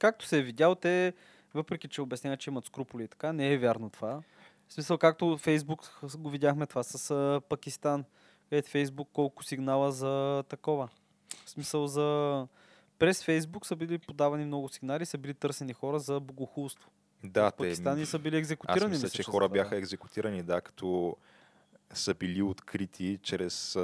както 0.00 0.26
се 0.26 0.38
е 0.38 0.42
видял, 0.42 0.74
те, 0.74 1.12
въпреки 1.54 1.88
че 1.88 2.02
обясняват, 2.02 2.40
че 2.40 2.50
имат 2.50 2.64
скруполи 2.64 3.04
и 3.04 3.08
така, 3.08 3.32
не 3.32 3.52
е 3.52 3.58
вярно 3.58 3.90
това. 3.90 4.22
В 4.68 4.72
смисъл, 4.72 4.98
както 4.98 5.38
Фейсбук 5.38 6.00
го 6.18 6.30
видяхме 6.30 6.66
това 6.66 6.82
с 6.82 7.10
а, 7.10 7.40
Пакистан. 7.48 8.04
Ето 8.50 8.70
Фейсбук 8.70 9.08
колко 9.12 9.44
сигнала 9.44 9.92
за 9.92 10.44
такова. 10.48 10.88
В 11.44 11.50
смисъл 11.50 11.86
за... 11.86 12.46
През 12.98 13.24
Фейсбук 13.24 13.66
са 13.66 13.76
били 13.76 13.98
подавани 13.98 14.44
много 14.44 14.68
сигнали, 14.68 15.06
са 15.06 15.18
били 15.18 15.34
търсени 15.34 15.72
хора 15.72 15.98
за 15.98 16.20
богохулство. 16.20 16.90
Да, 17.24 17.50
в 17.50 17.52
Пакистан 17.52 18.00
и 18.00 18.06
са 18.06 18.18
били 18.18 18.36
екзекутирани. 18.36 18.94
Аз 18.94 19.02
мисля, 19.02 19.08
че 19.08 19.22
хора 19.22 19.48
бяха 19.48 19.76
екзекутирани, 19.76 20.42
да, 20.42 20.60
като 20.60 21.16
са 21.94 22.14
били 22.14 22.42
открити 22.42 23.18
чрез 23.22 23.78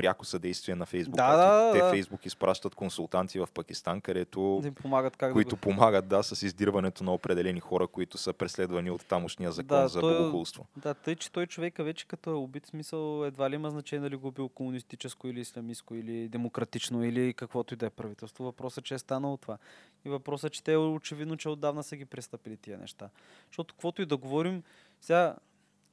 пряко 0.00 0.24
съдействие 0.24 0.74
на 0.74 0.86
Фейсбук. 0.86 1.16
Да, 1.16 1.36
да, 1.36 1.72
Те 1.72 1.78
да. 1.78 1.90
Фейсбук 1.90 2.26
изпращат 2.26 2.74
консултанти 2.74 3.38
в 3.38 3.48
Пакистан, 3.54 4.00
където 4.00 4.60
Да 4.62 4.72
помагат 4.72 5.16
как 5.16 5.32
които 5.32 5.48
да 5.50 5.56
го... 5.56 5.60
помагат 5.60 6.08
да, 6.08 6.22
с 6.22 6.42
издирването 6.42 7.04
на 7.04 7.14
определени 7.14 7.60
хора, 7.60 7.86
които 7.86 8.18
са 8.18 8.32
преследвани 8.32 8.90
от 8.90 9.06
тамошния 9.06 9.52
закон 9.52 9.78
Да, 9.78 9.88
за 9.88 10.00
той 10.00 10.14
е- 10.14 10.18
богохулство. 10.18 10.66
Да, 10.76 10.94
тъй, 10.94 11.16
че 11.16 11.32
той 11.32 11.46
човека 11.46 11.84
вече 11.84 12.06
като 12.06 12.30
е 12.30 12.34
убит, 12.34 12.66
смисъл 12.66 13.24
едва 13.24 13.50
ли 13.50 13.54
има 13.54 13.70
значение 13.70 14.02
дали 14.02 14.16
го 14.16 14.28
е 14.28 14.32
бил 14.32 14.48
комунистическо 14.48 15.28
или 15.28 15.40
исламистско 15.40 15.94
или 15.94 16.28
демократично 16.28 17.04
или 17.04 17.34
каквото 17.34 17.74
и 17.74 17.76
да 17.76 17.86
е 17.86 17.90
правителство. 17.90 18.44
Въпросът 18.44 18.84
е, 18.84 18.86
че 18.86 18.94
е 18.94 18.98
станало 18.98 19.36
това. 19.36 19.58
И 20.04 20.08
въпросът 20.08 20.50
е, 20.50 20.54
че 20.54 20.62
те 20.62 20.76
очевидно, 20.76 21.36
че 21.36 21.48
отдавна 21.48 21.82
са 21.82 21.96
ги 21.96 22.04
престъпили 22.04 22.56
тия 22.56 22.78
неща. 22.78 23.08
Защото 23.46 23.74
каквото 23.74 24.02
и 24.02 24.06
да 24.06 24.16
говорим, 24.16 24.62
сега, 25.00 25.36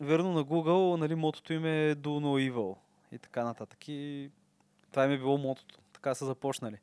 верно 0.02 0.34
на 0.34 0.44
Google, 0.44 0.98
нали, 0.98 1.16
мотото 1.16 1.54
им 1.54 1.66
е 1.66 1.96
Do 1.96 2.08
No 2.08 2.52
Evil 2.52 2.76
и 3.12 3.20
така 3.20 3.44
нататък. 3.44 3.88
И 3.88 4.32
това 4.92 5.06
им 5.06 5.12
е 5.12 5.18
било 5.18 5.38
мотото. 5.38 5.80
Така 5.94 6.16
са 6.16 6.26
започнали. 6.26 6.78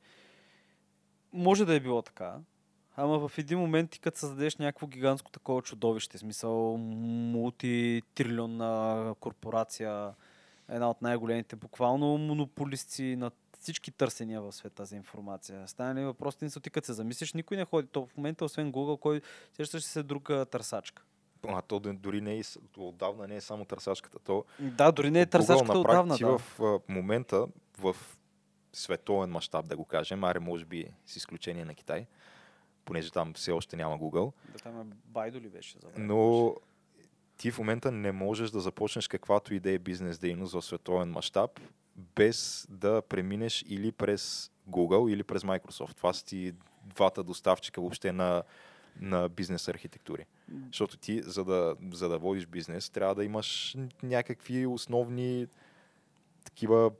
Може 1.32 1.64
да 1.64 1.74
е 1.74 1.80
било 1.80 2.02
така, 2.02 2.38
Ама 2.96 3.28
в 3.28 3.38
един 3.38 3.59
момент 3.59 3.90
ти 3.90 4.01
като 4.01 4.18
създадеш 4.18 4.56
някакво 4.56 4.86
гигантско 4.86 5.30
такова 5.30 5.62
чудовище, 5.62 6.18
смисъл 6.18 6.76
мултитрилионна 6.76 9.14
корпорация, 9.20 10.14
една 10.68 10.90
от 10.90 11.02
най-големите, 11.02 11.56
буквално 11.56 12.18
монополисти 12.18 13.16
на 13.16 13.30
всички 13.60 13.90
търсения 13.90 14.42
в 14.42 14.52
света 14.52 14.84
за 14.84 14.96
информация. 14.96 15.68
Стане 15.68 16.01
ли 16.01 16.05
въпрос, 16.05 16.36
ти 16.36 16.51
се 16.82 16.92
замислиш, 16.92 17.32
никой 17.32 17.56
не 17.56 17.64
ходи. 17.64 17.88
То 17.88 18.06
в 18.06 18.16
момента, 18.16 18.44
освен 18.44 18.72
Google, 18.72 19.01
кой 19.01 19.20
сещаш 19.52 19.82
ли 19.82 19.86
се 19.86 20.02
друга 20.02 20.46
търсачка. 20.46 21.02
А 21.49 21.62
то 21.62 21.81
дори 21.81 22.21
не 22.21 22.39
е, 22.39 22.43
отдавна 22.77 23.29
не 23.29 23.37
е 23.37 23.41
само 23.41 23.65
търсачката. 23.65 24.19
То 24.19 24.45
Да, 24.61 24.93
дори 24.93 25.11
не 25.11 25.21
е 25.21 25.27
търсачката 25.27 25.73
на 25.73 25.81
отдавна. 25.81 26.16
Да. 26.19 26.39
в 26.39 26.81
момента 26.89 27.47
в 27.79 27.97
световен 28.73 29.31
мащаб, 29.31 29.69
да 29.69 29.77
го 29.77 29.85
кажем, 29.85 30.25
аре 30.25 30.41
може 30.41 30.65
би 30.65 30.87
с 31.07 31.16
изключение 31.16 31.65
на 31.65 31.75
Китай, 31.75 32.07
понеже 32.85 33.11
там 33.11 33.35
все 33.35 33.53
още 33.53 33.77
няма 33.77 33.99
Google, 33.99 34.33
да 34.53 34.59
там 34.59 34.81
е 34.81 34.85
Байдо 35.05 35.41
ли 35.41 35.49
беше? 35.49 35.79
За 35.79 35.89
но 35.99 36.55
ти 37.37 37.51
в 37.51 37.59
момента 37.59 37.93
не 37.93 38.12
можеш 38.12 38.51
да 38.51 38.61
започнеш 38.61 39.09
каквато 39.09 39.55
и 39.55 39.61
да 39.61 39.71
е 39.71 39.79
бизнес 39.79 40.19
дейност 40.19 40.55
в 40.55 40.62
световен 40.62 41.11
мащаб, 41.11 41.61
без 41.97 42.66
да 42.71 43.03
преминеш 43.03 43.65
или 43.69 43.93
през 43.93 44.51
Google, 44.71 45.12
или 45.12 45.23
през 45.23 45.43
Microsoft. 45.43 45.97
Това 45.97 46.12
са 46.12 46.25
ти 46.25 46.53
двата 46.85 47.23
доставчика 47.23 47.81
въобще 47.81 48.12
на, 48.12 48.43
на 49.01 49.29
бизнес 49.29 49.69
архитектури. 49.69 50.27
Защото 50.66 50.97
ти, 50.97 51.23
за 51.23 51.45
да, 51.45 51.77
за 51.93 52.09
да 52.09 52.19
водиш 52.19 52.47
бизнес, 52.47 52.91
трябва 52.91 53.15
да 53.15 53.25
имаш 53.25 53.77
някакви 54.03 54.66
основни 54.66 55.47
такива 56.45 56.91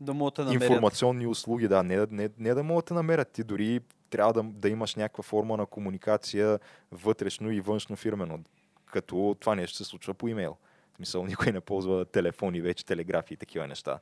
Да 0.00 0.14
могат 0.14 0.34
да 0.34 0.44
намерят. 0.44 0.62
информационни 0.62 1.26
услуги, 1.26 1.68
да, 1.68 1.82
не, 1.82 2.06
не, 2.10 2.28
не 2.38 2.54
да 2.54 2.62
могат 2.62 2.86
да 2.86 2.94
намерят. 2.94 3.30
Ти 3.30 3.44
дори 3.44 3.80
трябва 4.10 4.32
да, 4.32 4.42
да 4.42 4.68
имаш 4.68 4.94
някаква 4.94 5.22
форма 5.22 5.56
на 5.56 5.66
комуникация 5.66 6.58
вътрешно 6.92 7.50
и 7.50 7.60
външно 7.60 7.96
фирмено. 7.96 8.38
Като 8.86 9.36
това 9.40 9.54
нещо 9.54 9.76
се 9.76 9.84
случва 9.84 10.14
по 10.14 10.28
имейл. 10.28 10.56
В 10.92 10.96
смисъл, 10.96 11.26
никой 11.26 11.52
не 11.52 11.60
ползва 11.60 12.04
телефони, 12.04 12.60
вече 12.60 12.86
телеграфи 12.86 13.34
и 13.34 13.36
такива 13.36 13.66
неща. 13.66 13.98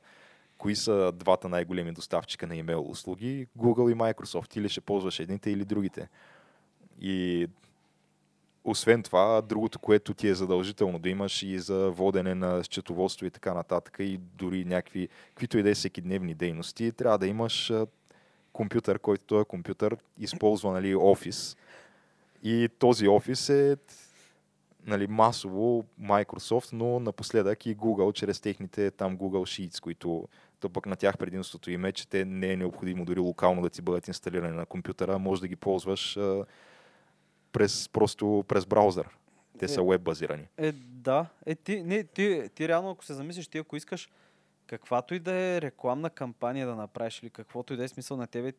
Кои 0.57 0.75
са 0.75 1.11
двата 1.15 1.49
най-големи 1.49 1.91
доставчика 1.91 2.47
на 2.47 2.55
имейл 2.55 2.89
услуги? 2.89 3.47
Google 3.57 3.91
и 3.91 3.95
Microsoft. 3.95 4.57
Или 4.57 4.69
ще 4.69 4.81
ползваш 4.81 5.19
едните 5.19 5.51
или 5.51 5.65
другите. 5.65 6.09
И 7.01 7.47
освен 8.63 9.03
това, 9.03 9.41
другото, 9.41 9.79
което 9.79 10.13
ти 10.13 10.27
е 10.27 10.35
задължително 10.35 10.99
да 10.99 11.09
имаш 11.09 11.43
и 11.43 11.59
за 11.59 11.91
водене 11.91 12.35
на 12.35 12.63
счетоводство 12.63 13.25
и 13.25 13.31
така 13.31 13.53
нататък 13.53 13.97
и 13.99 14.17
дори 14.17 14.65
някакви, 14.65 15.09
каквито 15.29 15.57
и 15.57 15.63
да 15.63 15.69
е 15.69 15.73
всекидневни 15.73 16.33
дейности, 16.33 16.91
трябва 16.91 17.17
да 17.17 17.27
имаш 17.27 17.73
компютър, 18.53 18.99
който 18.99 19.25
този 19.25 19.45
компютър 19.45 19.97
използва 20.19 20.71
нали, 20.71 20.95
офис. 20.95 21.57
И 22.43 22.69
този 22.79 23.07
офис 23.07 23.49
е 23.49 23.77
нали, 24.85 25.07
масово 25.07 25.85
Microsoft, 26.01 26.73
но 26.73 26.99
напоследък 26.99 27.65
и 27.65 27.77
Google, 27.77 28.13
чрез 28.13 28.39
техните 28.39 28.91
там 28.91 29.17
Google 29.17 29.67
Sheets, 29.67 29.81
които 29.81 30.27
то 30.59 30.69
пък 30.69 30.85
на 30.85 30.95
тях 30.95 31.17
предимството 31.17 31.71
им 31.71 31.85
е, 31.85 31.91
че 31.91 32.07
те 32.07 32.25
не 32.25 32.51
е 32.51 32.57
необходимо 32.57 33.05
дори 33.05 33.19
локално 33.19 33.61
да 33.61 33.69
ти 33.69 33.81
бъдат 33.81 34.07
инсталирани 34.07 34.57
на 34.57 34.65
компютъра, 34.65 35.19
може 35.19 35.41
да 35.41 35.47
ги 35.47 35.55
ползваш 35.55 36.17
през, 37.51 37.89
просто 37.89 38.45
през 38.47 38.65
браузър. 38.65 39.09
Те 39.59 39.67
са 39.67 39.81
Е. 39.81 39.83
веб 39.83 40.01
базирани. 40.01 40.47
Е, 40.57 40.71
да. 40.71 41.25
Е, 41.45 41.55
ти, 41.55 41.83
не, 41.83 42.03
ти, 42.03 42.49
ти 42.55 42.67
реално, 42.67 42.89
ако 42.89 43.05
се 43.05 43.13
замислиш, 43.13 43.47
ти 43.47 43.57
ако 43.57 43.75
искаш 43.75 44.09
каквато 44.67 45.13
и 45.13 45.19
да 45.19 45.33
е 45.33 45.61
рекламна 45.61 46.09
кампания 46.09 46.67
да 46.67 46.75
направиш 46.75 47.23
или 47.23 47.29
каквото 47.29 47.73
и 47.73 47.77
да 47.77 47.83
е 47.83 47.87
смисъл 47.87 48.17
на 48.17 48.27
тебе, 48.27 48.53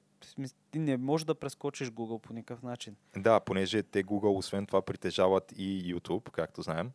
ти 0.71 0.79
не 0.79 0.97
можеш 0.97 1.25
да 1.25 1.35
прескочиш 1.35 1.91
Google 1.91 2.19
по 2.19 2.33
никакъв 2.33 2.63
начин. 2.63 2.97
Да, 3.17 3.41
понеже 3.41 3.83
те 3.83 4.05
Google 4.05 4.39
освен 4.39 4.67
това 4.67 4.83
притежават 4.83 5.53
и 5.57 5.95
YouTube, 5.95 6.31
както 6.31 6.63
знаем. 6.63 6.91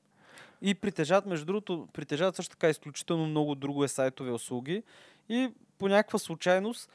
И 0.62 0.76
притежават, 0.76 1.26
между 1.26 1.46
другото, 1.46 1.88
притежават 1.94 2.36
също 2.36 2.52
така 2.52 2.70
изключително 2.70 3.26
много 3.26 3.56
друго 3.56 3.88
сайтове 3.88 4.32
услуги 4.32 4.84
и 5.30 5.50
по 5.78 5.88
някаква 5.88 6.20
случайност 6.20 6.90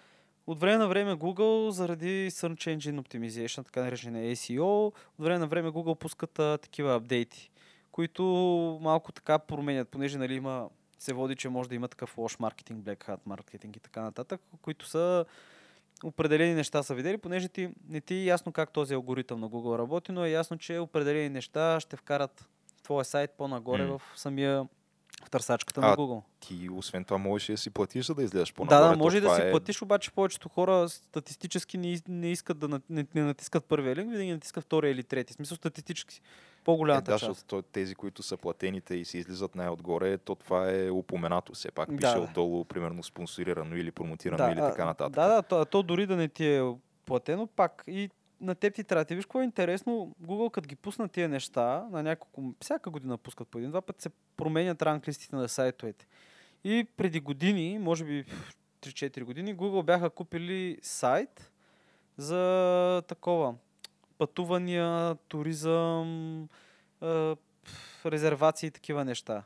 от 0.51 0.61
време 0.61 0.79
на 0.79 0.89
време 0.89 1.17
Google, 1.17 1.69
заради 1.69 2.31
Search 2.31 2.77
Engine 2.77 3.01
Optimization, 3.01 3.65
така 3.65 3.85
наречения 3.85 4.37
SEO, 4.37 4.87
от 5.19 5.25
време 5.25 5.39
на 5.39 5.47
време 5.47 5.69
Google 5.69 5.95
пускат 5.95 6.39
а, 6.39 6.59
такива 6.59 6.95
апдейти, 6.95 7.51
които 7.93 8.23
малко 8.83 9.13
така 9.13 9.39
променят, 9.39 9.89
понеже 9.89 10.19
нали, 10.19 10.35
има, 10.35 10.69
се 10.99 11.13
води, 11.13 11.37
че 11.37 11.49
може 11.49 11.69
да 11.69 11.75
има 11.75 11.89
такъв 11.89 12.19
лош 12.19 12.39
маркетинг, 12.39 12.85
black 12.85 13.09
hat 13.09 13.19
маркетинг 13.27 13.77
и 13.77 13.81
така 13.81 14.03
нататък, 14.03 14.41
които 14.63 14.87
са 14.87 15.25
определени 16.05 16.55
неща 16.55 16.83
са 16.83 16.95
видели, 16.95 17.19
понеже 17.19 17.49
ти, 17.49 17.71
не 17.89 18.01
ти 18.01 18.15
е 18.15 18.25
ясно 18.25 18.53
как 18.53 18.73
този 18.73 18.95
алгоритъм 18.95 19.41
на 19.41 19.49
Google 19.49 19.79
работи, 19.79 20.13
но 20.13 20.25
е 20.25 20.31
ясно, 20.31 20.59
че 20.59 20.79
определени 20.79 21.29
неща 21.29 21.81
ще 21.81 21.97
вкарат 21.97 22.49
твоя 22.83 23.05
сайт 23.05 23.31
по-нагоре 23.31 23.87
М. 23.87 23.99
в 23.99 24.03
самия 24.17 24.67
в 25.21 25.31
търсачката 25.31 25.81
на 25.81 25.97
Google. 25.97 26.23
Ти 26.41 26.69
освен 26.73 27.05
това 27.05 27.19
можеш 27.19 27.47
да 27.47 27.57
си 27.57 27.71
платиш, 27.71 28.07
за 28.07 28.15
да 28.15 28.23
излезеш 28.23 28.49
Да, 28.49 28.55
по-нагоре. 28.55 28.81
да, 28.81 28.93
то 28.93 28.99
може 28.99 29.21
да 29.21 29.35
си 29.35 29.43
е... 29.43 29.51
платиш, 29.51 29.83
обаче 29.83 30.11
повечето 30.11 30.49
хора 30.49 30.89
статистически 30.89 31.79
не, 31.79 32.01
не 32.09 32.27
искат 32.29 32.59
да 32.59 32.69
на- 32.69 32.81
не, 32.91 33.07
не 33.15 33.23
натискат 33.23 33.65
първия 33.65 33.97
линк, 33.97 34.11
винаги 34.11 34.33
натискат 34.33 34.65
втория 34.65 34.91
или 34.91 35.03
трети. 35.03 35.33
В 35.33 35.37
смисъл 35.37 35.57
статистически. 35.57 36.17
Е, 36.17 36.21
По-голямата 36.65 37.05
да, 37.05 37.19
част. 37.19 37.31
защото 37.31 37.63
то- 37.63 37.63
тези, 37.63 37.95
които 37.95 38.23
са 38.23 38.37
платените 38.37 38.95
и 38.95 39.05
се 39.05 39.19
излизат 39.19 39.55
най-отгоре, 39.55 40.19
то 40.19 40.35
това 40.35 40.71
е 40.73 40.91
упоменато 40.91 41.53
все 41.53 41.71
пак. 41.71 41.89
Пише 41.89 41.99
Да, 41.99 42.15
да. 42.15 42.21
отдолу, 42.21 42.65
примерно, 42.65 43.03
спонсорирано 43.03 43.77
или 43.77 43.91
промотирано 43.91 44.53
или 44.53 44.61
а, 44.61 44.71
така 44.71 44.85
нататък. 44.85 45.15
Да, 45.15 45.29
да, 45.29 45.43
то, 45.43 45.65
то 45.65 45.83
дори 45.83 46.07
да 46.07 46.17
не 46.17 46.29
ти 46.29 46.47
е 46.47 46.63
платено, 47.07 47.47
пак 47.47 47.85
и 47.87 48.11
на 48.41 48.55
теб 48.55 48.75
ти 48.75 48.85
трябва. 48.85 49.05
Ти 49.05 49.15
виж 49.15 49.25
какво 49.25 49.41
е 49.41 49.45
интересно, 49.45 50.15
Google 50.23 50.51
като 50.51 50.69
ги 50.69 50.77
пуснат 50.77 51.13
тия 51.13 51.29
неща, 51.29 51.87
на 51.91 52.03
няколко, 52.03 52.55
всяка 52.61 52.91
година 52.91 53.19
пускат 53.19 53.49
по 53.49 53.59
един-два 53.59 53.81
пъти, 53.81 54.03
се 54.03 54.11
променят 54.37 54.83
ранглистите 54.83 55.37
на 55.37 55.49
сайтовете. 55.49 56.07
И 56.65 56.87
преди 56.97 57.21
години, 57.21 57.79
може 57.79 58.05
би 58.05 58.25
3-4 58.81 59.25
години, 59.25 59.57
Google 59.57 59.85
бяха 59.85 60.11
купили 60.11 60.79
сайт 60.83 61.53
за 62.17 63.03
такова 63.09 63.55
пътувания, 64.19 65.15
туризъм, 65.29 66.49
резервации 68.07 68.67
и 68.67 68.71
такива 68.71 69.05
неща. 69.05 69.43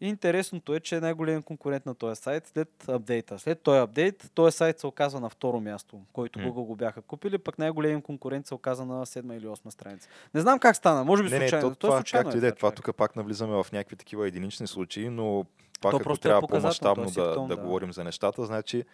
И 0.00 0.08
интересното 0.08 0.74
е, 0.74 0.80
че 0.80 0.96
е 0.96 1.00
най-големият 1.00 1.44
конкурент 1.44 1.86
на 1.86 1.94
този 1.94 2.20
сайт 2.20 2.46
след 2.46 2.88
апдейта. 2.88 3.38
След 3.38 3.62
този 3.62 3.78
апдейт, 3.78 4.30
този 4.34 4.56
сайт 4.56 4.78
се 4.78 4.86
оказва 4.86 5.20
на 5.20 5.28
второ 5.28 5.60
място, 5.60 6.00
който 6.12 6.38
М. 6.38 6.44
Google 6.44 6.66
го 6.66 6.76
бяха 6.76 7.02
купили, 7.02 7.38
пък 7.38 7.58
най-големият 7.58 8.04
конкурент 8.04 8.46
се 8.46 8.54
оказа 8.54 8.84
на 8.84 9.06
седма 9.06 9.34
или 9.34 9.48
осма 9.48 9.70
страница. 9.70 10.08
Не 10.34 10.40
знам 10.40 10.58
как 10.58 10.76
стана, 10.76 11.04
може 11.04 11.22
би 11.22 11.30
Не, 11.30 11.38
не, 11.38 11.48
случайно. 11.48 11.68
то, 11.68 11.74
То 11.74 11.86
това, 11.86 11.96
случайно 11.96 12.24
както 12.24 12.38
и 12.38 12.40
да 12.40 12.48
е, 12.48 12.52
това 12.52 12.70
тук 12.70 12.96
пак 12.96 13.16
навлизаме 13.16 13.62
в 13.62 13.66
някакви 13.72 13.96
такива 13.96 14.28
единични 14.28 14.66
случаи, 14.66 15.08
но 15.08 15.44
пак 15.80 15.90
То 15.90 15.96
ако 15.96 16.12
е 16.12 16.16
трябва 16.16 16.40
показателно, 16.40 16.94
по-масштабно 16.94 17.02
е 17.02 17.06
да, 17.06 17.12
симптом, 17.12 17.48
да, 17.48 17.56
да. 17.56 17.62
говорим 17.62 17.92
за 17.92 18.04
нещата, 18.04 18.46
значи 18.46 18.84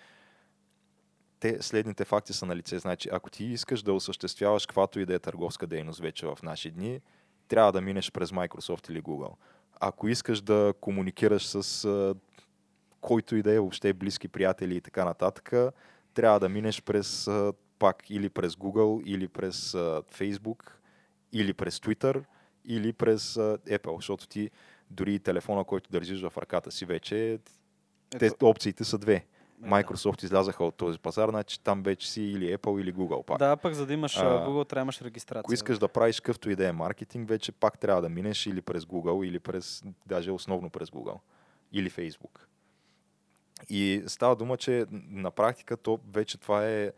те 1.40 1.62
следните 1.62 2.04
факти 2.04 2.32
са 2.32 2.46
на 2.46 2.56
лице. 2.56 2.78
Значи, 2.78 3.08
ако 3.12 3.30
ти 3.30 3.44
искаш 3.44 3.82
да 3.82 3.92
осъществяваш 3.92 4.66
каквато 4.66 5.00
и 5.00 5.06
да 5.06 5.14
е 5.14 5.18
търговска 5.18 5.66
дейност 5.66 6.00
вече 6.00 6.26
в 6.26 6.38
наши 6.42 6.70
дни, 6.70 7.00
трябва 7.48 7.72
да 7.72 7.80
минеш 7.80 8.12
през 8.12 8.30
Microsoft 8.30 8.90
или 8.90 9.02
Google. 9.02 9.32
Ако 9.80 10.08
искаш 10.08 10.40
да 10.40 10.74
комуникираш 10.80 11.46
с 11.46 11.84
а, 11.84 12.14
който 13.00 13.36
и 13.36 13.42
да 13.42 13.52
е 13.52 13.60
въобще 13.60 13.92
близки 13.92 14.28
приятели 14.28 14.76
и 14.76 14.80
така 14.80 15.04
нататък, 15.04 15.52
трябва 16.14 16.40
да 16.40 16.48
минеш 16.48 16.82
през 16.82 17.28
а, 17.28 17.52
пак 17.78 18.10
или 18.10 18.28
през 18.28 18.54
Google, 18.54 19.04
или 19.04 19.28
през 19.28 19.74
а, 19.74 20.02
Facebook, 20.12 20.70
или 21.32 21.52
през 21.52 21.78
Twitter, 21.78 22.24
или 22.64 22.92
през 22.92 23.36
а, 23.36 23.58
Apple, 23.58 23.96
защото 23.96 24.28
ти 24.28 24.50
дори 24.90 25.18
телефона, 25.18 25.64
който 25.64 25.90
държиш 25.90 26.22
в 26.22 26.32
ръката 26.38 26.70
си 26.70 26.84
вече, 26.84 27.38
те, 28.10 28.30
опциите 28.42 28.84
са 28.84 28.98
две. 28.98 29.26
Е. 29.64 29.66
Microsoft 29.68 30.24
излязаха 30.24 30.64
от 30.64 30.74
този 30.74 30.98
пазар, 30.98 31.28
значи 31.28 31.60
там 31.60 31.82
вече 31.82 32.10
си 32.10 32.22
или 32.22 32.56
Apple, 32.56 32.80
или 32.80 32.94
Google 32.94 33.24
пак. 33.24 33.38
Да, 33.38 33.56
пък 33.56 33.74
за 33.74 33.86
да 33.86 33.92
имаш 33.92 34.16
А, 34.16 34.22
Google, 34.22 34.68
трябва 34.68 34.80
да 34.80 34.84
имаш 34.84 35.02
регистрация. 35.02 35.40
Ако 35.40 35.54
искаш 35.54 35.78
да 35.78 35.88
правиш 35.88 36.20
какъвто 36.20 36.50
и 36.50 36.56
да 36.56 36.68
е 36.68 36.72
маркетинг, 36.72 37.28
вече 37.28 37.52
пак 37.52 37.78
трябва 37.78 38.02
да 38.02 38.08
минеш 38.08 38.46
или 38.46 38.60
през 38.60 38.84
Google, 38.84 39.26
или 39.26 39.38
през, 39.38 39.82
даже 40.06 40.30
основно 40.30 40.70
през 40.70 40.88
Google, 40.88 41.18
или 41.72 41.90
Facebook. 41.90 42.40
И 43.68 44.02
става 44.06 44.36
дума, 44.36 44.56
че 44.56 44.86
на 44.90 45.30
практика 45.30 45.76
то 45.76 46.00
вече 46.12 46.38
това 46.38 46.68
е 46.68 46.92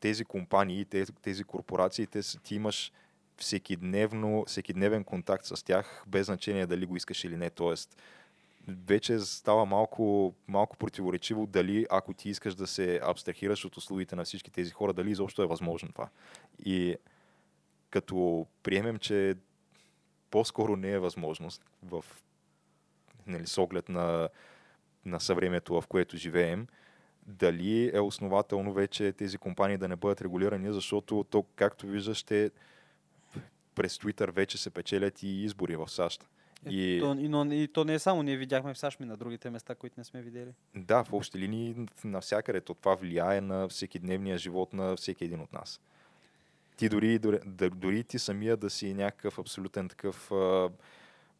тези 0.00 0.24
компании, 0.24 0.84
тези, 0.84 1.12
тези 1.12 1.44
корпорации, 1.44 2.06
те, 2.06 2.20
ти 2.42 2.54
имаш 2.54 2.92
всекидневно, 3.36 4.44
всекидневен 4.46 5.04
контакт 5.04 5.44
с 5.44 5.64
тях, 5.64 6.04
без 6.06 6.26
значение 6.26 6.66
дали 6.66 6.86
го 6.86 6.96
искаш 6.96 7.24
или 7.24 7.36
не. 7.36 7.50
Тоест, 7.50 8.02
вече 8.68 9.18
става 9.18 9.64
малко, 9.64 10.34
малко 10.48 10.76
противоречиво 10.76 11.46
дали 11.46 11.86
ако 11.90 12.14
ти 12.14 12.30
искаш 12.30 12.54
да 12.54 12.66
се 12.66 13.00
абстрахираш 13.02 13.64
от 13.64 13.76
услугите 13.76 14.16
на 14.16 14.24
всички 14.24 14.50
тези 14.50 14.70
хора, 14.70 14.92
дали 14.92 15.10
изобщо 15.10 15.42
е 15.42 15.46
възможно 15.46 15.88
това. 15.92 16.08
И 16.64 16.96
като 17.90 18.46
приемем, 18.62 18.98
че 18.98 19.34
по-скоро 20.30 20.76
не 20.76 20.90
е 20.90 20.98
възможност 20.98 21.64
в, 21.82 22.04
нали, 23.26 23.46
с 23.46 23.58
оглед 23.58 23.88
на, 23.88 24.28
на 25.04 25.20
съвремето, 25.20 25.80
в 25.80 25.86
което 25.86 26.16
живеем, 26.16 26.66
дали 27.26 27.90
е 27.94 28.00
основателно 28.00 28.72
вече 28.72 29.12
тези 29.12 29.38
компании 29.38 29.76
да 29.76 29.88
не 29.88 29.96
бъдат 29.96 30.22
регулирани, 30.22 30.72
защото 30.72 31.24
то, 31.30 31.42
както 31.42 31.86
виждаш, 31.86 32.22
те 32.22 32.50
през 33.74 33.98
Twitter 33.98 34.30
вече 34.30 34.58
се 34.58 34.70
печелят 34.70 35.22
и 35.22 35.44
избори 35.44 35.76
в 35.76 35.88
САЩ. 35.88 36.28
И... 36.66 36.98
То, 37.00 37.14
и, 37.14 37.28
но, 37.28 37.52
и 37.52 37.68
то 37.68 37.84
не 37.84 37.94
е 37.94 37.98
само, 37.98 38.22
ние 38.22 38.36
видяхме 38.36 38.74
в 38.74 38.78
САЩ, 38.78 39.00
ми 39.00 39.06
на 39.06 39.16
другите 39.16 39.50
места, 39.50 39.74
които 39.74 39.94
не 39.98 40.04
сме 40.04 40.22
видели. 40.22 40.50
Да, 40.74 41.04
в 41.04 41.12
общи 41.12 41.38
линии 41.38 41.86
навсякъде. 42.04 42.60
То 42.60 42.74
това 42.74 42.94
влияе 42.94 43.40
на 43.40 43.68
всеки 43.68 43.98
дневния 43.98 44.38
живот 44.38 44.72
на 44.72 44.96
всеки 44.96 45.24
един 45.24 45.40
от 45.40 45.52
нас. 45.52 45.80
Ти 46.76 46.88
дори, 46.88 47.18
дори, 47.18 47.38
дори 47.74 48.04
ти 48.04 48.18
самия 48.18 48.56
да 48.56 48.70
си 48.70 48.94
някакъв 48.94 49.38
абсолютен 49.38 49.88
такъв, 49.88 50.32
а, 50.32 50.70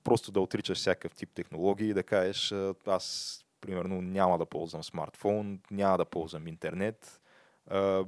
просто 0.04 0.32
да 0.32 0.40
отричаш 0.40 0.78
всякакъв 0.78 1.14
тип 1.14 1.30
технологии 1.34 1.88
и 1.88 1.94
да 1.94 2.02
кажеш, 2.02 2.54
аз 2.86 3.38
примерно 3.60 4.02
няма 4.02 4.38
да 4.38 4.46
ползвам 4.46 4.84
смартфон, 4.84 5.60
няма 5.70 5.98
да 5.98 6.04
ползвам 6.04 6.48
интернет, 6.48 7.20
а, 7.66 8.04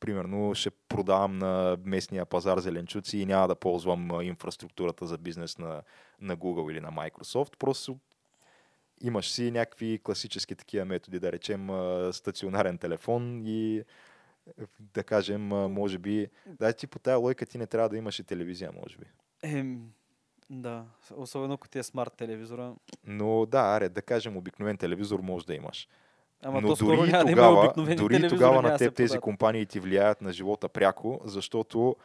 примерно 0.00 0.54
ще 0.54 0.70
продавам 0.90 1.38
на 1.38 1.78
местния 1.84 2.26
пазар 2.26 2.58
зеленчуци 2.58 3.18
и 3.18 3.26
няма 3.26 3.48
да 3.48 3.54
ползвам 3.54 4.20
инфраструктурата 4.22 5.06
за 5.06 5.18
бизнес 5.18 5.58
на, 5.58 5.82
на 6.20 6.36
Google 6.36 6.70
или 6.70 6.80
на 6.80 6.92
Microsoft. 6.92 7.56
Просто 7.56 7.98
имаш 9.02 9.30
си 9.30 9.50
някакви 9.50 10.00
класически 10.02 10.54
такива 10.54 10.84
методи, 10.84 11.18
да 11.18 11.32
речем 11.32 11.68
стационарен 12.12 12.78
телефон 12.78 13.42
и 13.46 13.82
да 14.78 15.04
кажем, 15.04 15.46
може 15.48 15.98
би, 15.98 16.28
да 16.46 16.72
ти 16.72 16.86
по 16.86 16.98
тая 16.98 17.18
лойка 17.18 17.46
ти 17.46 17.58
не 17.58 17.66
трябва 17.66 17.88
да 17.88 17.96
имаш 17.96 18.18
и 18.18 18.24
телевизия, 18.24 18.72
може 18.72 18.96
би. 18.96 19.04
Ем, 19.42 19.92
да, 20.50 20.84
особено 21.16 21.54
ако 21.54 21.68
ти 21.68 21.78
е 21.78 21.82
смарт 21.82 22.12
телевизора. 22.16 22.74
Но 23.04 23.46
да, 23.46 23.60
аре, 23.60 23.88
да 23.88 24.02
кажем, 24.02 24.36
обикновен 24.36 24.76
телевизор 24.76 25.20
може 25.20 25.46
да 25.46 25.54
имаш. 25.54 25.88
Ама 26.42 26.60
Но 26.60 26.74
дори 26.74 27.12
тогава, 27.26 27.72
да 27.76 27.94
дори 27.96 28.28
тогава 28.28 28.62
на 28.62 28.76
теб 28.76 28.94
тези 28.94 29.18
компании 29.18 29.66
ти 29.66 29.80
влияят 29.80 30.20
на 30.20 30.32
живота 30.32 30.68
пряко, 30.68 31.20
защото 31.24 31.96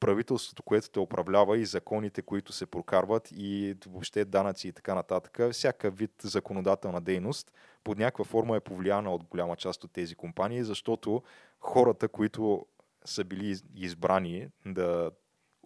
правителството, 0.00 0.62
което 0.62 0.90
те 0.90 1.00
управлява 1.00 1.58
и 1.58 1.66
законите, 1.66 2.22
които 2.22 2.52
се 2.52 2.66
прокарват 2.66 3.28
и 3.32 3.76
въобще 3.86 4.24
данъци 4.24 4.68
и 4.68 4.72
така 4.72 4.94
нататък, 4.94 5.52
всяка 5.52 5.90
вид 5.90 6.10
законодателна 6.22 7.00
дейност 7.00 7.52
под 7.84 7.98
някаква 7.98 8.24
форма 8.24 8.56
е 8.56 8.60
повлияна 8.60 9.14
от 9.14 9.24
голяма 9.24 9.56
част 9.56 9.84
от 9.84 9.92
тези 9.92 10.14
компании, 10.14 10.64
защото 10.64 11.22
хората, 11.60 12.08
които 12.08 12.66
са 13.04 13.24
били 13.24 13.56
избрани 13.74 14.48
да 14.66 15.10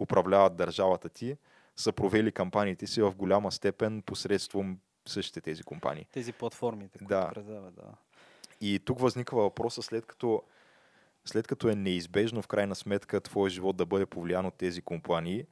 управляват 0.00 0.56
държавата 0.56 1.08
ти, 1.08 1.36
са 1.76 1.92
провели 1.92 2.32
кампаниите 2.32 2.86
си 2.86 3.02
в 3.02 3.14
голяма 3.16 3.52
степен 3.52 4.02
посредством 4.02 4.78
същите 5.06 5.40
тези 5.40 5.62
компании. 5.62 6.06
Тези 6.12 6.32
платформи, 6.32 6.88
които 6.88 7.04
да. 7.04 7.30
предават, 7.34 7.74
да. 7.74 7.82
И 8.62 8.80
тук 8.84 9.00
възниква 9.00 9.42
въпроса, 9.42 9.82
след 9.82 10.06
като, 10.06 10.42
след 11.24 11.46
като 11.46 11.68
е 11.68 11.74
неизбежно 11.74 12.42
в 12.42 12.46
крайна 12.46 12.74
сметка 12.74 13.20
твоя 13.20 13.50
живот 13.50 13.76
да 13.76 13.86
бъде 13.86 14.06
повлиян 14.06 14.46
от 14.46 14.54
тези 14.54 14.82
компании, 14.82 15.46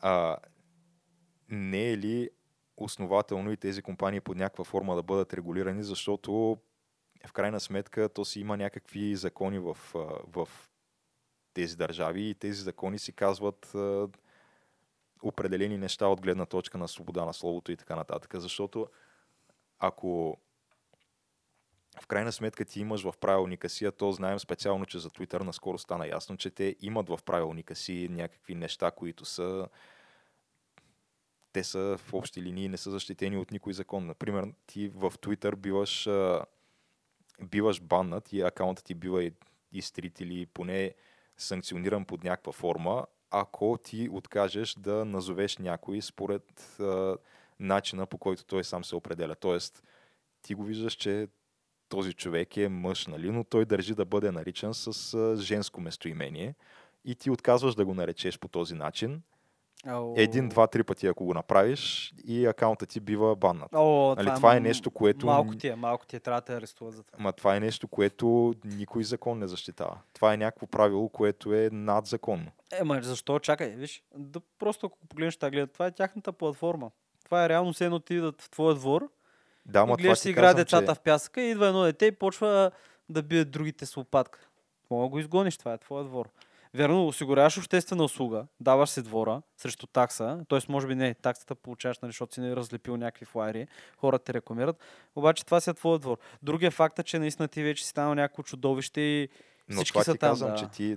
а, 0.00 0.36
не 1.48 1.90
е 1.90 1.98
ли 1.98 2.30
основателно 2.76 3.52
и 3.52 3.56
тези 3.56 3.82
компании 3.82 4.20
под 4.20 4.36
някаква 4.36 4.64
форма 4.64 4.94
да 4.94 5.02
бъдат 5.02 5.34
регулирани, 5.34 5.82
защото 5.82 6.58
в 7.26 7.32
крайна 7.32 7.60
сметка 7.60 8.08
то 8.08 8.24
си 8.24 8.40
има 8.40 8.56
някакви 8.56 9.16
закони 9.16 9.58
в, 9.58 9.78
в 10.26 10.48
тези 11.52 11.76
държави 11.76 12.22
и 12.22 12.34
тези 12.34 12.62
закони 12.62 12.98
си 12.98 13.12
казват 13.12 13.74
а, 13.74 14.08
определени 15.22 15.78
неща 15.78 16.06
от 16.06 16.20
гледна 16.20 16.46
точка 16.46 16.78
на 16.78 16.88
свобода 16.88 17.24
на 17.24 17.34
словото 17.34 17.72
и 17.72 17.76
така 17.76 17.96
нататък. 17.96 18.34
Защото 18.36 18.88
ако 19.78 20.38
в 22.02 22.06
крайна 22.06 22.32
сметка 22.32 22.64
ти 22.64 22.80
имаш 22.80 23.02
в 23.02 23.14
правилника 23.20 23.68
си, 23.68 23.84
а 23.84 23.92
то 23.92 24.12
знаем 24.12 24.38
специално, 24.38 24.86
че 24.86 24.98
за 24.98 25.10
Twitter 25.10 25.42
наскоро 25.42 25.78
стана 25.78 26.06
ясно, 26.08 26.36
че 26.36 26.50
те 26.50 26.76
имат 26.80 27.08
в 27.08 27.18
правилника 27.24 27.74
си 27.74 28.08
някакви 28.10 28.54
неща, 28.54 28.90
които 28.90 29.24
са 29.24 29.68
те 31.52 31.64
са 31.64 31.96
в 31.98 32.14
общи 32.14 32.42
линии 32.42 32.68
не 32.68 32.76
са 32.76 32.90
защитени 32.90 33.36
от 33.36 33.50
никой 33.50 33.72
закон. 33.72 34.06
Например, 34.06 34.52
ти 34.66 34.88
в 34.88 35.10
Twitter 35.10 35.56
биваш, 35.56 36.08
биваш 37.42 37.80
баннат 37.80 38.32
и 38.32 38.40
акаунтът 38.40 38.84
ти 38.84 38.94
бива 38.94 39.30
изтрит 39.72 40.20
или 40.20 40.46
поне 40.46 40.94
санкциониран 41.36 42.04
под 42.04 42.24
някаква 42.24 42.52
форма, 42.52 43.06
ако 43.30 43.78
ти 43.84 44.08
откажеш 44.12 44.74
да 44.74 45.04
назовеш 45.04 45.58
някой 45.58 46.02
според 46.02 46.76
а, 46.80 47.16
начина 47.60 48.06
по 48.06 48.18
който 48.18 48.44
той 48.44 48.64
сам 48.64 48.84
се 48.84 48.96
определя. 48.96 49.34
Тоест, 49.34 49.82
ти 50.42 50.54
го 50.54 50.64
виждаш, 50.64 50.92
че 50.92 51.28
този 51.88 52.12
човек 52.12 52.56
е 52.56 52.68
мъж, 52.68 53.06
нали? 53.06 53.30
но 53.30 53.44
той 53.44 53.64
държи 53.64 53.94
да 53.94 54.04
бъде 54.04 54.30
наричан 54.30 54.74
с 54.74 55.14
а, 55.14 55.36
женско 55.36 55.80
местоимение 55.80 56.54
и 57.04 57.14
ти 57.14 57.30
отказваш 57.30 57.74
да 57.74 57.84
го 57.84 57.94
наречеш 57.94 58.38
по 58.38 58.48
този 58.48 58.74
начин. 58.74 59.22
О... 59.86 60.14
Един, 60.16 60.48
два, 60.48 60.66
три 60.66 60.82
пъти, 60.82 61.06
ако 61.06 61.24
го 61.24 61.34
направиш 61.34 62.14
и 62.24 62.46
акаунтът 62.46 62.88
ти 62.88 63.00
бива 63.00 63.36
баннат. 63.36 63.68
О, 63.74 64.14
нали, 64.16 64.26
това, 64.26 64.36
това 64.36 64.56
е 64.56 64.60
нещо, 64.60 64.90
което... 64.90 65.26
Малко 65.26 65.56
ти 65.56 65.68
е, 65.68 65.76
малко 65.76 66.06
ти 66.06 66.16
е, 66.16 66.20
трябва 66.20 66.40
да 66.40 66.44
те 66.44 66.54
арестуват 66.54 66.94
за 66.94 67.02
това. 67.02 67.22
Ма 67.22 67.32
това 67.32 67.56
е 67.56 67.60
нещо, 67.60 67.88
което 67.88 68.54
никой 68.64 69.04
закон 69.04 69.38
не 69.38 69.48
защитава. 69.48 69.98
Това 70.12 70.34
е 70.34 70.36
някакво 70.36 70.66
правило, 70.66 71.08
което 71.08 71.54
е 71.54 71.70
надзаконно. 71.72 72.50
Е, 72.80 72.84
ма 72.84 73.00
защо? 73.02 73.38
Чакай, 73.38 73.70
виж. 73.70 74.02
Да, 74.16 74.40
просто 74.58 74.86
ако 74.86 74.98
погледнеш 75.08 75.36
тази 75.36 75.50
гледа, 75.50 75.66
това 75.66 75.86
е 75.86 75.90
тяхната 75.90 76.32
платформа. 76.32 76.90
Това 77.24 77.44
е 77.44 77.48
реално 77.48 77.72
все 77.72 77.84
едно 77.84 78.00
ти 78.00 78.20
в 78.20 78.32
твоя 78.50 78.74
двор 78.74 79.10
да, 79.66 79.86
ма 79.86 79.96
гледаш 79.96 80.18
си 80.18 80.30
игра 80.30 80.54
децата 80.54 80.94
че... 80.94 81.00
в 81.00 81.02
пясъка 81.02 81.42
и 81.42 81.50
идва 81.50 81.66
едно 81.66 81.82
дете 81.82 82.06
и 82.06 82.12
почва 82.12 82.70
да 83.08 83.22
бие 83.22 83.44
другите 83.44 83.86
с 83.86 83.96
лопатка. 83.96 84.48
Мога 84.90 85.04
да 85.04 85.08
го 85.08 85.18
изгониш, 85.18 85.56
това 85.56 85.72
е 85.72 85.78
твоя 85.78 86.04
двор. 86.04 86.28
Верно, 86.74 87.06
осигуряваш 87.06 87.58
обществена 87.58 88.04
услуга, 88.04 88.46
даваш 88.60 88.90
си 88.90 89.02
двора 89.02 89.42
срещу 89.56 89.86
такса, 89.86 90.44
т.е. 90.48 90.58
може 90.68 90.86
би 90.86 90.94
не, 90.94 91.14
таксата 91.14 91.54
получаваш, 91.54 91.98
нали, 91.98 92.08
защото 92.08 92.34
си 92.34 92.40
не 92.40 92.56
разлепил 92.56 92.96
някакви 92.96 93.24
флайери, 93.24 93.66
хората 93.98 94.24
те 94.24 94.34
рекламират, 94.34 94.76
обаче 95.16 95.44
това 95.44 95.60
си 95.60 95.70
е 95.70 95.74
твоя 95.74 95.98
двор. 95.98 96.18
Другия 96.42 96.70
факт 96.70 96.98
е, 96.98 97.02
че 97.02 97.18
наистина 97.18 97.48
ти 97.48 97.62
вече 97.62 97.84
си 97.84 97.90
станал 97.90 98.14
някакво 98.14 98.42
чудовище 98.42 99.00
и 99.00 99.28
Но 99.68 99.76
всички 99.76 99.92
това 99.92 100.04
са 100.04 100.12
ти 100.12 100.18
там. 100.18 100.30
казвам, 100.30 100.50
да. 100.50 100.56
че 100.56 100.68
ти 100.68 100.96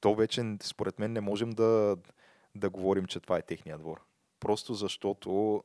то 0.00 0.14
вече 0.14 0.56
според 0.62 0.98
мен 0.98 1.12
не 1.12 1.20
можем 1.20 1.50
да, 1.50 1.96
да 2.54 2.70
говорим, 2.70 3.06
че 3.06 3.20
това 3.20 3.38
е 3.38 3.42
техния 3.42 3.78
двор. 3.78 4.00
Просто 4.40 4.74
защото 4.74 5.62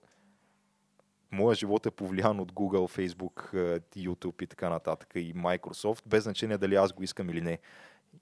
моя 1.31 1.55
живот 1.55 1.85
е 1.85 1.91
повлиян 1.91 2.39
от 2.39 2.51
Google, 2.51 3.09
Facebook, 3.09 3.53
YouTube 3.97 4.43
и 4.43 4.47
така 4.47 4.69
нататък 4.69 5.11
и 5.15 5.35
Microsoft, 5.35 6.07
без 6.07 6.23
значение 6.23 6.57
дали 6.57 6.75
аз 6.75 6.93
го 6.93 7.03
искам 7.03 7.29
или 7.29 7.41
не. 7.41 7.59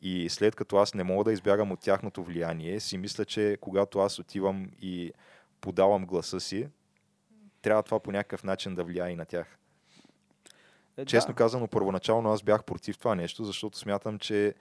И 0.02 0.30
след 0.30 0.56
като 0.56 0.78
аз 0.78 0.94
не 0.94 1.04
мога 1.04 1.24
да 1.24 1.34
избягам 1.34 1.72
от 1.72 1.80
тяхното 1.80 2.24
влияние, 2.24 2.80
си 2.80 2.98
мисля, 2.98 3.26
че 3.26 3.58
когато 3.62 4.00
аз 4.00 4.20
отивам 4.20 4.70
и 4.82 5.12
подавам 5.62 6.06
гласа 6.06 6.40
си, 6.40 6.68
трябва 7.62 7.84
това 7.84 8.00
по 8.00 8.12
някакъв 8.12 8.44
начин 8.44 8.76
да 8.76 8.84
влияе 8.84 9.12
и 9.12 9.16
на 9.16 9.26
тях. 9.26 9.58
Е, 10.98 11.06
Честно 11.06 11.34
да. 11.34 11.38
казано, 11.38 11.68
първоначално 11.68 12.32
аз 12.32 12.44
бях 12.44 12.64
против 12.64 12.98
това 12.98 13.16
нещо, 13.16 13.44
защото 13.44 13.78
смятам, 13.78 14.20
че 14.20 14.54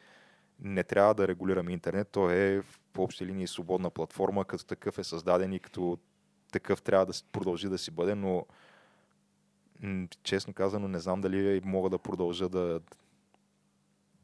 не 0.61 0.85
трябва 0.85 1.15
да 1.15 1.29
регулираме 1.29 1.73
интернет. 1.73 2.09
То 2.09 2.31
е 2.31 2.61
в 2.61 2.99
общи 2.99 3.27
линии 3.27 3.47
свободна 3.47 3.91
платформа, 3.91 4.45
като 4.45 4.65
такъв 4.65 4.99
е 4.99 5.05
създаден 5.05 5.53
и 5.53 5.59
като 5.59 5.99
такъв 6.61 6.83
трябва 6.83 7.07
да 7.07 7.13
продължи 7.33 7.69
да 7.69 7.79
си 7.79 7.91
бъде, 7.91 8.15
но 8.15 8.47
честно 10.23 10.55
казано 10.55 10.89
не 10.89 10.99
знам 10.99 11.21
дали 11.21 11.61
мога 11.65 11.91
да 11.91 11.99
продължа 11.99 12.49
да, 12.49 12.81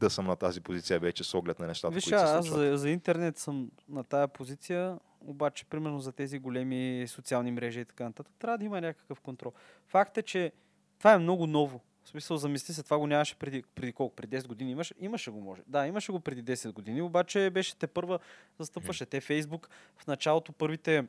да 0.00 0.10
съм 0.10 0.26
на 0.26 0.36
тази 0.36 0.60
позиция 0.60 1.00
вече 1.00 1.24
с 1.24 1.34
оглед 1.34 1.58
на 1.58 1.66
нещата, 1.66 1.94
Виж, 1.94 2.04
които 2.04 2.18
се 2.18 2.24
аз 2.24 2.46
случват. 2.46 2.70
за, 2.70 2.76
за 2.76 2.90
интернет 2.90 3.38
съм 3.38 3.70
на 3.88 4.04
тая 4.04 4.28
позиция, 4.28 4.98
обаче 5.20 5.64
примерно 5.64 6.00
за 6.00 6.12
тези 6.12 6.38
големи 6.38 7.04
социални 7.08 7.52
мрежи 7.52 7.80
и 7.80 7.84
така 7.84 8.04
нататък, 8.04 8.32
трябва 8.38 8.58
да 8.58 8.64
има 8.64 8.80
някакъв 8.80 9.20
контрол. 9.20 9.52
Факт 9.86 10.18
е, 10.18 10.22
че 10.22 10.52
това 10.98 11.12
е 11.12 11.18
много 11.18 11.46
ново. 11.46 11.80
В 12.04 12.08
смисъл, 12.08 12.36
замисли 12.36 12.74
се, 12.74 12.82
това 12.82 12.98
го 12.98 13.06
нямаше 13.06 13.34
преди, 13.34 13.62
преди 13.74 13.92
колко? 13.92 14.16
Преди 14.16 14.36
10 14.36 14.46
години 14.46 14.70
имаше? 14.70 14.94
Имаше 14.98 15.30
го, 15.30 15.40
може. 15.40 15.62
Да, 15.66 15.86
имаше 15.86 16.12
го 16.12 16.20
преди 16.20 16.56
10 16.56 16.72
години, 16.72 17.02
обаче 17.02 17.50
беше 17.50 17.76
те 17.76 17.86
първа, 17.86 18.18
застъпваше. 18.58 19.06
Те 19.06 19.20
Фейсбук 19.20 19.68
в 19.96 20.06
началото 20.06 20.52
първите, 20.52 21.04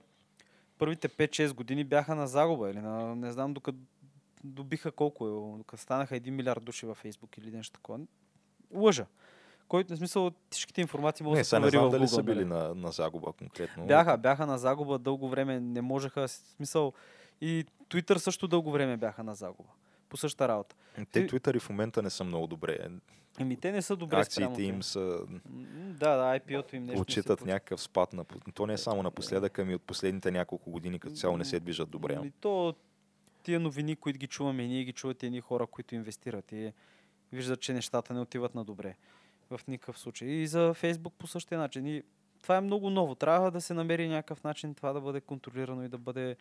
първите 0.78 1.10
5-6 1.10 1.54
години 1.54 1.84
бяха 1.84 2.16
на 2.16 2.28
загуба 2.28 2.72
или 2.72 2.80
на, 2.80 3.16
не 3.16 3.32
знам, 3.32 3.54
докато 3.54 3.78
добиха 4.44 4.92
колко 4.92 5.28
е, 5.60 5.64
като 5.68 5.84
станаха 5.84 6.16
1 6.16 6.30
милиард 6.30 6.64
души 6.64 6.86
във 6.86 6.98
Фейсбук 6.98 7.38
или 7.38 7.52
нещо 7.52 7.74
такова. 7.74 8.00
Лъжа. 8.74 9.06
Който, 9.68 9.94
в 9.94 9.98
смисъл, 9.98 10.32
всичките 10.50 10.82
информации 10.82 11.24
могат 11.24 11.40
да 11.40 11.46
се 11.46 11.56
провери 11.56 11.78
в 11.78 11.90
дали 11.90 12.04
Google, 12.04 12.16
са 12.16 12.24
били 12.24 12.46
нали? 12.46 12.46
на, 12.46 12.76
на 12.76 12.92
загуба 12.92 13.32
конкретно. 13.32 13.86
Бяха, 13.86 14.18
бяха 14.18 14.46
на 14.46 14.58
загуба 14.58 15.00
дълго 15.00 15.30
време, 15.30 15.60
не 15.60 15.82
можеха, 15.82 16.28
смисъл, 16.28 16.94
и 17.42 17.66
Twitter 17.90 18.18
също 18.18 18.48
дълго 18.48 18.72
време 18.72 18.98
бяха 18.98 19.24
на 19.24 19.36
загуба. 19.36 19.70
По 20.14 20.18
същата 20.18 20.48
работа. 20.48 20.76
Те 21.12 21.28
Twitter 21.28 21.56
и 21.56 21.60
в 21.60 21.70
момента 21.70 22.02
не 22.02 22.10
са 22.10 22.24
много 22.24 22.48
добре. 22.48 22.78
Еми, 23.40 23.58
те 23.58 23.72
не 23.72 23.82
са 23.82 23.96
добре 23.96 24.24
спрямо 24.24 24.52
Акциите 24.52 24.70
им 24.70 24.74
това. 24.74 24.84
са 24.84 25.20
Да, 25.74 26.16
да, 26.16 26.40
IPO-то 26.40 26.76
им 26.76 26.84
нещо. 26.84 26.96
не 26.96 27.02
отчитат 27.02 27.40
получи. 27.40 27.54
някакъв 27.54 27.82
спад. 27.82 28.14
На, 28.14 28.26
то 28.54 28.68
не 28.68 28.74
е 28.74 28.78
само 28.78 29.04
напоследък, 29.04 29.60
ами 29.60 29.76
от 29.76 29.82
последните 29.82 30.32
няколко 30.32 30.72
години 30.72 31.00
като 31.00 31.16
цяло 31.16 31.38
не 31.38 31.46
се 31.46 31.60
движат 31.60 31.90
добре. 31.90 32.16
Ами 32.20 32.32
то, 32.32 32.76
тия 33.44 33.60
новини, 33.60 33.96
които 33.96 34.20
ги 34.20 34.28
чуваме, 34.28 34.68
ние 34.68 34.84
ги 34.84 34.94
чуват 34.94 35.24
едни 35.24 35.42
хора, 35.42 35.68
които 35.68 35.96
инвестират 35.96 36.52
и 36.52 36.74
виждат, 37.32 37.62
че 37.62 37.74
нещата 37.74 38.14
не 38.14 38.20
отиват 38.20 38.56
на 38.56 38.64
добре. 38.64 38.96
В 39.50 39.60
никакъв 39.68 40.00
случай. 40.00 40.28
И 40.28 40.48
за 40.48 40.74
Фейсбук 40.74 41.14
по 41.14 41.28
същия 41.28 41.58
начин. 41.58 41.88
И 41.88 42.04
това 42.42 42.58
е 42.58 42.62
много 42.62 42.90
ново. 42.90 43.16
Трябва 43.16 43.52
да 43.52 43.62
се 43.62 43.74
намери 43.74 44.08
някакъв 44.08 44.44
начин 44.44 44.76
това 44.76 44.94
да 44.94 45.02
бъде 45.02 45.22
контролирано 45.22 45.84
и 45.84 45.88
да 45.88 45.98
бъде... 45.98 46.36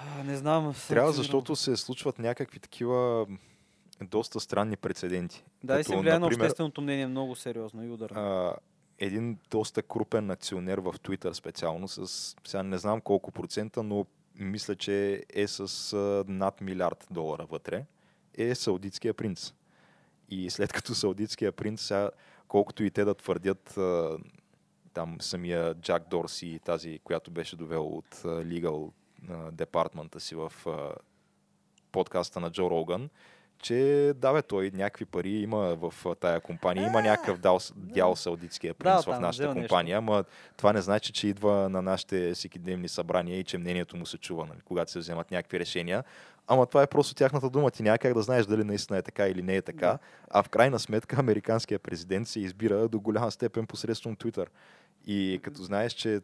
а, 0.00 0.24
Не 0.24 0.36
знам. 0.36 0.74
Трябва, 0.88 1.12
защото 1.12 1.56
се 1.56 1.76
случват 1.76 2.18
някакви 2.18 2.58
такива 2.58 3.26
доста 4.02 4.40
странни 4.40 4.76
прецеденти. 4.76 5.44
Да, 5.64 5.80
и 5.80 5.84
се 5.84 5.96
влияе 5.96 6.18
на 6.18 6.26
общественото 6.26 6.80
мнение 6.80 7.06
много 7.06 7.36
сериозно 7.36 7.84
и 7.84 7.90
ударно. 7.90 8.20
а, 8.20 8.56
един 8.98 9.38
доста 9.50 9.82
крупен 9.82 10.30
акционер 10.30 10.78
в 10.78 10.92
Twitter 10.92 11.32
специално, 11.32 11.88
с, 11.88 12.34
сега 12.46 12.62
не 12.62 12.78
знам 12.78 13.00
колко 13.00 13.30
процента, 13.30 13.82
но 13.82 14.06
мисля, 14.34 14.76
че 14.76 15.24
е 15.34 15.48
с 15.48 15.92
а, 15.92 16.24
над 16.32 16.60
милиард 16.60 17.06
долара 17.10 17.46
вътре, 17.46 17.84
е 18.34 18.54
Саудитския 18.54 19.14
принц. 19.14 19.54
И 20.30 20.50
след 20.50 20.72
като 20.72 20.94
Саудитския 20.94 21.52
принц, 21.52 21.82
сега, 21.82 22.10
колкото 22.48 22.84
и 22.84 22.90
те 22.90 23.04
да 23.04 23.14
твърдят 23.14 23.76
а, 23.76 24.18
там 24.94 25.16
самия 25.20 25.74
Джак 25.74 26.08
Дорси, 26.08 26.60
тази, 26.64 26.98
която 27.04 27.30
беше 27.30 27.56
довел 27.56 27.86
от 27.86 28.20
а, 28.24 28.28
Legal 28.28 28.92
а, 29.30 29.50
департмента 29.50 30.20
си 30.20 30.34
в 30.34 30.52
а, 30.66 30.92
подкаста 31.92 32.40
на 32.40 32.50
Джо 32.50 32.70
Роган, 32.70 33.10
че 33.58 34.12
да 34.16 34.32
бе, 34.32 34.42
той 34.42 34.70
някакви 34.74 35.04
пари 35.04 35.30
има 35.30 35.58
в 35.74 35.94
тая 36.20 36.40
компания, 36.40 36.86
има 36.86 37.02
някакъв 37.02 37.38
дял, 37.38 37.58
дял 37.76 38.16
Саудитския 38.16 38.74
принц 38.74 39.02
в 39.02 39.04
там 39.04 39.22
нашата 39.22 39.52
компания, 39.52 39.98
ама 39.98 40.24
това 40.56 40.72
не 40.72 40.82
значи, 40.82 41.12
че 41.12 41.28
идва 41.28 41.68
на 41.68 41.82
нашите 41.82 42.34
всекидневни 42.34 42.88
събрания 42.88 43.38
и 43.38 43.44
че 43.44 43.58
мнението 43.58 43.96
му 43.96 44.06
се 44.06 44.18
чува, 44.18 44.46
нали, 44.46 44.58
когато 44.64 44.90
се 44.90 44.98
вземат 44.98 45.30
някакви 45.30 45.60
решения. 45.60 46.04
Ама 46.46 46.66
това 46.66 46.82
е 46.82 46.86
просто 46.86 47.14
тяхната 47.14 47.50
дума. 47.50 47.70
Ти 47.70 47.82
няма 47.82 47.98
как 47.98 48.14
да 48.14 48.22
знаеш 48.22 48.46
дали 48.46 48.64
наистина 48.64 48.98
е 48.98 49.02
така 49.02 49.28
или 49.28 49.42
не 49.42 49.56
е 49.56 49.62
така. 49.62 49.86
Да. 49.86 49.98
А 50.30 50.42
в 50.42 50.48
крайна 50.48 50.78
сметка 50.78 51.16
американският 51.20 51.82
президент 51.82 52.28
се 52.28 52.40
избира 52.40 52.88
до 52.88 53.00
голяма 53.00 53.30
степен 53.30 53.66
посредством 53.66 54.16
Twitter. 54.16 54.46
И 55.06 55.40
като 55.42 55.62
знаеш, 55.62 55.92
че 55.92 56.20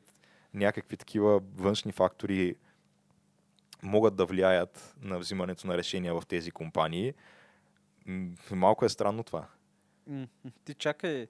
някакви 0.54 0.96
такива 0.96 1.40
външни 1.56 1.92
фактори 1.92 2.54
могат 3.82 4.16
да 4.16 4.26
влияят 4.26 4.94
на 5.02 5.18
взимането 5.18 5.66
на 5.66 5.76
решения 5.76 6.14
в 6.14 6.26
тези 6.28 6.50
компании, 6.50 7.14
малко 8.50 8.84
е 8.84 8.88
странно 8.88 9.22
това. 9.22 9.46
Ти 10.64 10.74
чакай 10.74 11.26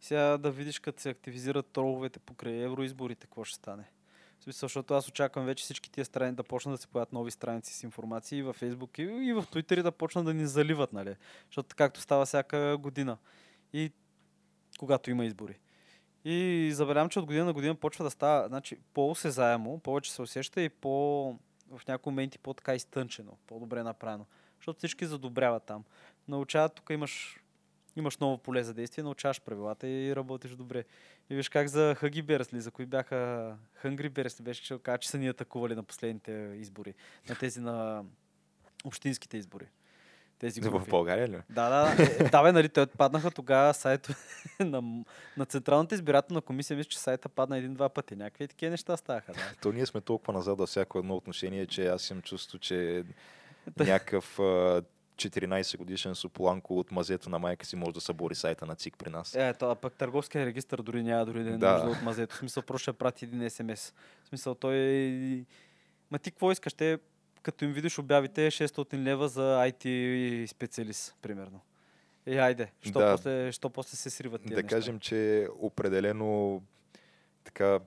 сега 0.00 0.38
да 0.38 0.50
видиш 0.50 0.78
като 0.78 1.02
се 1.02 1.10
активизират 1.10 1.66
троловете 1.66 2.18
покрай 2.18 2.54
евроизборите, 2.54 3.26
какво 3.26 3.44
ще 3.44 3.56
стане. 3.56 3.84
В 4.40 4.44
смисъл, 4.44 4.66
защото 4.66 4.94
аз 4.94 5.08
очаквам 5.08 5.46
вече 5.46 5.64
всички 5.64 5.90
тия 5.90 6.04
страни 6.04 6.32
да 6.32 6.42
почнат 6.42 6.74
да 6.74 6.78
се 6.78 6.88
появят 6.88 7.12
нови 7.12 7.30
страници 7.30 7.74
с 7.74 7.82
информации 7.82 8.38
и 8.38 8.42
във 8.42 8.56
Фейсбук 8.56 8.98
и, 8.98 9.02
и 9.02 9.32
в 9.32 9.42
Twitter 9.42 9.82
да 9.82 9.92
почнат 9.92 10.24
да 10.24 10.34
ни 10.34 10.46
заливат, 10.46 10.92
нали? 10.92 11.16
Защото 11.46 11.76
както 11.76 12.00
става 12.00 12.26
всяка 12.26 12.76
година. 12.78 13.18
И 13.72 13.92
когато 14.78 15.10
има 15.10 15.24
избори. 15.24 15.58
И 16.24 16.70
забелявам, 16.74 17.08
че 17.08 17.18
от 17.18 17.26
година 17.26 17.44
на 17.44 17.52
година 17.52 17.74
почва 17.74 18.04
да 18.04 18.10
става 18.10 18.48
значи, 18.48 18.78
по-осезаемо, 18.94 19.78
повече 19.78 20.12
се 20.12 20.22
усеща 20.22 20.62
и 20.62 20.68
по, 20.68 21.36
в 21.70 21.86
някои 21.88 22.10
моменти 22.10 22.38
по-така 22.38 22.74
изтънчено, 22.74 23.38
по-добре 23.46 23.82
направено. 23.82 24.26
Защото 24.56 24.78
всички 24.78 25.06
задобряват 25.06 25.64
там. 25.64 25.84
Научават, 26.28 26.74
тук 26.74 26.90
имаш, 26.90 27.40
имаш 27.96 28.18
ново 28.18 28.38
поле 28.38 28.64
за 28.64 28.74
действие, 28.74 29.04
научаваш 29.04 29.40
правилата 29.40 29.88
и 29.88 30.16
работиш 30.16 30.50
добре. 30.50 30.84
И 31.30 31.34
виж 31.34 31.48
как 31.48 31.68
за 31.68 31.94
Хъги 31.94 32.22
Берсли, 32.22 32.60
за 32.60 32.70
кои 32.70 32.86
бяха 32.86 33.56
Хънгри 33.74 34.08
Берсли, 34.08 34.44
беше, 34.44 34.62
че 34.62 34.78
че 35.00 35.08
са 35.08 35.18
ни 35.18 35.28
атакували 35.28 35.74
на 35.74 35.82
последните 35.82 36.32
избори. 36.56 36.94
На 37.28 37.34
тези 37.34 37.60
на 37.60 38.04
общинските 38.84 39.36
избори. 39.36 39.66
Тези 40.38 40.60
В 40.60 40.70
групи. 40.70 40.90
България 40.90 41.28
ли? 41.28 41.38
Да, 41.50 41.68
да, 41.68 41.96
да. 41.96 42.02
Е, 42.02 42.28
да, 42.28 42.42
бе, 42.42 42.52
нали, 42.52 42.68
те 42.68 42.80
отпаднаха 42.80 43.30
тогава 43.30 43.74
сайто 43.74 44.12
на, 44.60 45.04
на 45.36 45.44
Централната 45.46 45.94
избирателна 45.94 46.40
комисия, 46.40 46.76
мисля, 46.76 46.88
че 46.90 46.98
сайта 46.98 47.28
падна 47.28 47.58
един-два 47.58 47.88
пъти. 47.88 48.16
Някакви 48.16 48.48
такива 48.48 48.70
неща 48.70 48.96
ставаха, 48.96 49.32
да. 49.32 49.40
То 49.62 49.72
ние 49.72 49.86
сме 49.86 50.00
толкова 50.00 50.32
назад 50.32 50.58
във 50.58 50.68
всяко 50.68 50.98
едно 50.98 51.16
отношение, 51.16 51.66
че 51.66 51.86
аз 51.86 52.10
имам 52.10 52.22
чувство, 52.22 52.58
че 52.58 53.04
някакъв 53.78 54.38
а, 54.38 54.82
14 55.16 55.78
годишен 55.78 56.14
Сополанко 56.14 56.78
от 56.78 56.90
мазето 56.92 57.30
на 57.30 57.38
майка 57.38 57.66
си 57.66 57.76
може 57.76 57.94
да 57.94 58.00
събори 58.00 58.34
сайта 58.34 58.66
на 58.66 58.74
ЦИК 58.74 58.94
при 58.98 59.10
нас. 59.10 59.34
Е, 59.34 59.54
то, 59.54 59.70
а 59.70 59.74
пък 59.74 59.94
търговския 59.94 60.46
регистр 60.46 60.82
дори 60.82 61.02
няма 61.02 61.26
дори 61.26 61.44
да 61.44 61.50
е 61.50 61.56
Да. 61.56 61.72
нужда 61.72 61.90
от 61.90 62.02
мазето. 62.02 62.34
В 62.34 62.38
смисъл, 62.38 62.62
просто 62.62 62.82
ще 62.82 62.92
прати 62.92 63.24
един 63.24 63.50
СМС. 63.50 63.92
В 64.24 64.28
смисъл, 64.28 64.54
той 64.54 64.76
е... 64.76 65.44
Ма 66.10 66.18
ти 66.18 66.30
какво 66.30 66.52
искаш? 66.52 66.74
Те, 66.74 66.98
като 67.44 67.64
им 67.64 67.72
видиш 67.72 67.98
обявите, 67.98 68.50
600 68.50 68.96
лева 68.98 69.28
за 69.28 69.42
IT 69.70 70.46
специалист, 70.46 71.16
примерно. 71.22 71.60
Е, 72.26 72.36
айде, 72.38 72.72
що, 72.80 72.98
Да. 72.98 73.12
после, 73.12 73.52
що 73.52 73.70
после 73.70 73.96
се 73.96 74.10
сриват 74.10 74.42
тия 74.42 74.56
да 74.56 74.62
неща? 74.62 74.76
кажем, 74.76 75.00
че 75.00 75.48
определено 75.58 76.62
така 77.44 77.80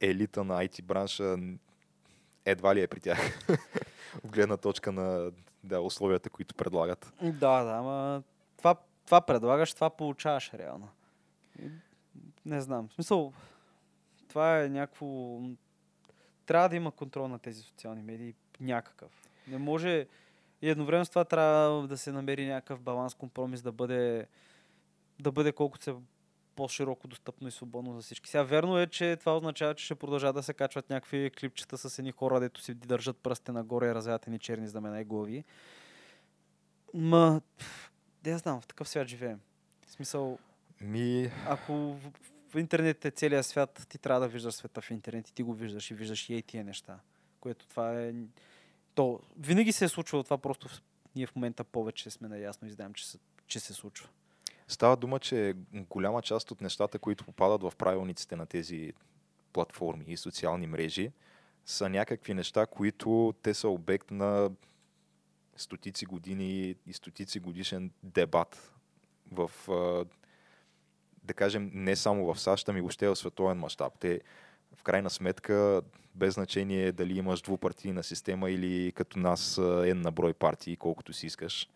елита 0.00 0.44
на 0.44 0.64
IT 0.64 0.82
бранша 0.82 1.36
едва 2.44 2.74
ли 2.74 2.80
е 2.82 2.86
при 2.86 3.00
тях. 3.00 3.38
От 4.24 4.30
гледна 4.32 4.56
точка 4.56 4.92
на 4.92 5.32
да, 5.64 5.80
условията, 5.80 6.30
които 6.30 6.54
предлагат. 6.54 7.12
Да, 7.22 7.64
да, 7.64 7.70
ама 7.72 8.22
това, 8.56 8.76
това 9.06 9.20
предлагаш, 9.20 9.74
това 9.74 9.90
получаваш 9.90 10.54
реално. 10.54 10.88
И, 11.62 11.70
Не 12.46 12.60
знам. 12.60 12.88
В 12.88 12.92
смисъл, 12.94 13.32
това 14.28 14.62
е 14.62 14.68
някакво... 14.68 15.38
Трябва 16.46 16.68
да 16.68 16.76
има 16.76 16.90
контрол 16.90 17.28
на 17.28 17.38
тези 17.38 17.62
социални 17.62 18.02
медии. 18.02 18.34
Някакъв. 18.62 19.10
Не 19.48 19.58
може... 19.58 20.06
И 20.62 20.68
едновременно 20.70 21.04
с 21.04 21.08
това 21.08 21.24
трябва 21.24 21.88
да 21.88 21.98
се 21.98 22.12
намери 22.12 22.46
някакъв 22.46 22.80
баланс, 22.80 23.14
компромис, 23.14 23.62
да 23.62 23.72
бъде, 23.72 24.26
да 25.20 25.32
бъде 25.32 25.52
колкото 25.52 25.84
се 25.84 25.94
по-широко 26.56 27.08
достъпно 27.08 27.48
и 27.48 27.50
свободно 27.50 27.94
за 27.94 28.02
всички. 28.02 28.30
Сега 28.30 28.42
верно 28.42 28.78
е, 28.78 28.86
че 28.86 29.16
това 29.16 29.36
означава, 29.36 29.74
че 29.74 29.84
ще 29.84 29.94
продължават 29.94 30.36
да 30.36 30.42
се 30.42 30.54
качват 30.54 30.90
някакви 30.90 31.30
клипчета 31.40 31.78
с 31.78 31.98
едни 31.98 32.12
хора, 32.12 32.40
дето 32.40 32.60
си 32.60 32.74
държат 32.74 33.16
пръсте 33.16 33.52
нагоре 33.52 33.86
и 33.86 33.94
развяват 33.94 34.26
едни 34.26 34.38
черни 34.38 34.68
знамена 34.68 35.00
и 35.00 35.04
глави. 35.04 35.44
Ма, 36.94 37.40
да 38.22 38.38
знам, 38.38 38.60
в 38.60 38.66
такъв 38.66 38.88
свят 38.88 39.08
живеем. 39.08 39.40
В 39.86 39.90
смисъл, 39.90 40.38
Ми, 40.82 41.30
ако 41.46 41.72
в, 41.72 42.12
в 42.48 42.58
интернет 42.58 43.04
е 43.04 43.10
целият 43.10 43.46
свят, 43.46 43.86
ти 43.88 43.98
трябва 43.98 44.20
да 44.20 44.28
виждаш 44.28 44.54
света 44.54 44.80
в 44.80 44.90
интернет 44.90 45.28
и 45.28 45.34
ти 45.34 45.42
го 45.42 45.54
виждаш 45.54 45.90
и 45.90 45.94
виждаш 45.94 46.30
и 46.30 46.34
ей 46.34 46.42
тия 46.42 46.64
неща. 46.64 46.98
Което 47.40 47.66
това 47.66 48.00
е... 48.00 48.12
То, 48.94 49.20
винаги 49.38 49.72
се 49.72 49.84
е 49.84 49.88
случвало 49.88 50.24
това, 50.24 50.38
просто 50.38 50.68
ние 51.16 51.26
в 51.26 51.34
момента 51.36 51.64
повече 51.64 52.10
сме 52.10 52.28
наясно 52.28 52.68
и 52.68 52.70
знаем, 52.70 52.94
че 52.94 53.08
се, 53.08 53.18
че 53.46 53.60
се 53.60 53.74
случва. 53.74 54.08
Става 54.68 54.96
дума, 54.96 55.18
че 55.18 55.54
голяма 55.72 56.22
част 56.22 56.50
от 56.50 56.60
нещата, 56.60 56.98
които 56.98 57.24
попадат 57.24 57.62
в 57.62 57.76
правилниците 57.78 58.36
на 58.36 58.46
тези 58.46 58.92
платформи 59.52 60.04
и 60.08 60.16
социални 60.16 60.66
мрежи, 60.66 61.12
са 61.66 61.88
някакви 61.88 62.34
неща, 62.34 62.66
които 62.66 63.34
те 63.42 63.54
са 63.54 63.68
обект 63.68 64.10
на 64.10 64.50
стотици 65.56 66.06
години 66.06 66.74
и 66.86 66.92
стотици 66.92 67.40
годишен 67.40 67.90
дебат 68.02 68.72
в, 69.32 69.50
да 71.24 71.34
кажем, 71.34 71.70
не 71.74 71.96
само 71.96 72.34
в 72.34 72.40
САЩ, 72.40 72.68
ами 72.68 72.80
въобще 72.80 73.08
в 73.08 73.16
световен 73.16 73.58
мащаб. 73.58 73.92
Те, 73.98 74.20
в 74.76 74.82
крайна 74.82 75.10
сметка, 75.10 75.82
без 76.14 76.34
значение 76.34 76.92
дали 76.92 77.18
имаш 77.18 77.42
двупартийна 77.42 78.02
система 78.02 78.50
или 78.50 78.92
като 78.92 79.18
нас 79.18 79.58
е 79.58 79.94
на 79.94 80.10
брой 80.10 80.34
партии, 80.34 80.76
колкото 80.76 81.12
си 81.12 81.26
искаш. 81.26 81.68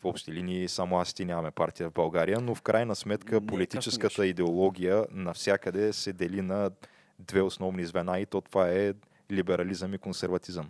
В 0.00 0.04
общи 0.04 0.32
линии 0.32 0.68
само 0.68 0.98
аз 0.98 1.14
ти 1.14 1.24
нямаме 1.24 1.50
партия 1.50 1.90
в 1.90 1.92
България, 1.92 2.40
но 2.40 2.54
в 2.54 2.62
крайна 2.62 2.96
сметка 2.96 3.40
политическата 3.40 4.26
идеология 4.26 5.06
навсякъде 5.10 5.92
се 5.92 6.12
дели 6.12 6.42
на 6.42 6.70
две 7.18 7.42
основни 7.42 7.84
звена 7.84 8.20
и 8.20 8.26
то 8.26 8.40
това 8.40 8.68
е 8.68 8.94
либерализъм 9.32 9.94
и 9.94 9.98
консерватизъм. 9.98 10.68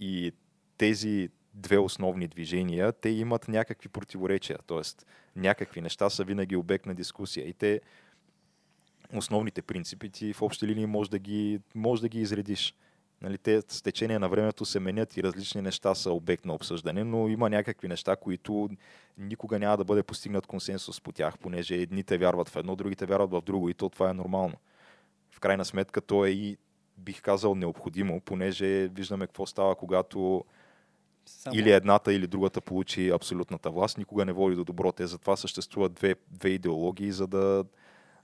И 0.00 0.32
тези 0.78 1.28
две 1.54 1.78
основни 1.78 2.28
движения, 2.28 2.92
те 2.92 3.08
имат 3.08 3.48
някакви 3.48 3.88
противоречия, 3.88 4.58
т.е. 4.66 4.80
някакви 5.36 5.80
неща 5.80 6.10
са 6.10 6.24
винаги 6.24 6.56
обект 6.56 6.86
на 6.86 6.94
дискусия 6.94 7.48
и 7.48 7.52
те 7.52 7.80
основните 9.14 9.62
принципи 9.62 10.10
ти 10.10 10.32
в 10.32 10.42
общи 10.42 10.66
линии 10.66 10.86
може 10.86 11.10
да 11.10 11.18
ги, 11.18 11.60
може 11.74 12.02
да 12.02 12.08
ги 12.08 12.20
изредиш. 12.20 12.74
Нали, 13.22 13.38
те 13.38 13.62
с 13.68 13.82
течение 13.82 14.18
на 14.18 14.28
времето 14.28 14.64
се 14.64 14.80
менят 14.80 15.16
и 15.16 15.22
различни 15.22 15.62
неща 15.62 15.94
са 15.94 16.12
обект 16.12 16.44
на 16.44 16.54
обсъждане, 16.54 17.04
но 17.04 17.28
има 17.28 17.50
някакви 17.50 17.88
неща, 17.88 18.16
които 18.16 18.68
никога 19.18 19.58
няма 19.58 19.76
да 19.76 19.84
бъде 19.84 20.02
постигнат 20.02 20.46
консенсус 20.46 21.00
по 21.00 21.12
тях, 21.12 21.38
понеже 21.38 21.74
едните 21.74 22.18
вярват 22.18 22.48
в 22.48 22.56
едно, 22.56 22.76
другите 22.76 23.06
вярват 23.06 23.30
в 23.30 23.40
друго 23.40 23.68
и 23.68 23.74
то 23.74 23.88
това 23.88 24.10
е 24.10 24.14
нормално. 24.14 24.54
В 25.30 25.40
крайна 25.40 25.64
сметка 25.64 26.00
то 26.00 26.24
е 26.24 26.30
и, 26.30 26.56
бих 26.98 27.22
казал, 27.22 27.54
необходимо, 27.54 28.20
понеже 28.20 28.88
виждаме 28.88 29.26
какво 29.26 29.46
става, 29.46 29.74
когато 29.74 30.44
Само... 31.26 31.56
или 31.56 31.70
едната, 31.70 32.12
или 32.12 32.26
другата 32.26 32.60
получи 32.60 33.10
абсолютната 33.10 33.70
власт, 33.70 33.98
никога 33.98 34.24
не 34.24 34.32
води 34.32 34.56
до 34.56 34.64
добро. 34.64 34.92
Те 34.92 35.06
затова 35.06 35.36
съществуват 35.36 35.94
две, 35.94 36.14
две 36.30 36.48
идеологии, 36.48 37.12
за 37.12 37.26
да, 37.26 37.64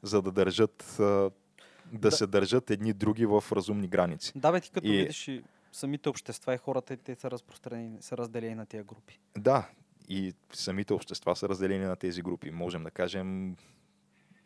за 0.03 0.23
да 0.23 0.33
държат 0.33 0.95
да, 0.99 1.31
Да. 1.93 2.11
се 2.11 2.27
държат 2.27 2.71
едни 2.71 2.93
други 2.93 3.27
в 3.27 3.45
разумни 3.53 3.89
граници. 3.89 4.33
Да, 4.37 4.53
бе, 4.53 4.61
ти 4.61 4.71
като 4.71 4.87
И- 4.87 4.91
видиш 4.91 5.29
и 5.29 5.43
самите 5.73 6.09
общества 6.09 6.55
и 6.55 6.59
хората, 6.59 6.97
те 6.97 7.15
са 7.15 7.31
разпространени, 7.31 7.97
са 8.01 8.17
разделени 8.17 8.55
на 8.55 8.67
тия 8.67 8.85
групи. 8.85 9.19
Да, 9.39 9.69
и 10.09 10.35
самите 10.53 10.95
общества 10.95 11.37
са 11.37 11.49
разделени 11.49 11.85
на 11.85 11.97
тези 11.97 12.23
групи. 12.23 12.51
Можем 12.51 12.85
да 12.85 12.91
кажем, 12.91 13.57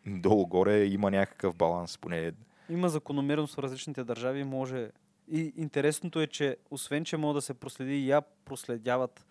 долу-горе 0.07 0.85
има 0.85 1.11
някакъв 1.11 1.55
баланс, 1.55 1.97
поне 1.97 2.31
Има 2.69 2.89
закономерност 2.89 3.55
в 3.55 3.59
различните 3.59 4.03
държави, 4.03 4.43
може... 4.43 4.91
И 5.31 5.53
интересното 5.57 6.21
е, 6.21 6.27
че 6.27 6.57
освен, 6.71 7.05
че 7.05 7.17
могат 7.17 7.37
да 7.37 7.41
се 7.41 7.53
проследи, 7.53 8.07
я 8.07 8.21
проследяват. 8.45 9.25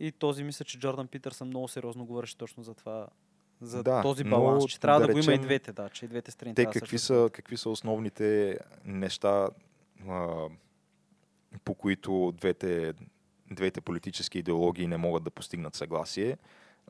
И 0.00 0.12
този 0.12 0.44
мисля, 0.44 0.64
че 0.64 0.78
Джордан 0.78 1.08
Питърсън 1.08 1.48
много 1.48 1.68
сериозно 1.68 2.06
говореше 2.06 2.38
точно 2.38 2.62
за 2.62 2.74
това, 2.74 3.06
за 3.60 3.82
Да, 3.82 4.02
този 4.02 4.24
но 4.24 4.30
баланс, 4.30 4.64
че 4.66 4.80
трябва 4.80 5.00
да, 5.00 5.06
да 5.06 5.12
го 5.12 5.18
има 5.18 5.24
и 5.24 5.28
речем, 5.28 5.42
двете, 5.42 5.72
да, 5.72 5.88
че 5.88 6.04
и 6.04 6.08
двете 6.08 6.30
страни 6.30 6.54
те 6.54 6.64
да 6.64 6.70
какви 6.70 6.98
са, 6.98 7.30
какви 7.32 7.56
са 7.56 7.70
основните 7.70 8.58
неща, 8.84 9.48
а, 10.08 10.48
по 11.64 11.74
които 11.74 12.32
двете, 12.36 12.94
двете 13.50 13.80
политически 13.80 14.38
идеологии 14.38 14.86
не 14.86 14.96
могат 14.96 15.24
да 15.24 15.30
постигнат 15.30 15.74
съгласие. 15.74 16.36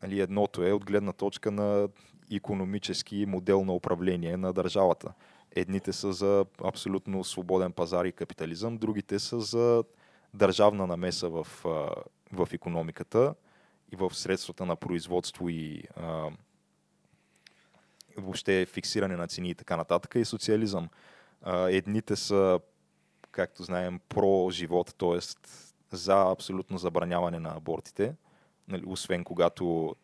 Нали, 0.03 0.21
едното 0.21 0.65
е 0.67 0.73
от 0.73 0.85
гледна 0.85 1.13
точка 1.13 1.51
на 1.51 1.89
економически 2.33 3.27
модел 3.29 3.65
на 3.65 3.75
управление 3.75 4.37
на 4.37 4.53
държавата. 4.53 5.13
Едните 5.57 5.93
са 5.93 6.13
за 6.13 6.45
абсолютно 6.65 7.25
свободен 7.25 7.73
пазар 7.73 8.05
и 8.05 8.13
капитализъм, 8.13 8.79
другите 8.79 9.19
са 9.19 9.41
за 9.41 9.85
държавна 10.35 10.87
намеса 10.87 11.29
в, 11.29 11.47
в 12.33 12.49
економиката 12.53 13.35
и 13.93 13.97
в 13.97 14.15
средствата 14.15 14.67
на 14.67 14.77
производство 14.77 15.49
и 15.49 15.83
а, 15.97 16.31
въобще 18.17 18.67
фиксиране 18.67 19.17
на 19.17 19.29
цени 19.29 19.51
и 19.51 19.55
така 19.55 19.77
нататък 19.77 20.15
и 20.15 20.25
социализъм. 20.25 20.89
А, 21.43 21.71
едните 21.71 22.17
са, 22.17 22.61
както 23.31 23.63
знаем, 23.63 24.01
про-живот, 24.09 24.95
т.е. 24.99 25.19
за 25.97 26.31
абсолютно 26.31 26.79
забраняване 26.79 27.39
на 27.39 27.57
абортите, 27.57 28.15
нали, 28.69 28.83
освен 28.87 29.25
когато 29.25 29.97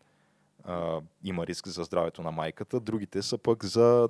а, 0.64 1.00
има 1.24 1.46
риск 1.46 1.68
за 1.68 1.84
здравето 1.84 2.22
на 2.22 2.30
майката. 2.30 2.80
Другите 2.80 3.22
са 3.22 3.38
пък 3.38 3.64
за 3.64 4.08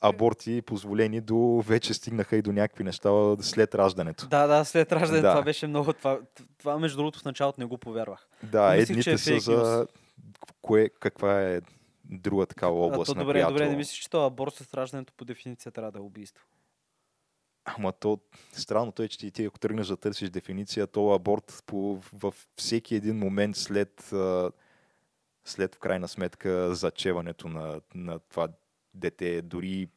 аборти, 0.00 0.62
позволени 0.62 1.20
до... 1.20 1.62
Вече 1.66 1.94
стигнаха 1.94 2.36
и 2.36 2.42
до 2.42 2.52
някакви 2.52 2.84
неща 2.84 3.10
след 3.40 3.74
раждането. 3.74 4.26
Да, 4.26 4.46
да, 4.46 4.64
след 4.64 4.92
раждане 4.92 5.20
Да. 5.20 5.30
това 5.30 5.42
беше 5.42 5.66
много... 5.66 5.92
Това, 5.92 6.20
това, 6.58 6.78
между 6.78 6.96
другото, 6.96 7.18
в 7.18 7.24
началото 7.24 7.60
не 7.60 7.66
го 7.66 7.78
повярвах. 7.78 8.28
Да, 8.42 8.76
Мислих, 8.76 8.90
едните 8.90 9.12
е 9.12 9.18
са 9.18 9.40
за... 9.40 9.86
Кое, 10.62 10.88
каква 11.00 11.42
е 11.42 11.60
друга 12.08 12.46
такава 12.46 12.84
А, 12.84 12.86
област, 12.86 13.12
то, 13.12 13.14
на 13.14 13.20
добре, 13.20 13.38
която... 13.38 13.52
добре, 13.52 13.68
не 13.68 13.76
мислиш, 13.76 13.98
че 13.98 14.10
това 14.10 14.26
аборт 14.26 14.54
с 14.54 14.74
раждането 14.74 15.12
по 15.16 15.24
дефиниция 15.24 15.72
трябва 15.72 15.92
да 15.92 15.98
е 15.98 16.02
убийство. 16.02 16.44
Ама 17.64 17.92
то, 17.92 18.18
странното 18.52 19.02
е, 19.02 19.08
че 19.08 19.18
ти, 19.18 19.30
ти 19.30 19.44
ако 19.44 19.58
тръгнеш 19.58 19.86
да 19.86 19.96
търсиш 19.96 20.30
дефиниция, 20.30 20.86
то 20.86 21.14
аборт 21.14 21.62
по, 21.66 22.00
във 22.12 22.48
всеки 22.56 22.94
един 22.94 23.18
момент 23.18 23.56
след, 23.56 24.12
а, 24.12 24.50
след 25.44 25.74
в 25.74 25.78
крайна 25.78 26.08
сметка 26.08 26.74
зачеването 26.74 27.48
на, 27.48 27.80
на 27.94 28.18
това 28.18 28.48
дете, 28.94 29.42
дори 29.42 29.88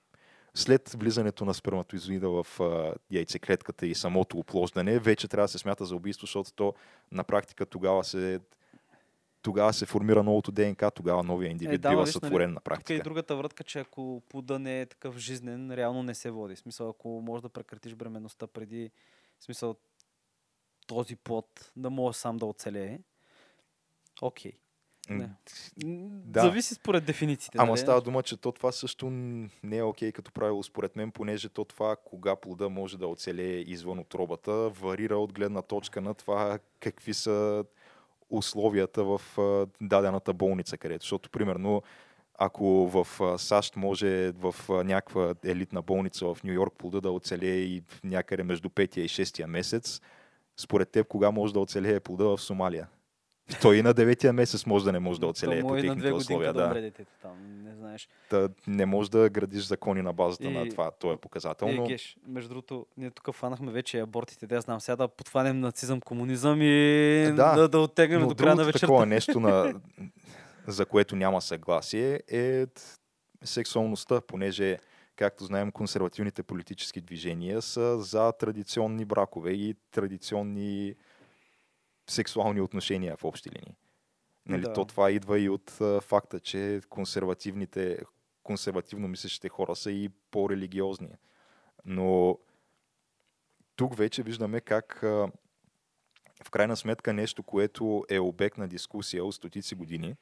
след 0.54 0.90
влизането 0.90 1.46
на 1.46 1.54
сперматоизоида 1.54 2.30
в 2.30 2.60
а, 2.60 2.94
яйцеклетката 3.12 3.88
и 3.88 3.96
самото 3.96 4.38
оплождане, 4.38 5.00
вече 5.00 5.28
трябва 5.28 5.46
да 5.46 5.52
се 5.52 5.58
смята 5.58 5.86
за 5.86 5.96
убийство, 5.96 6.26
защото 6.26 6.54
то 6.54 6.74
на 7.12 7.24
практика 7.24 7.66
тогава 7.66 8.04
се 8.04 8.40
тогава 9.42 9.74
се 9.74 9.86
формира 9.86 10.24
новото 10.24 10.52
ДНК, 10.52 10.92
тогава 10.92 11.24
новия 11.24 11.52
индивид 11.52 11.74
Е, 11.74 11.78
да, 11.78 11.90
бива 11.90 12.04
виж, 12.04 12.16
нали, 12.16 12.22
сътворен 12.26 12.50
на 12.54 12.56
Тук 12.56 12.62
е 12.62 12.74
и 12.74 12.76
практика. 12.76 13.04
другата 13.04 13.36
вратка, 13.36 13.64
че 13.64 13.80
ако 13.80 14.22
плода 14.30 14.60
не 14.60 14.82
е 14.82 14.86
такъв 14.86 15.18
жизнен, 15.18 15.72
реално 15.74 16.04
не 16.04 16.16
се 16.16 16.32
води. 16.32 16.56
В 16.56 16.60
смисъл, 16.60 16.90
ако 16.90 17.22
можеш 17.26 17.42
да 17.42 17.50
прекратиш 17.50 17.96
бременността 17.96 18.48
преди, 18.48 18.92
в 19.40 19.44
смисъл, 19.44 19.76
този 20.88 21.16
плод 21.16 21.72
да 21.76 21.90
може 21.90 22.18
сам 22.18 22.38
да 22.38 22.46
оцелее, 22.46 23.00
окей. 24.22 24.52
не. 25.10 25.24
М, 25.24 26.10
Да. 26.26 26.42
Зависи 26.42 26.74
според 26.74 27.06
дефинициите. 27.06 27.58
Ама 27.58 27.68
нали? 27.68 27.78
става 27.78 28.02
дума, 28.02 28.24
че 28.24 28.38
то 28.38 28.52
това 28.52 28.72
също 28.72 29.10
не 29.10 29.78
е 29.78 29.84
окей 29.84 30.12
като 30.12 30.32
правило 30.32 30.64
според 30.64 30.96
мен, 30.96 31.12
понеже 31.12 31.50
то 31.50 31.66
това 31.66 31.96
кога 31.96 32.36
плода 32.36 32.70
може 32.70 32.98
да 32.98 33.08
оцелее 33.08 33.58
извън 33.60 34.00
отробата, 34.00 34.52
варира 34.70 35.18
от 35.18 35.34
гледна 35.34 35.62
точка 35.62 36.02
на 36.02 36.14
това 36.14 36.60
какви 36.80 37.14
са 37.14 37.66
условията 38.32 39.04
в 39.04 39.22
дадената 39.82 40.34
болница, 40.34 40.78
където. 40.78 41.04
Защото, 41.04 41.30
примерно, 41.30 41.82
ако 42.36 42.88
в 42.88 43.08
САЩ 43.40 43.76
може 43.76 44.32
в 44.32 44.56
някаква 44.70 45.34
елитна 45.46 45.82
болница 45.82 46.26
в 46.26 46.44
Нью 46.44 46.54
Йорк 46.54 46.74
плода 46.78 47.02
да 47.02 47.12
оцелее 47.12 47.60
и 47.60 47.84
някъде 48.04 48.44
между 48.44 48.70
петия 48.70 49.04
и 49.06 49.08
шестия 49.08 49.48
месец, 49.48 50.02
според 50.58 50.90
теб 50.90 51.08
кога 51.08 51.32
може 51.32 51.54
да 51.54 51.60
оцелее 51.60 52.00
плода 52.00 52.26
в 52.26 52.42
Сомалия? 52.42 52.88
Той 53.62 53.78
и 53.78 53.82
на 53.82 53.94
деветия 53.94 54.34
месец 54.34 54.66
може 54.66 54.86
да 54.86 54.92
не 54.92 55.00
може 55.00 55.20
да 55.20 55.28
оцелее 55.28 55.62
по 55.62 55.76
на 55.76 55.82
техните 55.82 56.14
условия. 56.14 56.54
да 56.54 56.66
умре 56.66 56.82
детето 56.82 57.12
там, 57.22 57.64
не 57.64 57.76
знаеш. 57.76 58.10
Та, 58.30 58.50
не 58.68 58.86
може 58.86 59.12
да 59.12 59.30
градиш 59.30 59.64
закони 59.64 60.02
на 60.02 60.14
базата 60.14 60.50
на 60.50 60.62
И- 60.62 60.70
това. 60.70 60.92
То 60.92 61.14
е 61.14 61.18
показател. 61.18 61.66
Е, 61.66 61.88
геш, 61.88 62.18
между 62.28 62.50
другото, 62.50 62.86
ние 62.98 63.12
тук 63.12 63.36
фанахме 63.36 63.72
вече 63.72 64.00
абортите, 64.00 64.48
да 64.48 64.62
знам 64.62 64.82
сега 64.82 64.96
да 64.96 65.08
подхванем 65.08 65.60
нацизъм, 65.60 66.02
комунизъм 66.02 66.62
и 66.62 67.24
Да, 67.36 67.56
да, 67.56 67.68
да 67.68 67.80
оттегнем 67.80 68.28
до 68.28 68.36
края 68.36 68.56
на 68.56 68.64
вечерта. 68.64 68.80
такова 68.80 69.06
нещо, 69.06 69.40
на... 69.40 69.74
за 70.68 70.86
което 70.86 71.16
няма 71.16 71.42
съгласие, 71.42 72.20
е 72.32 72.66
сексуалността, 73.44 74.22
понеже, 74.22 74.78
както 75.16 75.46
знаем, 75.46 75.72
консервативните 75.72 76.44
политически 76.44 77.02
движения 77.02 77.62
са 77.62 78.00
за 78.00 78.32
традиционни 78.32 79.06
бракове 79.06 79.52
и 79.52 79.76
традиционни 79.92 80.94
сексуални 82.10 82.62
отношения 82.62 83.18
в 83.18 83.24
общи 83.24 83.50
линии. 83.50 83.76
Нали, 84.46 84.62
Да. 84.62 84.74
То 84.74 84.86
това 84.86 85.12
идва 85.12 85.40
и 85.40 85.50
от 85.50 85.82
а, 85.82 86.02
факта, 86.02 86.40
че 86.40 86.82
консервативните, 86.90 88.00
консервативно 88.44 89.08
мислещите 89.08 89.50
хора 89.50 89.76
са 89.76 89.92
и 89.92 90.10
по-религиозни. 90.32 91.18
Но 91.86 92.38
тук 93.76 93.98
вече 93.98 94.24
виждаме 94.24 94.62
как 94.62 95.04
а, 95.04 95.32
в 96.44 96.52
крайна 96.52 96.78
сметка 96.78 97.14
нещо, 97.14 97.44
което 97.44 98.06
е 98.10 98.20
обект 98.20 98.58
на 98.58 98.68
дискусия 98.68 99.26
от 99.26 99.36
стотици 99.36 99.76
години, 99.76 100.16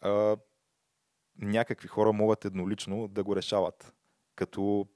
а, 0.00 0.36
някакви 1.38 1.88
хора 1.88 2.12
могат 2.12 2.44
еднолично 2.44 3.08
да 3.08 3.24
го 3.24 3.36
решават, 3.36 3.94
като 4.34 4.86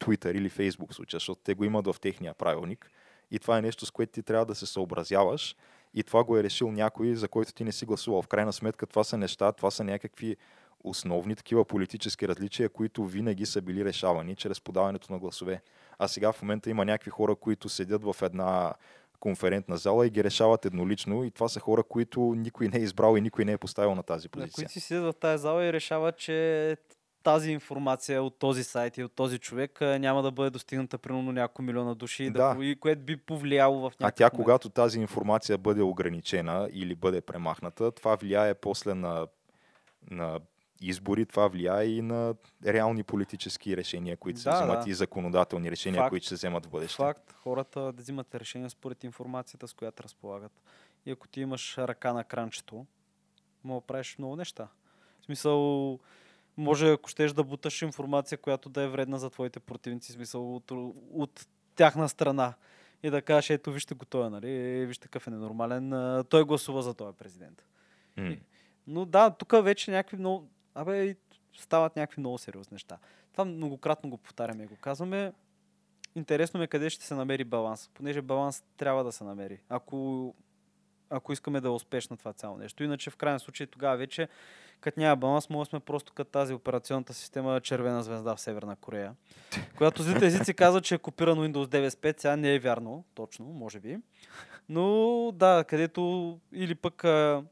Twitter 0.00 0.34
или 0.34 0.50
Facebook 0.50 0.92
случая, 0.92 1.18
защото 1.18 1.40
те 1.40 1.54
го 1.54 1.64
имат 1.64 1.86
в 1.86 1.96
техния 2.00 2.34
правилник 2.34 2.90
и 3.30 3.38
това 3.38 3.58
е 3.58 3.62
нещо, 3.62 3.86
с 3.86 3.90
което 3.90 4.12
ти 4.12 4.22
трябва 4.22 4.46
да 4.46 4.54
се 4.54 4.66
съобразяваш 4.66 5.56
и 5.94 6.02
това 6.02 6.24
го 6.24 6.36
е 6.38 6.42
решил 6.42 6.72
някой, 6.72 7.14
за 7.14 7.28
който 7.28 7.52
ти 7.52 7.64
не 7.64 7.72
си 7.72 7.86
гласувал. 7.86 8.22
В 8.22 8.28
крайна 8.28 8.52
сметка 8.52 8.86
това 8.86 9.04
са 9.04 9.16
неща, 9.16 9.52
това 9.52 9.70
са 9.70 9.84
някакви 9.84 10.36
основни 10.84 11.36
такива 11.36 11.64
политически 11.64 12.28
различия, 12.28 12.68
които 12.68 13.04
винаги 13.04 13.46
са 13.46 13.62
били 13.62 13.84
решавани 13.84 14.36
чрез 14.36 14.60
подаването 14.60 15.12
на 15.12 15.18
гласове. 15.18 15.62
А 15.98 16.08
сега 16.08 16.32
в 16.32 16.42
момента 16.42 16.70
има 16.70 16.84
някакви 16.84 17.10
хора, 17.10 17.34
които 17.36 17.68
седят 17.68 18.04
в 18.04 18.16
една 18.22 18.74
конферентна 19.20 19.76
зала 19.76 20.06
и 20.06 20.10
ги 20.10 20.24
решават 20.24 20.64
еднолично 20.64 21.24
и 21.24 21.30
това 21.30 21.48
са 21.48 21.60
хора, 21.60 21.82
които 21.82 22.20
никой 22.20 22.68
не 22.68 22.78
е 22.78 22.82
избрал 22.82 23.16
и 23.16 23.20
никой 23.20 23.44
не 23.44 23.52
е 23.52 23.58
поставил 23.58 23.94
на 23.94 24.02
тази 24.02 24.28
позиция. 24.28 24.52
които 24.54 24.72
си 24.72 24.80
седят 24.80 25.14
в 25.14 25.18
тази 25.18 25.42
зала 25.42 25.64
и 25.64 25.72
решават, 25.72 26.16
че 26.16 26.76
тази 27.22 27.50
информация 27.52 28.22
от 28.22 28.38
този 28.38 28.64
сайт 28.64 28.96
и 28.98 29.04
от 29.04 29.12
този 29.12 29.38
човек 29.38 29.80
няма 29.80 30.22
да 30.22 30.30
бъде 30.30 30.50
достигната 30.50 30.98
примерно 30.98 31.32
няколко 31.32 31.62
милиона 31.62 31.94
души, 31.94 32.24
и 32.24 32.30
да. 32.30 32.54
Да. 32.54 32.64
и 32.64 32.76
което 32.76 33.02
би 33.02 33.16
повлияло 33.16 33.80
в 33.80 33.84
някакъв 33.84 34.06
А 34.08 34.10
тя, 34.10 34.24
момент. 34.24 34.34
когато 34.34 34.68
тази 34.68 35.00
информация 35.00 35.58
бъде 35.58 35.82
ограничена 35.82 36.68
или 36.72 36.94
бъде 36.94 37.20
премахната, 37.20 37.92
това 37.92 38.16
влияе 38.16 38.54
после 38.54 38.94
на, 38.94 39.26
на 40.10 40.40
избори, 40.80 41.26
това 41.26 41.48
влияе 41.48 41.84
и 41.84 42.02
на 42.02 42.34
реални 42.66 43.02
политически 43.02 43.76
решения, 43.76 44.16
които 44.16 44.40
се 44.40 44.50
Да, 44.50 44.54
вземат 44.56 44.84
да. 44.84 44.90
и 44.90 44.94
законодателни 44.94 45.70
решения, 45.70 46.02
Факт. 46.02 46.10
които 46.10 46.26
се 46.26 46.34
вземат 46.34 46.66
в 46.66 46.70
бъдеще. 46.70 46.96
Факт, 46.96 47.32
хората 47.32 47.80
да 47.80 48.02
взимат 48.02 48.34
решения 48.34 48.70
според 48.70 49.04
информацията, 49.04 49.68
с 49.68 49.74
която 49.74 50.02
разполагат. 50.02 50.52
И 51.06 51.10
ако 51.10 51.28
ти 51.28 51.40
имаш 51.40 51.78
ръка 51.78 52.12
на 52.12 52.24
кранчето, 52.24 52.86
мога 53.64 53.80
да 53.80 53.86
правиш 53.86 54.16
много 54.18 54.36
неща. 54.36 54.68
В 55.20 55.24
смисъл, 55.24 55.98
може, 56.60 56.92
ако 56.92 57.08
щеш 57.08 57.32
да 57.32 57.44
буташ 57.44 57.82
информация, 57.82 58.38
която 58.38 58.68
да 58.68 58.82
е 58.82 58.88
вредна 58.88 59.18
за 59.18 59.30
твоите 59.30 59.60
противници, 59.60 60.12
смисъл 60.12 60.56
от, 60.56 60.70
от 61.12 61.46
тяхна 61.74 62.08
страна. 62.08 62.54
И 63.02 63.10
да 63.10 63.22
кажеш, 63.22 63.50
ето 63.50 63.72
вижте 63.72 63.94
го 63.94 64.04
той, 64.04 64.30
нали? 64.30 64.50
Е, 64.50 64.86
вижте 64.86 65.08
какъв 65.08 65.26
е 65.26 65.30
ненормален. 65.30 65.90
Той 66.28 66.44
гласува 66.44 66.82
за 66.82 66.94
този 66.94 67.16
президент. 67.16 67.64
М. 68.16 68.36
Но 68.86 69.04
да, 69.04 69.30
тук 69.30 69.52
вече 69.62 69.90
някакви 69.90 70.16
много... 70.16 70.48
Абе, 70.74 71.16
стават 71.58 71.96
някакви 71.96 72.20
много 72.20 72.38
сериозни 72.38 72.74
неща. 72.74 72.98
Това 73.32 73.44
многократно 73.44 74.10
го 74.10 74.16
повтаряме 74.16 74.62
и 74.64 74.66
го 74.66 74.76
казваме. 74.76 75.32
Интересно 76.14 76.60
ме 76.60 76.66
къде 76.66 76.90
ще 76.90 77.04
се 77.04 77.14
намери 77.14 77.44
баланс, 77.44 77.90
понеже 77.94 78.22
баланс 78.22 78.64
трябва 78.76 79.04
да 79.04 79.12
се 79.12 79.24
намери. 79.24 79.60
Ако, 79.68 80.34
ако 81.10 81.32
искаме 81.32 81.60
да 81.60 81.68
е 81.68 81.70
успешно 81.70 82.16
това 82.16 82.32
цяло 82.32 82.56
нещо. 82.56 82.84
Иначе 82.84 83.10
в 83.10 83.16
крайен 83.16 83.38
случай 83.38 83.66
тогава 83.66 83.96
вече, 83.96 84.28
като 84.80 85.00
няма 85.00 85.16
баланс, 85.16 85.50
може 85.50 85.70
сме 85.70 85.80
просто 85.80 86.12
като 86.12 86.30
тази 86.30 86.54
операционната 86.54 87.14
система 87.14 87.60
Червена 87.60 88.02
звезда 88.02 88.36
в 88.36 88.40
Северна 88.40 88.76
Корея, 88.76 89.14
която 89.76 90.02
злите 90.02 90.26
езици 90.26 90.54
казват, 90.54 90.84
че 90.84 90.94
е 90.94 90.98
копирано 90.98 91.48
Windows 91.48 91.66
9.5, 91.66 92.20
сега 92.20 92.36
не 92.36 92.54
е 92.54 92.58
вярно, 92.58 93.04
точно, 93.14 93.44
може 93.44 93.80
би. 93.80 93.98
Но 94.68 95.32
да, 95.34 95.64
където 95.68 96.38
или 96.52 96.74
пък 96.74 97.04
а, 97.04 97.42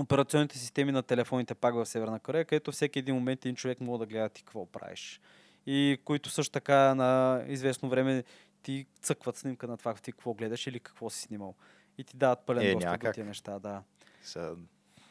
операционните 0.00 0.58
системи 0.58 0.92
на 0.92 1.02
телефоните 1.02 1.54
пак 1.54 1.74
в 1.74 1.86
Северна 1.86 2.20
Корея, 2.20 2.44
където 2.44 2.72
всеки 2.72 2.98
един 2.98 3.14
момент 3.14 3.44
един 3.44 3.56
човек 3.56 3.80
може 3.80 3.98
да 3.98 4.06
гледа 4.06 4.28
ти 4.28 4.42
какво 4.42 4.66
правиш. 4.66 5.20
И 5.66 5.98
които 6.04 6.30
също 6.30 6.52
така 6.52 6.94
на 6.94 7.42
известно 7.48 7.88
време 7.88 8.24
ти 8.62 8.86
цъкват 9.02 9.36
снимка 9.36 9.66
на 9.66 9.76
това 9.76 9.94
ти 9.94 10.12
какво 10.12 10.34
гледаш 10.34 10.66
или 10.66 10.80
какво 10.80 11.10
си 11.10 11.20
снимал. 11.20 11.54
И 11.98 12.04
ти 12.04 12.16
дават 12.16 12.46
пълен 12.46 12.66
Е, 12.66 12.72
достъп 12.72 12.84
няма 12.84 12.98
до 12.98 13.12
тия 13.12 13.26
неща. 13.26 13.58
Да. 13.58 13.82
Сега, 14.22 14.54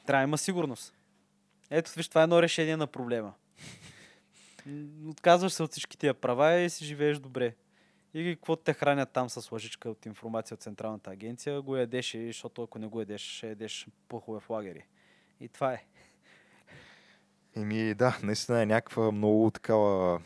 Трябва 0.05 0.23
има 0.23 0.37
сигурност. 0.37 0.93
Ето, 1.69 1.91
виж, 1.95 2.07
това 2.07 2.21
е 2.21 2.23
едно 2.23 2.41
решение 2.41 2.77
на 2.77 2.87
проблема. 2.87 3.33
Отказваш 5.07 5.53
се 5.53 5.63
от 5.63 5.71
всички 5.71 5.97
тия 5.97 6.13
права 6.13 6.53
и 6.53 6.69
си 6.69 6.85
живееш 6.85 7.19
добре. 7.19 7.55
И 8.13 8.35
какво 8.35 8.55
те 8.55 8.73
хранят 8.73 9.11
там 9.11 9.29
с 9.29 9.51
лъжичка 9.51 9.89
от 9.89 10.05
информация 10.05 10.55
от 10.55 10.61
Централната 10.61 11.11
агенция, 11.11 11.61
го 11.61 11.75
ядеш, 11.75 12.15
защото 12.25 12.63
ако 12.63 12.79
не 12.79 12.87
го 12.87 12.99
ядеш, 12.99 13.21
ще 13.21 13.47
ядеш 13.47 13.87
пухове 14.07 14.39
в 14.39 14.49
лагери. 14.49 14.85
И 15.39 15.49
това 15.49 15.73
е. 15.73 15.85
Еми 17.55 17.93
да, 17.93 18.19
наистина 18.23 18.61
е 18.61 18.65
някаква 18.65 19.11
много 19.11 19.51
такава, 19.51 20.21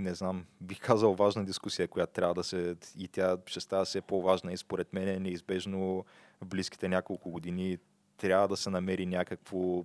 не 0.00 0.14
знам, 0.14 0.46
бих 0.60 0.80
казал 0.80 1.14
важна 1.14 1.44
дискусия, 1.44 1.88
която 1.88 2.12
трябва 2.12 2.34
да 2.34 2.44
се, 2.44 2.76
и 2.98 3.08
тя 3.08 3.36
ще 3.46 3.60
става 3.60 3.84
все 3.84 4.00
по-важна 4.00 4.52
и 4.52 4.56
според 4.56 4.92
мен 4.92 5.08
е 5.08 5.18
неизбежно 5.18 6.04
в 6.40 6.46
близките 6.46 6.88
няколко 6.88 7.30
години 7.30 7.78
трябва 8.16 8.48
да 8.48 8.56
се 8.56 8.70
намери 8.70 9.06
някакво 9.06 9.84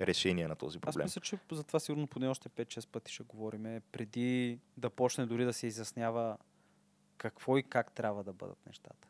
решение 0.00 0.48
на 0.48 0.56
този 0.56 0.78
Аз 0.78 0.80
проблем. 0.80 1.04
мисля, 1.04 1.20
че 1.20 1.38
за 1.52 1.64
това 1.64 1.80
сигурно 1.80 2.06
поне 2.06 2.28
още 2.28 2.48
5-6 2.48 2.88
пъти 2.88 3.12
ще 3.12 3.22
говорим, 3.22 3.80
преди 3.92 4.58
да 4.76 4.90
почне 4.90 5.26
дори 5.26 5.44
да 5.44 5.52
се 5.52 5.66
изяснява 5.66 6.36
какво 7.18 7.58
и 7.58 7.62
как 7.62 7.92
трябва 7.92 8.24
да 8.24 8.32
бъдат 8.32 8.58
нещата. 8.66 9.08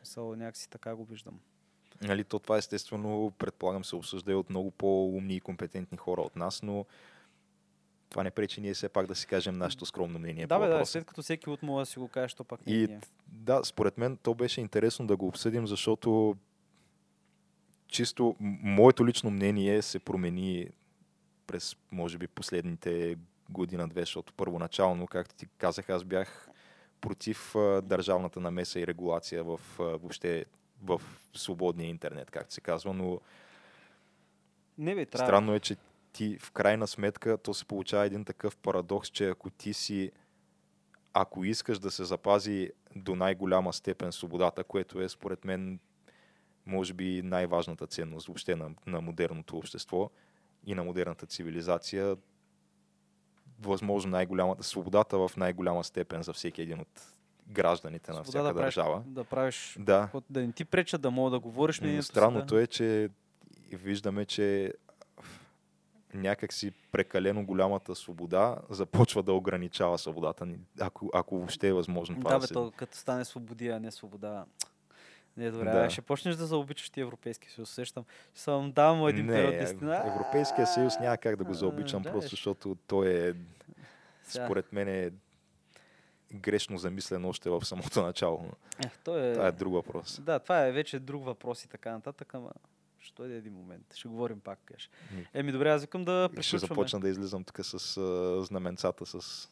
Мисъл, 0.00 0.36
някакси 0.36 0.70
така 0.70 0.94
го 0.94 1.04
виждам. 1.04 1.40
Нали, 2.02 2.24
то 2.24 2.38
това 2.38 2.56
естествено, 2.56 3.32
предполагам, 3.38 3.84
се 3.84 3.96
обсъжда 3.96 4.32
и 4.32 4.34
от 4.34 4.50
много 4.50 4.70
по-умни 4.70 5.36
и 5.36 5.40
компетентни 5.40 5.98
хора 5.98 6.20
от 6.20 6.36
нас, 6.36 6.62
но 6.62 6.86
това 8.10 8.22
не 8.22 8.30
пречи 8.30 8.60
ние 8.60 8.74
все 8.74 8.88
пак 8.88 9.06
да 9.06 9.14
си 9.14 9.26
кажем 9.26 9.58
нашето 9.58 9.86
скромно 9.86 10.18
мнение 10.18 10.46
да, 10.46 10.54
по 10.54 10.60
бе, 10.60 10.68
да, 10.68 10.86
след 10.86 11.04
като 11.04 11.22
всеки 11.22 11.50
от 11.50 11.62
му 11.62 11.78
да 11.78 11.86
си 11.86 11.98
го 11.98 12.08
каже, 12.08 12.36
то 12.36 12.44
пак 12.44 12.66
не 12.66 12.72
е 12.72 12.76
И 12.76 12.86
ние. 12.86 13.00
да, 13.26 13.64
според 13.64 13.98
мен 13.98 14.16
то 14.16 14.34
беше 14.34 14.60
интересно 14.60 15.06
да 15.06 15.16
го 15.16 15.26
обсъдим, 15.26 15.66
защото 15.66 16.36
чисто 17.88 18.36
моето 18.40 19.06
лично 19.06 19.30
мнение 19.30 19.82
се 19.82 19.98
промени 19.98 20.68
през, 21.46 21.76
може 21.92 22.18
би, 22.18 22.26
последните 22.26 23.16
година-две, 23.50 24.00
защото 24.00 24.32
първоначално, 24.32 25.06
както 25.06 25.34
ти 25.34 25.46
казах, 25.58 25.90
аз 25.90 26.04
бях 26.04 26.48
против 27.00 27.56
а, 27.56 27.82
държавната 27.82 28.40
намеса 28.40 28.80
и 28.80 28.86
регулация 28.86 29.44
в 29.44 29.60
а, 29.78 29.82
въобще 29.82 30.44
в 30.82 31.02
свободния 31.34 31.88
интернет, 31.88 32.30
както 32.30 32.54
се 32.54 32.60
казва, 32.60 32.94
но 32.94 33.20
Не 34.78 34.94
бе, 34.94 35.06
трябва. 35.06 35.26
Странно 35.26 35.54
е, 35.54 35.60
че 35.60 35.76
ти 36.12 36.38
в 36.38 36.52
крайна 36.52 36.86
сметка 36.86 37.38
то 37.38 37.54
се 37.54 37.64
получава 37.64 38.06
един 38.06 38.24
такъв 38.24 38.56
парадокс, 38.56 39.08
че 39.08 39.28
ако 39.28 39.50
ти 39.50 39.72
си 39.74 40.12
ако 41.12 41.44
искаш 41.44 41.78
да 41.78 41.90
се 41.90 42.04
запази 42.04 42.70
до 42.96 43.14
най-голяма 43.14 43.72
степен 43.72 44.12
свободата, 44.12 44.64
което 44.64 45.00
е 45.00 45.08
според 45.08 45.44
мен 45.44 45.78
може 46.66 46.94
би 46.94 47.22
най-важната 47.22 47.86
ценност 47.86 48.26
въобще 48.26 48.56
на, 48.56 48.70
на 48.86 49.00
модерното 49.00 49.58
общество 49.58 50.10
и 50.66 50.74
на 50.74 50.84
модерната 50.84 51.26
цивилизация, 51.26 52.16
възможно 53.60 54.10
най-голямата 54.10 54.62
свободата 54.62 55.18
в 55.18 55.30
най-голяма 55.36 55.84
степен 55.84 56.22
за 56.22 56.32
всеки 56.32 56.62
един 56.62 56.80
от 56.80 57.12
гражданите 57.48 58.12
на 58.12 58.24
Свобода 58.24 58.30
всяка 58.30 58.54
да 58.54 58.54
правиш, 58.54 58.74
държава. 58.74 59.02
да 59.06 59.24
правиш 59.24 59.76
Да, 59.80 60.08
да 60.30 60.40
не 60.40 60.52
ти 60.52 60.64
пречат, 60.64 61.00
да 61.00 61.10
мога 61.10 61.30
да 61.30 61.38
говориш 61.38 61.80
но 61.80 62.02
странното 62.02 62.54
да... 62.54 62.62
е, 62.62 62.66
че 62.66 63.10
виждаме, 63.72 64.24
че 64.24 64.74
някакси 66.14 66.70
прекалено 66.92 67.46
голямата 67.46 67.94
свобода 67.94 68.56
започва 68.70 69.22
да 69.22 69.32
ограничава 69.32 69.98
свободата 69.98 70.46
ни, 70.46 70.58
ако, 70.80 71.10
ако 71.14 71.36
въобще 71.36 71.68
е 71.68 71.72
възможно 71.72 72.20
това 72.20 72.30
Да, 72.30 72.36
да, 72.36 72.40
бе, 72.40 72.46
се... 72.46 72.54
то 72.54 72.72
като 72.76 72.96
стане 72.96 73.24
свободи, 73.24 73.68
а 73.68 73.80
не 73.80 73.90
свобода. 73.90 74.44
Не 75.36 75.44
е 75.44 75.50
добре. 75.50 75.64
Да. 75.64 75.82
Да. 75.82 75.90
Ще 75.90 76.02
почнеш 76.02 76.36
да 76.36 76.46
заобичаш 76.46 76.90
ти 76.90 77.00
Европейски 77.00 77.50
съюз. 77.50 77.70
Сещам. 77.70 78.04
Ще 78.32 78.42
съм 78.42 78.72
давам 78.72 79.08
един 79.08 79.26
не, 79.26 79.32
период 79.32 79.58
десетина. 79.58 80.06
Европейския 80.06 80.66
съюз 80.66 80.98
няма 81.00 81.16
как 81.16 81.36
да 81.36 81.44
го 81.44 81.50
А, 81.50 81.54
заобичам, 81.54 82.02
да, 82.02 82.12
просто 82.12 82.30
защото 82.30 82.76
той 82.86 83.28
е, 83.28 83.34
според 84.28 84.72
мен 84.72 84.88
е 84.88 85.10
грешно 86.34 86.78
замислен 86.78 87.24
още 87.24 87.50
в 87.50 87.64
самото 87.64 88.02
начало. 88.02 88.44
Е, 88.84 88.90
то 89.04 89.18
е... 89.18 89.32
Това 89.32 89.46
е 89.46 89.52
друг 89.52 89.72
въпрос. 89.72 90.20
Да, 90.20 90.38
това 90.38 90.66
е 90.66 90.72
вече 90.72 90.98
друг 90.98 91.24
въпрос 91.24 91.64
и 91.64 91.68
така 91.68 91.90
нататък, 91.90 92.34
ама 92.34 92.50
ще 93.00 93.14
дойде 93.16 93.36
един 93.36 93.52
момент. 93.52 93.94
Ще 93.94 94.08
говорим 94.08 94.40
пак. 94.40 94.72
Ми, 95.12 95.26
Еми, 95.34 95.52
добре, 95.52 95.70
аз 95.70 95.80
викам 95.82 96.04
да 96.04 96.24
Ще 96.26 96.36
приключваме. 96.36 96.60
започна 96.68 97.00
да 97.00 97.08
излизам 97.08 97.44
тук 97.44 97.60
с 97.62 97.96
а, 97.96 98.42
знаменцата, 98.42 99.06
с 99.06 99.48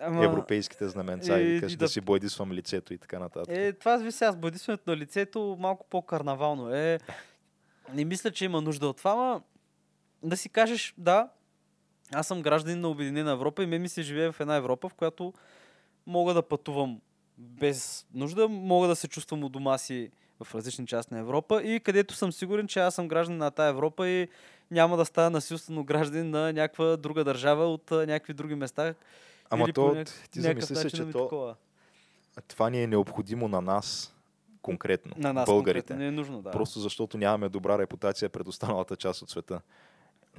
Ама, 0.00 0.24
европейските 0.24 0.88
знаменца 0.88 1.38
е, 1.38 1.42
и 1.42 1.56
и 1.56 1.60
да- 1.60 1.76
да 1.76 1.88
си 1.88 2.00
бойдисвам 2.00 2.52
лицето 2.52 2.94
и 2.94 2.98
така 2.98 3.18
нататък. 3.18 3.56
Е, 3.56 3.72
това 3.72 3.96
ви 3.96 4.12
сега 4.12 4.32
с 4.32 4.36
бъдисването 4.36 4.90
на 4.90 4.96
лицето 4.96 5.56
малко 5.60 5.86
по-карнавално 5.90 6.74
е. 6.74 6.98
Не 7.92 8.04
мисля, 8.04 8.30
че 8.30 8.44
има 8.44 8.60
нужда 8.60 8.88
от 8.88 8.96
това, 8.96 9.10
ама 9.10 9.42
да 10.22 10.36
си 10.36 10.48
кажеш, 10.48 10.94
да, 10.98 11.28
аз 12.12 12.26
съм 12.26 12.42
гражданин 12.42 12.80
на 12.80 12.88
Обединена 12.88 13.30
Европа 13.32 13.62
и 13.62 13.66
ме 13.66 13.78
ми 13.78 13.88
се 13.88 14.02
живее 14.02 14.32
в 14.32 14.40
една 14.40 14.56
Европа, 14.56 14.88
в 14.88 14.94
която 14.94 15.32
мога 16.06 16.34
да 16.34 16.42
пътувам 16.42 17.00
без 17.38 18.06
нужда, 18.14 18.48
мога 18.48 18.88
да 18.88 18.96
се 18.96 19.08
чувствам 19.08 19.44
у 19.44 19.48
дома 19.48 19.78
си 19.78 20.10
в 20.40 20.54
различни 20.54 20.86
части 20.86 21.14
на 21.14 21.20
Европа 21.20 21.62
и 21.62 21.80
където 21.80 22.14
съм 22.14 22.32
сигурен, 22.32 22.68
че 22.68 22.80
аз 22.80 22.94
съм 22.94 23.08
гражданин 23.08 23.38
на 23.38 23.50
тази 23.50 23.68
Европа 23.68 24.08
и 24.08 24.28
няма 24.70 24.96
да 24.96 25.04
стана 25.04 25.30
насилствено 25.30 25.84
гражданин 25.84 26.30
на 26.30 26.52
някаква 26.52 26.96
друга 26.96 27.24
държава 27.24 27.66
от 27.66 27.90
някакви 27.90 28.32
други 28.32 28.54
места. 28.54 28.94
Ама 29.50 29.64
или 29.64 29.72
то, 29.72 29.80
няк- 29.94 30.28
ти 30.30 30.40
замисли 30.40 30.76
се, 30.76 30.90
че 30.90 30.96
то, 31.02 31.22
такова. 31.22 31.54
това 32.48 32.70
ни 32.70 32.82
е 32.82 32.86
необходимо 32.86 33.48
на 33.48 33.60
нас 33.60 34.14
конкретно, 34.62 35.12
На 35.16 35.32
нас 35.32 35.46
българите. 35.46 35.80
конкретно 35.80 35.96
не 35.96 36.08
е 36.08 36.10
нужно, 36.10 36.42
да. 36.42 36.50
Просто 36.50 36.80
защото 36.80 37.18
нямаме 37.18 37.48
добра 37.48 37.78
репутация 37.78 38.28
пред 38.28 38.48
останалата 38.48 38.96
част 38.96 39.22
от 39.22 39.30
света. 39.30 39.60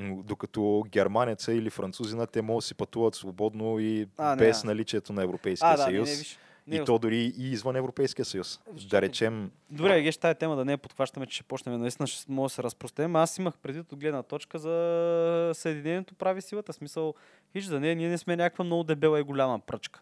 Докато 0.02 0.86
германеца 0.90 1.54
или 1.54 1.70
французина, 1.70 2.28
те 2.28 2.42
могат 2.42 2.58
да 2.58 2.68
си 2.68 2.74
пътуват 2.76 3.16
свободно 3.16 3.80
и 3.80 4.08
А, 4.18 4.30
не, 4.30 4.40
без 4.40 4.64
наличието 4.64 5.14
на 5.14 5.24
Европейския 5.24 5.70
а, 5.70 5.78
да, 5.78 5.86
не, 5.86 5.92
съюз. 5.92 6.10
не, 6.10 6.16
виж. 6.16 6.38
Не, 6.70 6.76
и 6.76 6.86
то 6.86 7.00
дори 7.00 7.34
и 7.38 7.52
извън 7.52 7.76
Европейския 7.76 8.26
съюз. 8.26 8.60
Защото- 8.74 8.90
Да 8.90 9.02
речем, 9.02 9.52
Добре, 9.70 10.02
геш, 10.02 10.18
тая 10.18 10.36
тема 10.36 10.56
да 10.56 10.66
не 10.66 10.72
я 10.72 10.78
подхващаме, 10.78 11.26
че 11.26 11.36
ще 11.36 11.44
почнем 11.44 11.82
наистина, 11.82 12.08
ще 12.08 12.32
може 12.32 12.52
да 12.52 12.56
се 12.56 12.64
разпростем. 12.64 13.16
Аз 13.16 13.38
имах 13.38 13.58
предвид 13.58 13.92
от 13.92 14.00
гледна 14.00 14.24
точка 14.24 14.60
за 14.60 15.52
Съединението 15.54 16.16
прави 16.16 16.42
силата. 16.42 16.74
Смисъл, 16.74 17.14
виж, 17.54 17.66
да 17.66 17.80
не, 17.80 17.96
ние 17.96 18.10
не 18.10 18.18
сме 18.18 18.36
някаква 18.36 18.64
много 18.66 18.84
дебела 18.84 19.20
и 19.20 19.24
голяма 19.24 19.60
пръчка. 19.60 20.02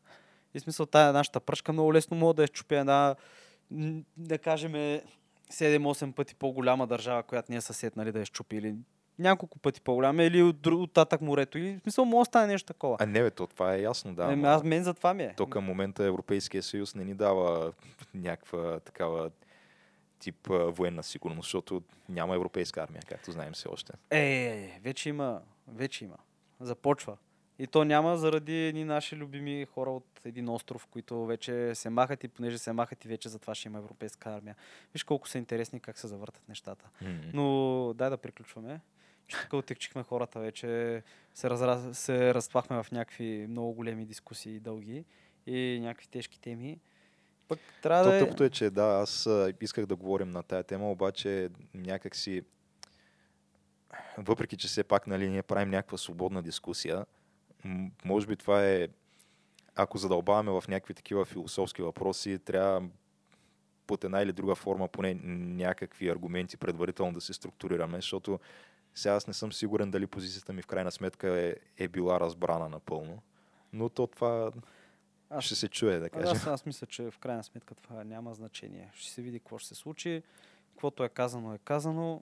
И 0.54 0.60
смисъл, 0.60 0.86
тая 0.86 1.14
нашата 1.14 1.40
пръчка 1.40 1.74
много 1.74 1.94
лесно 1.94 2.18
мога 2.18 2.34
да 2.34 2.48
щупя 2.48 2.78
една, 2.78 3.16
да 4.18 4.38
кажем, 4.38 4.74
7-8 5.52 6.12
пъти 6.12 6.36
по-голяма 6.36 6.88
държава, 6.88 7.24
която 7.24 7.52
не 7.52 7.58
е 7.58 7.62
съсед, 7.62 7.96
нали, 7.96 8.12
да 8.12 8.20
я 8.20 8.26
щупи. 8.26 8.56
Или 8.56 8.76
няколко 9.20 9.60
пъти 9.60 9.82
по-голяма, 9.82 10.24
или 10.24 10.42
от, 10.42 10.68
от 10.68 10.94
татък 10.94 11.22
морето. 11.22 11.58
Или, 11.58 11.78
в 11.78 11.82
смисъл, 11.82 12.06
може 12.06 12.22
да 12.22 12.26
стане 12.26 12.48
нещо 12.48 12.68
такова. 12.68 12.98
а 13.00 13.06
не 13.06 13.22
бе, 13.22 13.32
то 13.32 13.48
това 13.48 13.76
е 13.76 13.82
ясно, 13.82 14.16
да. 14.16 14.24
Ама 14.24 14.48
аз 14.48 14.64
мен 14.64 14.84
за 14.84 14.94
това 14.94 15.14
ми 15.14 15.24
е. 15.24 15.34
То 15.38 15.46
към 15.46 15.64
момента 15.64 16.04
Европейския 16.04 16.64
съюз 16.64 16.96
не 16.96 17.04
ни 17.04 17.14
дава 17.14 17.74
някаква 18.14 18.80
такава 18.80 19.30
тип 20.20 20.50
а, 20.50 20.54
военна 20.54 21.04
сигурност, 21.04 21.46
защото 21.48 21.82
няма 22.10 22.36
европейска 22.36 22.84
армия, 22.84 23.02
както 23.08 23.32
знаем 23.32 23.54
все 23.54 23.68
още. 23.68 23.94
Е, 24.12 24.20
е, 24.20 24.64
е, 24.64 24.80
вече 24.84 25.10
има, 25.10 25.42
вече 25.68 26.06
има. 26.06 26.18
Започва. 26.60 27.18
И 27.60 27.68
то 27.68 27.84
няма 27.84 28.18
заради 28.18 28.56
едни 28.56 28.86
наши 28.86 29.16
любими 29.16 29.66
хора 29.66 29.92
от 29.92 30.22
един 30.26 30.50
остров, 30.50 30.88
които 30.88 31.26
вече 31.26 31.76
се 31.76 31.90
махат 31.90 32.24
и 32.24 32.28
понеже 32.28 32.58
се 32.58 32.74
махат 32.74 33.06
и 33.06 33.08
вече 33.08 33.30
затова 33.30 33.56
ще 33.56 33.68
има 33.68 33.78
европейска 33.78 34.30
армия. 34.30 34.56
Виж 34.94 35.04
колко 35.04 35.28
са 35.28 35.38
интересни 35.38 35.80
как 35.80 35.98
се 35.98 36.08
завъртат 36.08 36.50
нещата. 36.50 36.90
М. 37.02 37.08
Но 37.34 37.94
дай 37.94 38.10
да 38.10 38.18
приключваме. 38.18 38.80
Че 39.28 39.38
така 39.38 39.58
отекчихме 39.58 40.04
хората 40.04 40.40
вече. 40.40 41.04
Се, 41.34 41.50
разра... 41.50 41.94
се 41.94 42.34
разтвахме 42.34 42.84
в 42.84 42.92
някакви 42.92 43.46
много 43.50 43.74
големи 43.74 44.06
дискусии, 44.06 44.60
дълги 44.60 45.06
и 45.46 45.80
някакви 45.82 46.08
тежки 46.08 46.40
теми. 46.40 46.80
Пък 47.48 47.60
трябва 47.82 48.04
То 48.04 48.10
да 48.10 48.16
е... 48.16 48.20
тъпото 48.20 48.44
е, 48.44 48.50
че 48.50 48.70
да, 48.70 48.84
аз 48.84 49.30
исках 49.62 49.86
да 49.86 49.96
говорим 49.96 50.32
на 50.32 50.44
тая 50.44 50.64
тема, 50.64 50.92
обаче 50.92 51.50
някак 51.74 52.16
си, 52.16 52.42
въпреки 54.18 54.58
че 54.58 54.68
все 54.68 54.84
пак 54.84 55.08
нали, 55.08 55.30
ние 55.30 55.44
правим 55.44 55.70
някаква 55.70 55.98
свободна 55.98 56.44
дискусия, 56.44 57.06
може 58.06 58.28
би 58.28 58.36
това 58.36 58.66
е, 58.66 58.88
ако 59.76 59.98
задълбаваме 59.98 60.52
в 60.52 60.64
някакви 60.68 60.94
такива 60.94 61.26
философски 61.26 61.82
въпроси, 61.82 62.40
трябва 62.40 62.84
под 63.88 64.04
една 64.04 64.22
или 64.22 64.32
друга 64.32 64.56
форма 64.56 64.88
поне 64.88 65.14
някакви 65.24 66.10
аргументи 66.10 66.58
предварително 66.58 67.14
да 67.14 67.22
се 67.22 67.34
структурираме, 67.34 67.98
защото 67.98 68.40
сега 68.98 69.16
аз 69.16 69.28
не 69.28 69.34
съм 69.34 69.54
сигурен 69.54 69.92
дали 69.92 70.08
позицията 70.08 70.54
ми 70.54 70.62
в 70.62 70.68
крайна 70.68 70.92
сметка 70.92 71.40
е, 71.40 71.56
е 71.78 71.88
била 71.88 72.20
разбрана 72.20 72.70
напълно. 72.70 73.22
Но 73.74 73.90
то 73.90 74.08
това 74.08 74.52
Аз- 75.30 75.44
ще 75.44 75.56
се 75.56 75.68
чуе, 75.68 75.98
да 75.98 76.10
кажем. 76.10 76.32
Аз, 76.32 76.48
аз 76.48 76.66
мисля, 76.66 76.88
че 76.88 77.12
в 77.12 77.18
крайна 77.20 77.44
сметка 77.44 77.76
това 77.76 78.04
няма 78.04 78.34
значение. 78.34 78.92
Ще 78.94 79.12
се 79.12 79.22
види 79.22 79.40
какво 79.40 79.58
ще 79.58 79.68
се 79.68 79.76
случи. 79.76 80.24
Каквото 80.72 81.04
е 81.04 81.10
казано, 81.10 81.54
е 81.54 81.58
казано. 81.58 82.22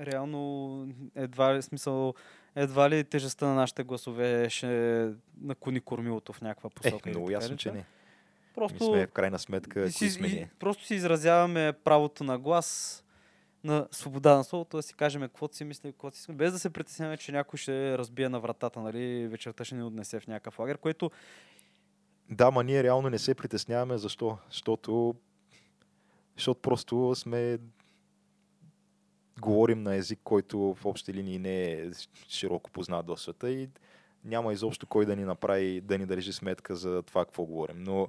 Реално, 0.00 0.88
едва 1.14 1.54
ли, 1.54 1.62
смисъл, 1.62 2.14
едва 2.56 2.90
ли 2.90 3.04
тежестта 3.04 3.46
на 3.46 3.54
нашите 3.54 3.82
гласове 3.82 4.50
ще 4.50 5.10
наклони 5.40 5.80
кормилото 5.80 6.32
в 6.32 6.40
някаква 6.40 6.70
посока. 6.70 7.08
Е, 7.08 7.10
много 7.10 7.26
така 7.26 7.32
ясно, 7.32 7.56
че 7.56 7.72
не. 7.72 7.84
Просто, 8.54 8.84
Ми 8.84 8.96
сме 8.96 9.06
в 9.06 9.10
крайна 9.10 9.38
сметка, 9.38 9.90
си, 9.90 10.10
сме 10.10 10.28
ние. 10.28 10.50
просто 10.58 10.84
си 10.84 10.94
изразяваме 10.94 11.72
правото 11.84 12.24
на 12.24 12.38
глас, 12.38 13.04
на 13.64 13.88
свобода 13.90 14.36
на 14.36 14.44
словото, 14.44 14.76
да 14.76 14.82
си 14.82 14.94
кажем 14.94 15.22
каквото 15.22 15.56
си 15.56 15.64
мислим, 15.64 15.92
каквото 15.92 16.16
си 16.16 16.20
искаме, 16.20 16.36
без 16.36 16.52
да 16.52 16.58
се 16.58 16.70
притесняваме, 16.70 17.16
че 17.16 17.32
някой 17.32 17.56
ще 17.56 17.98
разбие 17.98 18.28
на 18.28 18.40
вратата, 18.40 18.80
нали, 18.80 19.28
вечерта 19.28 19.64
ще 19.64 19.74
ни 19.74 19.82
отнесе 19.82 20.20
в 20.20 20.26
някакъв 20.26 20.58
лагер, 20.58 20.78
което 20.78 21.10
Да, 22.30 22.50
ма 22.50 22.64
ние 22.64 22.82
реално 22.82 23.10
не 23.10 23.18
се 23.18 23.34
притесняваме, 23.34 23.98
защо? 23.98 24.38
Защото, 24.50 25.14
защото 26.36 26.60
просто 26.60 27.14
сме 27.14 27.58
говорим 29.40 29.82
на 29.82 29.94
език, 29.94 30.20
който 30.24 30.74
в 30.74 30.86
общи 30.86 31.14
линии 31.14 31.38
не 31.38 31.72
е 31.72 31.90
широко 32.28 32.70
познат 32.70 33.08
в 33.08 33.16
света 33.16 33.50
и 33.50 33.68
няма 34.24 34.52
изобщо 34.52 34.86
кой 34.86 35.06
да 35.06 35.16
ни 35.16 35.24
направи, 35.24 35.80
да 35.80 35.98
ни 35.98 36.06
държи 36.06 36.32
сметка 36.32 36.76
за 36.76 37.02
това, 37.02 37.24
какво 37.24 37.44
говорим. 37.44 37.76
Но 37.78 38.08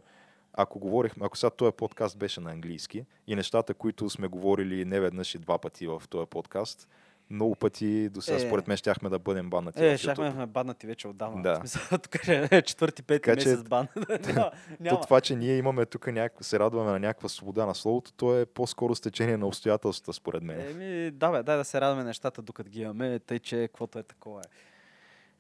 ако 0.54 0.80
говорихме, 0.80 1.26
ако 1.26 1.38
сега 1.38 1.50
този 1.50 1.72
подкаст 1.72 2.18
беше 2.18 2.42
на 2.42 2.52
английски 2.52 3.06
и 3.28 3.36
нещата, 3.36 3.74
които 3.74 4.10
сме 4.10 4.28
говорили 4.28 4.86
не 4.86 5.00
веднъж 5.00 5.36
и 5.36 5.40
два 5.40 5.58
пъти 5.58 5.88
в 5.88 6.04
този 6.10 6.26
подкаст, 6.28 6.88
много 7.30 7.56
пъти 7.56 8.10
до 8.10 8.22
сега, 8.22 8.38
Е. 8.38 8.40
според 8.40 8.68
мен, 8.68 8.78
щяхме 8.78 9.10
да 9.10 9.20
бъдем 9.20 9.50
баннати 9.50 9.86
Е, 9.86 9.98
щяхме 9.98 10.26
да 10.26 10.32
сме 10.32 10.46
баднати 10.46 10.88
вече 10.88 11.08
отдавна. 11.08 11.42
Да. 11.42 11.56
Смисъл, 11.56 11.98
тук 12.04 12.28
е 12.28 12.62
четвърти, 12.62 13.04
пети 13.04 13.22
Така 13.22 13.36
че- 13.36 13.50
месец 13.50 13.64
бан. 13.64 13.88
няма, 14.20 14.52
То 14.90 15.02
това, 15.02 15.22
че 15.22 15.36
ние 15.36 15.58
имаме 15.58 15.86
тук 15.86 16.08
някаква, 16.08 16.44
се 16.44 16.60
радваме 16.60 16.92
на 16.92 17.00
някаква 17.00 17.30
свобода 17.30 17.66
на 17.66 17.76
словото, 17.76 18.14
то 18.14 18.40
е 18.40 18.46
по-скоро 18.46 18.96
стечение 18.96 19.38
на 19.38 19.48
обстоятелствата, 19.48 20.14
според 20.14 20.44
мен. 20.44 20.62
Еми, 20.62 21.12
да, 21.12 21.32
бе, 21.32 21.44
дай 21.44 21.58
да 21.58 21.66
се 21.66 21.82
радваме 21.82 22.04
нещата, 22.04 22.42
докато 22.42 22.70
ги 22.70 22.82
имаме, 22.82 23.20
тъй, 23.20 23.40
че 23.40 23.58
каквото 23.58 24.00
е 24.00 24.04
такова 24.04 24.42
е. 24.42 24.50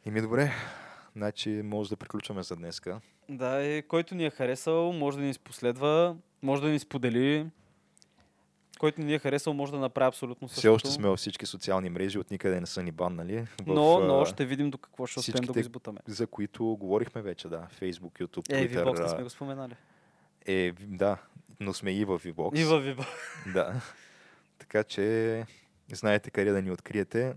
Еми 0.05 0.21
добре, 0.21 0.51
значи 1.15 1.49
може 1.49 1.89
да 1.89 1.97
приключваме 1.97 2.43
за 2.43 2.55
днеска. 2.55 3.01
Да, 3.29 3.63
и 3.63 3.81
който 3.81 4.15
ни 4.15 4.25
е 4.25 4.29
харесал, 4.29 4.93
може 4.93 5.17
да 5.17 5.23
ни 5.23 5.33
последва, 5.43 6.15
може 6.41 6.61
да 6.61 6.67
ни 6.69 6.79
сподели. 6.79 7.47
Който 8.79 9.01
ни 9.01 9.13
е 9.13 9.19
харесал, 9.19 9.53
може 9.53 9.71
да 9.71 9.79
направи 9.79 10.07
абсолютно 10.07 10.47
същото. 10.47 10.59
Все 10.59 10.69
още 10.69 10.91
сме 10.91 11.07
във 11.07 11.19
всички 11.19 11.45
социални 11.45 11.89
мрежи, 11.89 12.19
от 12.19 12.31
никъде 12.31 12.59
не 12.59 12.65
са 12.65 12.83
ни 12.83 12.91
баннали. 12.91 13.45
В, 13.45 13.65
Но, 13.67 13.99
но 13.99 14.25
ще 14.25 14.45
видим 14.45 14.69
до 14.71 14.77
какво 14.77 15.05
ще 15.05 15.19
успеем 15.19 15.45
да 15.45 15.53
го 15.53 15.59
избутаме. 15.59 15.99
За 16.07 16.27
които 16.27 16.65
говорихме 16.65 17.21
вече, 17.21 17.47
да. 17.47 17.67
Facebook, 17.81 18.25
YouTube, 18.25 18.53
Е, 18.53 18.69
Twitter. 18.69 18.83
Vbox 18.83 19.03
не 19.03 19.09
сме 19.09 19.23
го 19.23 19.29
споменали. 19.29 19.75
Е, 20.45 20.71
да, 20.81 21.17
но 21.59 21.73
сме 21.73 21.91
и 21.91 22.05
в 22.05 22.19
VBOX. 22.19 22.59
И 22.59 22.63
във 22.63 22.83
Vbox. 22.83 23.05
Да. 23.53 23.81
Така 24.59 24.83
че 24.83 25.45
знаете 25.93 26.31
къде 26.31 26.51
да 26.51 26.61
ни 26.61 26.71
откриете. 26.71 27.35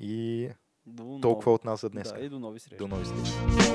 И 0.00 0.48
До 0.86 1.18
толкова 1.22 1.50
нови- 1.50 1.54
от 1.54 1.64
нас 1.64 1.80
за 1.80 1.90
днес. 1.90 2.12
Да, 2.12 2.20
и 2.20 2.28
до 2.28 2.38
нови 2.38 2.60
срещи. 2.60 2.78
До 2.78 2.88
нови 2.88 3.04
срещи. 3.04 3.73